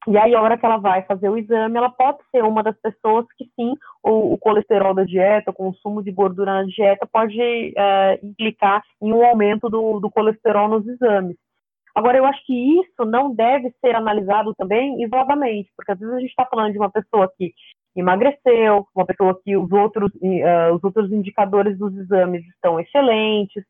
E 0.08 0.18
aí, 0.18 0.34
a 0.34 0.42
hora 0.42 0.58
que 0.58 0.66
ela 0.66 0.78
vai 0.78 1.04
fazer 1.04 1.30
o 1.30 1.38
exame, 1.38 1.78
ela 1.78 1.90
pode 1.90 2.20
ser 2.32 2.44
uma 2.44 2.64
das 2.64 2.76
pessoas 2.80 3.26
que 3.38 3.46
sim, 3.56 3.76
o, 4.04 4.34
o 4.34 4.38
colesterol 4.38 4.94
da 4.94 5.04
dieta, 5.04 5.52
o 5.52 5.54
consumo 5.54 6.02
de 6.02 6.12
gordura 6.12 6.54
na 6.54 6.64
dieta 6.64 7.06
pode 7.06 7.38
é, 7.42 8.20
implicar 8.24 8.82
em 9.02 9.14
um 9.14 9.26
aumento 9.26 9.70
do, 9.70 10.00
do 10.00 10.10
colesterol 10.10 10.68
nos 10.68 10.88
exames. 10.88 11.38
Agora, 11.96 12.18
eu 12.18 12.26
acho 12.26 12.46
que 12.46 12.54
isso 12.54 13.06
não 13.06 13.34
deve 13.34 13.74
ser 13.82 13.96
analisado 13.96 14.54
também 14.56 15.04
isoladamente, 15.04 15.70
porque 15.76 15.92
às 15.92 16.00
vezes 16.00 16.14
a 16.14 16.20
gente 16.20 16.30
está 16.30 16.46
falando 16.46 16.72
de 16.72 16.80
uma 16.80 16.90
pessoa 16.90 17.32
que 17.38 17.54
emagreceu, 18.00 18.88
uma 18.96 19.06
pessoa 19.06 19.40
que 19.44 19.56
os 19.56 19.72
outros, 19.72 20.12
uh, 20.16 20.74
os 20.76 20.84
outros 20.84 21.12
indicadores 21.12 21.78
dos 21.78 21.96
exames 21.96 22.46
estão 22.48 22.80
excelentes, 22.80 23.64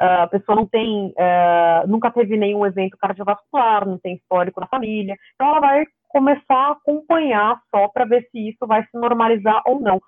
uh, 0.00 0.22
a 0.22 0.26
pessoa 0.26 0.56
não 0.56 0.66
tem, 0.66 1.08
uh, 1.08 1.86
nunca 1.86 2.10
teve 2.10 2.36
nenhum 2.36 2.64
evento 2.64 2.96
cardiovascular, 2.98 3.86
não 3.86 3.98
tem 3.98 4.14
histórico 4.16 4.60
na 4.60 4.66
família, 4.66 5.16
então 5.34 5.48
ela 5.48 5.60
vai 5.60 5.84
começar 6.08 6.68
a 6.68 6.72
acompanhar 6.72 7.60
só 7.74 7.88
para 7.88 8.04
ver 8.04 8.26
se 8.30 8.48
isso 8.48 8.66
vai 8.66 8.82
se 8.84 8.98
normalizar 8.98 9.62
ou 9.66 9.80
não. 9.80 10.00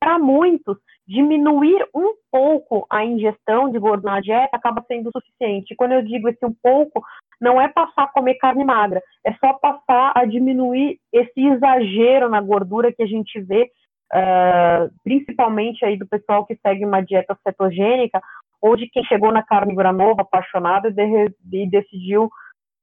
Para 0.00 0.18
muitos, 0.18 0.76
diminuir 1.06 1.86
um 1.94 2.14
pouco 2.30 2.86
a 2.90 3.04
ingestão 3.04 3.70
de 3.70 3.78
gordura 3.78 4.14
na 4.14 4.20
dieta 4.20 4.56
acaba 4.56 4.84
sendo 4.86 5.10
suficiente. 5.10 5.74
Quando 5.76 5.92
eu 5.92 6.02
digo 6.02 6.28
esse 6.28 6.44
um 6.44 6.54
pouco, 6.62 7.02
não 7.40 7.60
é 7.60 7.68
passar 7.68 8.04
a 8.04 8.08
comer 8.08 8.34
carne 8.34 8.64
magra, 8.64 9.02
é 9.24 9.32
só 9.34 9.54
passar 9.54 10.12
a 10.14 10.24
diminuir 10.24 10.98
esse 11.12 11.40
exagero 11.40 12.28
na 12.28 12.40
gordura 12.40 12.92
que 12.92 13.02
a 13.02 13.06
gente 13.06 13.40
vê, 13.40 13.70
uh, 14.12 14.92
principalmente 15.02 15.84
aí 15.84 15.96
do 15.96 16.06
pessoal 16.06 16.44
que 16.46 16.56
segue 16.56 16.84
uma 16.84 17.00
dieta 17.00 17.36
cetogênica, 17.42 18.20
ou 18.60 18.76
de 18.76 18.88
quem 18.88 19.04
chegou 19.04 19.30
na 19.30 19.42
carnívora 19.42 19.92
nova, 19.92 20.22
apaixonado, 20.22 20.88
e, 20.88 20.92
de, 20.92 21.34
e 21.52 21.68
decidiu 21.68 22.30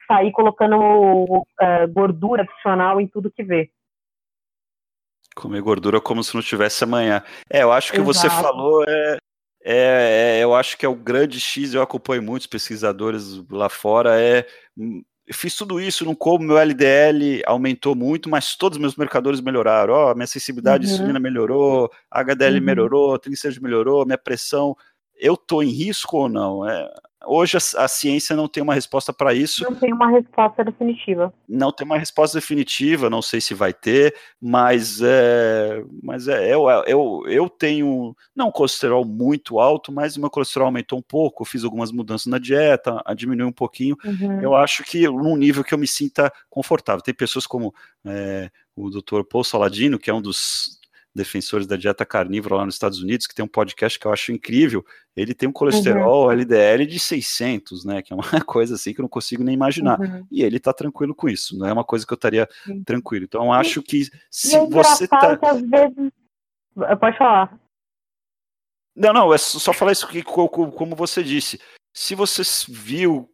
sair 0.07 0.31
colocando 0.31 0.77
uh, 0.77 1.43
gordura 1.93 2.43
adicional 2.43 2.99
em 2.99 3.07
tudo 3.07 3.31
que 3.31 3.43
vê. 3.43 3.69
Comer 5.35 5.61
gordura 5.61 6.01
como 6.01 6.23
se 6.23 6.35
não 6.35 6.41
tivesse 6.41 6.83
amanhã. 6.83 7.23
É, 7.49 7.63
eu 7.63 7.71
acho 7.71 7.91
que 7.91 7.99
Exato. 7.99 8.13
você 8.13 8.29
falou 8.29 8.83
é, 8.85 9.17
é, 9.63 10.39
é, 10.39 10.43
eu 10.43 10.55
acho 10.55 10.77
que 10.77 10.85
é 10.85 10.89
o 10.89 10.95
grande 10.95 11.39
X, 11.39 11.73
eu 11.73 11.81
acompanho 11.81 12.23
muitos 12.23 12.47
pesquisadores 12.47 13.41
lá 13.49 13.69
fora, 13.69 14.19
é 14.19 14.45
fiz 15.33 15.55
tudo 15.55 15.79
isso, 15.79 16.05
não 16.05 16.15
como, 16.15 16.45
meu 16.45 16.57
LDL 16.57 17.41
aumentou 17.45 17.95
muito, 17.95 18.29
mas 18.29 18.55
todos 18.55 18.77
os 18.77 18.81
meus 18.81 18.95
marcadores 18.95 19.41
melhoraram. 19.41 19.93
Ó, 19.93 20.15
minha 20.15 20.27
sensibilidade 20.27 20.85
uhum. 20.85 20.93
insulina 20.93 21.19
melhorou, 21.19 21.89
HDL 22.09 22.57
uhum. 22.57 22.63
melhorou, 22.63 23.19
triglicéridos 23.19 23.61
melhorou, 23.61 24.05
minha 24.05 24.17
pressão. 24.17 24.75
Eu 25.15 25.37
tô 25.37 25.61
em 25.61 25.69
risco 25.69 26.17
ou 26.17 26.29
não? 26.29 26.67
É, 26.67 26.89
Hoje 27.25 27.57
a, 27.57 27.83
a, 27.83 27.87
ciência 27.87 28.35
não 28.35 28.47
tem 28.47 28.63
uma 28.63 28.73
resposta 28.73 29.13
para 29.13 29.33
isso. 29.33 29.63
Não 29.63 29.75
tem 29.75 29.93
uma 29.93 30.09
resposta 30.09 30.63
definitiva. 30.63 31.33
Não 31.47 31.71
tem 31.71 31.85
uma 31.85 31.97
resposta 31.97 32.37
definitiva, 32.37 33.09
não 33.09 33.21
sei 33.21 33.39
se 33.39 33.53
vai 33.53 33.73
ter, 33.73 34.15
mas, 34.41 35.01
é, 35.01 35.83
mas 36.01 36.27
é, 36.27 36.53
eu, 36.53 36.67
eu, 36.87 37.23
eu 37.27 37.49
tenho, 37.49 38.15
não 38.35 38.51
colesterol 38.51 39.05
muito 39.05 39.59
alto, 39.59 39.91
mas 39.91 40.17
meu 40.17 40.29
colesterol 40.29 40.65
aumentou 40.67 40.97
um 40.97 41.03
pouco, 41.03 41.45
fiz 41.45 41.63
algumas 41.63 41.91
mudanças 41.91 42.25
na 42.25 42.39
dieta, 42.39 43.01
diminuiu 43.15 43.49
um 43.49 43.53
pouquinho. 43.53 43.95
Uhum. 44.03 44.41
Eu 44.41 44.55
acho 44.55 44.83
que 44.83 45.07
num 45.07 45.35
nível 45.35 45.63
que 45.63 45.73
eu 45.73 45.77
me 45.77 45.87
sinta 45.87 46.31
confortável. 46.49 47.01
Tem 47.01 47.13
pessoas 47.13 47.45
como 47.45 47.73
é, 48.05 48.49
o 48.75 48.89
Dr. 48.89 49.23
Paul 49.29 49.43
Saladino, 49.43 49.99
que 49.99 50.09
é 50.09 50.13
um 50.13 50.21
dos 50.21 50.80
defensores 51.13 51.67
da 51.67 51.75
dieta 51.75 52.05
carnívora 52.05 52.55
lá 52.55 52.65
nos 52.65 52.75
Estados 52.75 53.01
Unidos, 53.01 53.27
que 53.27 53.35
tem 53.35 53.43
um 53.43 53.47
podcast 53.47 53.99
que 53.99 54.07
eu 54.07 54.13
acho 54.13 54.31
incrível. 54.31 54.85
Ele 55.15 55.33
tem 55.33 55.47
um 55.47 55.51
colesterol 55.51 56.25
uhum. 56.25 56.31
LDL 56.31 56.85
de 56.85 56.99
600, 56.99 57.83
né? 57.83 58.01
Que 58.01 58.13
é 58.13 58.15
uma 58.15 58.23
coisa 58.45 58.75
assim 58.75 58.93
que 58.93 59.01
eu 59.01 59.03
não 59.03 59.09
consigo 59.09 59.43
nem 59.43 59.53
imaginar. 59.53 59.99
Uhum. 59.99 60.25
E 60.31 60.43
ele 60.43 60.59
tá 60.59 60.73
tranquilo 60.73 61.13
com 61.13 61.27
isso, 61.27 61.57
não 61.57 61.67
é 61.67 61.73
uma 61.73 61.83
coisa 61.83 62.05
que 62.05 62.13
eu 62.13 62.15
estaria 62.15 62.47
uhum. 62.67 62.83
tranquilo. 62.83 63.25
Então, 63.25 63.51
acho 63.51 63.81
que 63.81 64.07
se 64.29 64.55
é 64.55 64.65
você 64.65 65.07
tá. 65.07 65.37
Que 65.37 65.45
às 65.45 65.61
vezes... 65.61 66.11
Pode 66.99 67.17
falar. 67.17 67.59
Não, 68.95 69.13
não, 69.13 69.33
é 69.33 69.37
só 69.37 69.73
falar 69.73 69.91
isso 69.91 70.07
que, 70.07 70.23
como 70.23 70.95
você 70.95 71.23
disse. 71.23 71.59
Se 71.93 72.15
você 72.15 72.41
viu 72.69 73.29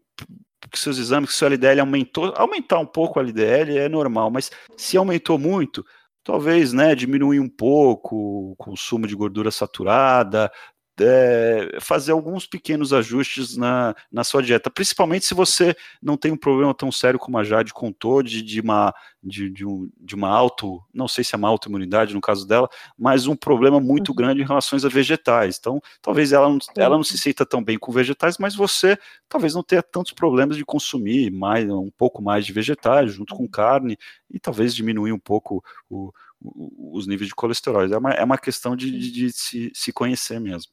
que 0.72 0.80
seus 0.80 0.98
exames, 0.98 1.30
que 1.30 1.36
seu 1.36 1.48
LDL 1.48 1.80
aumentou, 1.80 2.34
aumentar 2.36 2.80
um 2.80 2.86
pouco 2.86 3.20
o 3.20 3.22
LDL 3.22 3.78
é 3.78 3.90
normal, 3.90 4.30
mas 4.30 4.52
se 4.76 4.98
aumentou 4.98 5.38
muito, 5.38 5.86
talvez 6.28 6.74
né, 6.74 6.94
diminuir 6.94 7.40
um 7.40 7.48
pouco 7.48 8.52
o 8.52 8.56
consumo 8.58 9.08
de 9.08 9.16
gordura 9.16 9.50
saturada, 9.50 10.52
é, 11.00 11.78
fazer 11.80 12.12
alguns 12.12 12.46
pequenos 12.46 12.92
ajustes 12.94 13.56
na, 13.56 13.96
na 14.12 14.24
sua 14.24 14.42
dieta, 14.42 14.70
principalmente 14.70 15.26
se 15.26 15.34
você 15.34 15.76
não 16.02 16.18
tem 16.18 16.32
um 16.32 16.38
problema 16.38 16.74
tão 16.74 16.92
sério 16.92 17.20
como 17.20 17.38
a 17.38 17.44
Jade 17.44 17.74
contou, 17.74 18.24
de, 18.24 18.42
de, 18.42 18.62
uma, 18.62 18.94
de, 19.22 19.50
de, 19.50 19.66
um, 19.66 19.90
de 20.00 20.16
uma 20.16 20.30
auto, 20.30 20.82
não 20.94 21.08
sei 21.08 21.24
se 21.24 21.36
é 21.36 21.38
uma 21.38 21.48
autoimunidade 21.48 22.14
no 22.14 22.22
caso 22.22 22.48
dela, 22.48 22.70
mas 22.98 23.28
um 23.28 23.36
problema 23.36 23.80
muito 23.80 24.10
uhum. 24.10 24.16
grande 24.16 24.42
em 24.42 24.46
relação 24.46 24.78
a 24.84 24.90
vegetais. 24.90 25.58
Então, 25.60 25.82
talvez 26.02 26.32
ela 26.32 26.50
não, 26.50 26.58
ela 26.78 26.96
não 26.96 27.04
se 27.04 27.18
sinta 27.18 27.46
tão 27.46 27.64
bem 27.64 27.78
com 27.78 27.92
vegetais, 27.92 28.38
mas 28.38 28.56
você 28.56 28.98
talvez 29.30 29.54
não 29.54 29.64
tenha 29.64 29.84
tantos 29.84 30.14
problemas 30.14 30.58
de 30.58 30.66
consumir 30.66 31.32
mais, 31.32 31.70
um 31.70 31.92
pouco 31.92 32.22
mais 32.22 32.46
de 32.46 32.54
vegetais 32.54 33.14
junto 33.14 33.36
com 33.36 33.44
uhum. 33.44 33.50
carne 33.50 33.98
e 34.32 34.40
talvez 34.40 34.74
diminuir 34.74 35.12
um 35.12 35.20
pouco 35.20 35.64
o, 35.90 36.12
o, 36.42 36.98
os 36.98 37.08
níveis 37.08 37.30
de 37.30 37.36
colesterol. 37.36 37.84
É 37.84 37.98
uma, 37.98 38.12
é 38.12 38.24
uma 38.24 38.38
questão 38.38 38.76
de, 38.76 38.92
de, 38.92 39.12
de 39.12 39.32
se, 39.32 39.72
se 39.74 39.92
conhecer 39.92 40.40
mesmo. 40.40 40.72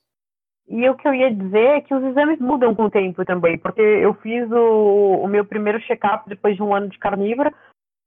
E 0.68 0.88
o 0.88 0.94
que 0.94 1.06
eu 1.06 1.14
ia 1.14 1.32
dizer 1.32 1.66
é 1.76 1.80
que 1.80 1.94
os 1.94 2.02
exames 2.02 2.40
mudam 2.40 2.74
com 2.74 2.84
o 2.84 2.90
tempo 2.90 3.24
também, 3.24 3.58
porque 3.58 3.82
eu 3.82 4.14
fiz 4.14 4.50
o, 4.50 5.20
o 5.22 5.28
meu 5.28 5.44
primeiro 5.44 5.80
check-up 5.80 6.28
depois 6.28 6.56
de 6.56 6.62
um 6.62 6.74
ano 6.74 6.88
de 6.88 6.98
carnívora, 6.98 7.52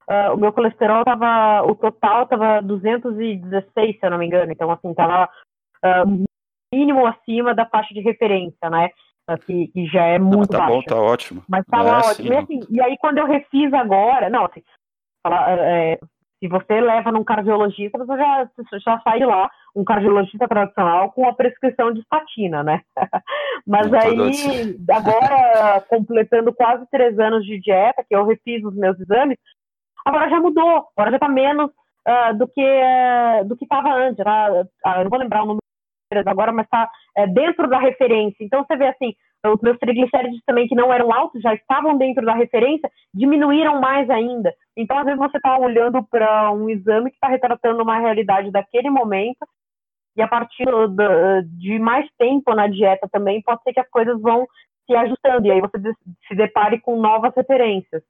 uh, 0.09 0.33
o 0.33 0.37
meu 0.37 0.51
colesterol 0.51 1.01
estava, 1.01 1.61
o 1.63 1.75
total 1.75 2.23
estava 2.23 2.61
216, 2.61 3.99
se 3.99 4.05
eu 4.05 4.09
não 4.09 4.17
me 4.17 4.25
engano, 4.25 4.51
então 4.51 4.71
assim, 4.71 4.89
estava 4.89 5.29
uh, 5.85 6.25
mínimo 6.73 7.05
acima 7.05 7.53
da 7.53 7.65
faixa 7.67 7.93
de 7.93 8.01
referência, 8.01 8.69
né? 8.69 8.89
Que, 9.45 9.67
que 9.67 9.85
já 9.87 10.05
é 10.05 10.17
muito 10.17 10.55
ah, 10.55 10.57
tá 10.57 10.65
baixa. 10.65 10.73
bom, 10.73 10.81
tá 10.83 10.95
ótimo. 10.95 11.43
Mas 11.49 11.61
estava 11.61 11.89
é, 11.89 12.09
ótimo. 12.09 12.33
E, 12.33 12.37
assim, 12.37 12.59
e 12.69 12.81
aí 12.81 12.97
quando 12.97 13.17
eu 13.17 13.25
refiz 13.27 13.73
agora, 13.73 14.29
não, 14.29 14.45
assim, 14.45 14.63
é, 15.27 15.99
se 16.39 16.47
você 16.47 16.79
leva 16.79 17.11
num 17.11 17.23
cardiologista, 17.23 17.97
você 17.97 18.15
já, 18.15 18.49
já 18.85 18.99
sai 19.01 19.19
lá, 19.19 19.49
um 19.75 19.83
cardiologista 19.83 20.47
tradicional, 20.47 21.11
com 21.11 21.27
a 21.27 21.33
prescrição 21.33 21.91
de 21.91 21.99
estatina, 22.01 22.63
né? 22.63 22.81
Mas 23.65 23.91
aí, 23.93 24.77
agora, 24.89 25.81
completando 25.89 26.53
quase 26.53 26.85
três 26.91 27.17
anos 27.19 27.43
de 27.43 27.59
dieta, 27.59 28.03
que 28.07 28.15
eu 28.15 28.25
refiz 28.25 28.63
os 28.63 28.75
meus 28.75 28.99
exames, 28.99 29.37
agora 30.05 30.29
já 30.29 30.39
mudou, 30.39 30.87
agora 30.95 31.11
já 31.11 31.17
está 31.17 31.29
menos 31.29 31.71
uh, 31.71 32.37
do 32.37 32.47
que 32.47 32.61
uh, 32.61 33.45
do 33.45 33.57
que 33.57 33.65
estava 33.65 33.93
antes. 33.93 34.23
Tá? 34.23 34.49
Eu 34.97 35.03
não 35.03 35.09
vou 35.09 35.19
lembrar 35.19 35.43
o 35.43 35.47
número 35.47 35.59
agora, 36.25 36.51
mas 36.51 36.65
está 36.65 36.89
é, 37.17 37.27
dentro 37.27 37.67
da 37.67 37.79
referência. 37.79 38.43
Então, 38.43 38.63
você 38.63 38.77
vê 38.77 38.87
assim, 38.87 39.13
os 39.49 39.61
meus 39.61 39.77
triglicéridos 39.77 40.41
também, 40.45 40.67
que 40.67 40.75
não 40.75 40.91
eram 40.91 41.13
altos, 41.13 41.41
já 41.41 41.53
estavam 41.53 41.97
dentro 41.97 42.25
da 42.25 42.33
referência, 42.33 42.89
diminuíram 43.13 43.79
mais 43.79 44.09
ainda. 44.09 44.53
Então, 44.75 44.97
às 44.97 45.05
vezes, 45.05 45.19
você 45.19 45.37
está 45.37 45.57
olhando 45.57 46.03
para 46.03 46.51
um 46.51 46.69
exame 46.69 47.09
que 47.09 47.17
está 47.17 47.27
retratando 47.27 47.83
uma 47.83 47.99
realidade 47.99 48.51
daquele 48.51 48.89
momento, 48.89 49.45
e 50.15 50.21
a 50.21 50.27
partir 50.27 50.65
do, 50.65 51.41
de 51.59 51.77
mais 51.77 52.07
tempo 52.17 52.53
na 52.55 52.67
dieta 52.67 53.07
também, 53.11 53.41
pode 53.41 53.61
ser 53.63 53.73
que 53.73 53.79
as 53.79 53.89
coisas 53.89 54.19
vão 54.21 54.47
se 54.85 54.95
ajustando, 54.95 55.47
e 55.47 55.51
aí 55.51 55.61
você 55.61 55.77
se 56.27 56.35
depare 56.35 56.79
com 56.79 56.99
novas 56.99 57.33
referências. 57.35 58.01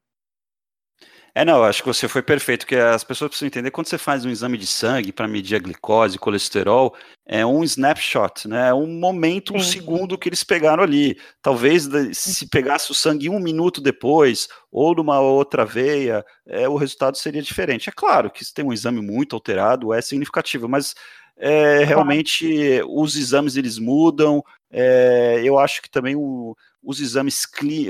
É, 1.37 1.45
não, 1.45 1.63
acho 1.63 1.83
que 1.83 1.87
você 1.87 2.07
foi 2.07 2.23
perfeito, 2.23 2.65
que 2.65 2.75
as 2.75 3.03
pessoas 3.03 3.29
precisam 3.29 3.45
entender, 3.45 3.69
quando 3.69 3.85
você 3.85 3.99
faz 3.99 4.25
um 4.25 4.29
exame 4.31 4.57
de 4.57 4.65
sangue 4.65 5.11
para 5.11 5.27
medir 5.27 5.55
a 5.55 5.59
glicose, 5.59 6.17
colesterol, 6.17 6.95
é 7.27 7.45
um 7.45 7.63
snapshot, 7.63 8.47
né? 8.47 8.69
É 8.69 8.73
um 8.73 8.87
momento, 8.87 9.55
um 9.55 9.59
Sim. 9.59 9.73
segundo 9.73 10.17
que 10.17 10.27
eles 10.27 10.43
pegaram 10.43 10.81
ali. 10.81 11.15
Talvez 11.39 11.87
se 12.13 12.49
pegasse 12.49 12.89
o 12.89 12.95
sangue 12.95 13.29
um 13.29 13.39
minuto 13.39 13.79
depois, 13.79 14.47
ou 14.71 14.95
numa 14.95 15.19
outra 15.19 15.63
veia, 15.63 16.25
é, 16.47 16.67
o 16.67 16.75
resultado 16.75 17.15
seria 17.17 17.43
diferente. 17.43 17.87
É 17.87 17.93
claro 17.95 18.31
que 18.31 18.43
se 18.43 18.51
tem 18.51 18.65
um 18.65 18.73
exame 18.73 18.99
muito 18.99 19.35
alterado, 19.35 19.93
é 19.93 20.01
significativo, 20.01 20.67
mas 20.67 20.95
é, 21.37 21.83
realmente 21.83 22.81
os 22.87 23.15
exames 23.15 23.55
eles 23.55 23.77
mudam. 23.77 24.43
É, 24.71 25.39
eu 25.43 25.59
acho 25.59 25.83
que 25.83 25.89
também 25.91 26.15
o, 26.15 26.57
os 26.81 26.99
exames 26.99 27.45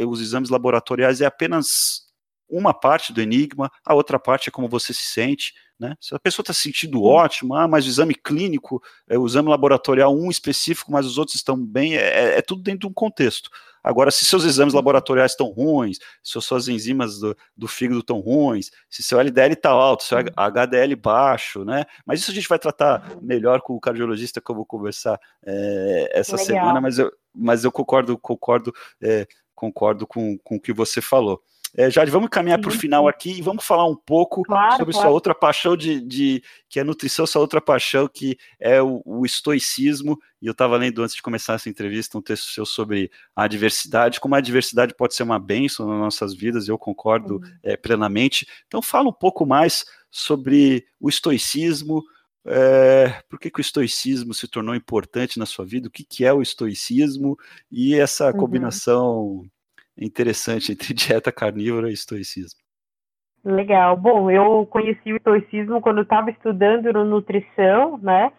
os 0.06 0.19
exames 0.19 0.49
laboratoriais 0.49 1.22
é 1.22 1.26
apenas 1.26 2.07
uma 2.49 2.74
parte 2.74 3.11
do 3.14 3.22
enigma, 3.22 3.72
a 3.86 3.94
outra 3.94 4.19
parte 4.19 4.49
é 4.49 4.52
como 4.52 4.68
você 4.68 4.94
se 4.94 5.03
sente, 5.03 5.53
né? 5.80 5.95
Se 6.02 6.15
a 6.15 6.19
pessoa 6.19 6.44
está 6.44 6.53
se 6.53 6.61
sentindo 6.61 7.03
ótimo, 7.03 7.53
ah, 7.56 7.68
mas 7.68 7.86
o 7.86 7.90
exame 7.90 8.15
clínico, 8.15 8.82
é, 9.07 9.18
o 9.18 9.26
exame 9.26 9.49
laboratorial 9.49 10.15
um 10.15 10.30
específico, 10.30 10.91
mas 10.91 11.06
os 11.06 11.18
outros 11.18 11.36
estão 11.36 11.57
bem, 11.57 11.95
é, 11.95 12.02
é, 12.02 12.38
é 12.38 12.41
tudo 12.41 12.64
dentro 12.64 12.82
de 12.82 12.88
um 12.88 12.94
contexto. 12.94 13.49
Agora, 13.84 14.11
se 14.11 14.26
seus 14.26 14.44
exames 14.44 14.74
uhum. 14.74 14.80
laboratoriais 14.80 15.32
estão 15.32 15.48
ruins, 15.48 15.98
se 16.22 16.41
suas 16.41 16.68
enzimas 16.68 17.19
do, 17.19 17.38
do 17.56 17.68
fígado 17.68 18.02
estão 18.02 18.19
ruins, 18.19 18.69
se 18.90 19.02
seu 19.02 19.18
LDL 19.18 19.53
está 19.53 19.69
alto, 19.69 20.03
seu 20.03 20.18
HDL 20.36 20.95
baixo, 20.95 21.64
né? 21.64 21.86
Mas 22.06 22.19
isso 22.19 22.32
a 22.32 22.34
gente 22.34 22.49
vai 22.49 22.60
tratar 22.60 23.10
uhum. 23.10 23.22
melhor 23.22 23.61
com 23.61 23.74
o 23.76 23.80
cardiologista 23.80 24.41
que 24.41 24.52
eu 24.52 24.56
vou 24.56 24.65
conversar 24.65 25.18
é, 25.45 26.10
essa 26.11 26.36
Legal. 26.36 26.45
semana, 26.48 26.82
mas 26.82 26.99
eu, 26.99 27.11
mas 27.34 27.64
eu 27.64 27.72
concordo, 27.72 28.18
concordo, 28.18 28.74
é, 29.02 29.26
concordo 29.56 30.06
com, 30.06 30.38
com 30.40 30.56
o 30.57 30.60
que 30.60 30.74
você 30.74 30.99
falou. 31.02 31.41
É, 31.78 31.91
Jade, 31.91 32.10
vamos 32.10 32.30
caminhar 32.30 32.60
para 32.60 32.70
o 32.70 32.74
final 32.74 33.08
aqui 33.08 33.38
e 33.38 33.41
vamos 33.41 33.64
falar 33.64 33.88
um 33.88 33.95
pouco 33.95 34.41
claro, 34.41 34.78
sobre 34.78 34.94
claro. 34.94 35.08
sua 35.08 35.14
outra 35.14 35.36
paixão 35.36 35.78
de, 35.78 36.02
de, 36.02 36.44
que 36.68 36.80
é 36.80 36.82
a 36.82 36.86
nutrição, 36.86 37.28
sua 37.28 37.40
outra 37.40 37.62
paixão 37.62 38.10
que 38.12 38.36
é 38.60 38.82
o, 38.82 39.04
o 39.06 39.24
estoicismo. 39.24 40.18
E 40.41 40.48
eu 40.48 40.54
estava 40.54 40.76
lendo 40.76 41.04
antes 41.04 41.16
de 41.16 41.22
começar 41.22 41.54
essa 41.54 41.70
entrevista 41.70 42.18
um 42.18 42.22
texto 42.22 42.52
seu 42.52 42.66
sobre 42.66 43.12
a 43.36 43.48
diversidade, 43.48 44.20
como 44.20 44.34
a 44.34 44.41
diversidade 44.41 44.95
pode 44.95 45.14
ser 45.14 45.22
uma 45.22 45.38
bênção 45.38 45.88
nas 45.88 45.99
nossas 45.99 46.34
vidas. 46.34 46.68
Eu 46.68 46.80
concordo 46.80 47.36
uhum. 47.36 47.52
é, 47.62 47.78
plenamente. 47.78 48.48
Então 48.66 48.82
fala 48.82 49.10
um 49.10 49.14
pouco 49.14 49.45
mais 49.45 49.86
sobre 50.10 50.84
o 50.99 51.08
estoicismo. 51.08 52.04
É, 52.44 53.22
por 53.30 53.38
que, 53.38 53.52
que, 53.52 53.60
o 53.60 53.62
estoicismo 53.62 54.34
se 54.34 54.48
tornou 54.48 54.74
importante 54.74 55.38
na 55.38 55.45
sua 55.45 55.64
vida? 55.64 55.90
O 55.90 55.91
que, 55.91 56.04
que 56.04 56.26
é 56.26 56.34
o 56.34 56.41
estoicismo 56.41 57.38
e 57.70 57.94
essa 57.94 58.32
uhum. 58.32 58.38
Interessante 59.99 60.72
entre 60.72 60.94
dieta 60.95 61.32
carnívora 61.32 61.90
e 61.90 61.94
estoicismo. 61.94 62.60
Legal. 63.44 63.95
Bom, 63.95 64.30
eu 64.30 64.65
conheci 64.65 65.14
o 65.14 65.18
estoicismo 65.18 65.80
quando 65.82 65.98
eu 65.98 66.03
estava 66.03 66.30
estudando 66.30 66.91
nutrição, 67.06 67.98
né? 67.98 68.32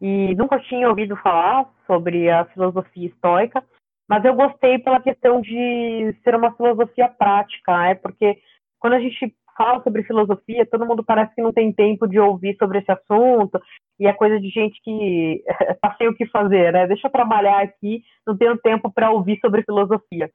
E 0.00 0.34
nunca 0.34 0.60
tinha 0.60 0.88
ouvido 0.88 1.16
falar 1.16 1.68
sobre 1.86 2.30
a 2.30 2.44
filosofia 2.46 3.08
estoica, 3.08 3.64
mas 4.08 4.24
eu 4.24 4.34
gostei 4.34 4.78
pela 4.78 5.00
questão 5.00 5.40
de 5.40 6.14
ser 6.22 6.34
uma 6.34 6.54
filosofia 6.54 7.08
prática, 7.08 7.76
né? 7.78 7.94
Porque 7.94 8.38
quando 8.78 8.92
a 8.92 9.00
gente 9.00 9.34
fala 9.56 9.82
sobre 9.82 10.04
filosofia, 10.04 10.66
todo 10.66 10.86
mundo 10.86 11.02
parece 11.02 11.34
que 11.34 11.42
não 11.42 11.52
tem 11.52 11.72
tempo 11.72 12.06
de 12.06 12.20
ouvir 12.20 12.56
sobre 12.58 12.78
esse 12.78 12.92
assunto, 12.92 13.60
e 13.98 14.06
é 14.06 14.12
coisa 14.12 14.38
de 14.38 14.50
gente 14.50 14.80
que 14.82 15.42
tá 15.80 15.94
sem 15.96 16.08
o 16.08 16.14
que 16.14 16.26
fazer, 16.26 16.72
né? 16.72 16.86
Deixa 16.86 17.06
eu 17.08 17.12
trabalhar 17.12 17.62
aqui, 17.62 18.02
não 18.26 18.36
tenho 18.36 18.56
tempo 18.58 18.92
para 18.92 19.10
ouvir 19.10 19.38
sobre 19.40 19.62
filosofia. 19.62 20.30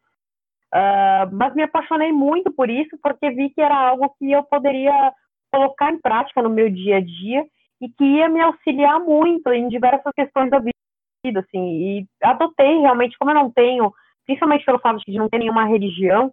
Uh, 0.73 1.27
mas 1.33 1.53
me 1.53 1.63
apaixonei 1.63 2.11
muito 2.11 2.51
por 2.53 2.69
isso, 2.69 2.97
porque 3.03 3.29
vi 3.31 3.49
que 3.49 3.61
era 3.61 3.75
algo 3.75 4.13
que 4.17 4.31
eu 4.31 4.43
poderia 4.43 5.11
colocar 5.51 5.91
em 5.91 5.99
prática 5.99 6.41
no 6.41 6.49
meu 6.49 6.69
dia 6.69 6.97
a 6.97 7.01
dia 7.01 7.45
e 7.81 7.89
que 7.89 8.03
ia 8.03 8.29
me 8.29 8.39
auxiliar 8.39 8.99
muito 8.99 9.51
em 9.51 9.67
diversas 9.67 10.13
questões 10.15 10.49
da 10.49 10.59
vida, 10.59 11.39
assim, 11.39 11.59
e 11.59 12.07
adotei 12.23 12.79
realmente, 12.79 13.17
como 13.17 13.31
eu 13.31 13.35
não 13.35 13.51
tenho, 13.51 13.91
principalmente 14.25 14.63
pelo 14.63 14.79
fato 14.79 15.01
de 15.05 15.17
não 15.17 15.27
ter 15.27 15.39
nenhuma 15.39 15.65
religião, 15.65 16.31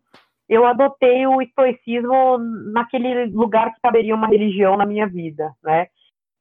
eu 0.49 0.65
adotei 0.65 1.27
o 1.27 1.43
estoicismo 1.43 2.39
naquele 2.73 3.27
lugar 3.27 3.75
que 3.75 3.81
caberia 3.83 4.15
uma 4.15 4.29
religião 4.29 4.77
na 4.77 4.87
minha 4.87 5.07
vida, 5.07 5.53
né? 5.63 5.89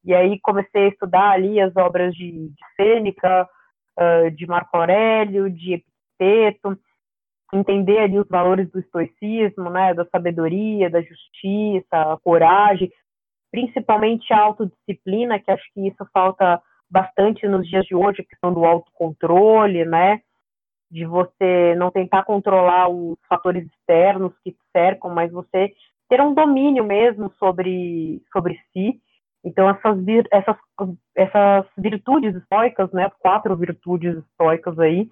E 0.05 0.13
aí 0.13 0.39
comecei 0.39 0.85
a 0.85 0.87
estudar 0.87 1.31
ali 1.31 1.59
as 1.59 1.75
obras 1.75 2.13
de, 2.15 2.31
de 2.31 2.75
Sêneca, 2.75 3.47
uh, 3.99 4.31
de 4.31 4.45
Marco 4.45 4.77
Aurélio, 4.77 5.49
de 5.49 5.73
Epiteto, 5.73 6.77
entender 7.53 7.99
ali 7.99 8.19
os 8.19 8.27
valores 8.27 8.69
do 8.71 8.79
estoicismo, 8.79 9.69
né, 9.69 9.93
da 9.93 10.05
sabedoria, 10.05 10.89
da 10.89 11.01
justiça, 11.01 11.85
a 11.91 12.17
coragem, 12.17 12.91
principalmente 13.51 14.33
a 14.33 14.39
autodisciplina, 14.39 15.39
que 15.39 15.51
acho 15.51 15.63
que 15.73 15.87
isso 15.87 16.05
falta 16.13 16.61
bastante 16.89 17.47
nos 17.47 17.67
dias 17.67 17.85
de 17.85 17.95
hoje, 17.95 18.21
a 18.21 18.25
questão 18.25 18.53
do 18.53 18.65
autocontrole, 18.65 19.85
né, 19.85 20.21
de 20.89 21.05
você 21.05 21.75
não 21.75 21.91
tentar 21.91 22.23
controlar 22.23 22.89
os 22.89 23.17
fatores 23.27 23.65
externos 23.65 24.33
que 24.43 24.51
te 24.51 24.59
cercam, 24.71 25.13
mas 25.13 25.31
você 25.31 25.73
ter 26.09 26.21
um 26.21 26.33
domínio 26.33 26.85
mesmo 26.85 27.31
sobre, 27.37 28.21
sobre 28.31 28.59
si. 28.71 28.99
Então, 29.43 29.69
essas, 29.69 29.97
essas, 30.31 30.57
essas 31.15 31.65
virtudes 31.77 32.35
estoicas, 32.35 32.91
né, 32.91 33.09
quatro 33.19 33.55
virtudes 33.55 34.17
estoicas 34.17 34.77
aí, 34.79 35.09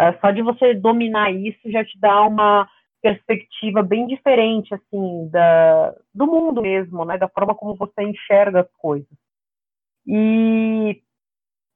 uh, 0.00 0.20
só 0.20 0.30
de 0.30 0.42
você 0.42 0.74
dominar 0.74 1.30
isso 1.30 1.70
já 1.70 1.84
te 1.84 1.98
dá 1.98 2.22
uma 2.22 2.68
perspectiva 3.02 3.82
bem 3.82 4.06
diferente, 4.06 4.74
assim, 4.74 5.28
da, 5.30 5.94
do 6.14 6.26
mundo 6.26 6.62
mesmo, 6.62 7.04
né, 7.04 7.16
da 7.16 7.28
forma 7.28 7.54
como 7.54 7.74
você 7.74 8.02
enxerga 8.02 8.60
as 8.60 8.72
coisas. 8.78 9.08
E 10.06 11.00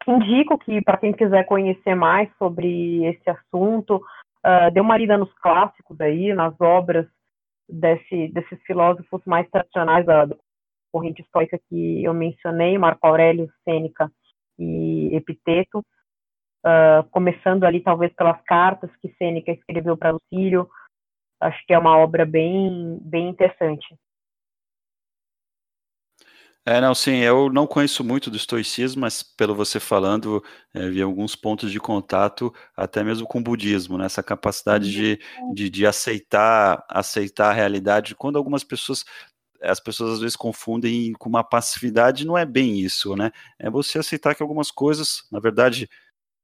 indico 0.06 0.58
que, 0.58 0.82
para 0.82 0.98
quem 0.98 1.12
quiser 1.12 1.44
conhecer 1.44 1.94
mais 1.94 2.28
sobre 2.36 3.04
esse 3.06 3.30
assunto, 3.30 3.96
uh, 3.96 4.70
dê 4.72 4.80
uma 4.80 4.96
lida 4.96 5.16
nos 5.16 5.32
clássicos 5.34 5.98
aí, 6.00 6.34
nas 6.34 6.54
obras 6.60 7.06
desse, 7.68 8.28
desses 8.28 8.60
filósofos 8.62 9.22
mais 9.24 9.48
tradicionais 9.50 10.04
da, 10.04 10.26
da 10.26 10.36
corrente 10.92 11.22
estoica 11.22 11.58
que 11.68 12.04
eu 12.04 12.12
mencionei, 12.12 12.76
Marco 12.78 13.06
Aurélio, 13.06 13.50
Sêneca 13.64 14.10
e 14.58 15.10
Epiteto, 15.14 15.84
uh, 16.64 17.08
começando 17.10 17.64
ali 17.64 17.80
talvez 17.80 18.12
pelas 18.14 18.40
cartas 18.42 18.90
que 19.00 19.14
Sêneca 19.18 19.52
escreveu 19.52 19.96
para 19.96 20.12
Lucílio, 20.12 20.68
acho 21.40 21.64
que 21.66 21.74
é 21.74 21.78
uma 21.78 21.96
obra 21.96 22.24
bem, 22.24 22.98
bem 23.02 23.28
interessante. 23.28 23.86
É, 26.66 26.80
não, 26.80 26.94
sim, 26.94 27.16
eu 27.16 27.52
não 27.52 27.66
conheço 27.66 28.02
muito 28.02 28.30
do 28.30 28.38
estoicismo, 28.38 29.02
mas 29.02 29.22
pelo 29.22 29.54
você 29.54 29.78
falando, 29.78 30.42
é, 30.72 30.88
vi 30.88 31.02
alguns 31.02 31.36
pontos 31.36 31.70
de 31.70 31.78
contato, 31.78 32.50
até 32.74 33.04
mesmo 33.04 33.26
com 33.26 33.38
o 33.38 33.42
budismo, 33.42 33.98
né? 33.98 34.06
Essa 34.06 34.22
capacidade 34.22 34.90
de, 34.90 35.20
de, 35.52 35.68
de 35.68 35.86
aceitar, 35.86 36.82
aceitar 36.88 37.50
a 37.50 37.52
realidade, 37.52 38.14
quando 38.14 38.38
algumas 38.38 38.64
pessoas 38.64 39.04
as 39.62 39.80
pessoas 39.80 40.14
às 40.14 40.20
vezes 40.20 40.36
confundem 40.36 41.12
com 41.14 41.28
uma 41.28 41.42
passividade, 41.42 42.26
não 42.26 42.36
é 42.36 42.44
bem 42.44 42.78
isso, 42.78 43.16
né? 43.16 43.30
É 43.58 43.70
você 43.70 43.98
aceitar 43.98 44.34
que 44.34 44.42
algumas 44.42 44.70
coisas, 44.70 45.26
na 45.32 45.40
verdade, 45.40 45.88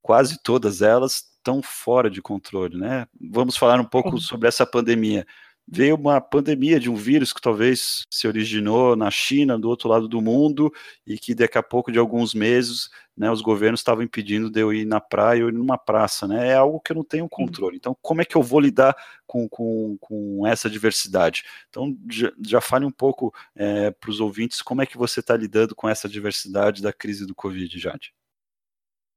quase 0.02 0.42
todas 0.42 0.82
elas 0.82 1.30
estão 1.36 1.62
fora 1.62 2.10
de 2.10 2.20
controle, 2.20 2.76
né? 2.76 3.06
Vamos 3.30 3.56
falar 3.56 3.80
um 3.80 3.84
pouco 3.84 4.18
sobre 4.18 4.48
essa 4.48 4.66
pandemia 4.66 5.26
veio 5.72 5.94
uma 5.94 6.20
pandemia 6.20 6.80
de 6.80 6.90
um 6.90 6.96
vírus 6.96 7.32
que 7.32 7.40
talvez 7.40 8.04
se 8.10 8.26
originou 8.26 8.96
na 8.96 9.08
China, 9.10 9.56
do 9.56 9.68
outro 9.68 9.88
lado 9.88 10.08
do 10.08 10.20
mundo, 10.20 10.72
e 11.06 11.16
que 11.16 11.32
daqui 11.32 11.56
a 11.56 11.62
pouco 11.62 11.92
de 11.92 11.98
alguns 11.98 12.34
meses, 12.34 12.90
né, 13.16 13.30
os 13.30 13.40
governos 13.40 13.78
estavam 13.78 14.02
impedindo 14.02 14.50
de 14.50 14.60
eu 14.60 14.72
ir 14.72 14.84
na 14.84 15.00
praia 15.00 15.44
ou 15.44 15.48
ir 15.48 15.52
numa 15.52 15.78
praça, 15.78 16.26
né? 16.26 16.48
É 16.48 16.54
algo 16.54 16.80
que 16.80 16.90
eu 16.90 16.96
não 16.96 17.04
tenho 17.04 17.28
controle. 17.28 17.76
Então, 17.76 17.96
como 18.02 18.20
é 18.20 18.24
que 18.24 18.36
eu 18.36 18.42
vou 18.42 18.58
lidar 18.58 18.96
com, 19.26 19.48
com, 19.48 19.96
com 20.00 20.44
essa 20.44 20.68
diversidade? 20.68 21.44
Então, 21.68 21.96
já, 22.10 22.32
já 22.44 22.60
fale 22.60 22.84
um 22.84 22.90
pouco 22.90 23.32
é, 23.54 23.92
para 23.92 24.10
os 24.10 24.18
ouvintes 24.18 24.62
como 24.62 24.82
é 24.82 24.86
que 24.86 24.98
você 24.98 25.20
está 25.20 25.36
lidando 25.36 25.76
com 25.76 25.88
essa 25.88 26.08
diversidade 26.08 26.82
da 26.82 26.92
crise 26.92 27.24
do 27.24 27.34
Covid, 27.34 27.78
Jade. 27.78 28.12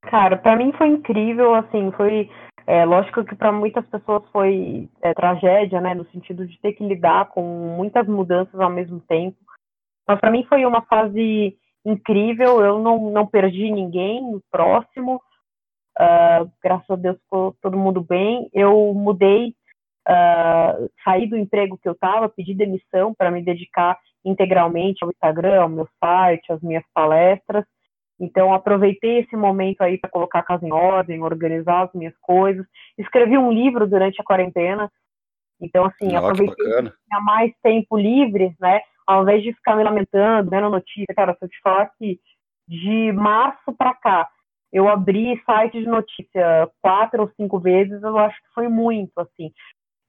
Cara, 0.10 0.38
para 0.38 0.56
mim 0.56 0.72
foi 0.74 0.88
incrível, 0.88 1.56
assim, 1.56 1.92
foi 1.92 2.30
é, 2.66 2.86
lógico 2.86 3.26
que 3.26 3.36
para 3.36 3.52
muitas 3.52 3.86
pessoas 3.88 4.24
foi 4.32 4.90
é, 5.02 5.14
tragédia, 5.14 5.82
né, 5.82 5.94
no 5.94 6.06
sentido 6.12 6.48
de 6.48 6.60
ter 6.60 6.74
que 6.74 6.86
lidar 6.86 7.30
com 7.30 7.42
muitas 7.76 8.08
mudanças 8.08 8.58
ao 8.60 8.70
mesmo 8.70 9.02
tempo. 9.02 9.38
Mas 10.08 10.20
para 10.20 10.32
mim 10.32 10.46
foi 10.48 10.66
uma 10.66 10.82
fase 10.84 11.58
incrível. 11.86 12.62
Eu 12.62 12.80
não, 12.80 13.12
não 13.12 13.28
perdi 13.28 13.72
ninguém 13.72 14.22
próximo. 14.52 15.22
Uh, 16.00 16.50
graças 16.64 16.90
a 16.90 16.96
Deus 16.96 17.18
ficou 17.20 17.56
todo 17.62 17.78
mundo 17.78 18.02
bem. 18.02 18.50
Eu 18.54 18.94
mudei, 18.94 19.54
uh, 20.08 20.90
saí 21.04 21.28
do 21.28 21.38
emprego 21.38 21.78
que 21.78 21.88
eu 21.88 21.94
estava, 21.94 22.30
pedi 22.30 22.54
demissão 22.54 23.14
para 23.14 23.30
me 23.30 23.44
dedicar 23.44 23.98
integralmente 24.26 25.04
ao 25.04 25.12
Instagram, 25.12 25.62
ao 25.62 25.70
meu 25.70 25.88
site, 26.04 26.52
às 26.52 26.62
minhas 26.62 26.84
palestras. 26.94 27.66
Então, 28.20 28.54
aproveitei 28.54 29.20
esse 29.20 29.36
momento 29.36 29.82
aí 29.82 29.98
para 29.98 30.10
colocar 30.10 30.40
a 30.40 30.44
casa 30.44 30.66
em 30.66 30.72
ordem, 30.72 31.22
organizar 31.22 31.84
as 31.84 31.94
minhas 31.94 32.16
coisas. 32.22 32.66
Escrevi 32.98 33.38
um 33.38 33.52
livro 33.52 33.88
durante 33.88 34.22
a 34.22 34.24
quarentena. 34.24 34.92
Então, 35.60 35.86
assim, 35.86 36.16
aproveitei 36.16 36.66
tinha 36.66 37.22
mais 37.22 37.52
tempo 37.62 37.98
livre, 37.98 38.56
né? 38.60 38.82
Ao 39.06 39.24
invés 39.24 39.44
de 39.44 39.54
ficar 39.54 39.76
me 39.76 39.84
lamentando, 39.84 40.50
vendo 40.50 40.70
notícia. 40.70 41.14
Cara, 41.16 41.36
se 41.38 41.46
eu 41.46 41.50
te 41.50 41.60
falar 41.62 41.90
que 41.98 42.20
de 42.68 43.12
março 43.12 43.74
para 43.78 43.94
cá, 43.94 44.30
eu 44.72 44.88
abri 44.88 45.42
site 45.46 45.80
de 45.80 45.86
notícia 45.86 46.70
quatro 46.82 47.22
ou 47.22 47.32
cinco 47.36 47.60
vezes, 47.60 48.02
eu 48.02 48.18
acho 48.18 48.36
que 48.42 48.54
foi 48.54 48.68
muito, 48.68 49.18
assim. 49.20 49.52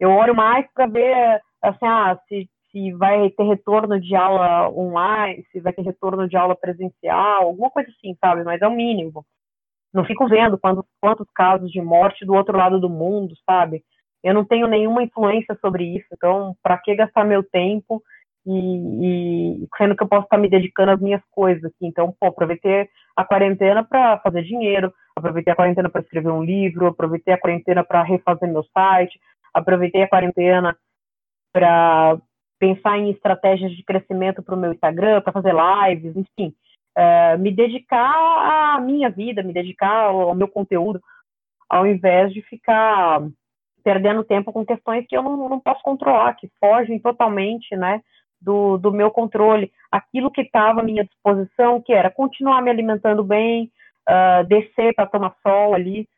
Eu 0.01 0.11
olho 0.11 0.35
mais 0.35 0.67
para 0.73 0.87
ver, 0.87 1.41
assim, 1.63 1.87
ah, 1.87 2.19
se 2.29 2.49
se 2.75 2.93
vai 2.95 3.31
ter 3.31 3.45
retorno 3.45 4.01
de 4.01 4.17
aula 4.17 4.69
online, 4.69 5.47
se 5.53 5.61
vai 5.61 5.73
ter 5.73 5.83
retorno 5.83 6.29
de 6.29 6.37
aula 6.37 6.57
presencial, 6.57 7.45
alguma 7.45 7.71
coisa 7.71 7.89
assim, 7.89 8.17
sabe? 8.21 8.43
Mas 8.43 8.61
é 8.61 8.67
o 8.67 8.75
mínimo. 8.75 9.25
Não 9.93 10.05
fico 10.05 10.27
vendo 10.27 10.59
quantos, 10.59 10.85
quantos 11.01 11.29
casos 11.33 11.71
de 11.71 11.81
morte 11.81 12.27
do 12.27 12.35
outro 12.35 12.59
lado 12.59 12.81
do 12.81 12.91
mundo, 12.91 13.33
sabe? 13.47 13.85
Eu 14.25 14.35
não 14.35 14.45
tenho 14.45 14.67
nenhuma 14.67 15.05
influência 15.05 15.57
sobre 15.61 15.85
isso, 15.85 16.07
então, 16.13 16.57
para 16.61 16.77
que 16.79 16.97
gastar 16.97 17.25
meu 17.25 17.45
tempo 17.45 18.03
e, 18.45 19.63
e, 19.63 19.69
sendo 19.79 19.95
que 19.95 20.03
eu 20.03 20.09
posso 20.09 20.25
estar 20.25 20.37
me 20.37 20.49
dedicando 20.49 20.91
às 20.91 21.01
minhas 21.01 21.23
coisas 21.31 21.65
aqui? 21.65 21.87
Então, 21.87 22.13
pô, 22.19 22.27
aproveitei 22.27 22.89
a 23.15 23.25
quarentena 23.25 23.85
para 23.85 24.19
fazer 24.19 24.43
dinheiro, 24.43 24.93
aproveitei 25.15 25.53
a 25.53 25.57
quarentena 25.57 25.89
para 25.89 26.01
escrever 26.01 26.31
um 26.31 26.43
livro, 26.43 26.89
aproveitei 26.89 27.35
a 27.35 27.39
quarentena 27.39 27.85
para 27.85 28.03
refazer 28.03 28.51
meu 28.51 28.65
site, 28.65 29.21
aproveitei 29.53 30.03
a 30.03 30.09
quarentena 30.09 30.77
para 31.53 32.19
pensar 32.59 32.99
em 32.99 33.11
estratégias 33.11 33.73
de 33.73 33.83
crescimento 33.83 34.43
para 34.43 34.55
o 34.55 34.59
meu 34.59 34.73
Instagram, 34.73 35.21
para 35.21 35.33
fazer 35.33 35.55
lives, 35.55 36.17
enfim, 36.17 36.55
é, 36.97 37.37
me 37.37 37.51
dedicar 37.51 38.77
à 38.77 38.81
minha 38.81 39.11
vida, 39.11 39.43
me 39.43 39.53
dedicar 39.53 40.07
ao, 40.07 40.21
ao, 40.29 40.35
meu 40.35 40.49
conteúdo, 40.49 41.01
ao 41.69 41.87
invés 41.87 42.33
de 42.33 42.41
ficar 42.43 43.23
perdendo 43.83 44.25
tempo 44.25 44.53
com 44.53 44.65
questões 44.65 45.07
que 45.07 45.17
eu 45.17 45.23
não, 45.23 45.49
não 45.49 45.61
posso 45.61 45.83
controlar, 45.83 46.35
que 46.35 46.51
fogem 46.59 46.99
totalmente, 46.99 47.77
né, 47.77 48.01
do, 48.41 48.79
do 48.79 48.93
meu 48.93 49.11
controle. 49.11 49.73
Aquilo 49.91 50.31
que 50.31 50.43
estava 50.43 50.81
à 50.81 50.85
minha 50.85 51.05
disposição, 51.05 51.81
que 51.81 51.93
era 51.93 52.11
continuar 52.11 52.63
me 52.63 52.71
alimentando 52.71 53.23
bem, 53.25 53.71
uh, 54.09 54.45
descer 54.47 54.95
para 54.95 55.07
tomar 55.07 55.35
sol 55.43 55.75
ali 55.75 56.09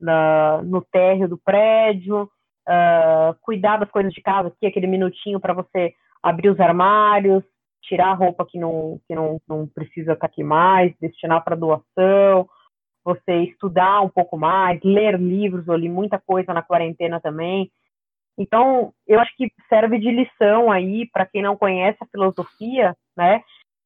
na, 0.00 0.62
no 0.62 0.82
térreo 0.82 1.28
do 1.28 1.38
prédio, 1.38 2.30
uh, 2.68 3.34
cuidar 3.40 3.78
das 3.78 3.90
coisas 3.90 4.12
de 4.12 4.20
casa, 4.20 4.48
aqui, 4.48 4.66
aquele 4.66 4.86
minutinho 4.86 5.40
para 5.40 5.54
você 5.54 5.94
abrir 6.22 6.50
os 6.50 6.60
armários, 6.60 7.42
tirar 7.82 8.10
a 8.10 8.14
roupa 8.14 8.46
que 8.46 8.58
não, 8.58 9.00
que 9.06 9.14
não, 9.14 9.40
não 9.48 9.66
precisa 9.66 10.12
estar 10.12 10.20
tá 10.20 10.26
aqui 10.26 10.42
mais, 10.42 10.94
destinar 11.00 11.42
para 11.42 11.56
doação, 11.56 12.48
você 13.04 13.42
estudar 13.42 14.00
um 14.00 14.08
pouco 14.08 14.38
mais, 14.38 14.80
ler 14.82 15.18
livros, 15.18 15.66
eu 15.66 15.74
li 15.74 15.88
muita 15.88 16.18
coisa 16.18 16.52
na 16.54 16.62
quarentena 16.62 17.20
também. 17.20 17.70
Então, 18.38 18.92
eu 19.06 19.20
acho 19.20 19.34
que 19.36 19.52
serve 19.68 19.98
de 19.98 20.10
lição 20.10 20.70
aí 20.70 21.08
para 21.12 21.26
quem 21.26 21.42
não 21.42 21.56
conhece 21.56 21.98
a 22.00 22.06
filosofia, 22.06 22.96
né? 23.16 23.42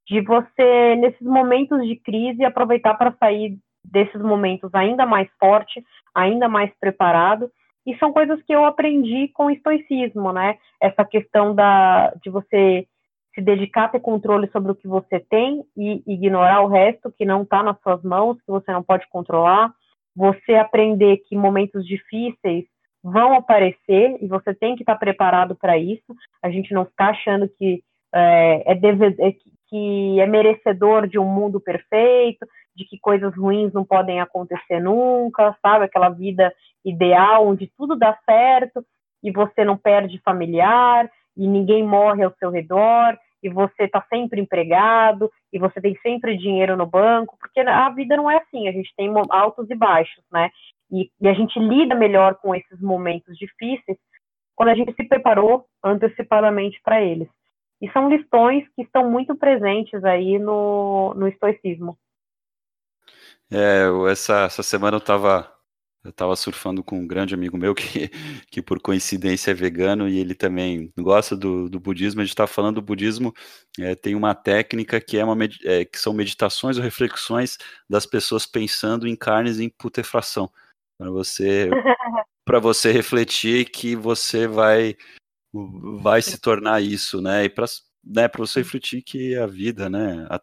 De 0.07 0.21
você, 0.21 0.95
nesses 0.97 1.27
momentos 1.27 1.85
de 1.85 1.97
crise, 1.97 2.45
aproveitar 2.45 2.95
para 2.95 3.17
sair 3.19 3.59
desses 3.83 4.21
momentos 4.21 4.73
ainda 4.75 5.05
mais 5.05 5.29
forte, 5.41 5.83
ainda 6.15 6.49
mais 6.49 6.71
preparado 6.79 7.51
e 7.87 7.97
são 7.99 8.13
coisas 8.13 8.43
que 8.43 8.53
eu 8.53 8.65
aprendi 8.65 9.29
com 9.29 9.47
o 9.47 9.51
estoicismo, 9.51 10.33
né? 10.33 10.59
Essa 10.81 11.05
questão 11.05 11.55
da, 11.55 12.13
de 12.23 12.29
você 12.29 12.87
se 13.35 13.41
dedicar 13.41 13.85
a 13.85 13.89
ter 13.89 14.01
controle 14.01 14.49
sobre 14.51 14.73
o 14.73 14.75
que 14.75 14.89
você 14.89 15.21
tem 15.21 15.63
e 15.77 16.03
ignorar 16.07 16.63
o 16.63 16.69
resto 16.69 17.13
que 17.13 17.25
não 17.25 17.43
está 17.43 17.63
nas 17.63 17.79
suas 17.83 18.03
mãos, 18.03 18.39
que 18.39 18.51
você 18.51 18.73
não 18.73 18.83
pode 18.83 19.07
controlar. 19.09 19.73
Você 20.17 20.55
aprender 20.55 21.19
que 21.29 21.37
momentos 21.37 21.87
difíceis 21.87 22.65
vão 23.05 23.35
aparecer 23.35 24.17
e 24.21 24.27
você 24.27 24.53
tem 24.55 24.75
que 24.75 24.83
estar 24.83 24.95
tá 24.95 24.99
preparado 24.99 25.55
para 25.55 25.79
isso. 25.79 26.17
A 26.43 26.51
gente 26.51 26.75
não 26.75 26.87
ficar 26.87 27.11
achando 27.11 27.49
que 27.49 27.85
é, 28.13 28.73
é, 28.73 28.75
deve, 28.75 29.15
é, 29.21 29.33
que 29.69 30.21
é 30.21 30.27
merecedor 30.27 31.07
de 31.07 31.19
um 31.19 31.27
mundo 31.27 31.61
perfeito, 31.61 32.47
de 32.75 32.85
que 32.85 32.99
coisas 32.99 33.35
ruins 33.37 33.73
não 33.73 33.85
podem 33.85 34.21
acontecer 34.21 34.81
nunca, 34.81 35.57
sabe? 35.63 35.85
Aquela 35.85 36.09
vida 36.09 36.53
ideal 36.87 37.47
onde 37.47 37.71
tudo 37.77 37.97
dá 37.97 38.17
certo. 38.25 38.85
e 39.23 39.31
você 39.31 39.65
não 39.65 39.77
perde 39.77 40.21
familiar 40.21 41.11
e 41.37 41.47
ninguém 41.47 41.85
morre 41.85 42.23
ao 42.23 42.35
seu 42.39 42.51
redor 42.51 43.19
e 43.43 43.49
você 43.49 43.85
está 43.85 44.05
sempre 44.09 44.41
empregado 44.41 45.31
e 45.53 45.59
você 45.59 45.81
tem 45.81 45.97
sempre 46.03 46.37
dinheiro 46.37 46.77
no 46.77 46.87
banco, 46.87 47.37
porque 47.39 47.61
a 47.61 47.89
vida 47.91 48.17
não 48.17 48.31
é 48.31 48.39
assim, 48.39 48.69
a 48.69 48.73
gente 48.73 48.93
tem 48.97 49.13
altos 49.31 49.71
e 49.71 49.75
baixos, 49.75 50.25
né? 50.33 50.51
E, 50.91 51.11
e 51.21 51.29
a 51.29 51.33
gente 51.33 51.59
lida 51.59 51.95
melhor 51.95 52.37
com 52.37 52.55
esses 52.55 52.81
momentos 52.81 53.37
difíceis 53.37 53.99
quando 54.55 54.71
a 54.71 54.75
gente 54.75 54.95
se 54.95 55.05
preparou 55.05 55.67
antecipadamente 55.85 56.81
para 56.83 57.03
eles. 57.03 57.29
E 57.81 57.91
são 57.91 58.09
lições 58.09 58.67
que 58.75 58.83
estão 58.83 59.11
muito 59.11 59.37
presentes 59.37 60.03
aí 60.03 60.39
no, 60.39 61.13
no 61.15 61.29
estoicismo. 61.29 61.99
É, 63.53 63.85
essa, 64.11 64.45
essa 64.45 64.63
semana 64.63 64.97
eu 64.97 64.99
estava 64.99 65.53
eu 66.07 66.13
tava 66.13 66.37
surfando 66.37 66.83
com 66.83 67.01
um 67.01 67.07
grande 67.07 67.35
amigo 67.35 67.59
meu 67.59 67.75
que, 67.77 68.11
que 68.51 68.63
por 68.63 68.81
coincidência 68.81 69.51
é 69.51 69.55
vegano 69.55 70.09
e 70.09 70.19
ele 70.19 70.35
também 70.35 70.93
gosta 70.99 71.37
do, 71.37 71.69
do 71.69 71.81
budismo. 71.81 72.21
A 72.21 72.25
gente 72.25 72.33
está 72.33 72.47
falando 72.47 72.77
do 72.77 72.83
budismo, 72.83 73.35
é, 73.79 73.95
tem 73.95 74.15
uma 74.15 74.35
técnica 74.35 75.01
que, 75.01 75.19
é 75.19 75.25
uma, 75.25 75.37
é, 75.65 75.85
que 75.85 75.99
são 75.99 76.13
meditações 76.13 76.77
ou 76.77 76.83
reflexões 76.83 77.59
das 77.89 78.07
pessoas 78.07 78.47
pensando 78.47 79.07
em 79.07 79.17
carnes 79.17 79.59
em 79.59 79.69
putrefação. 79.69 80.51
Para 80.99 81.11
você, 81.11 81.69
para 82.45 82.59
você 82.59 82.93
refletir 82.93 83.71
que 83.71 83.97
você 83.97 84.47
vai 84.47 84.97
vai 86.03 86.21
se 86.21 86.39
tornar 86.39 86.83
isso, 86.83 87.21
né? 87.23 87.45
E 87.45 87.49
para 87.49 87.67
né, 88.07 88.29
para 88.29 88.39
você 88.39 88.61
refletir 88.61 89.03
que 89.03 89.35
a 89.37 89.47
vida, 89.47 89.91
né, 89.91 90.27
a 90.31 90.39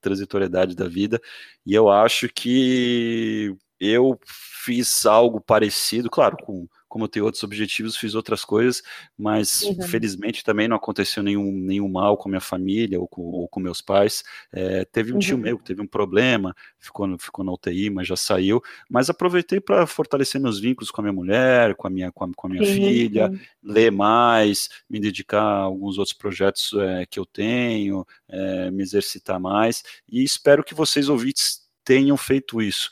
transitoriedade 0.00 0.74
da 0.74 0.88
vida, 0.88 1.20
e 1.64 1.72
eu 1.72 1.88
acho 1.88 2.28
que 2.28 3.56
eu 3.80 4.18
fiz 4.24 5.06
algo 5.06 5.40
parecido, 5.40 6.10
claro, 6.10 6.36
com 6.42 6.68
como 6.88 7.04
eu 7.04 7.08
tenho 7.08 7.26
outros 7.26 7.44
objetivos, 7.44 7.96
fiz 7.96 8.14
outras 8.14 8.44
coisas, 8.44 8.82
mas 9.16 9.62
uhum. 9.62 9.82
felizmente 9.82 10.42
também 10.42 10.66
não 10.66 10.76
aconteceu 10.76 11.22
nenhum, 11.22 11.52
nenhum 11.52 11.88
mal 11.88 12.16
com 12.16 12.28
minha 12.28 12.40
família 12.40 12.98
ou 12.98 13.06
com, 13.06 13.22
ou 13.22 13.46
com 13.46 13.60
meus 13.60 13.80
pais. 13.80 14.24
É, 14.50 14.84
teve 14.86 15.12
um 15.12 15.16
uhum. 15.16 15.20
tio 15.20 15.38
meu 15.38 15.58
que 15.58 15.64
teve 15.64 15.82
um 15.82 15.86
problema, 15.86 16.56
ficou, 16.78 17.06
ficou 17.18 17.44
na 17.44 17.52
UTI, 17.52 17.90
mas 17.90 18.08
já 18.08 18.16
saiu. 18.16 18.62
Mas 18.88 19.10
aproveitei 19.10 19.60
para 19.60 19.86
fortalecer 19.86 20.40
meus 20.40 20.58
vínculos 20.58 20.90
com 20.90 21.02
a 21.02 21.04
minha 21.04 21.12
mulher, 21.12 21.74
com 21.74 21.86
a 21.86 21.90
minha, 21.90 22.10
com 22.10 22.24
a, 22.24 22.28
com 22.34 22.46
a 22.46 22.50
minha 22.50 22.64
sim, 22.64 22.74
filha, 22.74 23.30
ler 23.62 23.92
mais, 23.92 24.70
me 24.88 24.98
dedicar 24.98 25.42
a 25.42 25.60
alguns 25.60 25.98
outros 25.98 26.16
projetos 26.16 26.72
é, 26.74 27.04
que 27.04 27.18
eu 27.18 27.26
tenho, 27.26 28.06
é, 28.28 28.70
me 28.70 28.82
exercitar 28.82 29.38
mais. 29.38 29.82
E 30.10 30.24
espero 30.24 30.64
que 30.64 30.74
vocês 30.74 31.10
ouvintes 31.10 31.68
tenham 31.84 32.16
feito 32.16 32.62
isso. 32.62 32.88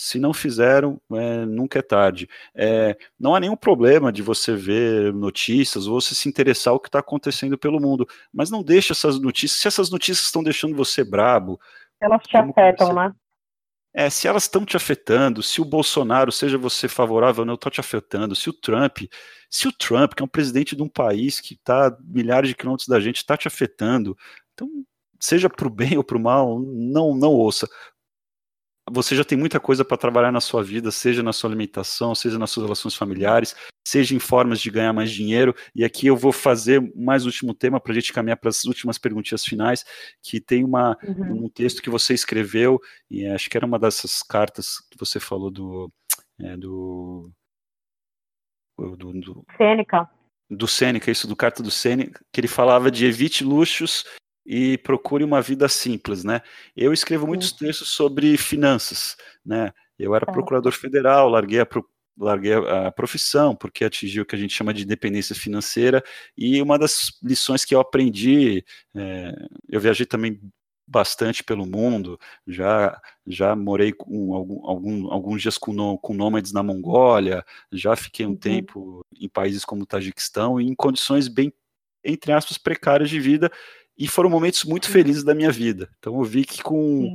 Se 0.00 0.16
não 0.16 0.32
fizeram, 0.32 1.00
é, 1.12 1.44
nunca 1.44 1.80
é 1.80 1.82
tarde. 1.82 2.30
É, 2.54 2.96
não 3.18 3.34
há 3.34 3.40
nenhum 3.40 3.56
problema 3.56 4.12
de 4.12 4.22
você 4.22 4.54
ver 4.54 5.12
notícias 5.12 5.88
ou 5.88 6.00
você 6.00 6.14
se 6.14 6.28
interessar 6.28 6.72
o 6.72 6.78
que 6.78 6.86
está 6.86 7.00
acontecendo 7.00 7.58
pelo 7.58 7.80
mundo, 7.80 8.06
mas 8.32 8.48
não 8.48 8.62
deixe 8.62 8.92
essas 8.92 9.18
notícias. 9.18 9.60
Se 9.60 9.66
essas 9.66 9.90
notícias 9.90 10.26
estão 10.26 10.40
deixando 10.40 10.76
você 10.76 11.02
brabo, 11.02 11.58
elas 12.00 12.22
te 12.22 12.36
afetam, 12.36 12.94
né? 12.94 13.12
É, 13.92 14.08
se 14.08 14.28
elas 14.28 14.44
estão 14.44 14.64
te 14.64 14.76
afetando, 14.76 15.42
se 15.42 15.60
o 15.60 15.64
Bolsonaro, 15.64 16.30
seja 16.30 16.56
você 16.56 16.86
favorável 16.86 17.40
ou 17.42 17.46
não, 17.46 17.54
está 17.54 17.68
te 17.68 17.80
afetando, 17.80 18.36
se 18.36 18.48
o 18.48 18.52
Trump, 18.52 18.98
se 19.50 19.66
o 19.66 19.72
Trump, 19.72 20.14
que 20.14 20.22
é 20.22 20.24
um 20.24 20.28
presidente 20.28 20.76
de 20.76 20.82
um 20.82 20.88
país 20.88 21.40
que 21.40 21.54
está 21.54 21.96
milhares 22.04 22.48
de 22.48 22.54
quilômetros 22.54 22.86
da 22.86 23.00
gente, 23.00 23.16
está 23.16 23.36
te 23.36 23.48
afetando, 23.48 24.16
então, 24.54 24.68
seja 25.18 25.50
para 25.50 25.66
o 25.66 25.70
bem 25.70 25.96
ou 25.98 26.04
para 26.04 26.16
o 26.16 26.20
mal, 26.20 26.60
não, 26.60 27.16
não 27.16 27.32
ouça 27.32 27.68
você 28.92 29.14
já 29.16 29.24
tem 29.24 29.36
muita 29.36 29.58
coisa 29.58 29.84
para 29.84 29.96
trabalhar 29.96 30.32
na 30.32 30.40
sua 30.40 30.62
vida, 30.62 30.90
seja 30.90 31.22
na 31.22 31.32
sua 31.32 31.50
alimentação, 31.50 32.14
seja 32.14 32.38
nas 32.38 32.50
suas 32.50 32.64
relações 32.64 32.94
familiares, 32.94 33.54
seja 33.86 34.14
em 34.14 34.18
formas 34.18 34.60
de 34.60 34.70
ganhar 34.70 34.92
mais 34.92 35.10
dinheiro. 35.10 35.54
E 35.74 35.84
aqui 35.84 36.06
eu 36.06 36.16
vou 36.16 36.32
fazer 36.32 36.80
mais 36.94 37.26
último 37.26 37.54
tema 37.54 37.80
para 37.80 37.92
a 37.92 37.94
gente 37.94 38.12
caminhar 38.12 38.36
para 38.36 38.50
as 38.50 38.64
últimas 38.64 38.98
perguntinhas 38.98 39.44
finais, 39.44 39.84
que 40.22 40.40
tem 40.40 40.64
uma, 40.64 40.96
uhum. 41.02 41.44
um 41.44 41.48
texto 41.48 41.82
que 41.82 41.90
você 41.90 42.14
escreveu, 42.14 42.80
e 43.10 43.26
acho 43.26 43.48
que 43.48 43.56
era 43.56 43.66
uma 43.66 43.78
dessas 43.78 44.22
cartas 44.22 44.78
que 44.90 44.98
você 44.98 45.18
falou 45.18 45.50
do. 45.50 45.92
É, 46.40 46.56
do, 46.56 47.30
do, 48.78 49.12
do 49.12 49.44
Sêneca. 49.56 50.08
Do 50.48 50.68
Sêneca, 50.68 51.10
isso 51.10 51.26
do 51.26 51.34
carta 51.34 51.62
do 51.62 51.70
Sêneca, 51.70 52.24
que 52.32 52.40
ele 52.40 52.48
falava 52.48 52.90
de 52.90 53.04
evite 53.04 53.42
luxos 53.42 54.04
e 54.50 54.78
procure 54.78 55.22
uma 55.22 55.42
vida 55.42 55.68
simples, 55.68 56.24
né? 56.24 56.40
Eu 56.74 56.90
escrevo 56.90 57.26
muitos 57.26 57.52
textos 57.52 57.90
sobre 57.90 58.38
finanças, 58.38 59.14
né? 59.44 59.74
Eu 59.98 60.14
era 60.14 60.24
procurador 60.24 60.72
federal, 60.72 61.28
larguei 61.28 61.60
a, 61.60 61.68
larguei 62.16 62.54
a 62.54 62.90
profissão 62.90 63.54
porque 63.54 63.84
atingi 63.84 64.22
o 64.22 64.24
que 64.24 64.34
a 64.34 64.38
gente 64.38 64.54
chama 64.54 64.72
de 64.72 64.84
independência 64.84 65.34
financeira 65.34 66.02
e 66.34 66.62
uma 66.62 66.78
das 66.78 67.12
lições 67.22 67.62
que 67.66 67.74
eu 67.74 67.80
aprendi, 67.80 68.64
é, 68.96 69.34
eu 69.68 69.78
viajei 69.80 70.06
também 70.06 70.40
bastante 70.86 71.44
pelo 71.44 71.66
mundo, 71.66 72.18
já 72.46 72.98
já 73.26 73.54
morei 73.54 73.92
com 73.92 74.34
algum, 74.34 74.66
algum, 74.66 75.12
alguns 75.12 75.42
dias 75.42 75.58
com, 75.58 75.98
com 75.98 76.14
nômades 76.14 76.54
na 76.54 76.62
Mongólia, 76.62 77.44
já 77.70 77.94
fiquei 77.94 78.24
um 78.24 78.30
uhum. 78.30 78.36
tempo 78.36 79.04
em 79.14 79.28
países 79.28 79.62
como 79.62 79.82
o 79.82 79.86
Tajiquistão 79.86 80.58
em 80.58 80.74
condições 80.74 81.28
bem 81.28 81.52
entre 82.02 82.32
aspas 82.32 82.56
precárias 82.56 83.10
de 83.10 83.20
vida 83.20 83.50
e 83.98 84.06
foram 84.06 84.30
momentos 84.30 84.64
muito 84.64 84.88
felizes 84.88 85.24
da 85.24 85.34
minha 85.34 85.50
vida. 85.50 85.90
Então 85.98 86.16
eu 86.16 86.24
vi 86.24 86.44
que 86.44 86.62
com 86.62 87.14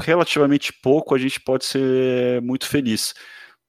relativamente 0.00 0.72
pouco 0.72 1.14
a 1.14 1.18
gente 1.18 1.40
pode 1.40 1.64
ser 1.64 2.40
muito 2.42 2.66
feliz. 2.66 3.14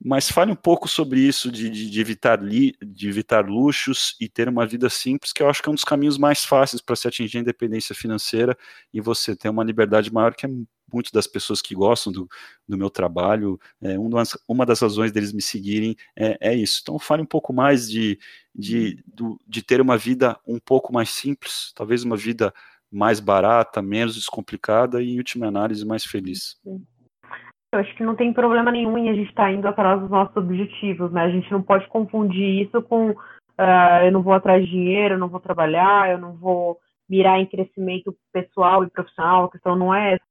Mas 0.04 0.30
fale 0.30 0.52
um 0.52 0.56
pouco 0.56 0.88
sobre 0.88 1.22
isso 1.22 1.52
de, 1.52 1.70
de, 1.70 1.90
de 1.90 2.02
evitar 2.02 2.42
li, 2.42 2.76
de 2.82 3.08
evitar 3.08 3.46
luxos 3.46 4.16
e 4.20 4.28
ter 4.28 4.50
uma 4.50 4.66
vida 4.66 4.90
simples, 4.90 5.32
que 5.32 5.42
eu 5.42 5.50
acho 5.50 5.64
que 5.64 5.70
é 5.70 5.72
um 5.72 5.76
dos 5.76 5.86
caminhos 5.86 6.18
mais 6.18 6.44
fáceis 6.44 6.82
para 6.82 6.96
se 6.96 7.08
atingir 7.08 7.38
a 7.38 7.42
independência 7.42 7.96
financeira 7.96 8.58
e 8.94 9.00
você 9.00 9.36
ter 9.36 9.50
uma 9.50 9.64
liberdade 9.64 10.12
maior 10.12 10.36
que 10.36 10.46
é 10.46 10.50
muitas 10.92 11.12
das 11.12 11.28
pessoas 11.28 11.62
que 11.62 11.76
gostam 11.76 12.12
do, 12.12 12.28
do 12.68 12.78
meu 12.78 12.90
trabalho, 12.90 13.60
é, 13.82 13.98
uma, 13.98 14.20
das, 14.20 14.38
uma 14.48 14.66
das 14.66 14.80
razões 14.82 15.12
deles 15.12 15.34
me 15.34 15.42
seguirem 15.42 15.96
é, 16.16 16.38
é, 16.52 16.54
isso. 16.54 16.80
Então 16.82 17.00
fale 17.00 17.22
um 17.22 17.28
pouco 17.28 17.54
mais 17.54 17.90
de, 17.90 18.18
de, 18.54 19.04
do, 19.06 19.40
de 19.48 19.64
ter 19.64 19.82
uma 19.82 19.98
vida 19.98 20.38
um 20.48 20.60
pouco 20.60 20.94
mais 20.94 21.10
simples, 21.10 21.74
talvez 21.76 22.04
uma 22.04 22.18
vida 22.18 22.54
mais 22.92 23.20
barata, 23.20 23.82
menos 23.82 24.16
descomplicada 24.16 25.02
e, 25.02 25.16
em 25.16 25.18
última 25.18 25.48
análise, 25.48 25.86
mais 25.86 26.06
feliz. 26.06 26.56
Eu 26.66 27.80
acho 27.80 27.94
que 27.96 28.04
não 28.04 28.16
tem 28.16 28.32
problema 28.32 28.72
nenhum 28.72 28.98
em 28.98 29.10
a 29.10 29.14
gente 29.14 29.30
estar 29.30 29.44
tá 29.44 29.52
indo 29.52 29.68
atrás 29.68 30.00
dos 30.00 30.10
nossos 30.10 30.36
objetivos, 30.38 31.12
né? 31.12 31.24
A 31.24 31.30
gente 31.30 31.52
não 31.52 31.62
pode 31.62 31.88
confundir 31.88 32.66
isso 32.66 32.82
com 32.84 33.10
uh, 33.10 34.06
eu 34.06 34.12
não 34.12 34.22
vou 34.22 34.34
atrás 34.34 34.64
de 34.64 34.72
dinheiro, 34.72 35.16
eu 35.16 35.20
não 35.20 35.28
vou 35.28 35.40
trabalhar, 35.40 36.10
eu 36.10 36.18
não 36.18 36.34
vou 36.34 36.80
mirar 37.10 37.40
em 37.40 37.46
crescimento 37.46 38.16
pessoal 38.32 38.84
e 38.84 38.90
profissional, 38.90 39.46
a 39.46 39.52
questão 39.52 39.76
não 39.76 39.94
é 39.94 40.14
essa 40.14 40.24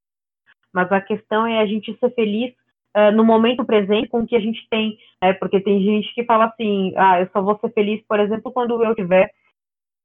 mas 0.74 0.90
a 0.90 1.00
questão 1.00 1.46
é 1.46 1.60
a 1.60 1.66
gente 1.66 1.96
ser 1.98 2.12
feliz 2.14 2.52
uh, 2.96 3.12
no 3.14 3.24
momento 3.24 3.64
presente 3.64 4.08
com 4.08 4.20
o 4.20 4.26
que 4.26 4.36
a 4.36 4.40
gente 4.40 4.66
tem, 4.68 4.98
né? 5.22 5.32
Porque 5.34 5.60
tem 5.60 5.80
gente 5.80 6.12
que 6.14 6.24
fala 6.24 6.46
assim, 6.46 6.92
ah, 6.96 7.20
eu 7.20 7.28
só 7.32 7.40
vou 7.40 7.58
ser 7.60 7.72
feliz, 7.72 8.04
por 8.06 8.18
exemplo, 8.18 8.52
quando 8.52 8.82
eu 8.82 8.94
tiver 8.94 9.30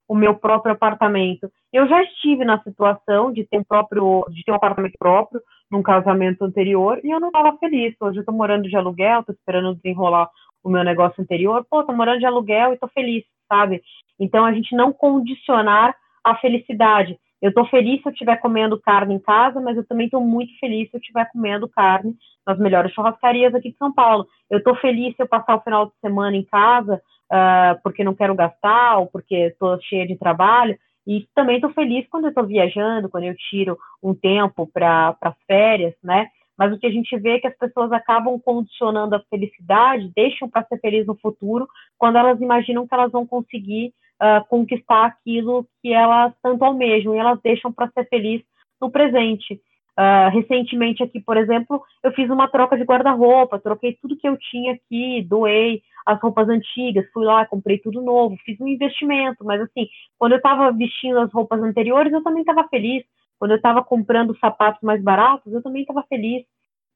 o 0.08 0.16
meu 0.16 0.34
próprio 0.36 0.74
apartamento. 0.74 1.52
Eu 1.72 1.88
já 1.88 2.02
estive 2.04 2.44
na 2.44 2.62
situação 2.64 3.32
de 3.32 3.46
ter 3.46 3.60
um 3.60 3.64
próprio, 3.64 4.26
de 4.30 4.44
ter 4.44 4.52
um 4.52 4.56
apartamento 4.56 4.96
próprio 4.98 5.40
num 5.72 5.84
casamento 5.84 6.44
anterior 6.44 7.00
e 7.04 7.12
eu 7.12 7.20
não 7.20 7.28
estava 7.28 7.56
feliz. 7.58 7.96
Hoje 8.00 8.18
eu 8.18 8.22
estou 8.22 8.34
morando 8.34 8.68
de 8.68 8.76
aluguel, 8.76 9.20
estou 9.20 9.36
esperando 9.36 9.76
desenrolar 9.76 10.28
o 10.64 10.70
meu 10.70 10.84
negócio 10.84 11.22
anterior. 11.22 11.64
Pô, 11.70 11.82
estou 11.82 11.96
morando 11.96 12.20
de 12.20 12.26
aluguel 12.26 12.72
e 12.72 12.74
estou 12.74 12.90
feliz, 12.90 13.24
sabe? 13.48 13.84
Então 14.20 14.44
a 14.46 14.52
gente 14.52 14.76
não 14.76 14.92
condicionar 14.92 15.96
a 16.24 16.36
felicidade. 16.36 17.20
Eu 17.42 17.50
estou 17.50 17.66
feliz 17.68 18.02
se 18.02 18.08
eu 18.08 18.12
estiver 18.12 18.38
comendo 18.38 18.80
carne 18.80 19.16
em 19.16 19.20
casa, 19.20 19.62
mas 19.62 19.78
eu 19.78 19.86
também 19.86 20.06
estou 20.06 20.22
muito 20.22 20.52
feliz 20.60 20.90
se 20.90 20.98
eu 20.98 21.00
estiver 21.00 21.30
comendo 21.32 21.70
carne 21.70 22.14
nas 22.46 22.58
melhores 22.60 22.92
churrascarias 22.94 23.56
aqui 23.56 23.72
de 23.72 23.78
São 23.78 23.94
Paulo. 23.94 24.28
Eu 24.50 24.58
estou 24.58 24.76
feliz 24.76 25.16
se 25.16 25.24
eu 25.24 25.28
passar 25.28 25.56
o 25.56 25.62
final 25.62 25.86
de 25.86 25.94
semana 26.02 26.36
em 26.36 26.44
casa 26.44 27.02
uh, 27.32 27.80
porque 27.84 28.04
não 28.04 28.16
quero 28.16 28.36
gastar 28.36 28.98
ou 28.98 29.08
porque 29.08 29.36
estou 29.36 29.80
cheia 29.82 30.06
de 30.06 30.18
trabalho. 30.18 30.78
E 31.08 31.28
também 31.34 31.56
estou 31.56 31.72
feliz 31.72 32.08
quando 32.10 32.26
eu 32.26 32.30
estou 32.30 32.46
viajando, 32.46 33.10
quando 33.10 33.24
eu 33.24 33.36
tiro 33.50 33.78
um 34.04 34.14
tempo 34.14 34.68
para 34.68 35.16
as 35.22 35.36
férias, 35.48 35.96
né? 36.04 36.28
Mas 36.58 36.74
o 36.74 36.78
que 36.78 36.86
a 36.86 36.92
gente 36.92 37.18
vê 37.18 37.36
é 37.36 37.40
que 37.40 37.48
as 37.48 37.58
pessoas 37.58 37.92
acabam 37.92 38.38
condicionando 38.38 39.16
a 39.16 39.24
felicidade, 39.30 40.12
deixam 40.14 40.50
para 40.50 40.66
ser 40.66 40.78
feliz 40.80 41.08
no 41.08 41.16
futuro, 41.16 41.68
quando 41.98 42.18
elas 42.18 42.40
imaginam 42.42 42.86
que 42.86 42.94
elas 42.94 43.12
vão 43.12 43.26
conseguir 43.26 43.94
uh, 44.22 44.46
conquistar 44.48 45.06
aquilo 45.06 45.66
que 45.82 45.94
elas 45.94 46.34
tanto 46.42 46.64
almejam, 46.64 47.16
e 47.16 47.18
elas 47.18 47.40
deixam 47.42 47.72
para 47.72 47.90
ser 47.92 48.08
feliz 48.10 48.42
no 48.80 48.92
presente. 48.92 49.60
Uh, 49.98 50.30
recentemente 50.32 51.04
aqui, 51.04 51.20
por 51.20 51.36
exemplo, 51.36 51.84
eu 52.02 52.12
fiz 52.14 52.30
uma 52.30 52.48
troca 52.48 52.78
de 52.78 52.84
guarda-roupa, 52.84 53.60
troquei 53.60 53.98
tudo 54.02 54.16
que 54.16 54.28
eu 54.28 54.38
tinha 54.38 54.74
aqui, 54.74 55.22
doei 55.28 55.82
as 56.06 56.20
roupas 56.22 56.48
antigas, 56.48 57.06
fui 57.12 57.26
lá, 57.26 57.46
comprei 57.46 57.78
tudo 57.80 58.02
novo, 58.02 58.38
fiz 58.46 58.60
um 58.62 58.68
investimento, 58.68 59.44
mas 59.44 59.60
assim, 59.60 59.88
quando 60.18 60.32
eu 60.32 60.38
estava 60.38 60.72
vestindo 60.72 61.20
as 61.20 61.32
roupas 61.34 61.62
anteriores, 61.62 62.14
eu 62.14 62.24
também 62.24 62.42
estava 62.42 62.66
feliz, 62.70 63.04
quando 63.38 63.52
eu 63.52 63.58
estava 63.58 63.84
comprando 63.84 64.38
sapatos 64.40 64.82
mais 64.82 65.04
baratos, 65.04 65.52
eu 65.52 65.62
também 65.62 65.82
estava 65.82 66.04
feliz, 66.04 66.46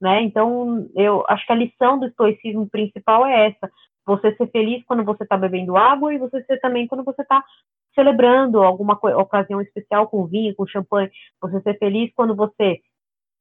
né? 0.02 0.22
Então, 0.22 0.90
eu 0.96 1.24
acho 1.28 1.46
que 1.46 1.52
a 1.54 1.56
lição 1.56 2.00
do 2.00 2.08
estoicismo 2.08 2.70
principal 2.70 3.26
é 3.26 3.48
essa: 3.48 3.72
você 4.06 4.36
ser 4.36 4.48
feliz 4.52 4.84
quando 4.86 5.04
você 5.04 5.24
está 5.24 5.38
bebendo 5.38 5.78
água 5.78 6.14
e 6.14 6.18
você 6.18 6.44
ser 6.44 6.60
também 6.60 6.88
quando 6.88 7.04
você 7.04 7.22
está 7.22 7.44
celebrando 7.96 8.62
alguma 8.62 9.00
ocasião 9.18 9.62
especial 9.62 10.08
com 10.08 10.26
vinho, 10.26 10.56
com 10.56 10.68
champanhe. 10.68 11.10
Você 11.42 11.62
ser 11.62 11.78
feliz 11.78 12.12
quando 12.16 12.36
você 12.36 12.82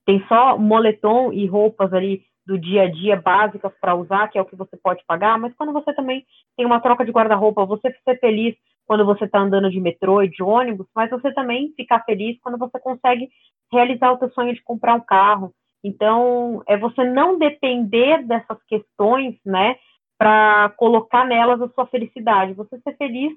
tem 0.06 0.24
só 0.26 0.58
moletom 0.58 1.32
e 1.32 1.46
roupas 1.46 1.92
ali 1.92 2.22
do 2.46 2.58
dia 2.58 2.82
a 2.82 2.90
dia 2.90 3.16
básicas 3.16 3.72
para 3.80 3.94
usar, 3.94 4.28
que 4.28 4.36
é 4.36 4.42
o 4.42 4.44
que 4.44 4.56
você 4.56 4.76
pode 4.76 5.02
pagar, 5.06 5.38
mas 5.38 5.54
quando 5.54 5.72
você 5.72 5.94
também 5.94 6.24
tem 6.56 6.66
uma 6.66 6.80
troca 6.80 7.04
de 7.04 7.12
guarda-roupa, 7.12 7.64
você 7.64 7.94
ser 8.04 8.18
feliz 8.18 8.56
quando 8.84 9.04
você 9.04 9.24
está 9.24 9.38
andando 9.38 9.70
de 9.70 9.80
metrô 9.80 10.22
e 10.22 10.28
de 10.28 10.42
ônibus, 10.42 10.86
mas 10.94 11.08
você 11.08 11.32
também 11.32 11.72
ficar 11.76 12.00
feliz 12.04 12.38
quando 12.40 12.58
você 12.58 12.80
consegue 12.80 13.28
realizar 13.72 14.12
o 14.12 14.18
seu 14.18 14.30
sonho 14.32 14.52
de 14.52 14.62
comprar 14.62 14.94
um 14.94 15.00
carro. 15.00 15.54
Então, 15.84 16.62
é 16.66 16.76
você 16.76 17.04
não 17.04 17.38
depender 17.38 18.24
dessas 18.24 18.58
questões, 18.64 19.36
né, 19.44 19.76
para 20.22 20.72
colocar 20.76 21.26
nelas 21.26 21.60
a 21.60 21.68
sua 21.70 21.84
felicidade. 21.86 22.54
Você 22.54 22.78
ser 22.78 22.96
feliz 22.96 23.32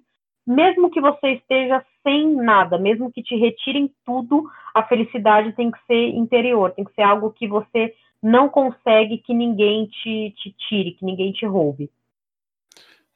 mesmo 0.45 0.91
que 0.91 1.01
você 1.01 1.29
esteja 1.31 1.83
sem 2.03 2.35
nada, 2.35 2.77
mesmo 2.77 3.11
que 3.11 3.23
te 3.23 3.35
retirem 3.35 3.91
tudo, 4.05 4.47
a 4.75 4.83
felicidade 4.83 5.53
tem 5.53 5.71
que 5.71 5.79
ser 5.87 6.09
interior, 6.09 6.71
tem 6.71 6.85
que 6.85 6.93
ser 6.93 7.01
algo 7.01 7.31
que 7.31 7.47
você 7.47 7.95
não 8.21 8.47
consegue 8.47 9.17
que 9.17 9.33
ninguém 9.33 9.87
te, 9.87 10.35
te 10.37 10.55
tire, 10.67 10.91
que 10.91 11.03
ninguém 11.03 11.31
te 11.31 11.47
roube. 11.47 11.89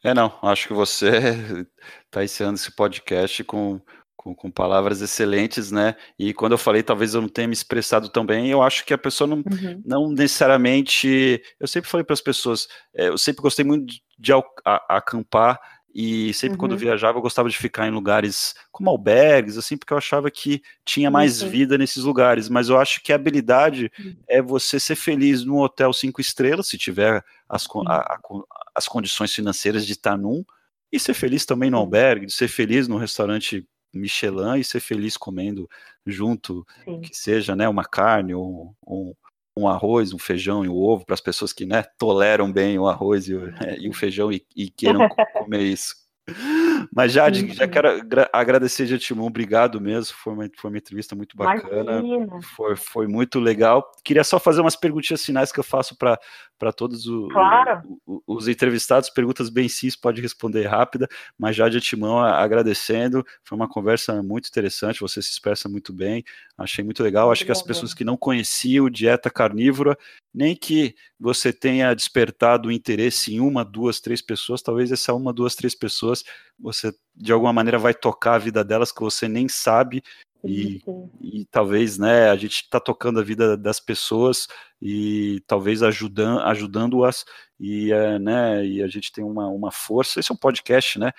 É, 0.04 0.12
não, 0.12 0.34
acho 0.41 0.68
que 0.68 0.74
você 0.74 1.12
está 2.06 2.24
encerrando 2.24 2.56
esse 2.56 2.76
podcast 2.76 3.44
com, 3.44 3.80
com, 4.20 4.36
com, 4.36 4.52
palavras 4.52 5.02
excelentes, 5.02 5.72
né? 5.72 5.96
E 6.18 6.34
quando 6.34 6.52
eu 6.52 6.58
falei, 6.58 6.84
talvez 6.84 7.14
eu 7.14 7.22
não 7.22 7.30
tenha 7.30 7.48
me 7.48 7.54
expressado 7.54 8.10
tão 8.10 8.26
bem, 8.26 8.50
eu 8.50 8.62
acho 8.62 8.86
que 8.86 8.94
a 8.94 8.98
pessoa 8.98 9.26
não, 9.26 9.38
uhum. 9.38 9.82
não 9.86 10.12
necessariamente. 10.12 11.41
Eu 11.58 11.68
sempre 11.70 11.90
falei 11.90 12.04
para 12.04 12.16
as 12.16 12.20
pessoas, 12.20 12.68
é, 12.94 13.08
eu 13.08 13.18
sempre 13.18 13.41
gostei 13.41 13.64
muito 13.64 13.96
de 14.18 14.34
acampar 14.90 15.58
e 15.96 16.34
sempre 16.34 16.56
uhum. 16.56 16.58
quando 16.58 16.78
viajava 16.78 17.18
eu 17.18 17.22
gostava 17.22 17.48
de 17.48 17.58
ficar 17.58 17.88
em 17.88 17.91
lugares 17.91 18.56
como 18.74 18.90
albergues, 18.90 19.58
assim, 19.58 19.78
porque 19.78 19.94
eu 19.94 19.98
achava 19.98 20.30
que 20.30 20.62
tinha 20.84 21.10
mais 21.10 21.41
uhum. 21.41 21.50
vida 21.50 21.78
nesses 21.78 22.04
lugares. 22.04 22.50
Mas 22.50 22.68
eu 22.68 22.78
acho 22.78 23.02
que 23.02 23.14
a 23.14 23.16
habilidade 23.16 23.90
uhum. 23.98 24.18
é 24.28 24.41
você 24.41 24.82
ser 24.82 24.98
feliz 24.98 25.46
num 25.46 25.60
hotel 25.60 25.94
cinco 25.94 26.20
estrelas, 26.20 26.68
se 26.68 26.78
tiver 26.78 27.24
as, 27.48 27.66
a, 27.88 27.96
a, 27.96 28.20
as 28.76 28.86
condições 28.86 29.34
financeiras 29.34 29.86
de 29.86 29.94
estar 29.94 30.18
num, 30.18 30.44
e 30.91 31.00
ser 31.00 31.14
feliz 31.14 31.46
também 31.46 31.70
no 31.70 31.78
albergue, 31.78 32.26
de 32.26 32.34
ser 32.34 32.50
feliz 32.50 32.86
no 32.86 32.98
restaurante 32.98 33.66
Michelin 33.94 34.60
e 34.60 34.64
ser 34.64 34.80
feliz 34.80 35.18
comendo 35.18 35.70
junto, 36.06 36.66
Sim. 36.84 37.02
que 37.02 37.16
seja 37.16 37.56
né, 37.56 37.68
uma 37.68 37.86
carne 37.86 38.34
ou, 38.34 38.76
ou 38.82 39.18
um 39.57 39.68
arroz, 39.68 40.14
um 40.14 40.20
feijão 40.20 40.64
e 40.64 40.70
um 40.70 40.76
ovo 40.76 41.06
para 41.06 41.14
as 41.14 41.22
pessoas 41.22 41.52
que 41.52 41.66
né, 41.66 41.84
toleram 41.98 42.52
bem 42.52 42.80
o 42.80 42.88
arroz 42.88 43.28
e 43.28 43.36
o, 43.36 43.49
é, 43.61 43.78
e 43.80 43.90
o 43.90 43.94
feijão 43.94 44.32
e, 44.32 44.45
e 44.56 44.70
queiram 44.70 45.07
comer 45.34 45.61
isso. 45.61 45.95
Mas 46.93 47.11
Jade, 47.11 47.53
já 47.53 47.68
quero 47.68 47.89
agradecer 48.34 48.85
de 48.85 48.95
antemão, 48.95 49.27
obrigado 49.27 49.80
mesmo, 49.80 50.15
foi 50.15 50.34
uma, 50.34 50.49
foi 50.57 50.72
uma 50.72 50.77
entrevista 50.77 51.15
muito 51.15 51.35
bacana, 51.35 52.01
foi, 52.56 52.76
foi 52.76 53.07
muito 53.07 53.39
legal. 53.39 53.91
Queria 54.03 54.23
só 54.23 54.39
fazer 54.39 54.61
umas 54.61 54.76
perguntinhas 54.76 55.23
finais 55.23 55.51
que 55.51 55.60
eu 55.60 55.64
faço 55.64 55.95
para 55.95 56.72
todos 56.76 57.07
o, 57.07 57.27
claro. 57.30 57.81
o, 58.06 58.22
os 58.27 58.47
entrevistados, 58.47 59.10
perguntas 59.10 59.49
bem 59.49 59.68
simples, 59.68 59.95
pode 59.95 60.22
responder 60.22 60.65
rápida, 60.68 61.07
mas 61.38 61.56
já 61.56 61.69
de 61.69 61.77
antemão 61.77 62.19
agradecendo, 62.19 63.26
foi 63.43 63.56
uma 63.56 63.68
conversa 63.68 64.22
muito 64.23 64.47
interessante, 64.47 64.99
você 64.99 65.22
se 65.22 65.31
expressa 65.31 65.69
muito 65.69 65.93
bem, 65.93 66.23
achei 66.57 66.84
muito 66.84 67.03
legal, 67.03 67.31
acho 67.31 67.45
que 67.45 67.51
as 67.51 67.61
pessoas 67.61 67.93
que 67.93 68.03
não 68.03 68.18
conheciam 68.18 68.89
dieta 68.89 69.30
carnívora, 69.30 69.97
nem 70.34 70.56
que 70.56 70.95
você 71.19 71.51
tenha 71.51 71.93
despertado 71.93 72.69
o 72.69 72.72
interesse 72.72 73.34
em 73.34 73.39
uma, 73.39 73.65
duas, 73.65 73.99
três 73.99 74.22
pessoas, 74.22 74.61
talvez 74.61 74.91
essa 74.91 75.14
uma, 75.14 75.34
duas, 75.34 75.56
três 75.56 75.76
pessoas 75.76 76.19
você 76.60 76.94
de 77.16 77.32
alguma 77.32 77.54
maneira 77.54 77.78
vai 77.78 77.94
tocar 77.94 78.36
a 78.36 78.40
vida 78.40 78.64
delas 78.64 78.91
que 78.91 79.02
você 79.02 79.28
nem 79.28 79.48
sabe. 79.48 80.04
E, 80.41 80.82
e 81.20 81.46
talvez 81.52 81.98
né 81.98 82.30
a 82.30 82.36
gente 82.38 82.64
está 82.64 82.80
tocando 82.80 83.20
a 83.20 83.24
vida 83.24 83.58
das 83.58 83.78
pessoas 83.78 84.48
e 84.82 85.44
talvez 85.46 85.84
ajudando 85.84 86.40
ajudando-as. 86.41 87.26
E 87.60 87.91
é, 87.91 88.18
né 88.20 88.66
e 88.66 88.82
a 88.82 88.88
gente 88.88 89.12
tem 89.12 89.24
uma, 89.24 89.48
uma 89.48 89.72
força. 89.72 90.20
Esse 90.20 90.32
é 90.32 90.34
um 90.34 90.38
podcast 90.38 90.98
né 90.98 91.12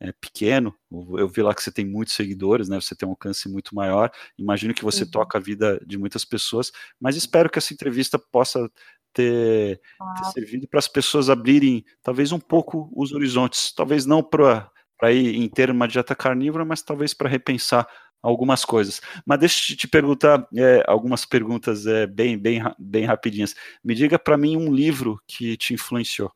é 0.00 0.12
pequeno. 0.12 0.74
Eu 1.18 1.28
vi 1.28 1.42
lá 1.42 1.54
que 1.54 1.62
você 1.62 1.72
tem 1.72 1.84
muitos 1.84 2.14
seguidores 2.14 2.68
né 2.68 2.80
você 2.80 2.94
tem 2.94 3.06
um 3.06 3.12
alcance 3.12 3.48
muito 3.48 3.74
maior. 3.74 4.10
Imagino 4.38 4.72
que 4.72 4.84
você 4.84 5.04
uhum. 5.04 5.10
toca 5.10 5.36
a 5.36 5.40
vida 5.40 5.78
de 5.86 5.98
muitas 5.98 6.24
pessoas 6.24 6.72
mas 6.98 7.14
espero 7.16 7.50
que 7.50 7.58
essa 7.58 7.74
entrevista 7.74 8.18
possa 8.18 8.70
ter, 9.16 9.80
ah. 9.98 10.14
ter 10.18 10.24
servido 10.26 10.68
para 10.68 10.78
as 10.78 10.86
pessoas 10.86 11.30
abrirem 11.30 11.82
talvez 12.02 12.30
um 12.32 12.38
pouco 12.38 12.92
os 12.94 13.12
horizontes, 13.12 13.72
talvez 13.74 14.04
não 14.04 14.22
para 14.22 14.70
ir 15.10 15.36
em 15.36 15.48
ter 15.48 15.70
uma 15.70 15.88
dieta 15.88 16.14
carnívora, 16.14 16.64
mas 16.64 16.82
talvez 16.82 17.14
para 17.14 17.28
repensar 17.28 17.88
algumas 18.22 18.64
coisas. 18.64 19.00
Mas 19.26 19.38
deixa 19.38 19.72
eu 19.72 19.76
te 19.76 19.88
perguntar 19.88 20.46
é, 20.54 20.84
algumas 20.86 21.24
perguntas 21.24 21.86
é, 21.86 22.06
bem, 22.06 22.36
bem, 22.36 22.62
bem 22.78 23.04
rapidinhas. 23.04 23.54
Me 23.82 23.94
diga 23.94 24.18
para 24.18 24.36
mim 24.36 24.56
um 24.56 24.72
livro 24.72 25.18
que 25.26 25.56
te 25.56 25.72
influenciou. 25.72 26.30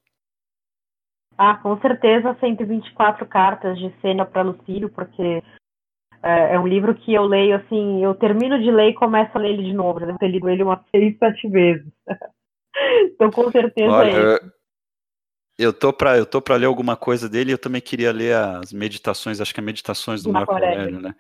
Ah, 1.36 1.56
com 1.56 1.78
certeza 1.80 2.36
124 2.38 3.26
cartas 3.26 3.78
de 3.78 3.92
cena 4.00 4.26
para 4.26 4.42
Lucílio, 4.42 4.90
porque 4.90 5.42
é, 6.22 6.54
é, 6.54 6.58
um 6.58 6.66
livro 6.66 6.94
que 6.94 7.14
eu 7.14 7.24
leio 7.24 7.56
assim, 7.56 8.04
eu 8.04 8.14
termino 8.14 8.58
de 8.58 8.70
ler 8.70 8.90
e 8.90 8.94
começo 8.94 9.30
a 9.34 9.40
ler 9.40 9.54
ele 9.54 9.64
de 9.64 9.72
novo. 9.72 10.00
Eu 10.00 10.06
devo 10.06 10.18
ter 10.18 10.28
lido 10.28 10.48
ele 10.48 10.62
umas 10.62 10.80
seis, 10.90 11.16
sete 11.18 11.48
vezes. 11.48 11.90
então, 13.14 13.30
com 13.30 13.50
certeza 13.50 13.90
Olha, 13.90 14.10
é 14.10 14.40
Eu 15.58 15.72
tô 15.72 15.92
para 15.92 16.16
eu 16.16 16.26
tô 16.26 16.40
para 16.40 16.56
ler 16.56 16.66
alguma 16.66 16.96
coisa 16.96 17.28
dele. 17.28 17.52
Eu 17.52 17.58
também 17.58 17.80
queria 17.80 18.12
ler 18.12 18.34
as 18.34 18.72
meditações, 18.72 19.40
acho 19.40 19.52
que 19.52 19.60
é 19.60 19.62
meditações 19.62 20.22
do 20.22 20.32
Marco 20.32 20.52
Aurélio, 20.52 21.00
né? 21.00 21.14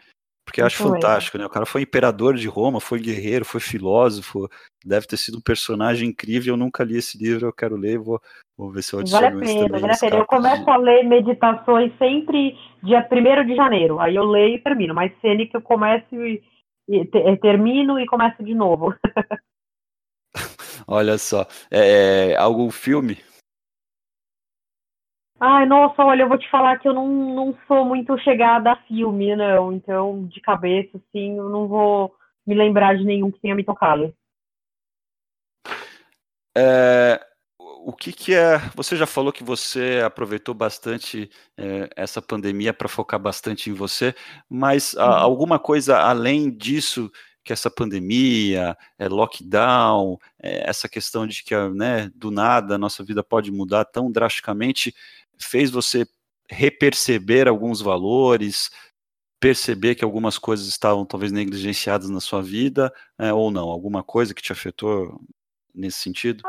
Porque 0.44 0.60
eu 0.60 0.66
acho 0.66 0.82
fantástico, 0.82 1.38
né? 1.38 1.46
O 1.46 1.50
cara 1.50 1.64
foi 1.64 1.82
imperador 1.82 2.34
de 2.34 2.48
Roma, 2.48 2.80
foi 2.80 2.98
guerreiro, 2.98 3.44
foi 3.44 3.60
filósofo, 3.60 4.48
deve 4.84 5.06
ter 5.06 5.16
sido 5.16 5.38
um 5.38 5.40
personagem 5.40 6.08
incrível. 6.08 6.54
Eu 6.54 6.58
nunca 6.58 6.82
li 6.82 6.96
esse 6.96 7.16
livro, 7.16 7.46
eu 7.46 7.52
quero 7.52 7.76
ler, 7.76 7.98
vou, 7.98 8.20
vou 8.58 8.72
ver 8.72 8.82
se 8.82 8.92
eu 8.92 8.98
adiciono 8.98 9.38
vale 9.38 9.44
a 9.44 9.54
pena, 9.54 9.78
Vale 9.78 9.92
a 9.92 9.96
pena. 9.96 10.16
Eu 10.16 10.26
começo 10.26 10.64
de... 10.64 10.70
a 10.70 10.76
ler 10.76 11.04
meditações 11.04 11.96
sempre 11.98 12.58
dia 12.82 13.06
1 13.08 13.46
de 13.46 13.54
janeiro. 13.54 14.00
Aí 14.00 14.16
eu 14.16 14.24
leio 14.24 14.56
e 14.56 14.60
termino. 14.60 14.92
Mas 14.92 15.12
cena 15.20 15.46
que 15.46 15.56
eu 15.56 15.62
começo 15.62 16.16
e, 16.16 16.42
e 16.88 17.36
termino 17.36 18.00
e 18.00 18.06
começo 18.06 18.42
de 18.42 18.54
novo. 18.54 18.92
Olha 20.86 21.18
só. 21.18 21.46
É, 21.70 22.36
algum 22.36 22.70
filme? 22.70 23.18
Ai, 25.42 25.64
nossa, 25.64 26.04
olha, 26.04 26.22
eu 26.24 26.28
vou 26.28 26.36
te 26.36 26.50
falar 26.50 26.78
que 26.78 26.86
eu 26.86 26.92
não, 26.92 27.08
não 27.08 27.58
sou 27.66 27.82
muito 27.84 28.18
chegada 28.18 28.72
a 28.72 28.76
filme, 28.76 29.34
não. 29.34 29.72
Então, 29.72 30.26
de 30.26 30.38
cabeça, 30.40 30.98
assim, 30.98 31.38
eu 31.38 31.48
não 31.48 31.66
vou 31.66 32.14
me 32.46 32.54
lembrar 32.54 32.96
de 32.96 33.04
nenhum 33.04 33.30
que 33.30 33.40
tenha 33.40 33.54
me 33.54 33.64
tocado. 33.64 34.14
É, 36.54 37.18
o 37.58 37.92
que, 37.92 38.12
que 38.12 38.34
é. 38.34 38.58
Você 38.74 38.96
já 38.96 39.06
falou 39.06 39.32
que 39.32 39.42
você 39.42 40.02
aproveitou 40.04 40.54
bastante 40.54 41.30
é, 41.56 41.88
essa 41.96 42.20
pandemia 42.20 42.74
para 42.74 42.88
focar 42.88 43.18
bastante 43.18 43.70
em 43.70 43.72
você, 43.72 44.14
mas 44.48 44.94
uhum. 44.94 45.02
alguma 45.02 45.58
coisa 45.58 45.98
além 45.98 46.50
disso 46.50 47.10
que 47.44 47.52
essa 47.52 47.70
pandemia, 47.70 48.76
é, 48.98 49.08
lockdown, 49.08 50.18
é, 50.42 50.68
essa 50.68 50.88
questão 50.88 51.26
de 51.26 51.42
que 51.42 51.54
né, 51.70 52.10
do 52.14 52.30
nada 52.30 52.74
a 52.74 52.78
nossa 52.78 53.02
vida 53.02 53.22
pode 53.22 53.50
mudar 53.50 53.84
tão 53.84 54.10
drasticamente, 54.10 54.94
fez 55.38 55.70
você 55.70 56.06
reperceber 56.50 57.48
alguns 57.48 57.80
valores, 57.80 58.70
perceber 59.40 59.94
que 59.94 60.04
algumas 60.04 60.36
coisas 60.36 60.66
estavam 60.66 61.06
talvez 61.06 61.32
negligenciadas 61.32 62.10
na 62.10 62.20
sua 62.20 62.42
vida, 62.42 62.92
é, 63.18 63.32
ou 63.32 63.50
não? 63.50 63.68
Alguma 63.68 64.02
coisa 64.02 64.34
que 64.34 64.42
te 64.42 64.52
afetou 64.52 65.18
nesse 65.74 65.98
sentido? 65.98 66.42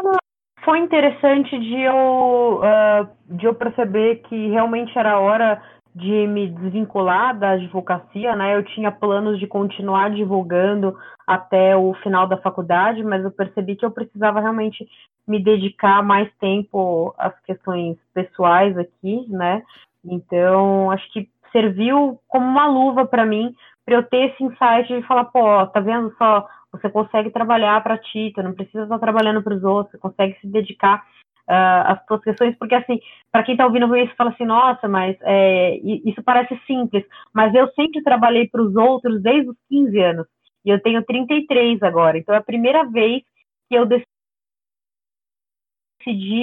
Foi 0.64 0.78
interessante 0.78 1.58
de 1.58 1.82
eu, 1.82 2.62
uh, 2.62 3.36
de 3.36 3.46
eu 3.46 3.56
perceber 3.56 4.22
que 4.28 4.50
realmente 4.50 4.96
era 4.98 5.20
hora 5.20 5.64
de 5.94 6.28
me 6.28 6.48
desvincular 6.48 7.38
da 7.38 7.52
advocacia, 7.52 8.36
né? 8.36 8.56
Eu 8.56 8.64
tinha 8.64 8.92
planos 8.92 9.40
de 9.40 9.48
continuar 9.48 10.10
divulgando 10.12 10.98
até 11.28 11.76
o 11.76 11.94
final 11.96 12.28
da 12.28 12.38
faculdade, 12.38 13.04
mas 13.04 13.24
eu 13.24 13.32
percebi 13.32 13.76
que 13.76 13.86
eu 13.86 13.92
precisava 13.92 14.40
realmente 14.40 14.88
me 15.28 15.44
dedicar 15.44 16.02
mais 16.02 16.32
tempo 16.40 17.14
às 17.18 17.38
questões 17.42 17.98
pessoais 18.14 18.78
aqui, 18.78 19.26
né? 19.30 19.62
Então, 20.04 20.90
acho 20.92 21.12
que 21.12 21.30
serviu 21.52 22.20
como 22.28 22.46
uma 22.46 22.68
luva 22.68 23.06
para 23.06 23.26
mim, 23.26 23.54
para 23.86 23.96
eu 23.96 24.04
ter 24.04 24.32
esse 24.32 24.44
insight 24.44 24.88
de 24.88 25.06
falar, 25.06 25.26
pô, 25.26 25.68
tá 25.68 25.80
vendo 25.80 26.14
só, 26.18 26.48
você 26.72 26.90
consegue 26.90 27.30
trabalhar 27.30 27.84
para 27.84 27.98
ti, 27.98 28.32
tu 28.34 28.42
não 28.42 28.54
precisa 28.54 28.84
estar 28.84 29.00
trabalhando 29.00 29.44
para 29.44 29.56
os 29.56 29.64
outros, 29.64 29.92
você 29.92 29.98
consegue 29.98 30.40
se 30.40 30.48
dedicar 30.48 31.04
uh, 31.50 31.92
as 31.92 32.06
suas 32.06 32.22
questões, 32.24 32.56
porque 32.58 32.76
assim, 32.76 33.00
para 33.32 33.44
quem 33.44 33.54
está 33.54 33.66
ouvindo 33.66 33.96
isso, 33.96 34.16
fala 34.16 34.32
assim, 34.32 34.46
nossa, 34.46 34.88
mas 34.88 35.18
é, 35.22 35.78
isso 35.78 36.22
parece 36.24 36.60
simples, 36.66 37.06
mas 37.34 37.54
eu 37.54 37.68
sempre 37.74 38.04
trabalhei 38.04 38.48
para 38.48 38.62
os 38.62 38.76
outros 38.76 39.22
desde 39.22 39.50
os 39.50 39.58
15 39.70 40.00
anos, 40.00 40.28
e 40.66 40.70
eu 40.70 40.82
tenho 40.82 41.04
33 41.04 41.82
agora, 41.84 42.18
então 42.18 42.36
é 42.36 42.38
a 42.38 42.44
primeira 42.44 42.84
vez 42.86 43.24
que 43.70 43.76
eu 43.76 43.86
decidi 43.86 44.08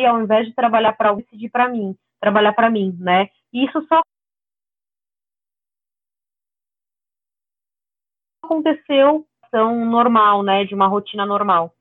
ao 0.07 0.21
invés 0.21 0.47
de 0.47 0.55
trabalhar 0.55 0.93
para 0.93 1.11
alguém, 1.11 1.25
decidir 1.25 1.51
para 1.51 1.69
mim, 1.69 1.97
trabalhar 2.21 2.53
para 2.53 2.71
mim, 2.71 2.97
né? 2.99 3.29
E 3.53 3.65
isso 3.65 3.81
só 3.89 4.01
aconteceu 8.43 9.27
tão 9.51 9.85
normal, 9.85 10.43
né, 10.43 10.65
de 10.65 10.75
uma 10.75 10.87
rotina 10.87 11.27
normal. 11.27 11.75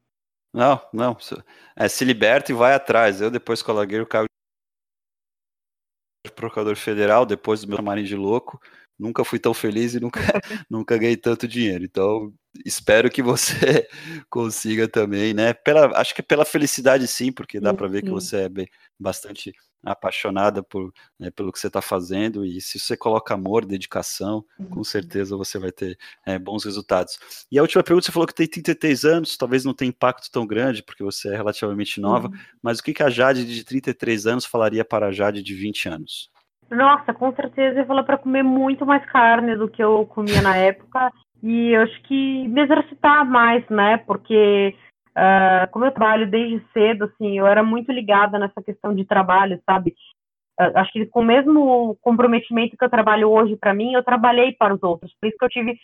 Não, 0.58 0.82
não, 0.92 1.16
é, 1.76 1.88
se 1.88 2.04
liberta 2.04 2.52
e 2.52 2.56
vai 2.56 2.74
atrás. 2.74 3.22
Eu 3.22 3.30
depois 3.30 3.62
coloquei 3.62 4.00
o 4.02 4.08
cargo 4.08 4.26
de 6.26 6.32
procurador 6.34 6.76
federal, 6.76 7.28
depois 7.28 7.62
do 7.62 7.68
meu 7.68 7.84
marinho 7.84 8.08
de 8.08 8.16
louco, 8.16 8.60
nunca 8.98 9.24
fui 9.24 9.38
tão 9.38 9.54
feliz 9.54 9.94
e 9.94 10.00
nunca, 10.00 10.20
nunca 10.68 10.98
ganhei 10.98 11.16
tanto 11.16 11.48
dinheiro. 11.48 11.84
Então, 11.86 12.34
espero 12.66 13.10
que 13.10 13.22
você 13.22 13.88
consiga 14.30 14.88
também, 14.88 15.34
né? 15.34 15.54
Pela, 15.54 16.00
acho 16.00 16.14
que 16.16 16.24
pela 16.24 16.46
felicidade 16.46 17.08
sim, 17.08 17.32
porque 17.32 17.60
dá 17.60 17.74
para 17.74 17.88
ver 17.88 18.04
que 18.04 18.10
você 18.10 18.42
é 18.42 18.50
bem, 18.50 18.68
bastante 19.00 19.54
apaixonada 19.86 20.62
por, 20.64 20.92
né, 21.20 21.30
pelo 21.32 21.52
que 21.52 21.60
você 21.60 21.68
está 21.68 21.82
fazendo 21.82 22.46
e 22.46 22.60
se 22.60 22.80
você 22.80 22.98
coloca 22.98 23.34
amor, 23.34 23.66
dedicação, 23.66 24.44
com 24.70 24.84
certeza 24.84 25.38
você 25.38 25.58
vai 25.60 25.72
ter 25.72 25.98
é, 26.26 26.38
bons 26.38 26.66
resultados. 26.66 27.18
E 27.52 27.58
a 27.58 27.62
última 27.62 27.84
pergunta, 27.84 28.06
você 28.06 28.12
falou 28.12 28.28
que 28.28 28.36
tem 28.36 28.48
33 28.48 29.06
anos, 29.06 29.38
talvez 29.38 29.64
não 29.64 29.74
tenha 29.74 29.90
impacto 29.90 30.32
tão 30.32 30.46
grande, 30.46 30.84
porque 30.84 31.04
você 31.04 31.30
é 31.30 31.36
relativamente 31.36 32.02
nova, 32.02 32.28
uhum. 32.28 32.38
mas 32.62 32.80
o 32.80 32.84
que, 32.84 32.94
que 32.94 33.04
a 33.04 33.10
Jade 33.10 33.46
de 33.46 33.64
33 33.64 34.28
anos 34.28 34.46
falaria 34.46 34.84
para 34.84 35.08
a 35.08 35.12
Jade 35.12 35.42
de 35.42 35.54
20 35.54 35.90
anos? 35.90 36.30
Nossa, 36.70 37.14
com 37.14 37.34
certeza 37.34 37.80
eu 37.80 37.86
falei 37.86 38.04
para 38.04 38.18
comer 38.18 38.44
muito 38.44 38.86
mais 38.86 39.06
carne 39.10 39.56
do 39.56 39.70
que 39.70 39.82
eu 39.82 40.06
comia 40.06 40.42
na 40.42 40.58
época 40.58 41.12
e 41.41 41.72
eu 41.72 41.81
acho 41.81 42.01
que 42.03 42.47
me 42.47 42.61
exercitar 42.61 43.26
mais, 43.26 43.68
né? 43.69 43.97
Porque 43.97 44.76
uh, 45.11 45.72
como 45.72 45.85
eu 45.85 45.91
trabalho 45.91 46.30
desde 46.30 46.65
cedo, 46.72 47.05
assim, 47.05 47.38
eu 47.38 47.45
era 47.45 47.64
muito 47.64 47.91
ligada 47.91 48.39
nessa 48.39 48.61
questão 48.61 48.93
de 48.93 49.05
trabalho, 49.05 49.61
sabe? 49.65 49.95
Uh, 50.59 50.77
acho 50.77 50.91
que 50.91 51.05
com 51.05 51.22
o 51.22 51.26
mesmo 51.26 51.97
comprometimento 52.01 52.76
que 52.77 52.84
eu 52.84 52.89
trabalho 52.89 53.30
hoje 53.30 53.55
para 53.55 53.73
mim, 53.73 53.93
eu 53.93 54.03
trabalhei 54.03 54.53
para 54.53 54.73
os 54.73 54.81
outros. 54.81 55.14
Por 55.19 55.27
isso 55.27 55.38
que 55.38 55.45
eu 55.45 55.49
tive 55.49 55.77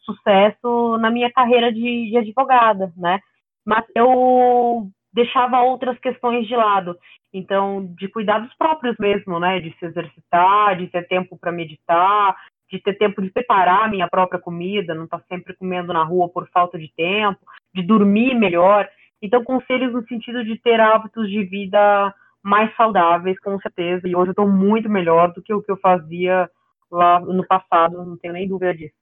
sucesso 0.00 0.98
na 0.98 1.10
minha 1.10 1.30
carreira 1.32 1.72
de, 1.72 2.10
de 2.10 2.16
advogada, 2.16 2.92
né? 2.96 3.20
Mas 3.64 3.84
eu 3.94 4.88
deixava 5.12 5.60
outras 5.62 5.98
questões 5.98 6.46
de 6.46 6.56
lado. 6.56 6.96
Então, 7.32 7.86
de 7.98 8.08
cuidados 8.08 8.52
próprios 8.56 8.96
mesmo, 8.98 9.38
né? 9.38 9.60
De 9.60 9.76
se 9.78 9.86
exercitar, 9.86 10.76
de 10.76 10.88
ter 10.88 11.06
tempo 11.06 11.38
para 11.38 11.52
meditar, 11.52 12.36
de 12.72 12.80
ter 12.80 12.94
tempo 12.94 13.20
de 13.20 13.30
preparar 13.30 13.84
a 13.84 13.88
minha 13.88 14.08
própria 14.08 14.40
comida, 14.40 14.94
não 14.94 15.04
estar 15.04 15.18
tá 15.18 15.24
sempre 15.28 15.52
comendo 15.54 15.92
na 15.92 16.02
rua 16.02 16.28
por 16.30 16.48
falta 16.48 16.78
de 16.78 16.90
tempo, 16.96 17.40
de 17.74 17.82
dormir 17.82 18.34
melhor. 18.34 18.88
Então, 19.20 19.44
conselhos 19.44 19.92
no 19.92 20.04
sentido 20.06 20.42
de 20.42 20.58
ter 20.58 20.80
hábitos 20.80 21.30
de 21.30 21.44
vida 21.44 22.14
mais 22.42 22.74
saudáveis, 22.74 23.38
com 23.40 23.60
certeza. 23.60 24.08
E 24.08 24.16
hoje 24.16 24.30
eu 24.30 24.32
estou 24.32 24.48
muito 24.48 24.88
melhor 24.88 25.32
do 25.34 25.42
que 25.42 25.52
o 25.52 25.62
que 25.62 25.70
eu 25.70 25.76
fazia 25.76 26.50
lá 26.90 27.20
no 27.20 27.46
passado, 27.46 28.04
não 28.04 28.16
tenho 28.16 28.32
nem 28.32 28.48
dúvida 28.48 28.74
disso. 28.74 28.94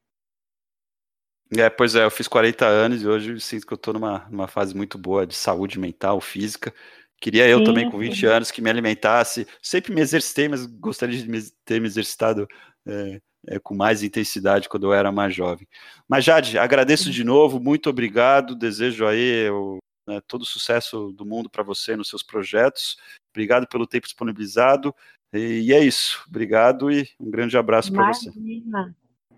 É, 1.56 1.68
pois 1.68 1.94
é, 1.94 2.04
eu 2.04 2.10
fiz 2.10 2.28
40 2.28 2.64
anos 2.64 3.02
e 3.02 3.08
hoje 3.08 3.40
sinto 3.40 3.66
que 3.66 3.72
eu 3.72 3.76
estou 3.76 3.94
numa, 3.94 4.26
numa 4.30 4.46
fase 4.46 4.76
muito 4.76 4.96
boa 4.96 5.26
de 5.26 5.34
saúde 5.34 5.78
mental, 5.78 6.20
física. 6.20 6.72
Queria 7.20 7.46
eu 7.46 7.58
sim, 7.58 7.64
também, 7.64 7.90
com 7.90 7.98
20 7.98 8.18
sim. 8.18 8.26
anos, 8.26 8.50
que 8.50 8.62
me 8.62 8.70
alimentasse. 8.70 9.46
Sempre 9.60 9.92
me 9.92 10.00
exercitei, 10.00 10.48
mas 10.48 10.64
gostaria 10.64 11.18
de 11.18 11.28
me, 11.28 11.38
ter 11.64 11.80
me 11.80 11.86
exercitado 11.86 12.48
é, 12.86 13.20
é, 13.48 13.58
com 13.58 13.74
mais 13.74 14.02
intensidade 14.02 14.68
quando 14.68 14.84
eu 14.84 14.92
era 14.92 15.10
mais 15.10 15.34
jovem. 15.34 15.66
Mas, 16.08 16.24
Jade, 16.24 16.58
agradeço 16.58 17.10
de 17.10 17.24
novo, 17.24 17.60
muito 17.60 17.90
obrigado. 17.90 18.54
Desejo 18.54 19.06
aí 19.06 19.46
eu, 19.46 19.78
né, 20.06 20.20
todo 20.26 20.42
o 20.42 20.46
sucesso 20.46 21.12
do 21.12 21.24
mundo 21.24 21.48
para 21.48 21.62
você 21.62 21.96
nos 21.96 22.08
seus 22.08 22.22
projetos. 22.22 22.96
Obrigado 23.32 23.66
pelo 23.66 23.86
tempo 23.86 24.06
disponibilizado. 24.06 24.94
E, 25.32 25.62
e 25.68 25.72
é 25.72 25.80
isso. 25.80 26.24
Obrigado 26.28 26.90
e 26.90 27.08
um 27.20 27.30
grande 27.30 27.56
abraço 27.56 27.92
para 27.92 28.08
você. 28.08 28.30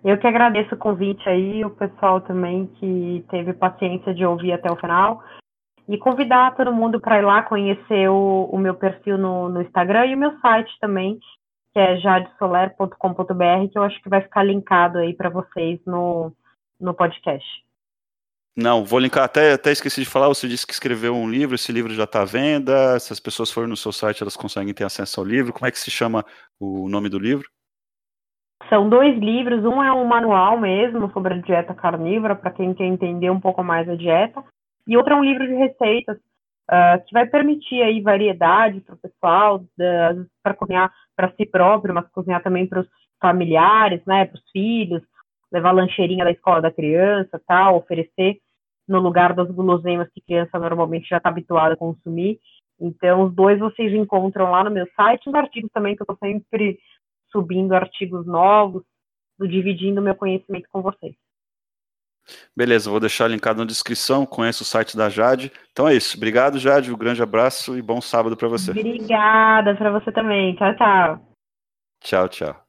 Eu 0.04 0.18
que 0.18 0.26
agradeço 0.26 0.74
o 0.74 0.78
convite 0.78 1.28
aí, 1.28 1.64
o 1.64 1.70
pessoal 1.70 2.20
também 2.20 2.66
que 2.78 3.24
teve 3.30 3.52
paciência 3.52 4.12
de 4.12 4.26
ouvir 4.26 4.52
até 4.52 4.70
o 4.70 4.76
final. 4.76 5.22
E 5.88 5.98
convidar 5.98 6.54
todo 6.56 6.72
mundo 6.72 7.00
para 7.00 7.18
ir 7.18 7.24
lá 7.24 7.42
conhecer 7.42 8.08
o, 8.08 8.48
o 8.50 8.58
meu 8.58 8.74
perfil 8.74 9.18
no, 9.18 9.48
no, 9.48 9.62
Instagram 9.62 10.06
e 10.06 10.14
o 10.14 10.18
meu 10.18 10.38
site 10.40 10.70
também, 10.80 11.18
que 11.72 11.78
é 11.78 11.96
jadesoler.com.br, 11.98 13.68
que 13.70 13.78
eu 13.78 13.82
acho 13.82 14.00
que 14.02 14.08
vai 14.08 14.20
ficar 14.20 14.42
linkado 14.42 14.98
aí 14.98 15.14
para 15.14 15.30
vocês 15.30 15.80
no, 15.86 16.32
no 16.78 16.92
podcast. 16.94 17.46
Não, 18.54 18.84
vou 18.84 18.98
linkar, 18.98 19.24
até, 19.24 19.54
até 19.54 19.72
esqueci 19.72 20.02
de 20.02 20.08
falar, 20.08 20.28
você 20.28 20.46
disse 20.46 20.66
que 20.66 20.74
escreveu 20.74 21.14
um 21.14 21.30
livro, 21.30 21.54
esse 21.54 21.72
livro 21.72 21.94
já 21.94 22.04
está 22.04 22.20
à 22.20 22.26
venda, 22.26 22.98
se 22.98 23.10
as 23.10 23.18
pessoas 23.18 23.50
forem 23.50 23.70
no 23.70 23.76
seu 23.76 23.90
site, 23.92 24.22
elas 24.22 24.36
conseguem 24.36 24.74
ter 24.74 24.84
acesso 24.84 25.18
ao 25.18 25.26
livro, 25.26 25.54
como 25.54 25.66
é 25.66 25.70
que 25.70 25.78
se 25.78 25.90
chama 25.90 26.22
o 26.60 26.86
nome 26.86 27.08
do 27.08 27.18
livro? 27.18 27.48
São 28.68 28.90
dois 28.90 29.18
livros, 29.18 29.64
um 29.64 29.82
é 29.82 29.90
um 29.90 30.04
manual 30.04 30.60
mesmo 30.60 31.10
sobre 31.12 31.32
a 31.32 31.38
dieta 31.38 31.74
carnívora, 31.74 32.36
para 32.36 32.50
quem 32.50 32.74
quer 32.74 32.84
entender 32.84 33.30
um 33.30 33.40
pouco 33.40 33.64
mais 33.64 33.88
a 33.88 33.96
dieta, 33.96 34.44
e 34.86 34.98
outro 34.98 35.14
é 35.14 35.16
um 35.16 35.24
livro 35.24 35.46
de 35.46 35.54
receitas, 35.54 36.18
uh, 36.70 37.04
que 37.04 37.12
vai 37.12 37.26
permitir 37.26 37.82
aí 37.82 38.00
variedade 38.00 38.80
para 38.80 38.94
o 38.94 38.98
pessoal, 38.98 39.64
para 40.42 40.54
cozinhar 40.54 40.92
para 41.16 41.32
si 41.32 41.46
próprio, 41.46 41.94
mas 41.94 42.08
cozinhar 42.08 42.42
também 42.42 42.66
para 42.66 42.80
os 42.80 42.88
familiares, 43.20 44.02
né, 44.06 44.24
para 44.24 44.36
os 44.36 44.50
filhos, 44.50 45.02
levar 45.52 45.72
lancheirinha 45.72 46.24
da 46.24 46.30
escola 46.30 46.60
da 46.60 46.72
criança, 46.72 47.40
tal, 47.46 47.76
oferecer 47.76 48.38
no 48.88 48.98
lugar 48.98 49.34
das 49.34 49.50
guloseimas 49.50 50.08
que 50.12 50.20
a 50.20 50.24
criança 50.24 50.58
normalmente 50.58 51.08
já 51.08 51.18
está 51.18 51.28
habituada 51.28 51.74
a 51.74 51.76
consumir. 51.76 52.40
Então, 52.80 53.24
os 53.24 53.34
dois 53.34 53.58
vocês 53.58 53.92
encontram 53.92 54.50
lá 54.50 54.64
no 54.64 54.70
meu 54.70 54.86
site, 54.96 55.28
os 55.28 55.34
artigos 55.34 55.70
também 55.72 55.94
que 55.94 56.02
eu 56.02 56.04
estou 56.04 56.16
sempre 56.16 56.78
subindo 57.30 57.74
artigos 57.74 58.26
novos, 58.26 58.82
dividindo 59.38 60.02
meu 60.02 60.14
conhecimento 60.14 60.68
com 60.70 60.82
vocês. 60.82 61.14
Beleza, 62.56 62.90
vou 62.90 63.00
deixar 63.00 63.28
linkado 63.28 63.58
na 63.58 63.64
descrição, 63.64 64.24
conheço 64.24 64.62
o 64.62 64.66
site 64.66 64.96
da 64.96 65.08
Jade. 65.08 65.52
Então 65.72 65.88
é 65.88 65.94
isso. 65.94 66.16
Obrigado, 66.16 66.58
Jade. 66.58 66.92
Um 66.92 66.98
grande 66.98 67.22
abraço 67.22 67.76
e 67.76 67.82
bom 67.82 68.00
sábado 68.00 68.36
para 68.36 68.48
você. 68.48 68.70
Obrigada 68.70 69.74
para 69.74 69.90
você 69.90 70.12
também. 70.12 70.54
Tchau, 70.56 70.74
tchau. 70.76 71.20
Tchau, 72.00 72.28
tchau. 72.28 72.61